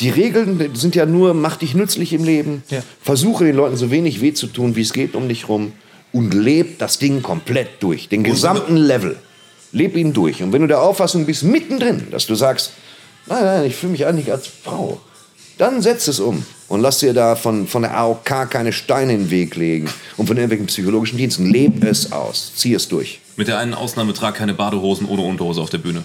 die 0.00 0.10
Regeln 0.10 0.70
sind 0.74 0.94
ja 0.94 1.06
nur, 1.06 1.34
mach 1.34 1.56
dich 1.56 1.74
nützlich 1.74 2.12
im 2.12 2.24
Leben. 2.24 2.62
Ja. 2.70 2.82
Versuche 3.02 3.44
den 3.44 3.56
Leuten 3.56 3.76
so 3.76 3.90
wenig 3.90 4.20
weh 4.20 4.32
zu 4.32 4.46
tun, 4.46 4.76
wie 4.76 4.82
es 4.82 4.92
geht 4.92 5.14
um 5.14 5.28
dich 5.28 5.48
rum. 5.48 5.72
Und 6.12 6.32
leb 6.32 6.78
das 6.78 6.98
Ding 6.98 7.22
komplett 7.22 7.82
durch. 7.82 8.08
Den 8.08 8.22
gesamten 8.22 8.76
Level. 8.76 9.16
Leb 9.72 9.96
ihn 9.96 10.12
durch. 10.12 10.42
Und 10.44 10.52
wenn 10.52 10.60
du 10.62 10.68
der 10.68 10.80
Auffassung 10.80 11.26
bist, 11.26 11.42
mittendrin, 11.42 12.06
dass 12.12 12.26
du 12.26 12.34
sagst, 12.36 12.72
Nein, 13.26 13.42
nein, 13.42 13.64
ich 13.64 13.74
fühle 13.74 13.92
mich 13.92 14.04
eigentlich 14.06 14.30
als 14.30 14.46
Frau. 14.46 15.00
Dann 15.58 15.82
setz 15.82 16.08
es 16.08 16.18
um 16.18 16.44
und 16.68 16.80
lass 16.80 16.98
dir 16.98 17.14
da 17.14 17.36
von, 17.36 17.68
von 17.68 17.82
der 17.82 17.96
AOK 17.96 18.50
keine 18.50 18.72
Steine 18.72 19.12
in 19.12 19.20
den 19.24 19.30
Weg 19.30 19.54
legen 19.54 19.88
und 20.16 20.26
von 20.26 20.36
irgendwelchen 20.36 20.66
psychologischen 20.66 21.16
Diensten. 21.16 21.50
Leb 21.50 21.84
es 21.84 22.10
aus. 22.10 22.52
Zieh 22.56 22.74
es 22.74 22.88
durch. 22.88 23.20
Mit 23.36 23.48
der 23.48 23.58
einen 23.58 23.74
Ausnahme 23.74 24.14
trag 24.14 24.34
keine 24.34 24.54
Badehosen 24.54 25.06
ohne 25.06 25.22
Unterhose 25.22 25.60
auf 25.60 25.70
der 25.70 25.78
Bühne. 25.78 26.04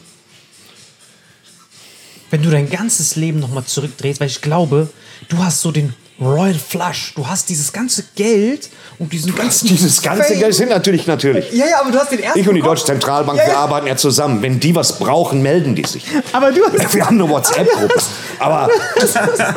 Wenn 2.29 2.43
du 2.43 2.51
dein 2.51 2.69
ganzes 2.69 3.15
Leben 3.15 3.39
nochmal 3.39 3.65
zurückdrehst, 3.65 4.19
weil 4.19 4.27
ich 4.27 4.41
glaube, 4.41 4.89
du 5.29 5.37
hast 5.39 5.61
so 5.61 5.71
den 5.71 5.93
Royal 6.21 6.53
Flush, 6.55 7.13
du 7.15 7.25
hast 7.27 7.47
dieses 7.49 7.71
ganze 7.71 8.03
Geld 8.15 8.69
und 8.97 9.13
diesen 9.13 9.33
ganzen. 9.35 9.67
Dieses 9.67 10.01
ganze 10.01 10.23
Fame. 10.25 10.39
Geld 10.39 10.53
sind 10.53 10.69
natürlich, 10.69 11.07
natürlich. 11.07 11.51
Ja, 11.53 11.65
ja, 11.65 11.79
aber 11.81 11.91
du 11.91 11.97
hast 11.97 12.11
den 12.11 12.19
ersten. 12.19 12.39
Ich 12.39 12.47
und 12.49 12.55
die. 12.55 12.61
Deutsche 12.61 12.83
Zentralbank, 12.85 13.37
Ja, 13.39 13.45
wir 13.45 13.53
ja. 13.53 13.59
arbeiten 13.59 13.87
ja 13.87 13.95
zusammen. 13.95 14.41
Wenn 14.41 14.59
die 14.59 14.75
was 14.75 14.99
brauchen, 14.99 15.41
melden 15.41 15.75
die 15.75 15.85
sich. 15.87 16.03
Aber 16.33 16.51
du 16.51 16.61
hast. 16.65 16.93
Wir 16.93 17.05
haben 17.05 17.21
eine 17.21 17.29
WhatsApp-Gruppe. 17.29 17.93
Aber 18.39 18.69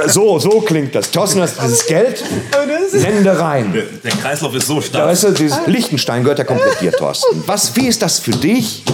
so, 0.06 0.38
so 0.38 0.60
klingt 0.60 0.94
das. 0.94 1.10
Thorsten, 1.10 1.38
du 1.38 1.42
hast 1.44 1.60
dieses 1.62 1.86
Geld, 1.86 2.22
ist- 2.22 2.92
Ländereien. 3.02 3.72
Der 4.04 4.10
Kreislauf 4.12 4.54
ist 4.54 4.66
so 4.68 4.76
Da 4.76 4.82
stark. 4.82 5.06
weißt 5.08 5.24
du, 5.24 5.30
dieses 5.32 5.58
Liechtenstein 5.66 6.22
gehört 6.22 6.38
ja 6.38 6.44
komplett 6.44 6.80
dir, 6.80 6.92
Thorsten. 6.92 7.42
Was, 7.46 7.74
wie 7.76 7.88
ist 7.88 8.02
das 8.02 8.20
für 8.20 8.30
dich, 8.32 8.84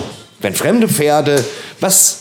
wenn 0.40 0.54
fremde 0.54 0.88
Pferde, 0.88 1.44
was, 1.80 2.20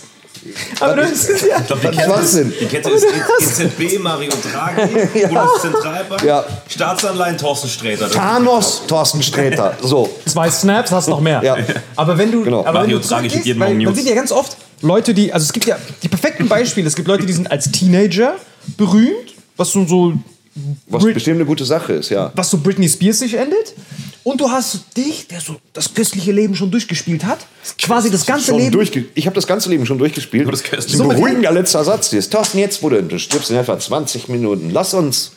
Aber 0.79 0.95
du 0.95 1.03
hast 1.03 1.29
ja. 1.29 1.63
was, 1.69 2.09
was 2.09 2.31
sind? 2.33 2.53
Die 2.59 2.65
Kette 2.65 2.89
ist 2.91 3.05
EZB, 3.41 3.99
Mario 3.99 4.31
Draghi, 4.31 5.27
Bundeszentralbank, 5.27 6.23
Ja. 6.23 6.45
Staatsanleihen, 6.67 7.37
Thorsten 7.37 7.67
Sträter. 7.69 8.09
Thanos, 8.09 8.83
Thorsten 8.87 9.21
Sträter. 9.23 9.75
So. 9.81 10.09
Zwei 10.25 10.49
Snaps 10.49 10.91
hast 10.91 11.07
noch 11.09 11.19
mehr. 11.21 11.41
Ja. 11.43 11.57
Aber 11.95 12.17
wenn 12.17 12.31
du. 12.31 12.43
Genau. 12.43 12.59
Aber 12.61 12.79
Mario 12.79 12.97
wenn 12.97 13.01
du 13.01 13.07
Draghi 13.07 13.29
schickt 13.29 13.45
jeden 13.45 13.59
Morgen 13.59 13.77
Man 13.77 13.83
News. 13.85 13.95
sieht 13.97 14.07
ja 14.07 14.15
ganz 14.15 14.31
oft 14.31 14.57
Leute, 14.81 15.13
die. 15.13 15.33
Also 15.33 15.45
es 15.45 15.53
gibt 15.53 15.65
ja 15.65 15.77
die 16.03 16.07
perfekten 16.07 16.47
Beispiele. 16.47 16.87
Es 16.87 16.95
gibt 16.95 17.07
Leute, 17.07 17.25
die 17.25 17.33
sind 17.33 17.49
als 17.51 17.71
Teenager 17.71 18.35
berühmt, 18.77 19.33
was 19.55 19.71
so, 19.71 19.85
so 19.85 20.13
Was 20.87 21.03
Brit- 21.03 21.13
bestimmt 21.13 21.37
eine 21.37 21.45
gute 21.45 21.65
Sache 21.65 21.93
ist, 21.93 22.09
ja. 22.09 22.31
was 22.35 22.49
so 22.49 22.57
Britney 22.57 22.87
Spears 22.89 23.19
sich 23.19 23.33
endet. 23.35 23.73
Und 24.27 24.41
du 24.41 24.51
hast 24.51 24.81
dich, 24.97 25.25
der 25.29 25.39
so 25.39 25.55
das 25.71 25.93
köstliche 25.93 26.33
Leben 26.33 26.53
schon 26.53 26.69
durchgespielt 26.69 27.23
hat. 27.23 27.39
Quasi 27.77 28.11
das 28.11 28.25
ganze 28.25 28.47
Schon 28.47 28.59
Leben. 28.59 28.71
durchge 28.73 29.05
ich 29.15 29.25
habe 29.25 29.33
das 29.35 29.47
ganze 29.47 29.69
Leben 29.69 29.85
schon 29.85 29.97
durchgespielt. 29.97 30.43
Nur 30.43 30.51
das 30.51 30.63
Köstliche. 30.63 30.97
Ein 30.97 30.97
So 30.97 31.03
mit- 31.05 31.15
beruhigender 31.15 31.51
letzter 31.53 31.81
Satz. 31.85 32.11
Jetzt, 32.11 32.33
Thorsten, 32.33 32.57
jetzt, 32.57 32.83
wo 32.83 32.89
du, 32.89 33.01
du 33.01 33.17
stirbst 33.19 33.49
in 33.51 33.55
etwa 33.55 33.79
20 33.79 34.27
Minuten. 34.27 34.69
Lass 34.69 34.93
uns. 34.93 35.31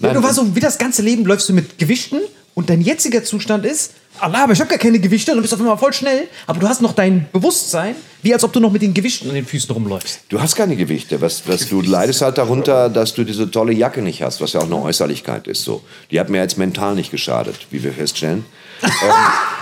Ja, 0.00 0.08
Nein, 0.08 0.16
du 0.16 0.22
warst 0.24 0.34
so, 0.34 0.56
wie 0.56 0.60
das 0.60 0.76
ganze 0.78 1.02
Leben 1.02 1.24
läufst 1.24 1.48
du 1.48 1.52
mit 1.52 1.78
Gewichten 1.78 2.18
und 2.54 2.68
dein 2.68 2.80
jetziger 2.80 3.22
Zustand 3.22 3.64
ist, 3.64 3.92
Allah, 4.22 4.44
aber 4.44 4.52
ich 4.52 4.60
habe 4.60 4.70
gar 4.70 4.78
keine 4.78 5.00
Gewichte 5.00 5.32
und 5.32 5.38
du 5.38 5.42
bist 5.42 5.52
auf 5.52 5.60
einmal 5.60 5.76
voll 5.76 5.92
schnell, 5.92 6.28
aber 6.46 6.60
du 6.60 6.68
hast 6.68 6.80
noch 6.80 6.92
dein 6.92 7.26
Bewusstsein, 7.32 7.96
wie 8.22 8.32
als 8.32 8.44
ob 8.44 8.52
du 8.52 8.60
noch 8.60 8.70
mit 8.70 8.80
den 8.80 8.94
Gewichten 8.94 9.28
an 9.28 9.34
den 9.34 9.44
Füßen 9.44 9.74
rumläufst. 9.74 10.20
Du 10.28 10.40
hast 10.40 10.54
keine 10.54 10.76
Gewichte. 10.76 11.20
Was, 11.20 11.48
was 11.48 11.68
du 11.68 11.80
leidest 11.80 12.22
halt 12.22 12.38
darunter, 12.38 12.88
dass 12.88 13.14
du 13.14 13.24
diese 13.24 13.50
tolle 13.50 13.72
Jacke 13.72 14.00
nicht 14.00 14.22
hast, 14.22 14.40
was 14.40 14.52
ja 14.52 14.60
auch 14.60 14.66
eine 14.66 14.80
Äußerlichkeit 14.80 15.48
ist. 15.48 15.62
So. 15.62 15.82
Die 16.12 16.20
hat 16.20 16.30
mir 16.30 16.38
jetzt 16.38 16.56
mental 16.56 16.94
nicht 16.94 17.10
geschadet, 17.10 17.66
wie 17.70 17.82
wir 17.82 17.92
feststellen. 17.92 18.44
ähm, 18.82 18.90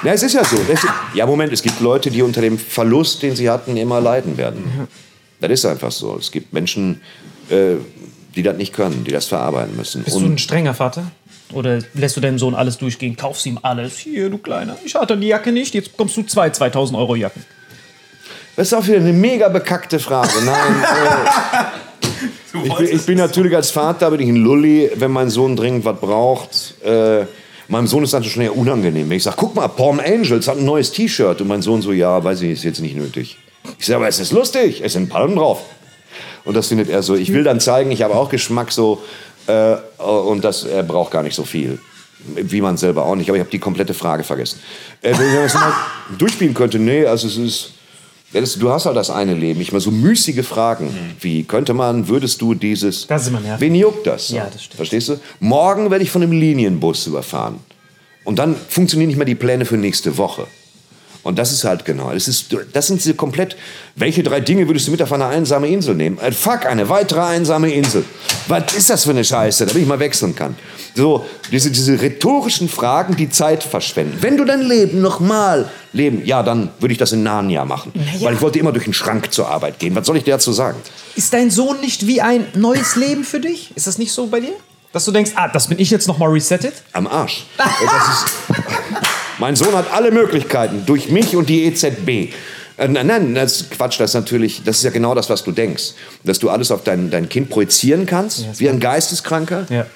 na, 0.03 0.13
es 0.13 0.23
ist 0.23 0.35
ja 0.35 0.45
so. 0.45 0.59
Es, 0.71 0.87
ja, 1.15 1.25
Moment, 1.25 1.53
es 1.53 1.63
gibt 1.63 1.81
Leute, 1.81 2.11
die 2.11 2.21
unter 2.21 2.43
dem 2.43 2.59
Verlust, 2.59 3.23
den 3.23 3.37
sie 3.37 3.49
hatten, 3.49 3.79
immer 3.79 4.01
leiden 4.01 4.37
werden. 4.37 4.89
Das 5.41 5.51
ist 5.51 5.65
einfach 5.65 5.91
so. 5.91 6.19
Es 6.19 6.31
gibt 6.31 6.53
Menschen, 6.53 7.01
äh, 7.49 7.77
die 8.37 8.43
das 8.43 8.57
nicht 8.57 8.75
können, 8.75 9.05
die 9.05 9.11
das 9.11 9.27
verarbeiten 9.27 9.75
müssen. 9.77 10.03
Bist 10.03 10.17
du 10.17 10.25
ein 10.27 10.39
strenger 10.39 10.75
Vater? 10.75 11.11
Oder 11.53 11.81
lässt 11.95 12.17
du 12.17 12.21
deinem 12.21 12.39
Sohn 12.39 12.55
alles 12.55 12.79
durchgehen, 12.79 13.17
kaufst 13.17 13.47
ihm 13.47 13.59
alles? 13.63 13.99
Hier, 13.99 14.31
du 14.31 14.39
Kleiner, 14.39 14.77
ich 14.85 14.95
hatte 14.95 15.17
die 15.17 15.29
Jacke 15.29 15.53
nicht, 15.53 15.75
jetzt 15.75 15.93
bekommst 15.93 16.17
du 16.17 16.23
zwei 16.23 16.51
2000 16.51 16.99
Euro 16.99 17.17
Jacken. 17.17 17.45
Das 18.57 18.69
ist 18.69 18.75
auch 18.75 18.87
wieder 18.87 18.99
eine 18.99 19.13
mega 19.13 19.49
bekackte 19.49 19.99
Frage. 19.99 20.33
Nein, 20.45 20.85
äh, 22.53 22.67
ich, 22.67 22.75
bin, 22.75 22.87
ich 22.87 23.07
bin 23.07 23.19
natürlich 23.19 23.55
als 23.57 23.71
Vater 23.71 24.11
bin 24.11 24.21
ich 24.21 24.29
ein 24.29 24.37
Lulli, 24.37 24.91
wenn 24.97 25.11
mein 25.11 25.31
Sohn 25.31 25.57
dringend 25.57 25.85
was 25.85 25.99
braucht. 25.99 26.75
Äh, 26.85 27.25
meinem 27.69 27.87
Sohn 27.87 28.05
ist 28.05 28.13
das 28.13 28.27
schon 28.27 28.43
eher 28.43 28.57
unangenehm. 28.57 29.09
Wenn 29.09 29.17
ich 29.17 29.23
sage, 29.23 29.37
guck 29.39 29.55
mal, 29.55 29.69
Palm 29.69 30.01
Angels 30.01 30.49
hat 30.49 30.59
ein 30.59 30.65
neues 30.65 30.91
T-Shirt. 30.91 31.41
Und 31.41 31.49
mein 31.49 31.63
Sohn 31.63 31.83
so, 31.83 31.93
ja, 31.93 32.23
weiß 32.23 32.43
ich, 32.43 32.51
ist 32.51 32.65
jetzt 32.65 32.81
nicht 32.81 32.97
nötig. 32.97 33.39
Ich 33.79 33.87
sage, 33.87 33.99
aber 33.99 34.09
es 34.09 34.19
ist 34.19 34.33
lustig, 34.33 34.83
es 34.85 34.93
sind 34.95 35.09
Palmen 35.09 35.37
drauf. 35.37 35.63
Und 36.45 36.57
das 36.57 36.69
findet 36.69 36.89
er 36.89 37.03
so. 37.03 37.15
Ich 37.15 37.33
will 37.33 37.45
dann 37.45 37.61
zeigen, 37.61 37.91
ich 37.91 38.03
habe 38.03 38.15
auch 38.15 38.29
Geschmack 38.29 38.73
so. 38.73 39.03
Äh, 39.47 39.77
und 40.03 40.45
das, 40.45 40.65
er 40.65 40.83
braucht 40.83 41.11
gar 41.11 41.23
nicht 41.23 41.35
so 41.35 41.45
viel. 41.45 41.79
Wie 42.37 42.61
man 42.61 42.77
selber 42.77 43.07
auch 43.07 43.15
nicht. 43.15 43.29
Aber 43.31 43.37
ich 43.37 43.41
habe 43.41 43.51
die 43.51 43.59
komplette 43.59 43.95
Frage 43.95 44.25
vergessen. 44.25 44.61
Äh, 45.01 45.17
wenn 45.17 45.29
ich 45.29 45.35
das 45.35 45.55
mal 45.55 45.73
durchspielen 46.19 46.55
könnte, 46.55 46.79
nee, 46.79 47.07
also 47.07 47.27
es 47.27 47.37
ist. 47.37 47.73
Ja, 48.33 48.41
das, 48.41 48.55
du 48.57 48.71
hast 48.71 48.87
halt 48.87 48.97
das 48.97 49.11
eine 49.11 49.35
Leben. 49.35 49.61
Ich 49.61 49.73
mal 49.73 49.81
so 49.81 49.91
müßige 49.91 50.47
Fragen. 50.47 50.95
Wie 51.21 51.43
könnte 51.43 51.75
man, 51.75 52.07
würdest 52.09 52.41
du 52.41 52.55
dieses. 52.55 53.07
Das 53.07 53.23
ist 53.23 53.29
immer 53.29 53.41
nervig. 53.41 53.61
Wen 53.61 53.75
juckt 53.75 54.07
das? 54.07 54.29
so? 54.29 54.37
Ja, 54.37 54.45
das 54.45 54.63
stimmt. 54.63 54.77
Verstehst 54.77 55.09
du? 55.09 55.21
Morgen 55.41 55.91
werde 55.91 56.05
ich 56.05 56.11
von 56.11 56.23
einem 56.23 56.33
Linienbus 56.33 57.07
überfahren. 57.07 57.59
Und 58.25 58.39
dann 58.39 58.55
funktionieren 58.55 59.09
nicht 59.09 59.17
mehr 59.17 59.27
die 59.27 59.35
Pläne 59.35 59.65
für 59.65 59.77
nächste 59.79 60.17
Woche. 60.19 60.47
Und 61.23 61.39
das 61.39 61.53
ist 61.53 61.65
halt 61.65 61.85
genau. 61.85 62.13
Das, 62.13 62.29
ist, 62.29 62.55
das 62.73 62.87
sind 62.87 63.03
sie 63.03 63.15
komplett. 63.15 63.57
Welche 63.95 64.23
drei 64.23 64.41
Dinge 64.41 64.67
würdest 64.67 64.87
du 64.87 64.91
mit 64.91 65.03
auf 65.03 65.13
eine 65.13 65.27
einsame 65.27 65.69
Insel 65.69 65.95
nehmen? 65.95 66.19
Äh, 66.19 66.33
fuck, 66.33 66.65
eine 66.67 66.89
weitere 66.89 67.21
einsame 67.21 67.71
Insel. 67.73 68.05
Was 68.49 68.75
ist 68.75 68.89
das 68.91 69.05
für 69.05 69.11
eine 69.11 69.25
Scheiße, 69.25 69.67
damit 69.67 69.83
ich 69.83 69.89
mal 69.89 69.99
wechseln 69.99 70.35
kann? 70.35 70.57
So, 70.95 71.27
diese, 71.53 71.71
diese 71.71 72.01
rhetorischen 72.01 72.69
Fragen, 72.69 73.17
die 73.17 73.29
Zeit 73.29 73.63
verschwenden. 73.63 74.19
Wenn 74.21 74.37
du 74.37 74.45
dein 74.45 74.63
Leben 74.63 75.01
nochmal 75.03 75.71
leben, 75.93 76.25
ja, 76.25 76.43
dann 76.43 76.71
würde 76.81 76.93
ich 76.93 76.99
das 76.99 77.13
in 77.13 77.23
Narnia 77.23 77.65
machen. 77.65 77.93
Weil 78.21 78.35
ich 78.35 78.41
wollte 78.41 78.59
immer 78.59 78.73
durch 78.73 78.85
den 78.85 78.95
Schrank 78.95 79.33
zur 79.33 79.49
Arbeit 79.49 79.79
gehen. 79.79 79.95
Was 79.95 80.07
soll 80.07 80.17
ich 80.17 80.25
dir 80.25 80.33
dazu 80.33 80.53
sagen? 80.53 80.79
Ist 81.17 81.33
dein 81.33 81.51
Sohn 81.51 81.81
nicht 81.81 82.07
wie 82.07 82.21
ein 82.21 82.47
neues 82.55 82.97
Leben 82.97 83.25
für 83.25 83.41
dich? 83.41 83.73
Ist 83.77 83.87
das 83.87 83.99
nicht 83.99 84.13
so 84.13 84.27
bei 84.27 84.41
dir? 84.41 84.55
Dass 84.93 85.05
du 85.05 85.13
denkst, 85.13 85.33
ah, 85.37 85.49
das 85.49 85.69
bin 85.69 85.79
ich 85.79 85.91
jetzt 85.91 86.09
nochmal 86.09 86.31
resettet? 86.31 86.75
Am 86.93 87.07
Arsch. 87.07 87.45
Mein 89.41 89.57
Sohn 89.57 89.75
hat 89.75 89.91
alle 89.91 90.11
Möglichkeiten 90.11 90.85
durch 90.85 91.09
mich 91.09 91.35
und 91.35 91.49
die 91.49 91.65
EZB. 91.65 92.09
Äh, 92.77 92.89
Nein, 92.89 93.07
nein, 93.07 93.35
das 93.35 93.63
ist 93.63 93.71
Quatsch. 93.71 93.99
Das 93.99 94.11
ist 94.11 94.15
natürlich, 94.15 94.63
das 94.65 94.77
ist 94.79 94.85
ja 94.85 94.91
genau 94.91 95.15
das, 95.15 95.31
was 95.31 95.45
du 95.45 95.51
denkst, 95.51 95.95
dass 96.25 96.39
du 96.39 96.51
alles 96.51 96.71
auf 96.71 96.85
dein, 96.85 97.11
dein 97.11 97.29
Kind 97.29 97.49
projizieren 97.49 98.07
kannst, 98.07 98.61
wie 98.61 98.69
ein 98.69 98.81
Geisteskranker. 98.81 99.67
Ja. 99.71 99.87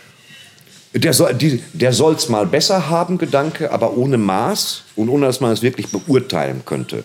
Der 0.94 1.12
soll 1.12 1.34
die, 1.34 1.62
der 1.72 1.92
soll's 1.92 2.28
mal 2.28 2.46
besser 2.46 2.88
haben, 2.88 3.18
Gedanke, 3.18 3.70
aber 3.70 3.96
ohne 3.96 4.16
Maß 4.16 4.82
und 4.96 5.08
ohne, 5.08 5.26
dass 5.26 5.40
man 5.40 5.52
es 5.52 5.60
wirklich 5.60 5.88
beurteilen 5.88 6.62
könnte. 6.64 7.04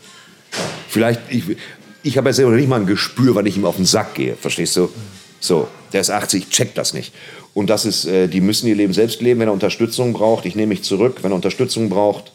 Vielleicht, 0.87 1.21
ich, 1.29 1.43
ich 2.03 2.17
habe 2.17 2.29
ja 2.29 2.33
selber 2.33 2.51
nicht 2.51 2.69
mal 2.69 2.79
ein 2.79 2.85
Gespür, 2.85 3.35
wann 3.35 3.45
ich 3.45 3.57
ihm 3.57 3.65
auf 3.65 3.77
den 3.77 3.85
Sack 3.85 4.15
gehe, 4.15 4.35
verstehst 4.35 4.75
du? 4.77 4.89
So, 5.39 5.67
der 5.91 6.01
ist 6.01 6.09
80, 6.09 6.43
ich 6.43 6.49
check 6.49 6.75
das 6.75 6.93
nicht. 6.93 7.13
Und 7.53 7.69
das 7.69 7.85
ist, 7.85 8.05
äh, 8.05 8.27
die 8.27 8.41
müssen 8.41 8.67
ihr 8.67 8.75
Leben 8.75 8.93
selbst 8.93 9.21
leben, 9.21 9.39
wenn 9.39 9.49
er 9.49 9.53
Unterstützung 9.53 10.13
braucht. 10.13 10.45
Ich 10.45 10.55
nehme 10.55 10.67
mich 10.67 10.83
zurück, 10.83 11.17
wenn 11.21 11.31
er 11.31 11.35
Unterstützung 11.35 11.89
braucht. 11.89 12.31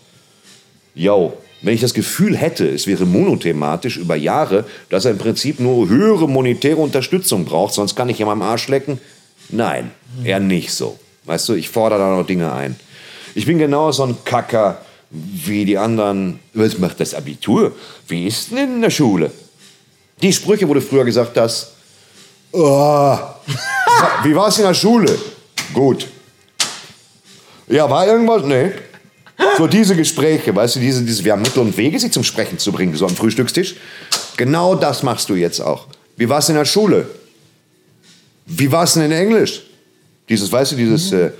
Yo, 0.94 1.34
wenn 1.62 1.74
ich 1.74 1.80
das 1.80 1.94
Gefühl 1.94 2.36
hätte, 2.36 2.68
es 2.68 2.86
wäre 2.86 3.06
monothematisch 3.06 3.96
über 3.96 4.16
Jahre, 4.16 4.64
dass 4.90 5.06
er 5.06 5.12
im 5.12 5.18
Prinzip 5.18 5.60
nur 5.60 5.88
höhere 5.88 6.28
monetäre 6.28 6.76
Unterstützung 6.76 7.44
braucht, 7.44 7.74
sonst 7.74 7.96
kann 7.96 8.08
ich 8.10 8.20
ihm 8.20 8.28
am 8.28 8.42
Arsch 8.42 8.68
lecken. 8.68 9.00
Nein, 9.48 9.90
eher 10.24 10.40
nicht 10.40 10.72
so. 10.72 10.98
Weißt 11.24 11.48
du, 11.48 11.54
ich 11.54 11.70
fordere 11.70 12.00
da 12.00 12.16
noch 12.16 12.26
Dinge 12.26 12.52
ein. 12.52 12.76
Ich 13.34 13.46
bin 13.46 13.58
genau 13.58 13.90
so 13.92 14.04
ein 14.04 14.16
Kacker 14.24 14.78
wie 15.10 15.64
die 15.64 15.78
anderen. 15.78 16.38
Was 16.52 16.78
macht 16.78 17.00
das 17.00 17.14
Abitur? 17.14 17.72
Wie 18.08 18.26
ist 18.26 18.50
denn 18.50 18.58
in 18.58 18.82
der 18.82 18.90
Schule? 18.90 19.30
Die 20.22 20.32
Sprüche, 20.32 20.66
du 20.66 20.80
früher 20.80 21.04
gesagt 21.04 21.36
hast, 21.38 21.72
oh, 22.52 23.16
wie 24.22 24.34
war 24.34 24.49
es 24.49 24.59
in 24.59 24.64
der 24.64 24.74
Schule? 24.74 25.16
Gut. 25.72 26.07
Ja, 27.68 27.88
war 27.88 28.07
irgendwas? 28.07 28.42
Nee. 28.45 28.72
So 29.59 29.66
diese 29.66 29.97
Gespräche, 29.97 30.55
weißt 30.55 30.76
du, 30.76 30.80
diese, 30.80 31.03
diese, 31.03 31.24
wir 31.24 31.32
haben 31.32 31.42
Mittel 31.42 31.61
und 31.61 31.76
Wege, 31.76 31.99
sie 31.99 32.11
zum 32.11 32.22
Sprechen 32.22 32.59
zu 32.59 32.70
bringen, 32.72 32.95
so 32.95 33.07
am 33.07 33.14
Frühstückstisch. 33.16 33.74
Genau 34.36 34.74
das 34.74 35.03
machst 35.03 35.28
du 35.28 35.34
jetzt 35.34 35.61
auch. 35.61 35.86
Wie 36.16 36.28
war 36.28 36.38
es 36.38 36.49
in 36.49 36.55
der 36.55 36.64
Schule? 36.64 37.09
Wie 38.47 38.70
war 38.70 38.84
es 38.84 38.95
denn 38.95 39.05
in 39.05 39.12
Englisch? 39.12 39.62
Dieses, 40.28 40.51
weißt 40.53 40.72
du, 40.72 40.76
dieses, 40.76 41.11
äh, 41.12 41.30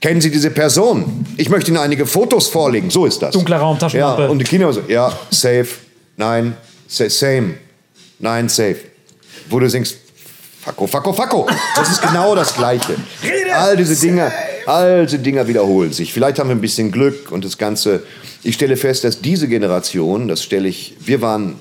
kennen 0.00 0.20
Sie 0.20 0.30
diese 0.30 0.50
Person? 0.50 1.26
Ich 1.36 1.48
möchte 1.48 1.70
Ihnen 1.70 1.78
einige 1.80 2.06
Fotos 2.06 2.48
vorlegen, 2.48 2.90
so 2.90 3.06
ist 3.06 3.20
das. 3.20 3.32
Dunkler 3.32 3.58
Raum, 3.58 3.78
Taschenlampe. 3.78 4.22
Ja, 4.22 4.28
und 4.28 4.38
die 4.38 4.44
Kinder 4.44 4.72
so, 4.72 4.82
ja, 4.86 5.12
safe, 5.30 5.68
nein, 6.16 6.56
sa- 6.86 7.10
same, 7.10 7.54
nein, 8.18 8.48
safe. 8.48 8.76
Wo 9.48 9.58
du 9.58 9.68
denkst, 9.68 9.90
Facko, 10.62 10.86
Facko, 10.86 11.12
Facko. 11.14 11.46
Das 11.74 11.90
ist 11.90 12.02
genau 12.02 12.34
das 12.34 12.54
Gleiche. 12.54 12.94
All 13.54 13.76
diese 13.78 13.96
Dinge, 13.96 14.30
all 14.66 15.06
diese 15.06 15.18
Dinger 15.18 15.48
wiederholen 15.48 15.92
sich. 15.92 16.12
Vielleicht 16.12 16.38
haben 16.38 16.50
wir 16.50 16.56
ein 16.56 16.60
bisschen 16.60 16.92
Glück 16.92 17.32
und 17.32 17.44
das 17.46 17.56
Ganze. 17.56 18.02
Ich 18.42 18.56
stelle 18.56 18.76
fest, 18.76 19.04
dass 19.04 19.22
diese 19.22 19.48
Generation, 19.48 20.28
das 20.28 20.42
stelle 20.42 20.68
ich, 20.68 20.96
wir 21.00 21.22
waren 21.22 21.56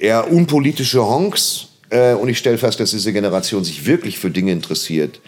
eher 0.00 0.32
unpolitische 0.32 1.06
Honks 1.06 1.68
äh, 1.90 2.14
und 2.14 2.28
ich 2.28 2.38
stelle 2.38 2.58
fest, 2.58 2.80
dass 2.80 2.90
diese 2.90 3.12
Generation 3.12 3.62
sich 3.62 3.86
wirklich 3.86 4.18
für 4.18 4.30
Dinge 4.30 4.50
interessiert, 4.50 5.20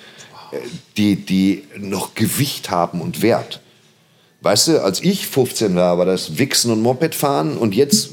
äh, 0.51 0.57
die, 0.97 1.17
die 1.17 1.65
noch 1.77 2.15
Gewicht 2.15 2.71
haben 2.71 3.01
und 3.01 3.23
Wert. 3.23 3.61
Weißt 4.41 4.69
du, 4.69 4.83
als 4.83 5.01
ich 5.01 5.29
15 5.29 5.77
war, 5.77 5.99
war 5.99 6.07
das 6.07 6.39
Wichsen 6.39 6.73
und 6.73 6.83
Mopedfahren 6.83 7.57
und 7.57 7.77
jetzt 7.77 8.11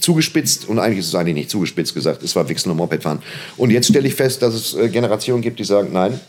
zugespitzt 0.00 0.68
und 0.68 0.78
eigentlich 0.78 1.00
ist 1.00 1.08
es 1.08 1.14
eigentlich 1.14 1.34
nicht 1.34 1.50
zugespitzt 1.50 1.94
gesagt. 1.94 2.22
Es 2.22 2.34
war 2.36 2.48
Wichsen 2.48 2.70
und 2.70 2.76
Mopedfahren. 2.76 3.20
Und 3.56 3.70
jetzt 3.70 3.88
stelle 3.88 4.06
ich 4.08 4.14
fest, 4.14 4.42
dass 4.42 4.54
es 4.54 4.74
äh, 4.74 4.88
Generationen 4.88 5.42
gibt, 5.42 5.58
die 5.58 5.64
sagen, 5.64 5.90
nein, 5.92 6.20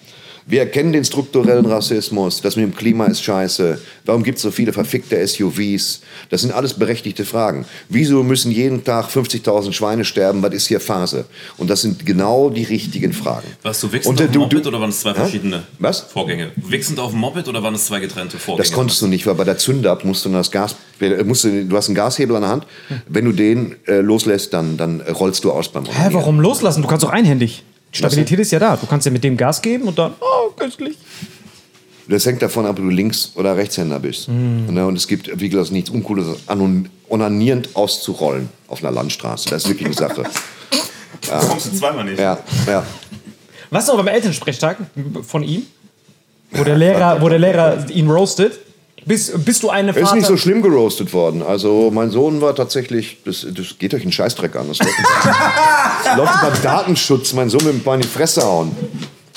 wir 0.47 0.59
erkennen 0.59 0.93
den 0.93 1.03
strukturellen 1.03 1.65
Rassismus, 1.65 2.39
das 2.41 2.55
mit 2.55 2.65
dem 2.65 2.75
Klima 2.75 3.05
ist 3.05 3.23
scheiße, 3.23 3.79
warum 4.05 4.23
gibt 4.23 4.37
es 4.37 4.43
so 4.43 4.51
viele 4.51 4.73
verfickte 4.73 5.25
SUVs? 5.25 6.01
Das 6.29 6.41
sind 6.41 6.51
alles 6.53 6.73
berechtigte 6.75 7.25
Fragen. 7.25 7.65
Wieso 7.89 8.21
müssen 8.21 8.51
jeden 8.51 8.83
Tag 8.83 9.09
50.000 9.09 9.73
Schweine 9.73 10.05
sterben? 10.05 10.43
Was 10.43 10.53
ist 10.53 10.67
hier 10.67 10.79
Phase? 10.79 11.25
Und 11.57 11.69
das 11.69 11.81
sind 11.81 12.05
genau 12.05 12.49
die 12.51 12.63
richtigen 12.63 13.11
Fragen. 13.13 13.47
Warst 13.63 13.81
du 13.83 13.91
wichsend 13.91 14.19
auf 14.21 14.25
dem 14.27 14.31
du- 14.33 14.39
Moped 14.41 14.65
du- 14.65 14.69
oder 14.69 14.79
waren 14.81 14.89
es 14.91 14.99
zwei 14.99 15.13
verschiedene 15.15 15.63
Was? 15.79 16.01
Vorgänge? 16.01 16.51
Wichsend 16.57 16.99
auf 16.99 17.11
dem 17.11 17.19
Moped 17.21 17.47
oder 17.47 17.63
waren 17.63 17.73
es 17.75 17.85
zwei 17.87 17.99
getrennte 17.99 18.37
Vorgänge? 18.37 18.63
Das 18.67 18.71
konntest 18.75 19.01
du 19.01 19.07
nicht, 19.07 19.25
weil 19.25 19.35
bei 19.35 19.45
der 19.45 19.57
Zündab 19.57 20.05
musst 20.05 20.25
du 20.25 20.29
das 20.29 20.51
Gas, 20.51 20.75
äh, 21.01 21.23
musst 21.23 21.43
du, 21.45 21.65
du 21.65 21.75
hast 21.75 21.87
einen 21.87 21.95
Gashebel 21.95 22.35
an 22.35 22.41
der 22.43 22.51
Hand. 22.51 22.67
Wenn 23.07 23.25
du 23.25 23.31
den 23.31 23.75
äh, 23.87 24.01
loslässt, 24.01 24.53
dann, 24.53 24.77
dann 24.77 25.01
rollst 25.01 25.43
du 25.43 25.51
aus 25.51 25.69
beim 25.69 25.85
Hä, 25.85 26.09
warum 26.11 26.39
loslassen? 26.39 26.83
Du 26.83 26.87
kannst 26.87 27.03
auch 27.03 27.09
einhändig. 27.09 27.63
Stabilität 27.95 28.39
ist 28.39 28.51
ja 28.51 28.59
da. 28.59 28.75
Du 28.77 28.85
kannst 28.85 29.05
ja 29.05 29.11
mit 29.11 29.23
dem 29.23 29.37
Gas 29.37 29.61
geben 29.61 29.87
und 29.87 29.97
dann, 29.97 30.13
oh, 30.19 30.51
köstlich. 30.51 30.97
Das 32.07 32.25
hängt 32.25 32.41
davon 32.41 32.65
ab, 32.65 32.71
ob 32.71 32.77
du 32.77 32.89
Links- 32.89 33.31
oder 33.35 33.57
Rechtshänder 33.57 33.99
bist. 33.99 34.27
Ne, 34.29 34.85
Und 34.85 34.95
es 34.95 35.07
gibt, 35.07 35.39
wie 35.39 35.49
gesagt, 35.49 35.71
nichts 35.71 35.89
Uncooles, 35.89 36.27
onanierend 37.09 37.75
auszurollen 37.75 38.49
auf 38.67 38.83
einer 38.83 38.91
Landstraße. 38.91 39.49
Das 39.49 39.63
ist 39.63 39.69
wirklich 39.69 39.87
eine 39.87 39.95
Sache. 39.95 40.23
Das 41.27 41.47
kommst 41.47 41.65
du 41.65 41.77
zweimal 41.77 42.03
nicht. 42.03 42.19
Ja, 42.19 42.37
ja. 42.67 42.85
Was 43.71 43.87
noch 43.87 43.95
beim 43.97 44.09
Elternsprechtag 44.09 44.77
von 45.23 45.41
ihm? 45.41 45.65
Wo 46.51 46.63
der 46.63 46.77
Lehrer, 46.77 47.19
wo 47.19 47.29
der 47.29 47.39
Lehrer 47.39 47.89
ihn 47.89 48.07
roastet? 48.11 48.59
Bist, 49.05 49.45
bist 49.45 49.61
du 49.61 49.69
eine 49.69 49.91
Er 49.91 49.97
ist 49.97 50.03
Vater? 50.03 50.15
nicht 50.15 50.25
so 50.27 50.35
schlimm 50.37 50.61
geroastet 50.63 51.13
worden. 51.13 51.43
Also 51.43 51.91
mein 51.93 52.09
Sohn 52.09 52.41
war 52.41 52.55
tatsächlich, 52.55 53.17
das, 53.23 53.45
das 53.55 53.77
geht 53.77 53.93
euch 53.93 54.01
einen 54.01 54.11
Scheißdreck 54.11 54.55
an. 54.55 54.67
Das 54.67 54.79
läuft, 54.79 56.33
über 56.41 56.51
Datenschutz, 56.63 57.33
mein 57.33 57.49
Sohn 57.49 57.63
mit 57.65 57.73
dem 57.73 57.83
Bein 57.83 58.01
in 58.01 58.01
die 58.01 58.07
Fresse 58.07 58.41
hauen. 58.43 58.75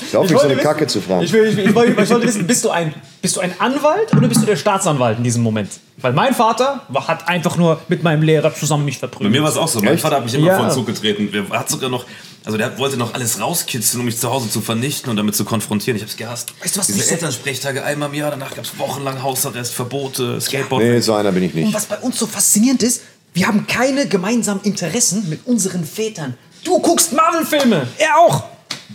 Ich 0.01 0.11
glaube 0.11 0.27
nicht, 0.27 0.37
so 0.39 0.45
eine 0.45 0.55
wollte 0.55 0.63
Kacke 0.63 0.87
zu 0.87 1.01
fragen. 1.01 1.25
Ich, 1.25 1.33
will, 1.33 1.47
ich, 1.47 1.59
ich, 1.59 1.75
wollte, 1.75 2.01
ich 2.01 2.11
wollte 2.11 2.27
wissen, 2.27 2.47
bist 2.47 2.65
du, 2.65 2.71
ein, 2.71 2.95
bist 3.21 3.37
du 3.37 3.41
ein 3.41 3.53
Anwalt 3.59 4.13
oder 4.17 4.29
bist 4.29 4.41
du 4.43 4.47
der 4.47 4.57
Staatsanwalt 4.57 5.19
in 5.19 5.25
diesem 5.25 5.43
Moment? 5.43 5.71
Weil 6.01 6.13
mein 6.13 6.35
Vater 6.35 6.83
hat 7.09 7.27
einfach 7.29 7.57
nur 7.57 7.81
mit 7.89 8.05
meinem 8.05 8.23
Lehrer 8.23 8.55
zusammen 8.55 8.85
mich 8.85 8.97
Bei 8.97 9.09
verprügelt. 9.09 9.33
mir 9.33 9.43
war 9.43 9.51
es 9.51 9.57
auch 9.57 9.67
so. 9.67 9.81
Mein 9.81 9.95
Echt? 9.95 10.03
Vater 10.03 10.17
hat 10.17 10.25
mich 10.25 10.35
immer 10.35 10.47
Ja. 10.47 10.57
vor 10.57 10.67
den 10.67 10.73
Zug 10.73 10.87
getreten. 10.87 11.31
Der 11.33 11.49
hat 11.59 11.69
sogar 11.69 11.91
noch, 11.91 12.05
also 12.45 12.57
der 12.57 12.79
wollte 12.79 12.97
noch 12.97 13.15
alles 13.15 13.41
rauskitzeln, 13.41 13.99
um 14.01 14.07
mich 14.07 14.17
zu 14.19 14.31
Hause 14.31 14.49
zu 14.49 14.61
vernichten 14.61 15.11
und 15.11 15.17
damit 15.17 15.35
zu 15.35 15.45
konfrontieren. 15.45 15.97
Ich 15.97 16.03
habe 16.03 16.11
es 16.13 16.17
gehasst. 16.17 16.53
Weißt 16.63 16.77
du, 16.77 16.81
was 16.81 16.87
Diese 16.87 16.99
mich 17.01 17.11
Elternsprechtage 17.11 17.83
einmal 17.85 18.11
im 18.11 18.15
Jahr, 18.15 18.31
danach 18.31 18.55
gab 18.55 18.65
es 18.65 18.79
wochenlang 18.79 19.21
Hausarrest, 19.21 19.75
Verbote, 19.75 20.41
Skateboard. 20.41 20.85
Nee, 20.85 21.01
so 21.01 21.15
einer 21.15 21.33
bin 21.33 21.43
ich 21.43 21.55
Und 21.55 21.61
nicht. 21.63 21.75
was 21.75 21.87
bei 21.87 21.99
uns 21.99 22.17
so 22.21 22.29
faszinierend 22.29 22.85
ist, 22.85 23.03
wir 23.35 23.49
haben 23.49 23.67
keine 23.67 24.07
gemeinsamen 24.07 24.61
Interessen 24.63 25.29
mit 25.29 25.45
unseren 25.47 25.85
Vätern. 25.85 26.35
Du 26.63 26.79
guckst 26.79 27.13
Marvel-Filme, 27.13 27.89
er 27.99 28.19
auch. 28.19 28.45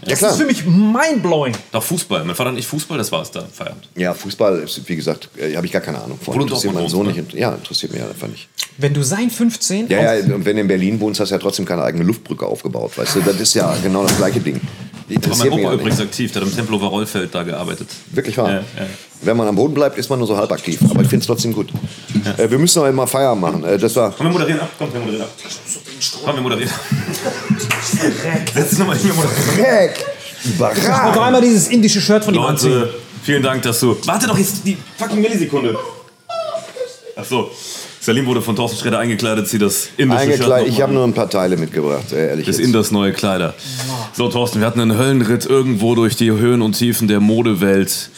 Das 0.06 0.20
klar. 0.20 0.32
ist 0.32 0.38
für 0.38 0.46
mich 0.46 0.66
mindblowing. 0.66 1.54
Doch 1.72 1.84
Fußball. 1.84 2.24
Mein 2.24 2.36
Vater 2.36 2.50
und 2.50 2.58
ich 2.58 2.68
Fußball, 2.68 2.98
das 2.98 3.12
war 3.12 3.22
es 3.22 3.32
da, 3.32 3.46
Feierabend. 3.52 3.88
Ja, 3.96 4.14
Fußball, 4.14 4.60
ist, 4.60 4.88
wie 4.88 4.96
gesagt, 4.96 5.30
äh, 5.38 5.56
habe 5.56 5.66
ich 5.66 5.72
gar 5.72 5.82
keine 5.82 6.02
Ahnung 6.02 6.18
von. 6.22 6.34
Obwohl 6.34 6.44
Interessiert 6.44 6.74
meinen 6.74 6.88
Dortmund 6.90 7.16
Sohn 7.16 7.18
wohnst, 7.18 7.34
nicht. 7.34 7.42
Ja, 7.42 7.54
interessiert 7.54 7.94
mich 7.94 8.02
einfach 8.02 8.28
nicht. 8.28 8.48
Wenn 8.78 8.94
du 8.94 9.04
sein 9.04 9.30
15 9.30 9.88
Ja, 9.90 10.16
ja, 10.16 10.34
und 10.34 10.46
wenn 10.46 10.56
du 10.56 10.62
in 10.62 10.68
Berlin 10.68 11.00
wohnst, 11.00 11.20
hast 11.20 11.30
du 11.30 11.36
ja 11.36 11.40
trotzdem 11.40 11.66
keine 11.66 11.84
eigene 11.84 12.04
Luftbrücke 12.04 12.46
aufgebaut. 12.46 12.98
Weißt 12.98 13.16
du, 13.16 13.22
das 13.22 13.40
ist 13.40 13.54
ja 13.54 13.76
genau 13.84 14.04
das 14.04 14.18
gleiche 14.18 14.40
Ding. 14.40 14.60
Die 15.10 15.16
War 15.16 15.22
mein 15.22 15.32
interessiert 15.32 15.54
Opa 15.54 15.62
ja 15.62 15.74
übrigens 15.74 16.00
nicht. 16.00 16.08
aktiv, 16.08 16.32
der 16.32 16.42
hat 16.42 16.50
im 16.50 16.56
Tempelhofer 16.56 16.86
Rollfeld 16.86 17.36
da 17.36 17.44
gearbeitet. 17.44 17.90
Wirklich 18.12 18.38
wahr. 18.38 18.50
Ja, 18.50 18.56
ja. 18.58 18.64
Wenn 19.22 19.38
man 19.38 19.48
am 19.48 19.56
Boden 19.56 19.74
bleibt, 19.74 19.98
ist 19.98 20.10
man 20.10 20.18
nur 20.20 20.28
so 20.28 20.38
halb 20.38 20.52
aktiv. 20.52 20.80
Aber 20.90 21.02
ich 21.02 21.08
finde 21.08 21.22
es 21.24 21.28
trotzdem 21.28 21.54
gut. 21.54 21.70
Äh, 22.38 22.50
wir 22.50 22.58
müssen 22.58 22.80
aber 22.80 22.92
mal 22.92 23.06
Feierabend 23.06 23.42
machen. 23.42 23.64
Äh, 23.64 23.78
das 23.78 23.96
war. 23.96 24.12
Komm, 24.12 24.28
wir 24.28 24.34
moderieren 24.34 24.62
ab. 24.62 24.70
Komm, 24.78 24.94
wir 24.94 25.00
moderieren 25.02 25.26
ab. 25.26 25.32
Komm, 26.26 26.36
wir 26.36 26.42
moderieren 26.42 26.72
ab. 26.72 26.80
Setz 28.54 28.70
dich 28.70 28.80
nochmal 28.80 28.98
hin, 28.98 29.08
wir 29.08 29.14
moderieren. 29.14 29.66
Heck! 29.66 29.93
Und 30.46 30.60
noch 30.60 30.72
Überragend! 30.72 31.18
einmal 31.18 31.42
dieses 31.42 31.68
indische 31.70 32.02
Shirt 32.02 32.26
von 32.26 32.34
ihm 32.36 32.42
anziehen. 32.42 32.72
Leute, 32.74 32.94
vielen 33.24 33.44
Dank, 33.44 33.62
dass 33.64 33.80
du. 33.80 33.96
Warte 34.06 34.28
doch 34.28 34.38
jetzt 34.38 34.66
die 34.66 34.78
fucking 34.98 35.22
Millisekunde. 35.22 35.78
Ach 37.16 37.26
so. 37.26 37.52
Salim 38.02 38.26
wurde 38.26 38.42
von 38.42 38.54
Thorsten 38.56 38.80
Schredder 38.80 39.00
eingekleidet, 39.00 39.48
zieh 39.48 39.58
das 39.60 39.88
indische 39.96 40.20
Eingekleidet. 40.22 40.66
Shirt 40.68 40.76
Ich 40.76 40.82
habe 40.82 40.92
nur 40.94 41.06
ein 41.06 41.14
paar 41.14 41.30
Teile 41.30 41.56
mitgebracht, 41.56 42.12
äh, 42.12 42.30
ehrlich. 42.30 42.46
Das 42.46 42.58
jetzt. 42.58 42.66
Inders 42.66 42.92
neue 42.92 43.14
Kleider. 43.14 43.54
So, 44.12 44.28
Thorsten, 44.28 44.60
wir 44.60 44.68
hatten 44.68 44.82
einen 44.82 44.98
Höllenritt 44.98 45.46
irgendwo 45.46 45.96
durch 45.96 46.18
die 46.18 46.30
Höhen 46.32 46.62
und 46.62 46.74
Tiefen 46.74 47.08
der 47.08 47.22
Modewelt. 47.22 48.10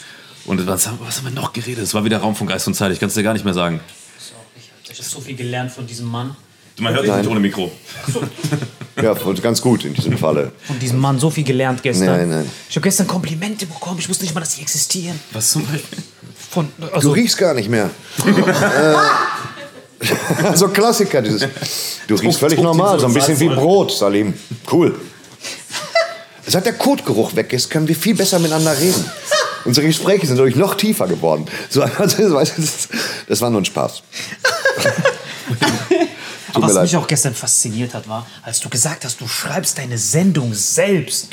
Und 0.45 0.65
was, 0.65 0.87
haben- 0.87 0.97
was 1.05 1.17
haben 1.17 1.25
wir 1.25 1.31
noch 1.33 1.53
geredet? 1.53 1.83
Es 1.83 1.93
war 1.93 2.03
wieder 2.03 2.17
Raum 2.17 2.35
von 2.35 2.47
Geist 2.47 2.65
und 2.67 2.73
Zeit. 2.73 2.91
Ich 2.93 2.99
kann 2.99 3.09
es 3.09 3.15
dir 3.15 3.21
gar 3.23 3.33
nicht 3.33 3.45
mehr 3.45 3.53
sagen. 3.53 3.79
Ich 4.91 4.99
habe 4.99 5.03
so 5.09 5.19
viel 5.21 5.35
gelernt 5.35 5.71
von 5.71 5.85
diesem 5.85 6.07
Mann. 6.07 6.35
Man 6.79 6.93
hört 6.93 7.05
dich 7.05 7.13
nicht 7.15 7.29
ohne 7.29 7.39
Mikro. 7.39 7.71
Ja, 9.01 9.11
und 9.11 9.41
ganz 9.41 9.61
gut 9.61 9.85
in 9.85 9.93
diesem 9.93 10.17
Falle. 10.17 10.51
Von 10.63 10.79
diesem 10.79 10.99
Mann 10.99 11.19
so 11.19 11.29
viel 11.29 11.43
gelernt 11.43 11.81
gestern. 11.83 12.07
Nein, 12.07 12.29
nein. 12.29 12.51
Ich 12.69 12.75
habe 12.75 12.83
gestern 12.83 13.07
Komplimente 13.07 13.65
bekommen. 13.65 13.99
Ich 13.99 14.09
wusste 14.09 14.23
nicht 14.23 14.33
mal, 14.33 14.41
dass 14.41 14.53
sie 14.55 14.61
existieren. 14.61 15.19
Was 15.31 15.51
zum 15.51 15.65
Beispiel? 15.65 15.99
Von, 16.49 16.69
Du 16.77 16.87
also, 16.87 17.11
riechst 17.11 17.37
gar 17.37 17.53
nicht 17.53 17.69
mehr. 17.69 17.89
äh, 18.25 18.95
so 20.55 20.67
Klassiker, 20.69 21.21
dieses. 21.21 21.47
Du 22.07 22.15
riechst 22.15 22.39
völlig 22.39 22.57
Druck- 22.57 22.63
normal, 22.65 22.99
so 22.99 23.07
ein 23.07 23.13
bisschen 23.13 23.39
wie 23.39 23.49
Brot, 23.49 23.91
Salim. 23.91 24.33
Cool. 24.71 24.95
Seit 26.47 26.65
der 26.65 26.73
Kotgeruch 26.73 27.35
weg 27.35 27.51
ist, 27.53 27.69
können 27.69 27.87
wir 27.87 27.95
viel 27.95 28.15
besser 28.15 28.39
miteinander 28.39 28.77
reden. 28.77 29.03
Unsere 29.65 29.87
Gespräche 29.87 30.27
sind 30.27 30.37
dadurch 30.37 30.55
noch 30.55 30.75
tiefer 30.75 31.07
geworden. 31.07 31.45
So, 31.69 31.81
also, 31.97 32.33
weißt 32.33 32.57
du, 32.57 32.61
das, 32.61 32.87
das 33.27 33.41
war 33.41 33.49
nur 33.49 33.61
ein 33.61 33.65
Spaß. 33.65 34.03
Tut 36.55 36.63
was 36.63 36.69
mir 36.71 36.75
leid. 36.75 36.83
mich 36.83 36.95
auch 36.97 37.07
gestern 37.07 37.33
fasziniert 37.35 37.93
hat, 37.93 38.07
war, 38.09 38.25
als 38.43 38.59
du 38.59 38.69
gesagt 38.69 39.05
hast, 39.05 39.21
du 39.21 39.27
schreibst 39.27 39.77
deine 39.77 39.97
Sendung 39.97 40.53
selbst. 40.53 41.29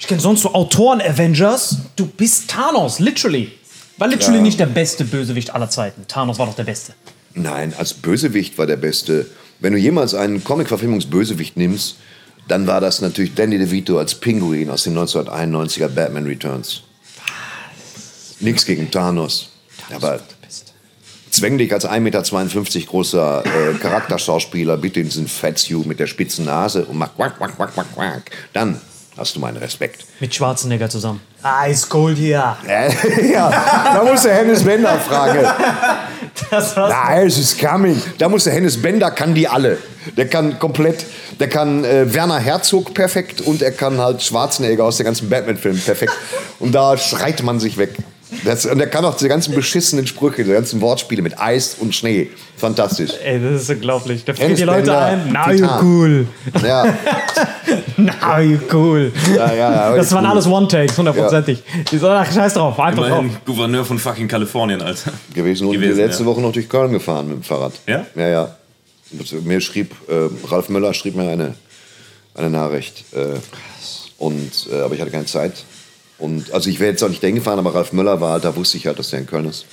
Ich 0.00 0.06
kenne 0.06 0.20
sonst 0.20 0.42
so 0.42 0.52
Autoren-Avengers. 0.54 1.76
Du 1.96 2.06
bist 2.06 2.50
Thanos, 2.50 2.98
literally. 2.98 3.52
War 3.98 4.08
literally 4.08 4.36
Ja. 4.38 4.42
nicht 4.42 4.58
der 4.60 4.66
beste 4.66 5.04
Bösewicht 5.04 5.54
aller 5.54 5.70
Zeiten. 5.70 6.06
Thanos 6.08 6.38
war 6.38 6.46
doch 6.46 6.56
der 6.56 6.64
Beste. 6.64 6.94
Nein, 7.34 7.72
als 7.78 7.94
Bösewicht 7.94 8.58
war 8.58 8.66
der 8.66 8.76
Beste. 8.76 9.26
Wenn 9.60 9.72
du 9.72 9.78
jemals 9.78 10.14
einen 10.14 10.42
Comic-Verfilmungsbösewicht 10.42 11.56
nimmst, 11.56 11.96
dann 12.48 12.66
war 12.66 12.80
das 12.80 13.00
natürlich 13.00 13.34
Danny 13.34 13.58
DeVito 13.58 13.98
als 13.98 14.14
Pinguin 14.16 14.68
aus 14.70 14.82
dem 14.84 14.94
1991er 14.98 15.88
Batman 15.88 16.24
Returns. 16.26 16.82
Nichts 18.40 18.64
gegen 18.66 18.90
Thanos. 18.90 19.50
Aber 19.94 20.18
zwäng 21.32 21.58
dich 21.58 21.72
als 21.72 21.88
1,52 21.88 22.00
Meter 22.00 22.86
großer 22.86 23.44
äh, 23.44 23.78
Charakterschauspieler 23.78 24.76
bitte 24.76 25.00
in 25.00 25.06
diesen 25.06 25.26
Fatsuit 25.26 25.86
mit 25.86 25.98
der 25.98 26.06
spitzen 26.06 26.44
Nase 26.44 26.84
und 26.84 26.98
mach 26.98 27.14
quack, 27.16 27.38
quack, 27.38 27.56
quack, 27.56 27.74
quack, 27.74 27.86
quack. 27.94 28.30
Dann 28.52 28.80
hast 29.16 29.34
du 29.34 29.40
meinen 29.40 29.56
Respekt. 29.56 30.04
Mit 30.20 30.34
Schwarzenegger 30.34 30.88
zusammen. 30.88 31.20
Ice 31.68 31.86
Cold 31.88 32.18
hier. 32.18 32.56
Äh, 32.66 33.32
ja, 33.32 33.50
da 33.94 34.04
musst 34.04 34.24
du 34.24 34.30
Hennes 34.30 34.62
Bender 34.62 34.98
fragen. 34.98 35.46
Das 36.50 36.76
war's. 36.76 36.92
Nein, 36.92 37.26
es 37.26 37.38
ist 37.38 37.60
coming. 37.60 38.00
Da 38.18 38.28
muss 38.28 38.44
der 38.44 38.52
Hennes 38.52 38.80
Bender, 38.80 39.10
kann 39.10 39.34
die 39.34 39.48
alle. 39.48 39.78
Der 40.16 40.28
kann 40.28 40.58
komplett, 40.58 41.04
der 41.40 41.48
kann 41.48 41.84
äh, 41.84 42.12
Werner 42.12 42.38
Herzog 42.38 42.94
perfekt 42.94 43.40
und 43.40 43.62
er 43.62 43.72
kann 43.72 43.98
halt 43.98 44.22
Schwarzenegger 44.22 44.84
aus 44.84 44.98
den 44.98 45.06
ganzen 45.06 45.28
Batman-Filmen 45.28 45.80
perfekt. 45.80 46.12
Und 46.58 46.72
da 46.72 46.96
schreit 46.96 47.42
man 47.42 47.60
sich 47.60 47.76
weg. 47.78 47.96
Das, 48.44 48.66
und 48.66 48.80
er 48.80 48.86
kann 48.86 49.04
auch 49.04 49.14
diese 49.14 49.28
ganzen 49.28 49.54
beschissenen 49.54 50.06
Sprüche, 50.06 50.44
die 50.44 50.52
ganzen 50.52 50.80
Wortspiele 50.80 51.22
mit 51.22 51.38
Eis 51.38 51.76
und 51.78 51.94
Schnee. 51.94 52.30
Fantastisch. 52.56 53.10
Ey, 53.24 53.40
das 53.40 53.62
ist 53.62 53.70
unglaublich. 53.70 54.24
Da 54.24 54.32
Hennes 54.34 54.58
die 54.58 54.64
Leute 54.64 54.82
Bender, 54.82 55.04
ein. 55.04 55.32
Now 55.32 55.44
Titan. 55.50 55.58
you 55.58 55.68
cool. 55.82 56.26
Ja, 56.62 56.84
Now 57.96 58.40
you 58.40 58.58
cool. 58.72 59.12
ja, 59.36 59.52
ja. 59.52 59.72
ja 59.90 59.96
Das 59.96 60.12
waren 60.12 60.24
cool 60.24 60.30
alles 60.30 60.46
One-Takes, 60.46 60.96
hundertprozentig. 60.98 61.62
Die 61.90 61.98
so, 61.98 62.08
ach, 62.08 62.32
scheiß 62.32 62.54
drauf, 62.54 62.78
einfach 62.78 63.08
drauf. 63.08 63.18
Immerhin 63.18 63.36
Gouverneur 63.44 63.84
von 63.84 63.98
fucking 63.98 64.28
Kalifornien, 64.28 64.80
Alter. 64.80 65.12
gewesen. 65.34 65.66
Und 65.66 65.74
Gewesen, 65.74 65.96
die 65.96 66.02
letzte 66.02 66.22
ja. 66.22 66.28
Woche 66.28 66.40
noch 66.40 66.52
durch 66.52 66.68
Köln 66.68 66.92
gefahren 66.92 67.28
mit 67.28 67.36
dem 67.36 67.42
Fahrrad. 67.42 67.72
Ja? 67.86 68.06
Ja, 68.14 68.28
ja. 68.28 68.56
Mir 69.42 69.60
schrieb, 69.60 69.94
äh, 70.08 70.28
Ralf 70.48 70.68
Möller 70.68 70.94
schrieb 70.94 71.16
mir 71.16 71.28
eine, 71.28 71.54
eine 72.34 72.50
Nachricht. 72.50 73.04
Äh, 73.12 73.38
und, 74.18 74.68
äh, 74.72 74.80
aber 74.80 74.94
ich 74.94 75.00
hatte 75.00 75.10
keine 75.10 75.26
Zeit. 75.26 75.64
Und, 76.22 76.52
also 76.52 76.70
ich 76.70 76.78
wäre 76.78 76.92
jetzt 76.92 77.02
auch 77.02 77.08
nicht 77.08 77.20
dahin 77.20 77.34
gefahren, 77.34 77.58
aber 77.58 77.74
Ralf 77.74 77.92
Möller 77.92 78.20
war 78.20 78.34
halt, 78.34 78.44
da 78.44 78.54
wusste 78.54 78.76
ich 78.76 78.86
halt, 78.86 78.96
dass 78.96 79.10
der 79.10 79.18
in 79.18 79.26
Köln 79.26 79.44
ist. 79.44 79.66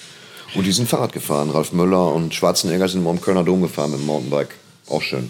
Und 0.56 0.66
die 0.66 0.72
sind 0.72 0.90
Fahrrad 0.90 1.14
gefahren. 1.14 1.52
Ralf 1.52 1.74
Möller 1.74 2.12
und 2.12 2.34
Schwarzenegger 2.34 2.90
sind 2.90 3.04
mal 3.04 3.12
im 3.12 3.22
Kölner 3.22 3.44
Dom 3.44 3.62
gefahren 3.62 3.92
mit 3.92 4.00
dem 4.00 4.08
Mountainbike. 4.08 4.56
Auch 4.88 5.04
schön. 5.04 5.30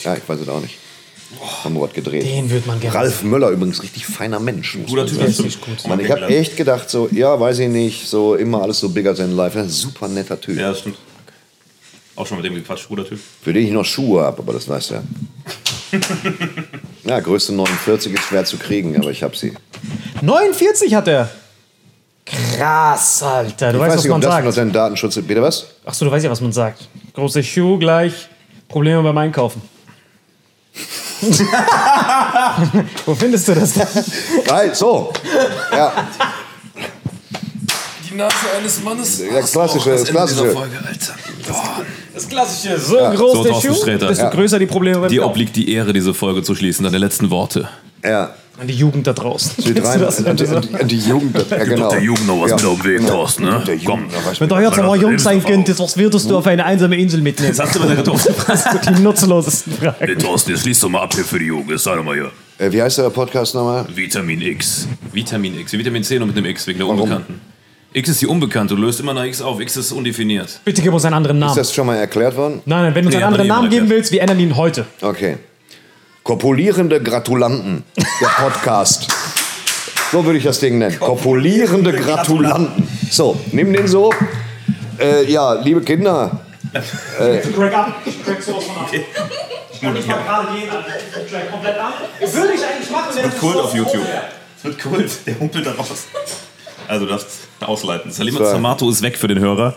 Ja, 0.00 0.16
ich 0.16 0.26
weiß 0.26 0.40
es 0.40 0.48
auch 0.48 0.62
nicht. 0.62 0.78
Haben 1.62 1.74
wir 1.74 1.82
was 1.82 1.92
gedreht. 1.92 2.24
Den 2.24 2.48
würde 2.48 2.66
man 2.66 2.80
gerne 2.80 2.96
Ralf 2.96 3.22
Möller 3.22 3.50
übrigens 3.50 3.82
richtig 3.82 4.06
feiner 4.06 4.40
Mensch. 4.40 4.78
Guter 4.86 5.06
Typ, 5.06 5.18
das 5.20 5.34
stimmt. 5.34 5.60
Gut. 5.60 5.86
Mann, 5.86 6.00
ich 6.00 6.10
habe 6.10 6.26
echt 6.28 6.56
gedacht, 6.56 6.88
so, 6.88 7.06
ja, 7.12 7.38
weiß 7.38 7.58
ich 7.58 7.68
nicht, 7.68 8.08
so 8.08 8.36
immer 8.36 8.62
alles 8.62 8.80
so 8.80 8.88
bigger 8.88 9.14
than 9.14 9.36
life. 9.36 9.58
Ein 9.58 9.68
super 9.68 10.08
netter 10.08 10.40
Typ. 10.40 10.56
Ja, 10.56 10.70
das 10.70 10.80
stimmt. 10.80 10.96
Auch 12.16 12.26
schon 12.26 12.38
mit 12.38 12.46
dem 12.46 12.54
gequatscht, 12.54 12.88
guter 12.88 13.06
Typ. 13.06 13.20
Für 13.42 13.52
den 13.52 13.66
ich 13.66 13.72
noch 13.72 13.84
Schuhe 13.84 14.22
habe, 14.22 14.38
aber 14.38 14.54
das 14.54 14.66
weiß 14.66 14.92
er. 14.92 15.02
ja, 17.08 17.20
Größe 17.20 17.52
49 17.54 18.12
ist 18.14 18.22
schwer 18.24 18.44
zu 18.44 18.56
kriegen, 18.58 18.96
aber 18.96 19.10
ich 19.10 19.22
habe 19.22 19.36
sie. 19.36 19.52
49 20.22 20.94
hat 20.94 21.08
er. 21.08 21.28
Krass, 22.26 23.22
Alter. 23.22 23.72
Du 23.72 23.78
Ich 23.78 23.82
weißt, 23.82 23.90
weiß 23.90 23.98
was 23.98 24.04
nicht, 24.04 24.12
ob 24.12 24.14
man 24.14 24.20
das 24.20 24.30
noch 24.38 24.42
sagt. 24.44 24.54
seinen 24.54 24.72
Datenschutz. 24.72 25.14
Bitte 25.22 25.40
was? 25.42 25.66
Achso, 25.84 26.04
du 26.04 26.10
weißt 26.10 26.24
ja, 26.24 26.30
was 26.30 26.40
man 26.42 26.52
sagt. 26.52 26.88
Große 27.14 27.42
Schuh 27.42 27.78
gleich. 27.78 28.28
Probleme 28.68 29.02
beim 29.02 29.16
Einkaufen. 29.16 29.62
Wo 33.06 33.14
findest 33.14 33.48
du 33.48 33.54
das 33.54 33.72
denn? 33.72 33.86
Geil, 34.44 34.74
so. 34.74 35.12
Ja, 35.72 35.92
Die 38.08 38.14
Nase 38.14 38.34
eines 38.56 38.82
Mannes. 38.82 39.22
das 39.32 39.50
klassische, 39.52 39.90
das 39.90 40.04
klassische. 40.04 40.56
Alter. 40.56 41.14
Das 42.18 42.28
klassische. 42.28 42.78
So 42.78 42.96
groß 42.96 43.32
So, 43.32 43.44
der 43.44 43.54
Schuh, 43.54 43.84
desto 43.84 44.24
Ja. 44.24 44.30
größer 44.30 44.58
die 44.58 44.66
Probleme 44.66 44.98
beim 44.98 45.08
Dir 45.08 45.24
obliegt 45.24 45.54
die 45.54 45.72
Ehre, 45.72 45.92
diese 45.92 46.12
Folge 46.14 46.42
zu 46.42 46.56
schließen. 46.56 46.82
Deine 46.84 46.98
letzten 46.98 47.30
Worte. 47.30 47.68
Ja. 48.02 48.34
An 48.60 48.66
die 48.66 48.74
Jugend 48.74 49.06
da 49.06 49.12
draußen. 49.12 49.52
Die, 49.58 49.72
Kennst 49.72 49.84
drei, 49.84 49.98
du 49.98 50.04
das? 50.04 50.26
an, 50.26 50.36
die, 50.36 50.46
an, 50.48 50.60
die, 50.62 50.74
an 50.74 50.88
die 50.88 50.98
Jugend, 50.98 51.46
ja 51.48 51.62
genau. 51.62 51.90
der 51.90 52.02
Jugend 52.02 52.26
noch 52.26 52.40
was 52.40 52.50
mit 52.50 52.64
auf 52.64 52.82
den 52.82 52.84
Weg, 52.90 53.06
Thorsten, 53.06 53.44
ne? 53.44 53.62
Der 53.64 53.76
Jugend 53.76 54.12
was 54.26 54.40
Wenn 54.40 54.48
du 54.48 54.58
jetzt 54.58 54.76
mal 54.78 55.00
jung 55.00 55.16
sein 55.20 55.44
könntest, 55.44 55.78
was 55.78 55.96
würdest 55.96 56.28
du 56.28 56.36
auf 56.38 56.46
eine 56.48 56.64
einsame 56.64 56.96
Insel 56.96 57.20
mitnehmen? 57.20 57.54
Sagst 57.54 57.76
du 57.76 57.78
mal 57.78 57.94
der 57.94 58.02
Thorsten? 58.02 58.34
Die 58.88 59.00
nutzlosesten 59.00 59.74
Fragen. 59.74 60.18
Thorsten, 60.18 60.50
jetzt 60.50 60.62
schließ 60.62 60.80
doch 60.80 60.88
mal 60.88 61.02
ab 61.02 61.14
hier 61.14 61.24
für 61.24 61.38
die 61.38 61.44
Jugend. 61.46 61.78
Sei 61.78 61.94
doch 61.94 62.02
mal 62.02 62.16
hier. 62.16 62.32
Äh, 62.58 62.72
Wie 62.72 62.82
heißt 62.82 62.98
der 62.98 63.10
Podcast 63.10 63.54
nochmal? 63.54 63.86
Vitamin 63.94 64.42
X. 64.42 64.88
Vitamin 65.12 65.56
X. 65.60 65.72
Wie 65.72 65.78
Vitamin 65.78 66.02
C 66.02 66.18
nur 66.18 66.26
mit 66.26 66.36
einem 66.36 66.46
X, 66.46 66.66
wegen 66.66 66.80
der 66.80 66.88
Unbekannten. 66.88 67.40
X 67.92 68.08
ist 68.10 68.20
die 68.20 68.26
Unbekannte. 68.26 68.74
Du 68.74 68.80
löst 68.82 69.00
immer 69.00 69.14
nach 69.14 69.24
X 69.24 69.40
auf. 69.40 69.60
X 69.60 69.76
ist 69.76 69.92
undefiniert. 69.92 70.60
Bitte 70.64 70.82
gib 70.82 70.92
uns 70.92 71.04
einen 71.04 71.14
anderen 71.14 71.38
Namen. 71.38 71.50
Ist 71.52 71.56
das 71.58 71.74
schon 71.74 71.86
mal 71.86 71.96
erklärt 71.96 72.36
worden? 72.36 72.60
Nein, 72.66 72.82
nein, 72.84 72.94
wenn 72.94 73.04
du 73.04 73.08
uns 73.08 73.16
Nee, 73.16 73.22
einen 73.22 73.24
hat 73.34 73.40
anderen 73.40 73.48
Namen 73.48 73.70
geben 73.70 73.82
erklärt. 73.84 73.98
willst, 74.00 74.12
wir 74.12 74.20
ändern 74.20 74.38
ihn 74.40 74.56
heute. 74.56 74.86
Okay. 75.00 75.38
Kopulierende 76.22 77.02
Gratulanten, 77.02 77.84
der 78.20 78.26
Podcast. 78.26 79.08
So 80.12 80.24
würde 80.24 80.38
ich 80.38 80.44
das 80.44 80.60
Ding 80.60 80.78
nennen. 80.78 81.00
Kopulierende 81.00 81.92
Gratulanten. 81.92 82.86
So, 83.10 83.38
nimm 83.52 83.72
den 83.72 83.86
so. 83.88 84.12
Äh, 85.00 85.24
ja, 85.30 85.54
liebe 85.54 85.80
Kinder, 85.80 86.40
Crack 86.72 87.74
ab. 87.74 88.02
Ich 88.04 88.22
crack 88.22 88.42
sowas 88.42 88.64
von 88.64 88.76
ab. 88.76 88.90
Ich 89.72 89.80
kann 89.80 89.94
nicht 89.94 90.06
mal 90.08 90.18
gerade 90.18 90.48
gehen, 90.58 90.68
Alter. 90.68 90.92
Ich 91.24 91.30
crack 91.32 91.50
komplett 91.50 91.78
ab. 91.78 91.94
Würde 92.20 92.52
ich 92.52 92.60
eigentlich 92.66 92.90
machen, 92.90 93.08
wenn 93.14 93.38
Kult 93.38 93.56
auf 93.56 93.74
YouTube. 93.74 94.02
Es 94.58 94.64
wird 94.64 94.78
Kult. 94.82 95.10
Der 95.26 95.38
humpelt 95.40 95.64
da 95.64 95.72
raus. 95.72 96.06
Also, 96.88 97.04
du 97.04 97.12
darfst 97.12 97.28
ausleiten. 97.60 98.10
Salima 98.10 98.38
So. 98.38 98.44
Zamato 98.44 98.90
ist 98.90 99.02
weg 99.02 99.16
für 99.16 99.28
den 99.28 99.38
Hörer. 99.38 99.76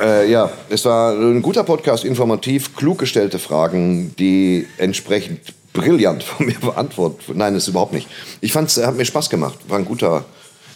Äh, 0.00 0.30
ja, 0.30 0.50
es 0.68 0.84
war 0.84 1.14
ein 1.14 1.42
guter 1.42 1.64
Podcast, 1.64 2.04
informativ, 2.04 2.74
klug 2.74 2.98
gestellte 2.98 3.38
Fragen, 3.38 4.14
die 4.16 4.66
entsprechend 4.78 5.52
brillant 5.72 6.22
von 6.22 6.46
mir 6.46 6.58
beantwortet. 6.60 7.36
Nein, 7.36 7.54
das 7.54 7.64
ist 7.64 7.68
überhaupt 7.68 7.92
nicht. 7.92 8.08
Ich 8.40 8.52
fand 8.52 8.68
es, 8.68 8.78
hat 8.78 8.96
mir 8.96 9.04
Spaß 9.04 9.30
gemacht. 9.30 9.58
War 9.68 9.78
ein 9.78 9.84
guter, 9.84 10.24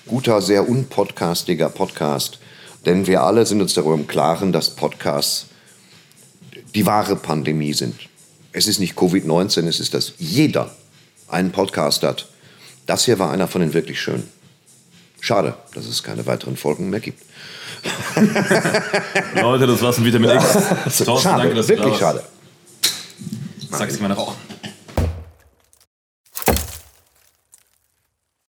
guter, 0.07 0.43
sehr 0.43 0.69
unpodcastiger 0.69 1.69
Podcast. 1.69 2.39
Denn 2.85 3.07
wir 3.07 3.23
alle 3.23 3.47
sind 3.47 3.61
uns 3.61 3.75
darüber 3.75 3.95
im 3.95 4.07
Klaren, 4.07 4.53
dass 4.53 4.71
Podcasts 4.71 5.47
die 6.75 6.87
wahre 6.87 7.17
Pandemie 7.17 7.73
sind. 7.73 7.95
Es 8.53 8.67
ist 8.67 8.79
nicht 8.79 8.97
Covid-19, 8.97 9.67
es 9.67 9.81
ist, 9.81 9.95
dass 9.95 10.13
jeder 10.19 10.75
einen 11.29 11.51
Podcast 11.51 12.03
hat. 12.03 12.29
Das 12.87 13.05
hier 13.05 13.19
war 13.19 13.31
einer 13.31 13.49
von 13.49 13.61
den 13.61 13.75
wirklich 13.75 14.01
schönen. 14.01 14.29
Schade, 15.27 15.55
dass 15.75 15.87
es 15.87 16.05
keine 16.05 16.25
weiteren 16.25 16.57
Folgen 16.57 16.89
mehr 16.89 17.01
gibt. 17.01 17.21
Leute, 19.35 19.67
das 19.67 19.83
war's 19.83 19.99
mit 19.99 20.07
Vitamin 20.07 20.31
X. 20.31 20.99
Thorsten, 21.05 21.31
schade, 21.31 21.43
danke, 21.43 21.55
dass 21.57 21.67
du 21.67 21.75
da 21.75 21.83
wirklich 21.83 22.01
warst. 22.01 22.21
schade. 22.21 22.25
Sag's 23.73 23.99
mal 23.99 24.07
nach. 24.07 24.35